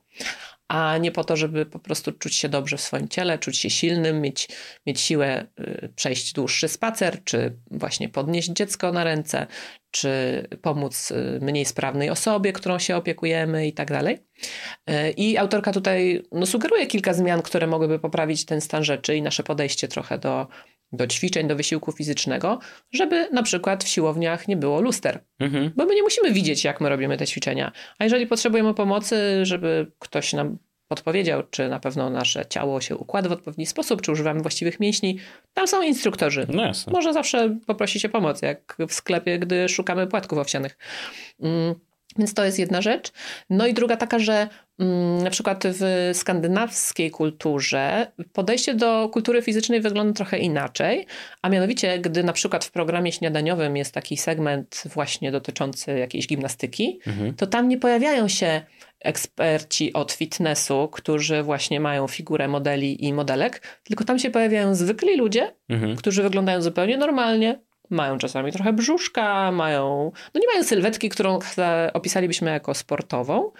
a 0.68 0.98
nie 0.98 1.12
po 1.12 1.24
to, 1.24 1.36
żeby 1.36 1.66
po 1.66 1.78
prostu 1.78 2.12
czuć 2.12 2.34
się 2.34 2.48
dobrze 2.48 2.76
w 2.76 2.80
swoim 2.80 3.08
ciele, 3.08 3.38
czuć 3.38 3.58
się 3.58 3.70
silnym, 3.70 4.20
mieć, 4.20 4.48
mieć 4.86 5.00
siłę 5.00 5.46
y, 5.60 5.92
przejść 5.96 6.32
dłuższy 6.32 6.68
spacer, 6.68 7.24
czy 7.24 7.56
właśnie 7.70 8.08
podnieść 8.08 8.48
dziecko 8.48 8.92
na 8.92 9.04
ręce, 9.04 9.46
czy 9.90 10.42
pomóc 10.62 11.10
y, 11.10 11.38
mniej 11.42 11.64
sprawnej 11.64 12.10
osobie, 12.10 12.52
którą 12.52 12.78
się 12.78 12.96
opiekujemy 12.96 13.66
i 13.66 13.72
tak 13.72 13.88
dalej. 13.88 14.18
Y, 14.90 15.10
I 15.10 15.36
autorka 15.36 15.72
tutaj 15.72 16.22
no, 16.32 16.46
sugeruje 16.46 16.86
kilka 16.86 17.14
zmian, 17.14 17.42
które 17.42 17.66
mogłyby 17.66 17.98
poprawić 17.98 18.44
ten 18.44 18.60
stan 18.60 18.84
rzeczy 18.84 19.16
i 19.16 19.22
nasze 19.22 19.42
podejście 19.42 19.88
trochę 19.88 20.18
do, 20.18 20.46
do 20.96 21.06
ćwiczeń, 21.06 21.48
do 21.48 21.56
wysiłku 21.56 21.92
fizycznego, 21.92 22.58
żeby 22.92 23.28
na 23.32 23.42
przykład 23.42 23.84
w 23.84 23.88
siłowniach 23.88 24.48
nie 24.48 24.56
było 24.56 24.80
luster. 24.80 25.24
Mhm. 25.38 25.70
Bo 25.76 25.84
my 25.84 25.94
nie 25.94 26.02
musimy 26.02 26.32
widzieć, 26.32 26.64
jak 26.64 26.80
my 26.80 26.88
robimy 26.88 27.16
te 27.16 27.26
ćwiczenia. 27.26 27.72
A 27.98 28.04
jeżeli 28.04 28.26
potrzebujemy 28.26 28.74
pomocy, 28.74 29.16
żeby 29.42 29.92
ktoś 29.98 30.32
nam 30.32 30.58
podpowiedział, 30.88 31.42
czy 31.50 31.68
na 31.68 31.80
pewno 31.80 32.10
nasze 32.10 32.46
ciało 32.46 32.80
się 32.80 32.96
układa 32.96 33.28
w 33.28 33.32
odpowiedni 33.32 33.66
sposób, 33.66 34.02
czy 34.02 34.12
używamy 34.12 34.40
właściwych 34.40 34.80
mięśni, 34.80 35.18
tam 35.54 35.68
są 35.68 35.82
instruktorzy. 35.82 36.46
No 36.48 36.62
Może 36.92 37.12
zawsze 37.12 37.58
poprosić 37.66 38.04
o 38.04 38.08
pomoc, 38.08 38.42
jak 38.42 38.76
w 38.88 38.92
sklepie, 38.92 39.38
gdy 39.38 39.68
szukamy 39.68 40.06
płatków 40.06 40.38
owsianych. 40.38 40.78
Mm. 41.40 41.74
Więc 42.18 42.34
to 42.34 42.44
jest 42.44 42.58
jedna 42.58 42.82
rzecz. 42.82 43.12
No 43.50 43.66
i 43.66 43.74
druga 43.74 43.96
taka, 43.96 44.18
że 44.18 44.48
na 45.24 45.30
przykład 45.30 45.64
w 45.66 46.10
skandynawskiej 46.12 47.10
kulturze 47.10 48.12
podejście 48.32 48.74
do 48.74 49.08
kultury 49.08 49.42
fizycznej 49.42 49.80
wygląda 49.80 50.12
trochę 50.12 50.38
inaczej, 50.38 51.06
a 51.42 51.48
mianowicie, 51.48 51.98
gdy 51.98 52.24
na 52.24 52.32
przykład 52.32 52.64
w 52.64 52.70
programie 52.70 53.12
śniadaniowym 53.12 53.76
jest 53.76 53.94
taki 53.94 54.16
segment 54.16 54.82
właśnie 54.86 55.32
dotyczący 55.32 55.98
jakiejś 55.98 56.26
gimnastyki, 56.26 57.00
mhm. 57.06 57.34
to 57.34 57.46
tam 57.46 57.68
nie 57.68 57.78
pojawiają 57.78 58.28
się 58.28 58.62
eksperci 59.00 59.92
od 59.92 60.12
fitnessu, 60.12 60.88
którzy 60.92 61.42
właśnie 61.42 61.80
mają 61.80 62.08
figurę 62.08 62.48
modeli 62.48 63.04
i 63.04 63.12
modelek, 63.12 63.80
tylko 63.84 64.04
tam 64.04 64.18
się 64.18 64.30
pojawiają 64.30 64.74
zwykli 64.74 65.16
ludzie, 65.16 65.54
mhm. 65.68 65.96
którzy 65.96 66.22
wyglądają 66.22 66.62
zupełnie 66.62 66.96
normalnie, 66.96 67.60
mają 67.90 68.18
czasami 68.18 68.52
trochę 68.52 68.72
brzuszka, 68.72 69.52
mają, 69.52 70.12
no 70.34 70.40
nie 70.40 70.46
mają 70.46 70.64
sylwetki, 70.64 71.08
którą 71.08 71.38
opisalibyśmy 71.92 72.50
jako 72.50 72.74
sportową, 72.74 73.50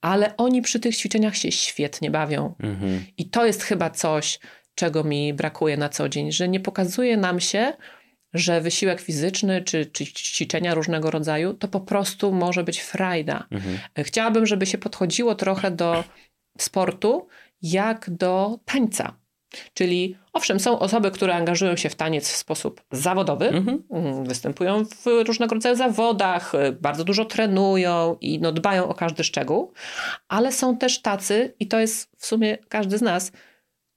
ale 0.00 0.36
oni 0.36 0.62
przy 0.62 0.80
tych 0.80 0.96
ćwiczeniach 0.96 1.36
się 1.36 1.52
świetnie 1.52 2.10
bawią. 2.10 2.54
Mhm. 2.60 3.04
I 3.18 3.30
to 3.30 3.46
jest 3.46 3.62
chyba 3.62 3.90
coś, 3.90 4.38
czego 4.74 5.04
mi 5.04 5.34
brakuje 5.34 5.76
na 5.76 5.88
co 5.88 6.08
dzień, 6.08 6.32
że 6.32 6.48
nie 6.48 6.60
pokazuje 6.60 7.16
nam 7.16 7.40
się, 7.40 7.72
że 8.34 8.60
wysiłek 8.60 9.00
fizyczny 9.00 9.62
czy, 9.62 9.86
czy 9.86 10.06
ćwiczenia 10.06 10.74
różnego 10.74 11.10
rodzaju 11.10 11.54
to 11.54 11.68
po 11.68 11.80
prostu 11.80 12.32
może 12.32 12.64
być 12.64 12.80
frajda. 12.80 13.46
Mhm. 13.50 13.78
Chciałabym, 13.98 14.46
żeby 14.46 14.66
się 14.66 14.78
podchodziło 14.78 15.34
trochę 15.34 15.70
do 15.70 16.04
sportu 16.58 17.28
jak 17.62 18.10
do 18.10 18.58
tańca. 18.64 19.17
Czyli 19.74 20.16
owszem, 20.32 20.60
są 20.60 20.78
osoby, 20.78 21.10
które 21.10 21.34
angażują 21.34 21.76
się 21.76 21.88
w 21.88 21.94
taniec 21.94 22.28
w 22.32 22.36
sposób 22.36 22.82
zawodowy, 22.92 23.48
mhm. 23.48 23.82
Mm, 23.90 24.24
występują 24.24 24.84
w 24.84 25.06
różnego 25.26 25.54
rodzaju 25.54 25.76
zawodach, 25.76 26.52
bardzo 26.80 27.04
dużo 27.04 27.24
trenują 27.24 28.16
i 28.20 28.40
no, 28.40 28.52
dbają 28.52 28.88
o 28.88 28.94
każdy 28.94 29.24
szczegół, 29.24 29.72
ale 30.28 30.52
są 30.52 30.76
też 30.76 31.02
tacy, 31.02 31.54
i 31.60 31.68
to 31.68 31.80
jest 31.80 32.10
w 32.16 32.26
sumie 32.26 32.58
każdy 32.68 32.98
z 32.98 33.02
nas, 33.02 33.32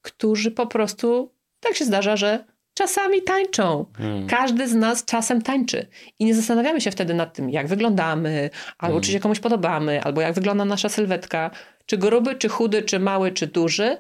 którzy 0.02 0.52
po 0.52 0.68
prostu 0.68 1.32
tak 1.60 1.76
się 1.76 1.86
zdarza, 1.86 2.18
że 2.18 2.46
czasami 2.74 3.22
tańczą. 3.22 3.86
Hmm. 3.98 4.28
Każdy 4.28 4.68
z 4.68 4.76
nas 4.76 5.06
czasem 5.06 5.42
tańczy. 5.42 5.88
I 6.20 6.26
nie 6.26 6.36
zastanawiamy 6.36 6.82
się 6.82 6.92
wtedy 6.92 7.14
nad 7.14 7.34
tym, 7.34 7.50
jak 7.50 7.68
wyglądamy, 7.68 8.50
albo 8.78 8.94
hmm. 8.94 9.02
czy 9.04 9.12
się 9.12 9.20
komuś 9.20 9.40
podobamy, 9.40 10.04
albo 10.04 10.22
jak 10.22 10.34
wygląda 10.34 10.66
nasza 10.66 10.90
sylwetka. 10.90 11.52
Czy 11.86 11.98
gruby, 11.98 12.36
czy 12.36 12.50
chudy, 12.50 12.82
czy 12.82 13.00
mały, 13.00 13.32
czy 13.32 13.48
duży, 13.48 13.98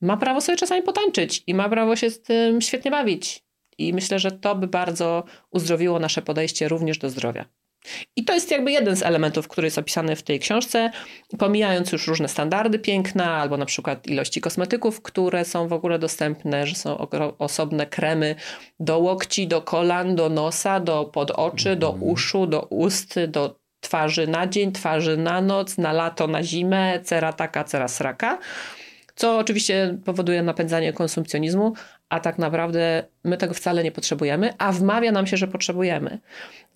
ma 0.00 0.16
prawo 0.16 0.40
sobie 0.40 0.58
czasami 0.58 0.82
potańczyć 0.82 1.42
i 1.46 1.54
ma 1.54 1.68
prawo 1.68 1.96
się 1.96 2.10
z 2.10 2.22
tym 2.22 2.60
świetnie 2.60 2.90
bawić. 2.90 3.44
I 3.78 3.92
myślę, 3.92 4.18
że 4.18 4.32
to 4.32 4.54
by 4.54 4.66
bardzo 4.66 5.24
uzdrowiło 5.50 5.98
nasze 5.98 6.22
podejście 6.22 6.68
również 6.68 6.98
do 6.98 7.10
zdrowia. 7.10 7.44
I 8.16 8.24
to 8.24 8.34
jest 8.34 8.50
jakby 8.50 8.72
jeden 8.72 8.96
z 8.96 9.02
elementów, 9.02 9.48
który 9.48 9.66
jest 9.66 9.78
opisany 9.78 10.16
w 10.16 10.22
tej 10.22 10.40
książce, 10.40 10.90
pomijając 11.38 11.92
już 11.92 12.06
różne 12.06 12.28
standardy 12.28 12.78
piękna, 12.78 13.34
albo 13.34 13.56
na 13.56 13.66
przykład 13.66 14.06
ilości 14.06 14.40
kosmetyków, 14.40 15.02
które 15.02 15.44
są 15.44 15.68
w 15.68 15.72
ogóle 15.72 15.98
dostępne, 15.98 16.66
że 16.66 16.74
są 16.74 17.08
osobne 17.38 17.86
kremy 17.86 18.34
do 18.80 18.98
łokci, 18.98 19.48
do 19.48 19.62
kolan, 19.62 20.16
do 20.16 20.28
nosa, 20.28 20.80
do 20.80 21.04
pod 21.04 21.30
oczy, 21.30 21.76
do 21.76 21.88
mhm. 21.88 22.10
uszu, 22.10 22.46
do 22.46 22.62
ust, 22.62 23.14
do 23.28 23.60
twarzy 23.80 24.26
na 24.26 24.46
dzień, 24.46 24.72
twarzy 24.72 25.16
na 25.16 25.40
noc, 25.40 25.78
na 25.78 25.92
lato, 25.92 26.26
na 26.26 26.42
zimę, 26.42 27.00
cera 27.04 27.32
taka, 27.32 27.64
cera 27.64 27.88
sraka 27.88 28.38
co 29.18 29.38
oczywiście 29.38 29.98
powoduje 30.04 30.42
napędzanie 30.42 30.92
konsumpcjonizmu, 30.92 31.72
a 32.08 32.20
tak 32.20 32.38
naprawdę 32.38 33.04
my 33.24 33.36
tego 33.36 33.54
wcale 33.54 33.84
nie 33.84 33.92
potrzebujemy, 33.92 34.54
a 34.58 34.72
wmawia 34.72 35.12
nam 35.12 35.26
się, 35.26 35.36
że 35.36 35.48
potrzebujemy. 35.48 36.18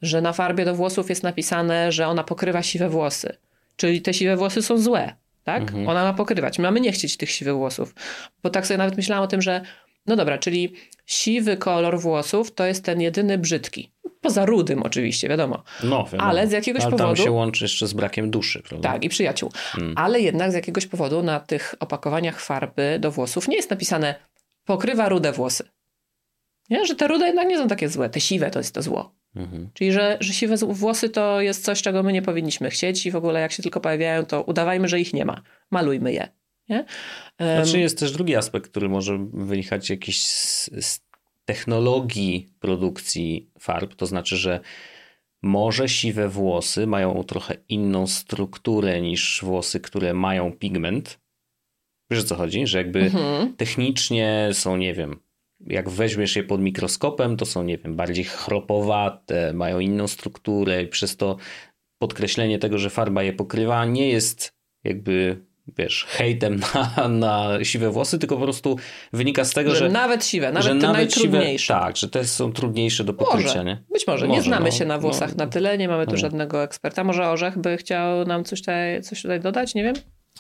Że 0.03 0.21
na 0.21 0.33
farbie 0.33 0.65
do 0.65 0.75
włosów 0.75 1.09
jest 1.09 1.23
napisane, 1.23 1.93
że 1.93 2.07
ona 2.07 2.25
pokrywa 2.25 2.63
siwe 2.63 2.89
włosy. 2.89 3.37
Czyli 3.77 4.03
te 4.03 4.15
siwe 4.15 4.37
włosy 4.37 4.63
są 4.63 4.79
złe, 4.79 5.15
tak? 5.45 5.63
Mhm. 5.63 5.89
Ona 5.89 6.03
ma 6.05 6.13
pokrywać. 6.13 6.59
Mamy 6.59 6.81
nie 6.81 6.93
chcieć 6.93 7.17
tych 7.17 7.31
siwych 7.31 7.55
włosów. 7.55 7.95
Bo 8.43 8.51
tak 8.51 8.67
sobie 8.67 8.79
nawet 8.79 8.97
myślałam 8.97 9.25
o 9.25 9.29
tym, 9.29 9.43
że 9.43 9.61
no 10.07 10.17
dobra, 10.17 10.39
czyli 10.39 10.75
siwy 11.07 11.57
kolor 11.57 12.01
włosów 12.01 12.55
to 12.55 12.65
jest 12.65 12.85
ten 12.85 13.01
jedyny 13.01 13.39
brzydki. 13.39 13.92
Poza 14.23 14.47
rudym 14.47 14.83
oczywiście, 14.83 15.29
wiadomo. 15.29 15.63
No, 15.85 16.05
wiadomo. 16.05 16.31
Ale 16.31 16.49
z 16.49 16.53
jakiegoś 16.53 16.83
Ale 16.83 16.91
powodu... 16.91 17.15
tam 17.15 17.25
się 17.25 17.31
łączy 17.31 17.65
jeszcze 17.65 17.87
z 17.87 17.93
brakiem 17.93 18.31
duszy, 18.31 18.63
prawda? 18.69 18.93
Tak, 18.93 19.05
i 19.05 19.09
przyjaciół. 19.09 19.51
Hmm. 19.55 19.95
Ale 19.97 20.21
jednak 20.21 20.53
z 20.53 20.55
jakiegoś 20.55 20.87
powodu 20.87 21.23
na 21.23 21.41
tych 21.41 21.75
opakowaniach 21.81 22.41
farby 22.41 22.99
do 23.01 23.11
włosów 23.11 23.49
nie 23.49 23.57
jest 23.57 23.71
napisane 23.71 24.15
pokrywa 24.65 25.09
rude 25.09 25.33
włosy. 25.33 25.65
Nie? 26.71 26.87
Że 26.87 26.95
te 26.95 27.09
rude 27.09 27.27
jednak 27.27 27.49
nie 27.49 27.59
są 27.59 27.69
takie 27.69 27.89
złe. 27.89 28.11
Te 28.11 28.21
siwe 28.21 28.51
to 28.51 28.59
jest 28.59 28.75
to 28.75 28.83
zło. 28.83 29.15
Mhm. 29.37 29.71
Czyli, 29.75 29.93
że, 29.93 30.17
że 30.21 30.33
siwe 30.33 30.57
włosy 30.57 31.09
to 31.09 31.41
jest 31.41 31.65
coś, 31.65 31.83
czego 31.83 32.03
my 32.03 32.13
nie 32.13 32.23
powinniśmy 32.23 32.71
chcieć 32.71 33.07
i 33.07 33.11
w 33.11 33.17
ogóle 33.17 33.41
jak 33.41 33.53
się 33.53 33.63
tylko 33.63 33.81
pojawiają, 33.81 34.27
to 34.27 34.43
udawajmy, 34.43 34.89
że 34.89 35.01
ich 35.01 35.15
nie 35.15 35.25
ma. 35.25 35.43
Malujmy 35.71 36.13
je. 36.13 36.29
Nie? 36.69 36.85
Um, 37.41 37.65
znaczy 37.65 37.81
jest 37.81 37.99
też 37.99 38.13
drugi 38.13 38.37
aspekt, 38.37 38.71
który 38.71 38.89
może 38.89 39.27
wynikać 39.33 39.91
jakiś 39.91 40.27
z, 40.27 40.71
z 40.87 41.01
technologii 41.53 42.49
produkcji 42.61 43.51
farb, 43.59 43.95
to 43.95 44.07
znaczy, 44.07 44.37
że 44.37 44.61
może 45.43 45.89
siwe 45.89 46.29
włosy 46.29 46.87
mają 46.87 47.25
trochę 47.25 47.57
inną 47.69 48.07
strukturę 48.07 49.01
niż 49.01 49.41
włosy, 49.43 49.81
które 49.81 50.15
mają 50.15 50.53
pigment. 50.53 51.21
Wiesz 52.11 52.21
o 52.21 52.27
co 52.27 52.35
chodzi? 52.37 52.67
Że 52.67 52.79
jakby 52.79 53.01
Mhm. 53.01 53.57
technicznie 53.57 54.49
są, 54.53 54.77
nie 54.77 54.95
wiem, 54.95 55.21
jak 55.61 55.91
weźmiesz 55.91 56.37
je 56.37 56.43
pod 56.43 56.61
mikroskopem, 56.61 57.37
to 57.37 57.47
są, 57.47 57.63
nie 57.63 57.79
wiem, 57.79 57.97
bardziej 57.97 58.25
chropowate, 58.25 59.53
mają 59.53 59.79
inną 59.79 60.09
strukturę 60.09 60.83
i 60.83 60.87
przez 60.89 61.17
to 61.17 61.37
podkreślenie 61.99 62.59
tego, 62.59 62.79
że 62.79 62.91
farba 62.91 63.23
je 63.23 63.33
pokrywa, 63.33 63.85
nie 63.85 64.09
jest 64.09 64.53
jakby, 64.85 65.45
wiesz, 65.79 66.07
hejtem 66.09 66.61
na, 66.75 67.09
na 67.09 67.65
siwe 67.65 67.91
włosy, 67.91 68.19
tylko 68.19 68.37
po 68.37 68.43
prostu 68.43 68.77
wynika 69.13 69.45
z 69.45 69.51
tego, 69.51 69.71
Że, 69.71 69.77
że, 69.77 69.89
nawet 69.89 70.25
siwe, 70.27 70.47
nawet 70.53 70.63
że 70.65 70.69
te 70.71 70.75
nawet 70.87 71.15
siwe, 71.15 71.29
najtrudniejsze. 71.29 71.75
tak, 71.75 71.97
że 71.97 72.09
te 72.09 72.25
są 72.25 72.53
trudniejsze 72.53 73.05
do 73.05 73.15
pokrycia, 73.15 73.49
Może, 73.49 73.65
nie? 73.65 73.83
być 73.93 74.07
może. 74.07 74.29
Nie 74.29 74.35
Może, 74.37 74.49
znamy 74.49 74.65
no, 74.65 74.71
się 74.77 74.85
na 74.85 74.99
włosach 74.99 75.31
no. 75.37 75.45
na 75.45 75.51
tyle, 75.51 75.79
nie 75.79 75.89
mamy 75.89 76.07
tu 76.07 76.13
No. 76.13 76.19
żadnego 76.19 76.63
eksperta. 76.63 77.05
Może 77.05 77.29
Orzech 77.29 77.59
by 77.59 77.77
chciał 77.77 78.25
nam 78.25 78.45
coś 78.45 78.61
tutaj, 78.61 79.03
coś 79.03 79.23
tutaj 79.23 79.41
dodać, 79.41 79.75
nie 79.75 79.83
wiem? 79.83 79.95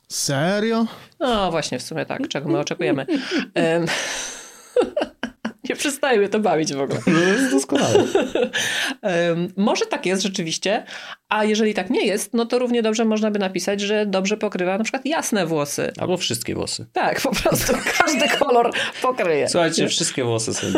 Serio? 0.08 0.86
No 1.20 1.50
właśnie, 1.50 1.78
w 1.78 1.82
sumie 1.82 2.06
tak, 2.06 2.28
czego 2.28 2.48
my 2.48 2.58
oczekujemy. 2.58 3.06
Em, 3.54 3.86
nie 5.68 5.76
przestaje 5.76 6.18
mnie 6.18 6.28
to 6.28 6.40
bawić 6.40 6.74
w 6.74 6.80
ogóle. 6.80 7.00
No 7.06 7.18
jest 7.20 7.50
doskonale. 7.52 8.04
Może 9.56 9.86
tak 9.86 10.06
jest 10.06 10.22
rzeczywiście, 10.22 10.84
a 11.32 11.44
jeżeli 11.44 11.74
tak 11.74 11.90
nie 11.90 12.06
jest, 12.06 12.34
no 12.34 12.46
to 12.46 12.58
równie 12.58 12.82
dobrze 12.82 13.04
można 13.04 13.30
by 13.30 13.38
napisać, 13.38 13.80
że 13.80 14.06
dobrze 14.06 14.36
pokrywa 14.36 14.78
na 14.78 14.84
przykład 14.84 15.06
jasne 15.06 15.46
włosy. 15.46 15.92
Albo 15.98 16.16
wszystkie 16.16 16.54
włosy. 16.54 16.86
Tak, 16.92 17.20
po 17.20 17.30
prostu 17.34 17.72
każdy 17.98 18.28
kolor 18.28 18.70
pokryje. 19.02 19.48
Słuchajcie, 19.48 19.88
wszystkie 19.88 20.24
włosy 20.24 20.54
są. 20.54 20.66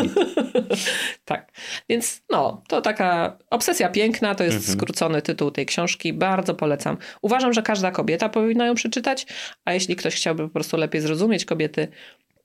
Tak, 1.25 1.51
więc 1.89 2.21
no, 2.29 2.63
to 2.67 2.81
taka 2.81 3.37
obsesja 3.49 3.89
piękna, 3.89 4.35
to 4.35 4.43
jest 4.43 4.57
Mhm. 4.57 4.73
skrócony 4.73 5.21
tytuł 5.21 5.51
tej 5.51 5.65
książki, 5.65 6.13
bardzo 6.13 6.53
polecam. 6.55 6.97
Uważam, 7.21 7.53
że 7.53 7.61
każda 7.61 7.91
kobieta 7.91 8.29
powinna 8.29 8.65
ją 8.65 8.75
przeczytać, 8.75 9.25
a 9.65 9.73
jeśli 9.73 9.95
ktoś 9.95 10.15
chciałby 10.15 10.43
po 10.43 10.49
prostu 10.53 10.77
lepiej 10.77 11.01
zrozumieć 11.01 11.45
kobiety 11.45 11.87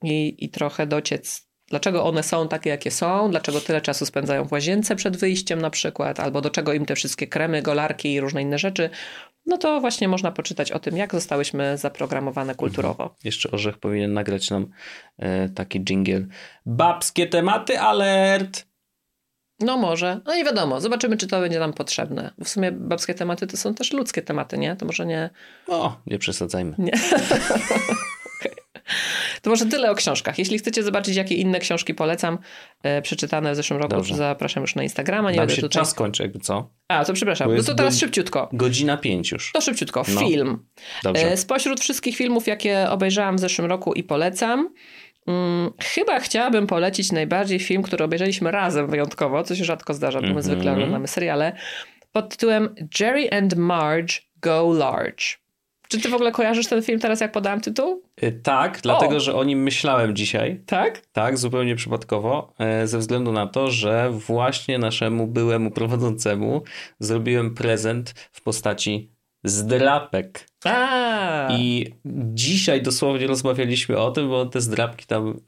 i, 0.03 0.37
i 0.39 0.49
trochę 0.49 0.87
dociec, 0.87 1.50
dlaczego 1.71 2.05
one 2.05 2.23
są 2.23 2.49
takie, 2.49 2.71
jakie 2.71 2.91
są, 2.91 3.31
dlaczego 3.31 3.61
tyle 3.61 3.81
czasu 3.81 4.07
spędzają 4.07 4.45
w 4.45 4.53
łazience 4.53 4.97
przed 4.97 5.17
wyjściem 5.17 5.61
na 5.61 5.71
przykład, 5.71 6.21
albo 6.21 6.41
do 6.41 6.51
czego 6.51 6.73
im 6.73 6.87
te 6.87 6.95
wszystkie 6.95 7.27
kremy, 7.27 7.63
golarki 7.63 8.13
i 8.13 8.21
różne 8.21 8.43
inne 8.43 8.59
rzeczy, 8.59 8.91
no 9.47 9.59
to 9.59 9.81
właśnie 9.81 10.09
można 10.09 10.33
poczytać 10.33 10.73
o 10.73 10.79
tym, 10.79 10.97
jak 10.97 11.13
zostałyśmy 11.13 11.79
zaprogramowane 11.79 12.55
kulturowo. 12.55 13.15
Jeszcze 13.25 13.51
Orzech 13.51 13.79
powinien 13.79 14.13
nagrać 14.13 14.51
nam 14.51 14.67
e, 15.19 15.49
taki 15.49 15.81
jingle. 15.81 16.27
Babskie 16.67 17.27
tematy 17.27 17.81
alert! 17.81 18.71
No 19.61 19.77
może, 19.77 20.21
no 20.27 20.35
nie 20.35 20.45
wiadomo, 20.45 20.81
zobaczymy, 20.81 21.17
czy 21.17 21.27
to 21.27 21.41
będzie 21.41 21.59
nam 21.59 21.73
potrzebne. 21.73 22.31
W 22.45 22.49
sumie 22.49 22.73
babskie 22.73 23.15
tematy 23.15 23.47
to 23.47 23.57
są 23.57 23.75
też 23.75 23.93
ludzkie 23.93 24.23
tematy, 24.23 24.59
nie? 24.59 24.77
To 24.77 24.87
może 24.87 25.07
nie... 25.07 25.31
O, 25.67 25.97
nie 26.07 26.19
przesadzajmy. 26.19 26.75
Nie. 26.79 26.93
To 29.43 29.51
może 29.51 29.67
tyle 29.67 29.91
o 29.91 29.95
książkach. 29.95 30.39
Jeśli 30.39 30.59
chcecie 30.59 30.83
zobaczyć, 30.83 31.17
jakie 31.17 31.35
inne 31.35 31.59
książki 31.61 31.95
polecam, 31.95 32.39
e, 32.83 33.03
przeczytane 33.03 33.53
w 33.53 33.57
zeszłym 33.57 33.79
roku, 33.81 33.95
Dobrze. 33.95 34.11
to 34.11 34.17
zapraszam 34.19 34.61
już 34.63 34.75
na 34.75 34.83
Instagrama. 34.83 35.31
Nie 35.31 35.37
Nam 35.37 35.49
się 35.51 35.57
tutaj... 35.63 35.71
czas 35.83 35.95
kończy, 35.95 36.23
jakby 36.23 36.39
co? 36.39 36.71
A, 36.89 37.05
to 37.05 37.13
przepraszam. 37.13 37.57
No 37.57 37.63
to 37.63 37.75
teraz 37.75 37.99
szybciutko. 37.99 38.49
Godzina 38.53 38.97
pięć 38.97 39.31
już. 39.33 39.53
To 39.53 39.61
szybciutko. 39.61 40.05
No. 40.15 40.21
Film. 40.21 40.67
Dobrze. 41.03 41.33
E, 41.33 41.37
Spośród 41.37 41.81
wszystkich 41.81 42.17
filmów, 42.17 42.47
jakie 42.47 42.87
obejrzałam 42.91 43.37
w 43.37 43.41
zeszłym 43.41 43.69
roku 43.69 43.93
i 43.93 44.03
polecam, 44.03 44.69
mm, 45.27 45.71
chyba 45.83 46.21
chciałabym 46.21 46.67
polecić 46.67 47.13
najbardziej 47.13 47.59
film, 47.59 47.83
który 47.83 48.05
obejrzeliśmy 48.05 48.51
razem 48.51 48.91
wyjątkowo, 48.91 49.43
co 49.43 49.57
się 49.57 49.65
rzadko 49.65 49.95
zdarza, 49.95 50.19
bo 50.21 50.27
my 50.27 50.29
Mhm. 50.29 50.45
zwykle 50.47 50.73
oglądamy 50.73 51.09
seriale, 51.09 51.53
pod 52.13 52.29
tytułem 52.29 52.75
Jerry 53.01 53.31
and 53.31 53.55
Marge 53.57 54.15
Go 54.43 54.73
Large. 54.73 55.25
Czy 55.91 56.01
ty 56.01 56.09
w 56.09 56.15
ogóle 56.15 56.33
kojarzysz 56.33 56.67
ten 56.67 56.83
film 56.83 57.01
teraz, 57.01 57.21
jak 57.21 57.33
podałam 57.33 57.61
tytuł? 57.61 58.03
Y, 58.23 58.41
Tak, 58.43 58.81
dlatego, 58.83 59.21
że 59.21 59.35
o 59.35 59.45
nim 59.45 59.63
myślałem 59.63 60.17
dzisiaj. 60.17 60.61
Tak? 60.67 61.03
Tak, 61.13 61.39
zupełnie 61.39 61.77
przypadkowo, 61.77 62.53
e, 62.59 62.87
ze 62.87 62.99
względu 62.99 63.33
na 63.33 63.47
to, 63.47 63.71
że 63.71 64.11
właśnie 64.11 64.79
naszemu 64.79 65.27
byłemu 65.27 65.71
prowadzącemu 65.71 66.63
zrobiłem 66.99 67.55
prezent 67.55 68.15
w 68.33 68.43
postaci 68.43 69.11
zdrapek. 69.45 70.47
A, 70.65 71.49
I 71.51 71.87
dzisiaj 72.35 72.83
dosłownie 72.83 73.27
rozmawialiśmy 73.27 73.99
o 73.99 74.11
tym, 74.11 74.29
bo 74.29 74.41
on 74.41 74.51
te 74.51 74.61
zdrapki 74.61 75.07
tam 75.07 75.41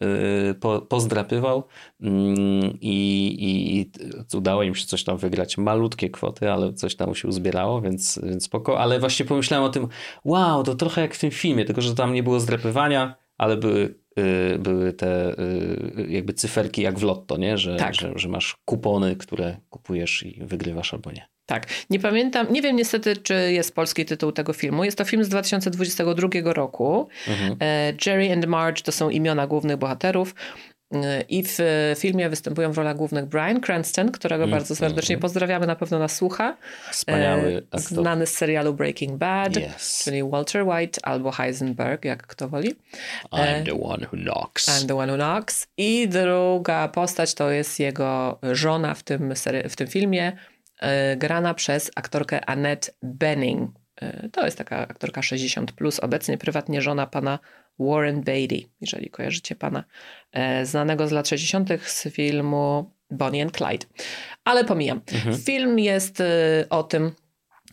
y, 0.50 0.54
po, 0.54 0.80
pozdrapywał 0.80 1.64
mm, 2.00 2.78
i, 2.80 3.36
i, 3.40 3.90
udało 4.36 4.62
im 4.62 4.74
się 4.74 4.86
coś 4.86 5.04
tam 5.04 5.16
wygrać. 5.16 5.58
Malutkie 5.58 6.10
kwoty, 6.10 6.52
ale 6.52 6.72
coś 6.72 6.96
tam 6.96 7.14
się 7.14 7.28
uzbierało, 7.28 7.80
więc, 7.80 8.20
więc 8.22 8.44
spoko. 8.44 8.80
Ale 8.80 9.00
właśnie 9.00 9.26
pomyślałem 9.26 9.66
o 9.66 9.68
tym, 9.68 9.88
wow, 10.24 10.62
to 10.62 10.74
trochę 10.74 11.00
jak 11.00 11.14
w 11.14 11.18
tym 11.18 11.30
filmie, 11.30 11.64
tylko 11.64 11.80
że 11.80 11.94
tam 11.94 12.14
nie 12.14 12.22
było 12.22 12.40
zdrapywania, 12.40 13.14
ale 13.38 13.56
były, 13.56 13.94
y, 14.18 14.58
były 14.58 14.92
te 14.92 15.38
y, 15.38 16.06
jakby 16.08 16.32
cyferki 16.32 16.82
jak 16.82 16.98
w 16.98 17.02
lotto, 17.02 17.36
nie? 17.36 17.58
Że, 17.58 17.76
Tak. 17.76 17.94
że, 17.94 18.12
że 18.16 18.28
masz 18.28 18.56
kupony, 18.64 19.16
które 19.16 19.56
kupujesz 19.70 20.22
i 20.22 20.44
wygrywasz 20.44 20.94
albo 20.94 21.12
nie. 21.12 21.26
Tak. 21.52 21.66
Nie 21.90 21.98
pamiętam, 21.98 22.46
nie 22.52 22.62
wiem 22.62 22.76
niestety, 22.76 23.16
czy 23.16 23.52
jest 23.52 23.74
polski 23.74 24.04
tytuł 24.04 24.32
tego 24.32 24.52
filmu. 24.52 24.84
Jest 24.84 24.98
to 24.98 25.04
film 25.04 25.24
z 25.24 25.28
2022 25.28 26.28
roku. 26.52 27.08
Mhm. 27.28 27.56
E, 27.60 27.92
Jerry 28.06 28.32
and 28.32 28.46
Marge 28.46 28.82
to 28.82 28.92
są 28.92 29.10
imiona 29.10 29.46
głównych 29.46 29.76
bohaterów. 29.76 30.34
E, 30.94 31.20
I 31.28 31.42
w 31.46 31.58
filmie 31.98 32.28
występują 32.28 32.72
w 32.72 32.78
rolach 32.78 32.96
głównych 32.96 33.24
Brian 33.26 33.60
Cranston, 33.60 34.10
którego 34.12 34.44
Mhm. 34.44 34.58
bardzo 34.60 34.76
serdecznie 34.76 35.18
pozdrawiamy, 35.18 35.66
na 35.66 35.76
pewno 35.76 35.98
nas 35.98 36.16
słucha. 36.16 36.56
Wspaniały 36.90 37.56
E, 37.56 37.56
aktor. 37.58 37.80
Znany 37.80 38.26
z 38.26 38.34
serialu 38.34 38.74
Breaking 38.74 39.16
Bad, 39.18 39.56
Yes. 39.56 40.02
czyli 40.04 40.22
Walter 40.30 40.62
White 40.68 41.00
albo 41.02 41.30
Heisenberg, 41.30 42.04
jak 42.04 42.26
kto 42.26 42.48
woli. 42.48 42.74
I'm 43.32 43.64
the 43.64 43.80
one 43.82 44.06
who 44.12 44.16
knocks. 44.16 44.68
I'm 44.68 44.86
the 44.86 44.96
one 44.96 45.12
who 45.12 45.16
knocks. 45.18 45.66
I 45.76 46.08
druga 46.08 46.88
postać 46.88 47.34
to 47.34 47.50
jest 47.50 47.80
jego 47.80 48.38
żona 48.52 48.94
w 48.94 49.02
tym, 49.02 49.34
w 49.68 49.76
tym 49.76 49.86
filmie, 49.86 50.32
grana 51.16 51.54
przez 51.54 51.90
aktorkę 51.96 52.44
Annette 52.44 52.92
Bening. 53.02 53.70
E, 54.02 54.28
To 54.28 54.44
jest 54.44 54.58
taka 54.58 54.78
aktorka 54.78 55.22
60, 55.22 55.72
plus, 55.72 56.00
obecnie 56.00 56.38
prywatnie 56.38 56.82
żona 56.82 57.06
pana 57.06 57.38
Warren 57.78 58.20
Beatty, 58.20 58.62
jeżeli 58.80 59.10
kojarzycie 59.10 59.54
pana, 59.56 59.84
e, 60.32 60.66
znanego 60.66 61.08
z 61.08 61.12
lat 61.12 61.28
60. 61.28 61.68
z 61.86 62.08
filmu 62.08 62.90
Bonnie 63.10 63.42
and 63.42 63.56
Clyde. 63.56 63.86
Ale 64.44 64.64
pomijam. 64.64 65.00
Film 65.46 65.78
jest 65.78 66.20
e, 66.20 66.24
o 66.70 66.82
tym, 66.82 67.12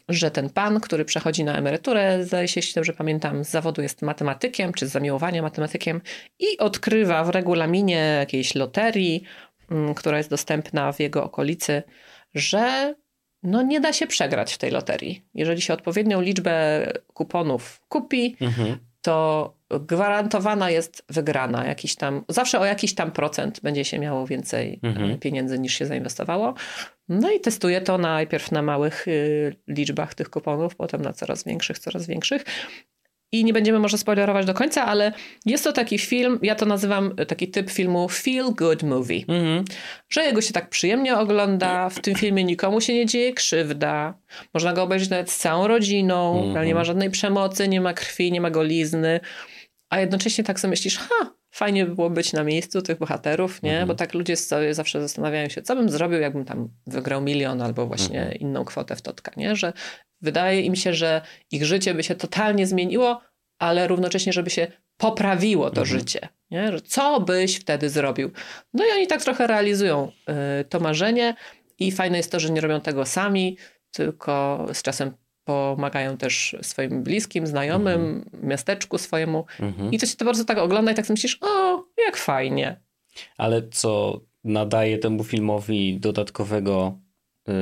że 0.10 0.32
ten 0.32 0.50
pan, 0.50 0.80
który 0.80 1.06
przechodzi 1.06 1.44
na 1.44 1.58
emeryturę, 1.58 2.24
zdaje 2.24 2.48
się, 2.48 2.60
jeśli 2.60 2.74
dobrze 2.74 2.94
pamiętam, 2.94 3.44
z 3.44 3.50
zawodu 3.50 3.82
jest 3.82 4.02
matematykiem, 4.02 4.74
czy 4.74 4.88
z 4.88 4.92
zamiłowania 4.92 5.42
matematykiem 5.42 6.02
i 6.40 6.58
odkrywa 6.58 7.24
w 7.24 7.30
regulaminie 7.30 8.16
jakiejś 8.20 8.56
loterii, 8.56 9.24
mm, 9.72 9.94
która 9.96 10.18
jest 10.18 10.30
dostępna 10.30 10.92
w 10.92 11.00
jego 11.00 11.24
okolicy, 11.24 11.84
że 12.34 12.96
no 13.44 13.62
nie 13.62 13.80
da 13.80 13.94
się 13.94 14.08
przegrać 14.08 14.54
w 14.54 14.58
tej 14.58 14.72
loterii. 14.72 15.26
Jeżeli 15.34 15.62
się 15.62 15.74
odpowiednią 15.74 16.22
liczbę 16.22 16.86
kuponów 17.14 17.82
kupi, 17.90 18.36
Mhm. 18.42 18.78
to 19.02 19.54
gwarantowana 19.70 20.70
jest 20.70 21.04
wygrana. 21.10 21.66
Jakiś 21.66 21.96
tam, 21.96 22.26
zawsze 22.30 22.60
o 22.60 22.66
jakiś 22.66 22.96
tam 22.96 23.12
procent 23.12 23.60
będzie 23.62 23.86
się 23.86 24.00
miało 24.00 24.28
więcej 24.28 24.80
Mhm. 24.84 25.12
e, 25.12 25.18
pieniędzy 25.18 25.60
niż 25.60 25.74
się 25.74 25.86
zainwestowało. 25.86 26.54
No 27.10 27.32
i 27.32 27.40
testuje 27.40 27.82
to 27.82 27.98
najpierw 27.98 28.52
na 28.52 28.62
małych 28.62 29.08
y, 29.08 29.56
liczbach 29.68 30.14
tych 30.14 30.30
kuponów, 30.30 30.76
potem 30.76 31.02
na 31.02 31.14
coraz 31.14 31.44
większych, 31.44 31.80
coraz 31.80 32.08
większych. 32.08 32.46
I 33.32 33.44
nie 33.46 33.54
będziemy 33.54 33.80
może 33.80 33.98
spoilerować 33.98 34.46
do 34.46 34.54
końca, 34.54 34.86
ale 34.86 35.14
jest 35.46 35.64
to 35.64 35.74
taki 35.74 36.00
film, 36.00 36.40
ja 36.42 36.56
to 36.56 36.66
nazywam 36.66 37.14
e, 37.18 37.26
taki 37.26 37.48
typ 37.48 37.72
filmu 37.72 38.10
feel 38.10 38.46
good 38.56 38.84
movie 38.84 39.24
Mhm. 39.28 39.66
że 40.10 40.24
jego 40.24 40.42
się 40.42 40.54
tak 40.54 40.70
przyjemnie 40.70 41.18
ogląda, 41.18 41.90
w 41.90 42.00
tym 42.00 42.16
filmie 42.16 42.44
nikomu 42.44 42.82
się 42.82 42.94
nie 42.94 43.06
dzieje 43.06 43.34
krzywda, 43.34 44.14
można 44.54 44.74
go 44.74 44.84
obejrzeć 44.84 45.10
nawet 45.10 45.32
z 45.32 45.38
całą 45.38 45.68
rodziną, 45.68 46.36
Mhm. 46.38 46.54
tam 46.54 46.66
nie 46.66 46.76
ma 46.76 46.84
żadnej 46.84 47.10
przemocy, 47.10 47.68
nie 47.68 47.82
ma 47.82 47.94
krwi, 47.94 48.32
nie 48.32 48.42
ma 48.42 48.50
golizny, 48.52 49.20
a 49.90 50.00
jednocześnie 50.00 50.44
tak 50.44 50.60
sobie 50.60 50.70
myślisz, 50.70 50.98
ha, 50.98 51.32
fajnie 51.52 51.86
by 51.86 51.96
było 51.96 52.10
być 52.10 52.34
na 52.34 52.44
miejscu 52.44 52.82
tych 52.82 52.98
bohaterów, 52.98 53.64
nie? 53.64 53.72
Mhm. 53.72 53.88
Bo 53.88 53.96
tak 53.96 54.14
ludzie 54.14 54.36
sobie 54.36 54.74
zawsze 54.74 55.02
zastanawiają 55.02 55.50
się, 55.50 55.62
co 55.62 55.76
bym 55.76 55.90
zrobił, 55.90 56.20
jakbym 56.20 56.46
tam 56.46 56.70
wygrał 56.88 57.22
milion 57.22 57.62
albo 57.62 57.88
właśnie 57.88 58.20
Mhm. 58.20 58.38
inną 58.40 58.66
kwotę 58.66 58.96
w 58.96 59.02
totka, 59.02 59.32
nie? 59.38 59.56
Że 59.56 59.74
wydaje 60.22 60.62
im 60.62 60.76
się, 60.76 60.94
że 60.94 61.22
ich 61.52 61.66
życie 61.66 61.94
by 61.94 62.04
się 62.04 62.16
totalnie 62.16 62.68
zmieniło, 62.68 63.22
ale 63.60 63.88
równocześnie, 63.88 64.34
żeby 64.34 64.50
się 64.50 64.68
poprawiło 64.98 65.70
to 65.70 65.82
Mhm. 65.82 66.00
życie. 66.00 66.28
Nie? 66.52 66.72
Że 66.72 66.82
co 66.82 67.20
byś 67.20 67.56
wtedy 67.56 67.90
zrobił? 67.90 68.32
No 68.74 68.86
i 68.86 68.92
oni 68.92 69.08
tak 69.08 69.22
trochę 69.24 69.48
realizują 69.48 70.12
y, 70.62 70.66
to 70.66 70.80
marzenie 70.80 71.36
i 71.80 71.92
fajne 71.92 72.18
jest 72.18 72.32
to, 72.32 72.40
że 72.40 72.50
nie 72.50 72.62
robią 72.62 72.82
tego 72.82 73.06
sami, 73.06 73.58
tylko 73.92 74.66
z 74.74 74.82
czasem 74.82 75.12
pomagają 75.50 76.18
też 76.18 76.56
swoim 76.62 77.04
bliskim, 77.04 77.48
znajomym, 77.48 78.30
miasteczku 78.44 78.98
swojemu. 78.98 79.46
Mhm. 79.60 79.92
I 79.94 80.00
to 80.00 80.06
się 80.06 80.16
to 80.16 80.26
bardzo 80.26 80.46
tak 80.46 80.58
ogląda 80.58 80.92
i 80.92 80.96
tak 80.96 81.06
sobie 81.06 81.14
myślisz, 81.14 81.38
o, 81.42 81.84
jak 82.06 82.18
fajnie. 82.18 82.82
Ale 83.38 83.68
co 83.70 84.22
nadaje 84.44 84.98
temu 84.98 85.24
filmowi 85.24 86.00
dodatkowego 86.00 87.00
yy, 87.48 87.54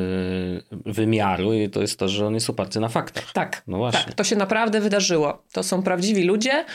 wymiaru 0.85 1.53
i 1.53 1.69
to 1.69 1.81
jest 1.81 1.99
to, 1.99 2.09
że 2.09 2.27
on 2.27 2.33
jest 2.33 2.49
oparty 2.49 2.79
na 2.79 2.89
faktach. 2.89 3.31
Tak, 3.33 3.63
No 3.67 3.77
właśnie. 3.77 4.03
tak, 4.05 4.13
to 4.13 4.23
się 4.23 4.35
naprawdę 4.35 4.81
wydarzyło. 4.81 5.43
To 5.53 5.63
są 5.63 5.83
prawdziwi 5.83 6.23
ludzie, 6.23 6.65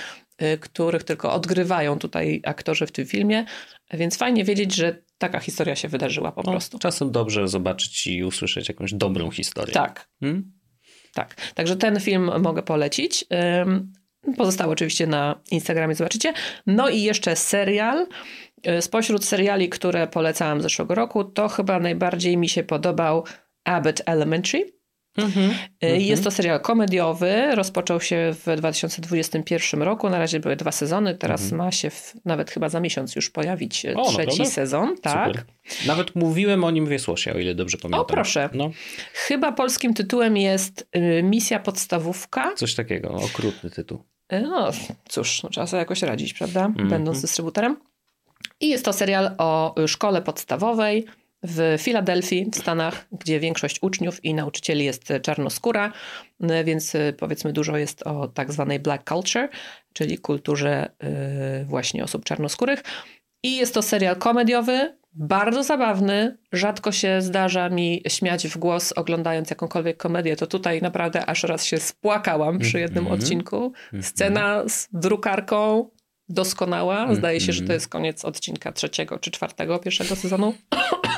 y, 0.43 0.59
których 0.59 1.05
tylko 1.05 1.32
odgrywają 1.32 1.98
tutaj 1.98 2.40
aktorzy 2.44 2.86
w 2.86 2.93
tym 2.93 3.06
filmie, 3.06 3.44
więc 3.93 4.16
fajnie 4.16 4.44
wiedzieć, 4.44 4.74
że 4.74 4.97
taka 5.18 5.40
historia 5.40 5.76
się 5.76 5.89
wydarzyła 5.89 6.32
po 6.32 6.43
No, 6.43 6.51
prostu. 6.52 6.78
czasem 6.78 7.10
dobrze 7.10 7.48
zobaczyć 7.48 8.06
i 8.06 8.24
usłyszeć 8.24 8.68
jakąś 8.68 8.94
dobrą 8.94 9.30
historię. 9.30 9.74
Tak, 9.74 10.09
Hmm? 10.20 10.52
Tak. 11.14 11.34
Także 11.55 11.76
ten 11.76 12.01
film 12.01 12.30
mogę 12.43 12.62
polecić. 12.62 13.24
Pozostałe 14.36 14.72
oczywiście 14.72 15.06
na 15.06 15.40
Instagramie 15.51 15.94
zobaczycie. 15.94 16.32
No 16.66 16.89
i 16.89 17.02
jeszcze 17.02 17.36
serial. 17.36 18.06
Y, 18.78 18.82
Spośród 18.82 19.24
seriali, 19.24 19.68
które 19.68 20.06
polecałam 20.06 20.62
zeszłego 20.62 20.94
roku, 20.94 21.24
to 21.24 21.48
chyba 21.48 21.80
najbardziej 21.80 22.36
mi 22.36 22.48
się 22.48 22.62
podobał 22.62 23.24
Abbott 23.64 24.02
Elementary. 24.06 24.72
Mhm. 25.16 25.51
Y, 25.84 25.86
Jest 26.01 26.24
to 26.24 26.30
serial 26.30 26.60
komediowy, 26.60 27.55
rozpoczął 27.55 28.01
się 28.01 28.34
w 28.47 28.56
2021 28.56 29.82
roku, 29.82 30.10
na 30.10 30.18
razie 30.18 30.40
były 30.40 30.56
dwa 30.56 30.72
sezony, 30.72 31.14
teraz 31.14 31.52
ma 31.52 31.72
się 31.72 31.90
w, 31.90 32.12
nawet 32.24 32.51
chyba 32.51 32.68
za 32.68 32.80
miesiąc 32.80 33.16
już 33.16 33.30
pojawić 33.30 33.84
Mhm. 33.84 34.06
O, 34.06 34.10
trzeci 34.10 34.26
naprawdę? 34.28 34.51
sezon. 34.51 34.97
Tak. 35.02 35.28
Super. 35.28 35.44
Nawet 35.86 36.14
mówiłem 36.16 36.64
o 36.64 36.70
nim 36.70 36.86
w 36.86 36.89
Wiesłosie, 36.89 37.32
o 37.34 37.39
ile 37.39 37.55
dobrze 37.55 37.78
pamiętam. 37.78 38.01
O, 38.01 38.05
proszę. 38.05 38.48
No, 38.55 38.70
Chyba 39.12 39.52
polskim 39.52 39.94
tytułem 39.94 40.36
jest 40.36 40.89
y, 40.97 41.22
Misja 41.22 41.60
Podstawówka. 41.60 42.55
coś 42.56 42.74
takiego, 42.74 43.09
okrutny 43.10 43.70
tytuł. 43.70 44.05
Y, 44.32 44.40
No 44.43 44.70
cóż, 45.09 45.43
no, 45.43 45.48
trzeba 45.51 45.66
sobie 45.66 45.78
jakoś 45.78 46.02
radzić, 46.02 46.34
prawda? 46.34 46.64
Mhm. 46.64 46.89
Będąc 46.89 47.20
dystrybutorem. 47.22 47.76
I 48.60 48.68
jest 48.68 48.84
to 48.84 48.93
serial 48.93 49.34
o 49.39 49.80
y, 49.82 49.89
szkole 49.89 50.22
podstawowej 50.22 51.06
w 51.43 51.77
Filadelfii 51.78 52.51
w 52.52 52.56
Stanach, 52.59 53.06
gdzie 53.12 53.40
większość 53.40 53.78
uczniów 53.82 54.24
i 54.24 54.35
nauczycieli 54.35 54.85
jest 54.85 55.12
czarnoskóra, 55.23 55.93
więc 56.64 56.94
y, 56.94 57.14
powiedzmy 57.19 57.52
dużo 57.52 57.77
jest 57.77 58.02
o 58.02 58.28
tak 58.28 58.52
zwanej 58.52 58.81
black 58.81 59.09
culture, 59.09 59.48
czyli 59.93 60.19
kulturze 60.19 60.90
y, 61.62 61.64
właśnie 61.64 62.05
osób 62.05 62.24
czarnoskórych. 62.24 62.82
I 63.43 63.56
jest 63.56 63.74
to 63.74 63.82
serial 63.82 64.16
komediowy, 64.16 64.97
bardzo 65.14 65.62
zabawny. 65.62 66.39
Rzadko 66.52 66.93
się 66.93 67.23
zdarza 67.23 67.69
mi 67.69 68.02
śmiać 68.09 68.48
w 68.48 68.59
głos 68.59 68.93
oglądając 68.93 69.51
jakąkolwiek 69.51 69.97
komedię. 69.97 70.36
To 70.36 70.47
tutaj 70.47 70.82
naprawdę 70.82 71.27
aż 71.27 71.43
raz 71.43 71.64
się 71.64 71.78
spłakałam 71.78 72.59
przy 72.59 72.81
jednym 72.81 73.05
Mhm. 73.05 73.20
odcinku. 73.20 73.73
Scena 74.01 74.62
z 74.69 74.89
drukarką 74.93 75.90
doskonała. 76.28 77.14
Zdaje 77.14 77.40
się, 77.40 77.52
że 77.52 77.59
to 77.60 77.64
Mhm. 77.64 77.77
jest 77.77 77.89
koniec 77.89 78.24
odcinka 78.24 78.73
trzeciego 78.73 79.19
czy 79.19 79.31
czwartego 79.31 79.78
pierwszego 79.78 80.16
sezonu. 80.16 80.55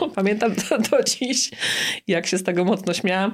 Pamiętam 0.14 0.54
to 0.54 0.78
do 0.78 1.02
dziś, 1.02 1.50
jak 2.06 2.26
się 2.26 2.38
z 2.38 2.42
tego 2.42 2.64
mocno 2.64 2.94
śmiałam. 2.94 3.32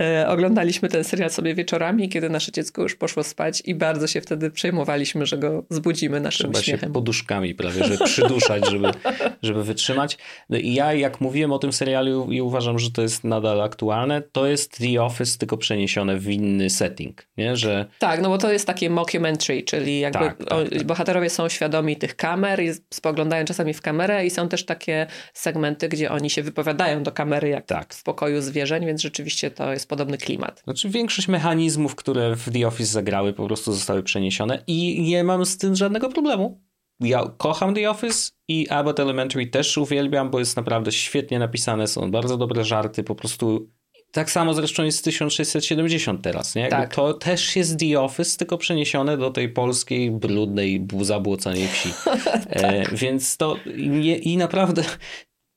E, 0.00 0.28
oglądaliśmy 0.28 0.88
ten 0.88 1.04
serial 1.04 1.30
sobie 1.30 1.54
wieczorami, 1.54 2.08
kiedy 2.08 2.28
nasze 2.30 2.52
dziecko 2.52 2.82
już 2.82 2.96
poszło 2.96 3.22
spać 3.24 3.62
i 3.64 3.74
bardzo 3.74 4.06
się 4.06 4.20
wtedy 4.20 4.50
przejmowaliśmy, 4.50 5.26
że 5.26 5.38
go 5.38 5.64
zbudzimy 5.70 6.20
naszym 6.20 6.52
Trzeba 6.52 6.58
się 6.64 6.70
śmiechem. 6.70 6.92
poduszkami 6.92 7.54
prawie, 7.54 7.84
żeby 7.84 8.04
przyduszać, 8.04 8.70
żeby, 8.70 8.88
żeby 9.42 9.64
wytrzymać. 9.64 10.18
No 10.50 10.58
i 10.58 10.74
ja 10.74 10.92
jak 10.94 11.20
mówiłem 11.20 11.52
o 11.52 11.58
tym 11.58 11.72
serialu 11.72 12.32
i 12.32 12.40
uważam, 12.40 12.78
że 12.78 12.90
to 12.90 13.02
jest 13.02 13.24
nadal 13.24 13.60
aktualne, 13.60 14.22
to 14.32 14.46
jest 14.46 14.78
The 14.78 15.02
Office, 15.02 15.38
tylko 15.38 15.56
przeniesione 15.56 16.16
w 16.16 16.30
inny 16.30 16.70
setting, 16.70 17.26
nie? 17.36 17.56
Że 17.56 17.86
Tak, 17.98 18.20
no 18.22 18.28
bo 18.28 18.38
to 18.38 18.52
jest 18.52 18.66
takie 18.66 18.90
mockumentary, 18.90 19.62
czyli 19.62 20.00
jakby 20.00 20.18
Tak, 20.18 20.38
tak, 20.38 20.52
o, 20.52 20.64
tak. 20.64 20.82
bohaterowie 20.84 21.30
są 21.30 21.48
świadomi 21.48 21.96
tych 21.96 22.16
kamer 22.16 22.62
i 22.62 22.70
spoglądają 22.90 23.44
czasami 23.44 23.74
w 23.74 23.80
kamerę 23.82 24.26
i 24.26 24.30
są 24.30 24.48
też 24.48 24.64
takie 24.64 25.06
segmenty, 25.34 25.88
gdzie 25.92 26.10
oni 26.10 26.30
się 26.30 26.42
wypowiadają 26.42 27.02
do 27.02 27.12
kamery 27.12 27.48
jak 27.48 27.66
Tak. 27.66 27.94
w 27.94 28.02
pokoju 28.02 28.40
zwierzeń, 28.40 28.86
więc 28.86 29.02
rzeczywiście 29.02 29.50
to 29.50 29.72
jest 29.72 29.88
podobny 29.88 30.18
klimat. 30.18 30.62
Znaczy 30.64 30.88
większość 30.88 31.28
mechanizmów, 31.28 31.94
które 31.94 32.36
w 32.36 32.50
The 32.52 32.66
Office 32.66 32.92
zagrały, 32.92 33.32
po 33.32 33.46
prostu 33.46 33.72
zostały 33.72 34.02
przeniesione 34.02 34.62
i 34.66 35.02
nie 35.02 35.24
mam 35.24 35.46
z 35.46 35.58
tym 35.58 35.76
żadnego 35.76 36.08
problemu. 36.08 36.60
Ja 37.00 37.22
kocham 37.36 37.74
The 37.74 37.90
Office 37.90 38.30
i 38.48 38.68
Abbott 38.68 39.00
Elementary 39.00 39.46
też 39.46 39.78
uwielbiam, 39.78 40.30
bo 40.30 40.38
jest 40.38 40.56
naprawdę 40.56 40.92
świetnie 40.92 41.38
napisane, 41.38 41.86
są 41.86 42.10
bardzo 42.10 42.36
dobre 42.36 42.64
żarty, 42.64 43.04
po 43.04 43.14
prostu 43.14 43.68
tak 44.12 44.30
samo 44.30 44.54
zresztą 44.54 44.84
jest 44.84 45.04
1670 45.04 46.22
teraz, 46.22 46.54
nie? 46.54 46.68
Tak. 46.68 46.94
To 46.94 47.14
też 47.14 47.56
jest 47.56 47.78
The 47.78 48.00
Office, 48.00 48.38
tylko 48.38 48.58
przeniesione 48.58 49.16
do 49.16 49.30
tej 49.30 49.48
polskiej, 49.48 50.10
brudnej, 50.10 50.86
zabłoconej 51.00 51.68
wsi. 51.68 51.88
e, 52.50 52.84
więc 52.96 53.36
to 53.36 53.56
i, 53.76 54.20
i 54.32 54.36
naprawdę 54.36 54.84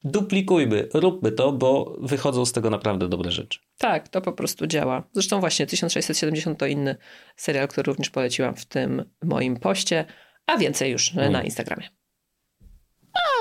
duplikujmy, 0.05 0.87
róbmy 0.93 1.31
to, 1.31 1.51
bo 1.51 1.95
wychodzą 2.01 2.45
z 2.45 2.51
tego 2.51 2.69
naprawdę 2.69 3.07
dobre 3.09 3.31
rzeczy. 3.31 3.59
Tak, 3.77 4.07
to 4.09 4.21
po 4.21 4.33
prostu 4.33 4.67
działa. 4.67 5.03
Zresztą 5.13 5.39
właśnie 5.39 5.65
1670 5.67 6.59
to 6.59 6.65
inny 6.65 6.95
serial, 7.35 7.67
który 7.67 7.85
również 7.85 8.09
poleciłam 8.09 8.55
w 8.55 8.65
tym 8.65 9.05
moim 9.23 9.57
poście, 9.57 10.05
a 10.47 10.57
więcej 10.57 10.91
już 10.91 11.11
Mm. 11.15 11.31
na 11.31 11.43
Instagramie. 11.43 11.87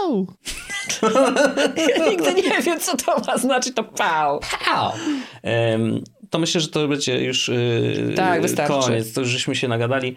Au! 0.03 0.27
Ja 1.99 2.09
nigdy 2.11 2.35
nie 2.35 2.62
wiem, 2.62 2.81
co 2.81 2.97
to 2.97 3.20
ma 3.27 3.39
znaczyć, 3.39 3.74
to 3.74 3.85
pał. 3.85 4.41
Em, 5.43 6.05
to 6.35 6.39
myślę, 6.39 6.61
że 6.61 6.69
to 6.69 6.89
będzie 6.89 7.24
już 7.24 7.48
yy, 7.48 8.12
Tak, 8.16 8.43
wystarczy. 8.43 8.73
koniec. 8.73 9.12
To 9.12 9.20
już 9.20 9.31
żeśmy 9.31 9.56
się 9.56 9.69
nagadali. 9.69 10.16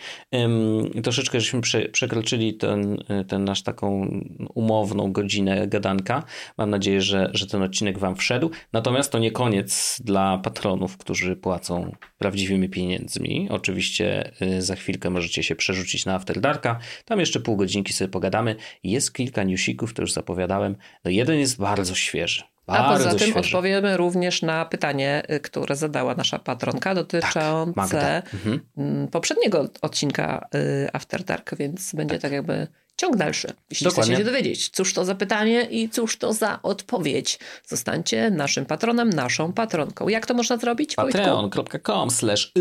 Troszeczkę 1.03 1.39
żeśmy 1.39 1.61
prze, 1.61 1.89
przekroczyli 1.89 2.53
ten, 2.53 2.97
ten 3.27 3.43
nasz 3.43 3.63
taką 3.63 4.07
umowną 4.55 5.11
godzinę 5.11 5.67
gadanka. 5.67 6.23
Mam 6.57 6.69
nadzieję, 6.69 7.01
że, 7.01 7.29
że 7.33 7.47
ten 7.47 7.61
odcinek 7.61 7.97
wam 7.99 8.15
wszedł. 8.15 8.51
Natomiast 8.73 9.11
to 9.11 9.19
nie 9.19 9.31
koniec 9.31 10.01
dla 10.03 10.37
patronów, 10.37 10.97
którzy 10.97 11.35
płacą 11.35 11.95
prawdziwymi 12.17 12.69
pieniędzmi. 12.69 13.47
Oczywiście 13.49 14.31
y, 14.41 14.61
za 14.61 14.75
chwilkę 14.75 15.09
możecie 15.09 15.43
się 15.43 15.55
przerzucić 15.55 16.05
na 16.05 16.15
After 16.15 16.41
Darka. 16.41 16.79
Tam 17.05 17.19
jeszcze 17.19 17.39
pół 17.39 17.55
godzinki 17.57 17.93
sobie 17.93 18.07
pogadamy. 18.09 18.55
Jest 18.83 19.13
kilka 19.13 19.43
newsików, 19.43 19.93
to 19.93 20.01
już 20.01 20.11
zapowiadałem. 20.11 20.75
No 21.05 21.11
jeden 21.11 21.39
jest 21.39 21.57
bardzo 21.57 21.95
świeży. 21.95 22.43
A 22.67 22.89
Bardzo 22.89 23.09
poza 23.09 23.25
tym 23.25 23.37
odpowiemy 23.37 23.97
również 23.97 24.41
na 24.41 24.65
pytanie, 24.65 25.23
y, 25.31 25.39
które 25.39 25.75
zadała 25.75 26.15
nasza 26.15 26.39
patronka 26.39 26.95
dotyczące 26.95 27.73
Magda. 27.75 28.21
Mhm. 28.33 28.59
mm, 28.77 29.07
poprzedniego 29.07 29.67
odcinka 29.81 30.47
y, 30.55 30.89
After 30.93 31.23
Dark, 31.23 31.55
więc 31.55 31.95
będzie 31.95 32.19
tak, 32.19 32.31
jakby 32.31 32.67
ciąg 32.97 33.15
dalszy. 33.15 33.53
Jeśli 33.69 33.83
Dokładnie. 33.85 34.13
chcecie 34.13 34.25
się 34.25 34.31
dowiedzieć, 34.31 34.69
cóż 34.69 34.93
to 34.93 35.05
za 35.05 35.15
pytanie 35.15 35.61
i 35.61 35.89
cóż 35.89 36.17
to 36.17 36.33
za 36.33 36.59
odpowiedź. 36.63 37.39
Zostańcie 37.65 38.31
naszym 38.31 38.65
patronem, 38.65 39.09
naszą 39.09 39.53
patronką. 39.53 40.07
Jak 40.07 40.25
to 40.25 40.33
można 40.33 40.57
zrobić? 40.57 40.95
Patreon.com 40.95 42.11
slash. 42.11 42.53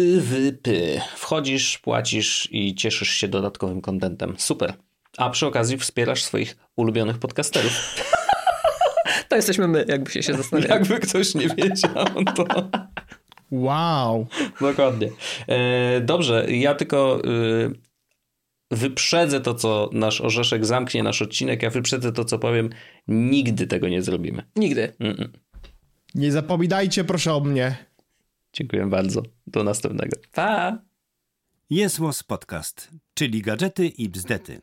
Wchodzisz, 1.17 1.79
płacisz 1.79 2.49
i 2.51 2.75
cieszysz 2.75 3.11
się 3.11 3.29
dodatkowym 3.29 3.81
kontentem. 3.81 4.35
Super. 4.39 4.75
A 5.19 5.31
przy 5.31 5.47
okazji 5.47 5.79
wspierasz 5.79 6.25
swoich 6.25 6.57
ulubionych 6.77 7.19
podcasterów. 7.19 7.73
To 9.29 9.37
jesteśmy 9.37 9.69
my, 9.69 9.85
jakby 9.89 10.11
się 10.11 10.23
zastanawiali. 10.23 10.73
Jakby 10.75 11.01
ktoś 11.07 11.35
nie 11.35 11.49
wiedział, 11.49 12.25
to 12.37 12.45
Wow. 13.51 14.27
dokładnie. 14.61 15.09
E, 15.49 16.01
dobrze, 16.01 16.47
ja 16.51 16.75
tylko 16.75 17.23
e, 17.25 17.71
wyprzedzę 18.71 19.41
to, 19.41 19.55
co 19.55 19.91
nasz 19.93 20.21
orzeszek 20.21 20.67
zamknie 20.67 21.03
nasz 21.03 21.23
odcinek, 21.23 21.63
ja 21.63 21.71
wyprzedzę 21.71 22.13
to, 22.13 22.25
co 22.25 22.39
powiem. 22.39 22.71
Nigdy 23.09 23.67
tego 23.67 23.89
nie 23.89 24.03
zrobimy. 24.03 24.43
Nigdy. 24.57 24.93
Mm-mm. 25.01 25.29
Nie 26.15 26.33
zapominajcie 26.33 27.05
proszę 27.05 27.35
o 27.35 27.41
mnie. 27.41 27.77
Dziękuję 28.53 28.87
bardzo. 28.87 29.23
Do 29.47 29.65
następnego. 29.65 30.17
Pa! 30.33 30.79
Jest 31.71 32.01
Podcast, 32.27 32.91
czyli 33.15 33.43
gadżety 33.43 33.87
i 33.89 34.09
bzdety. 34.09 34.61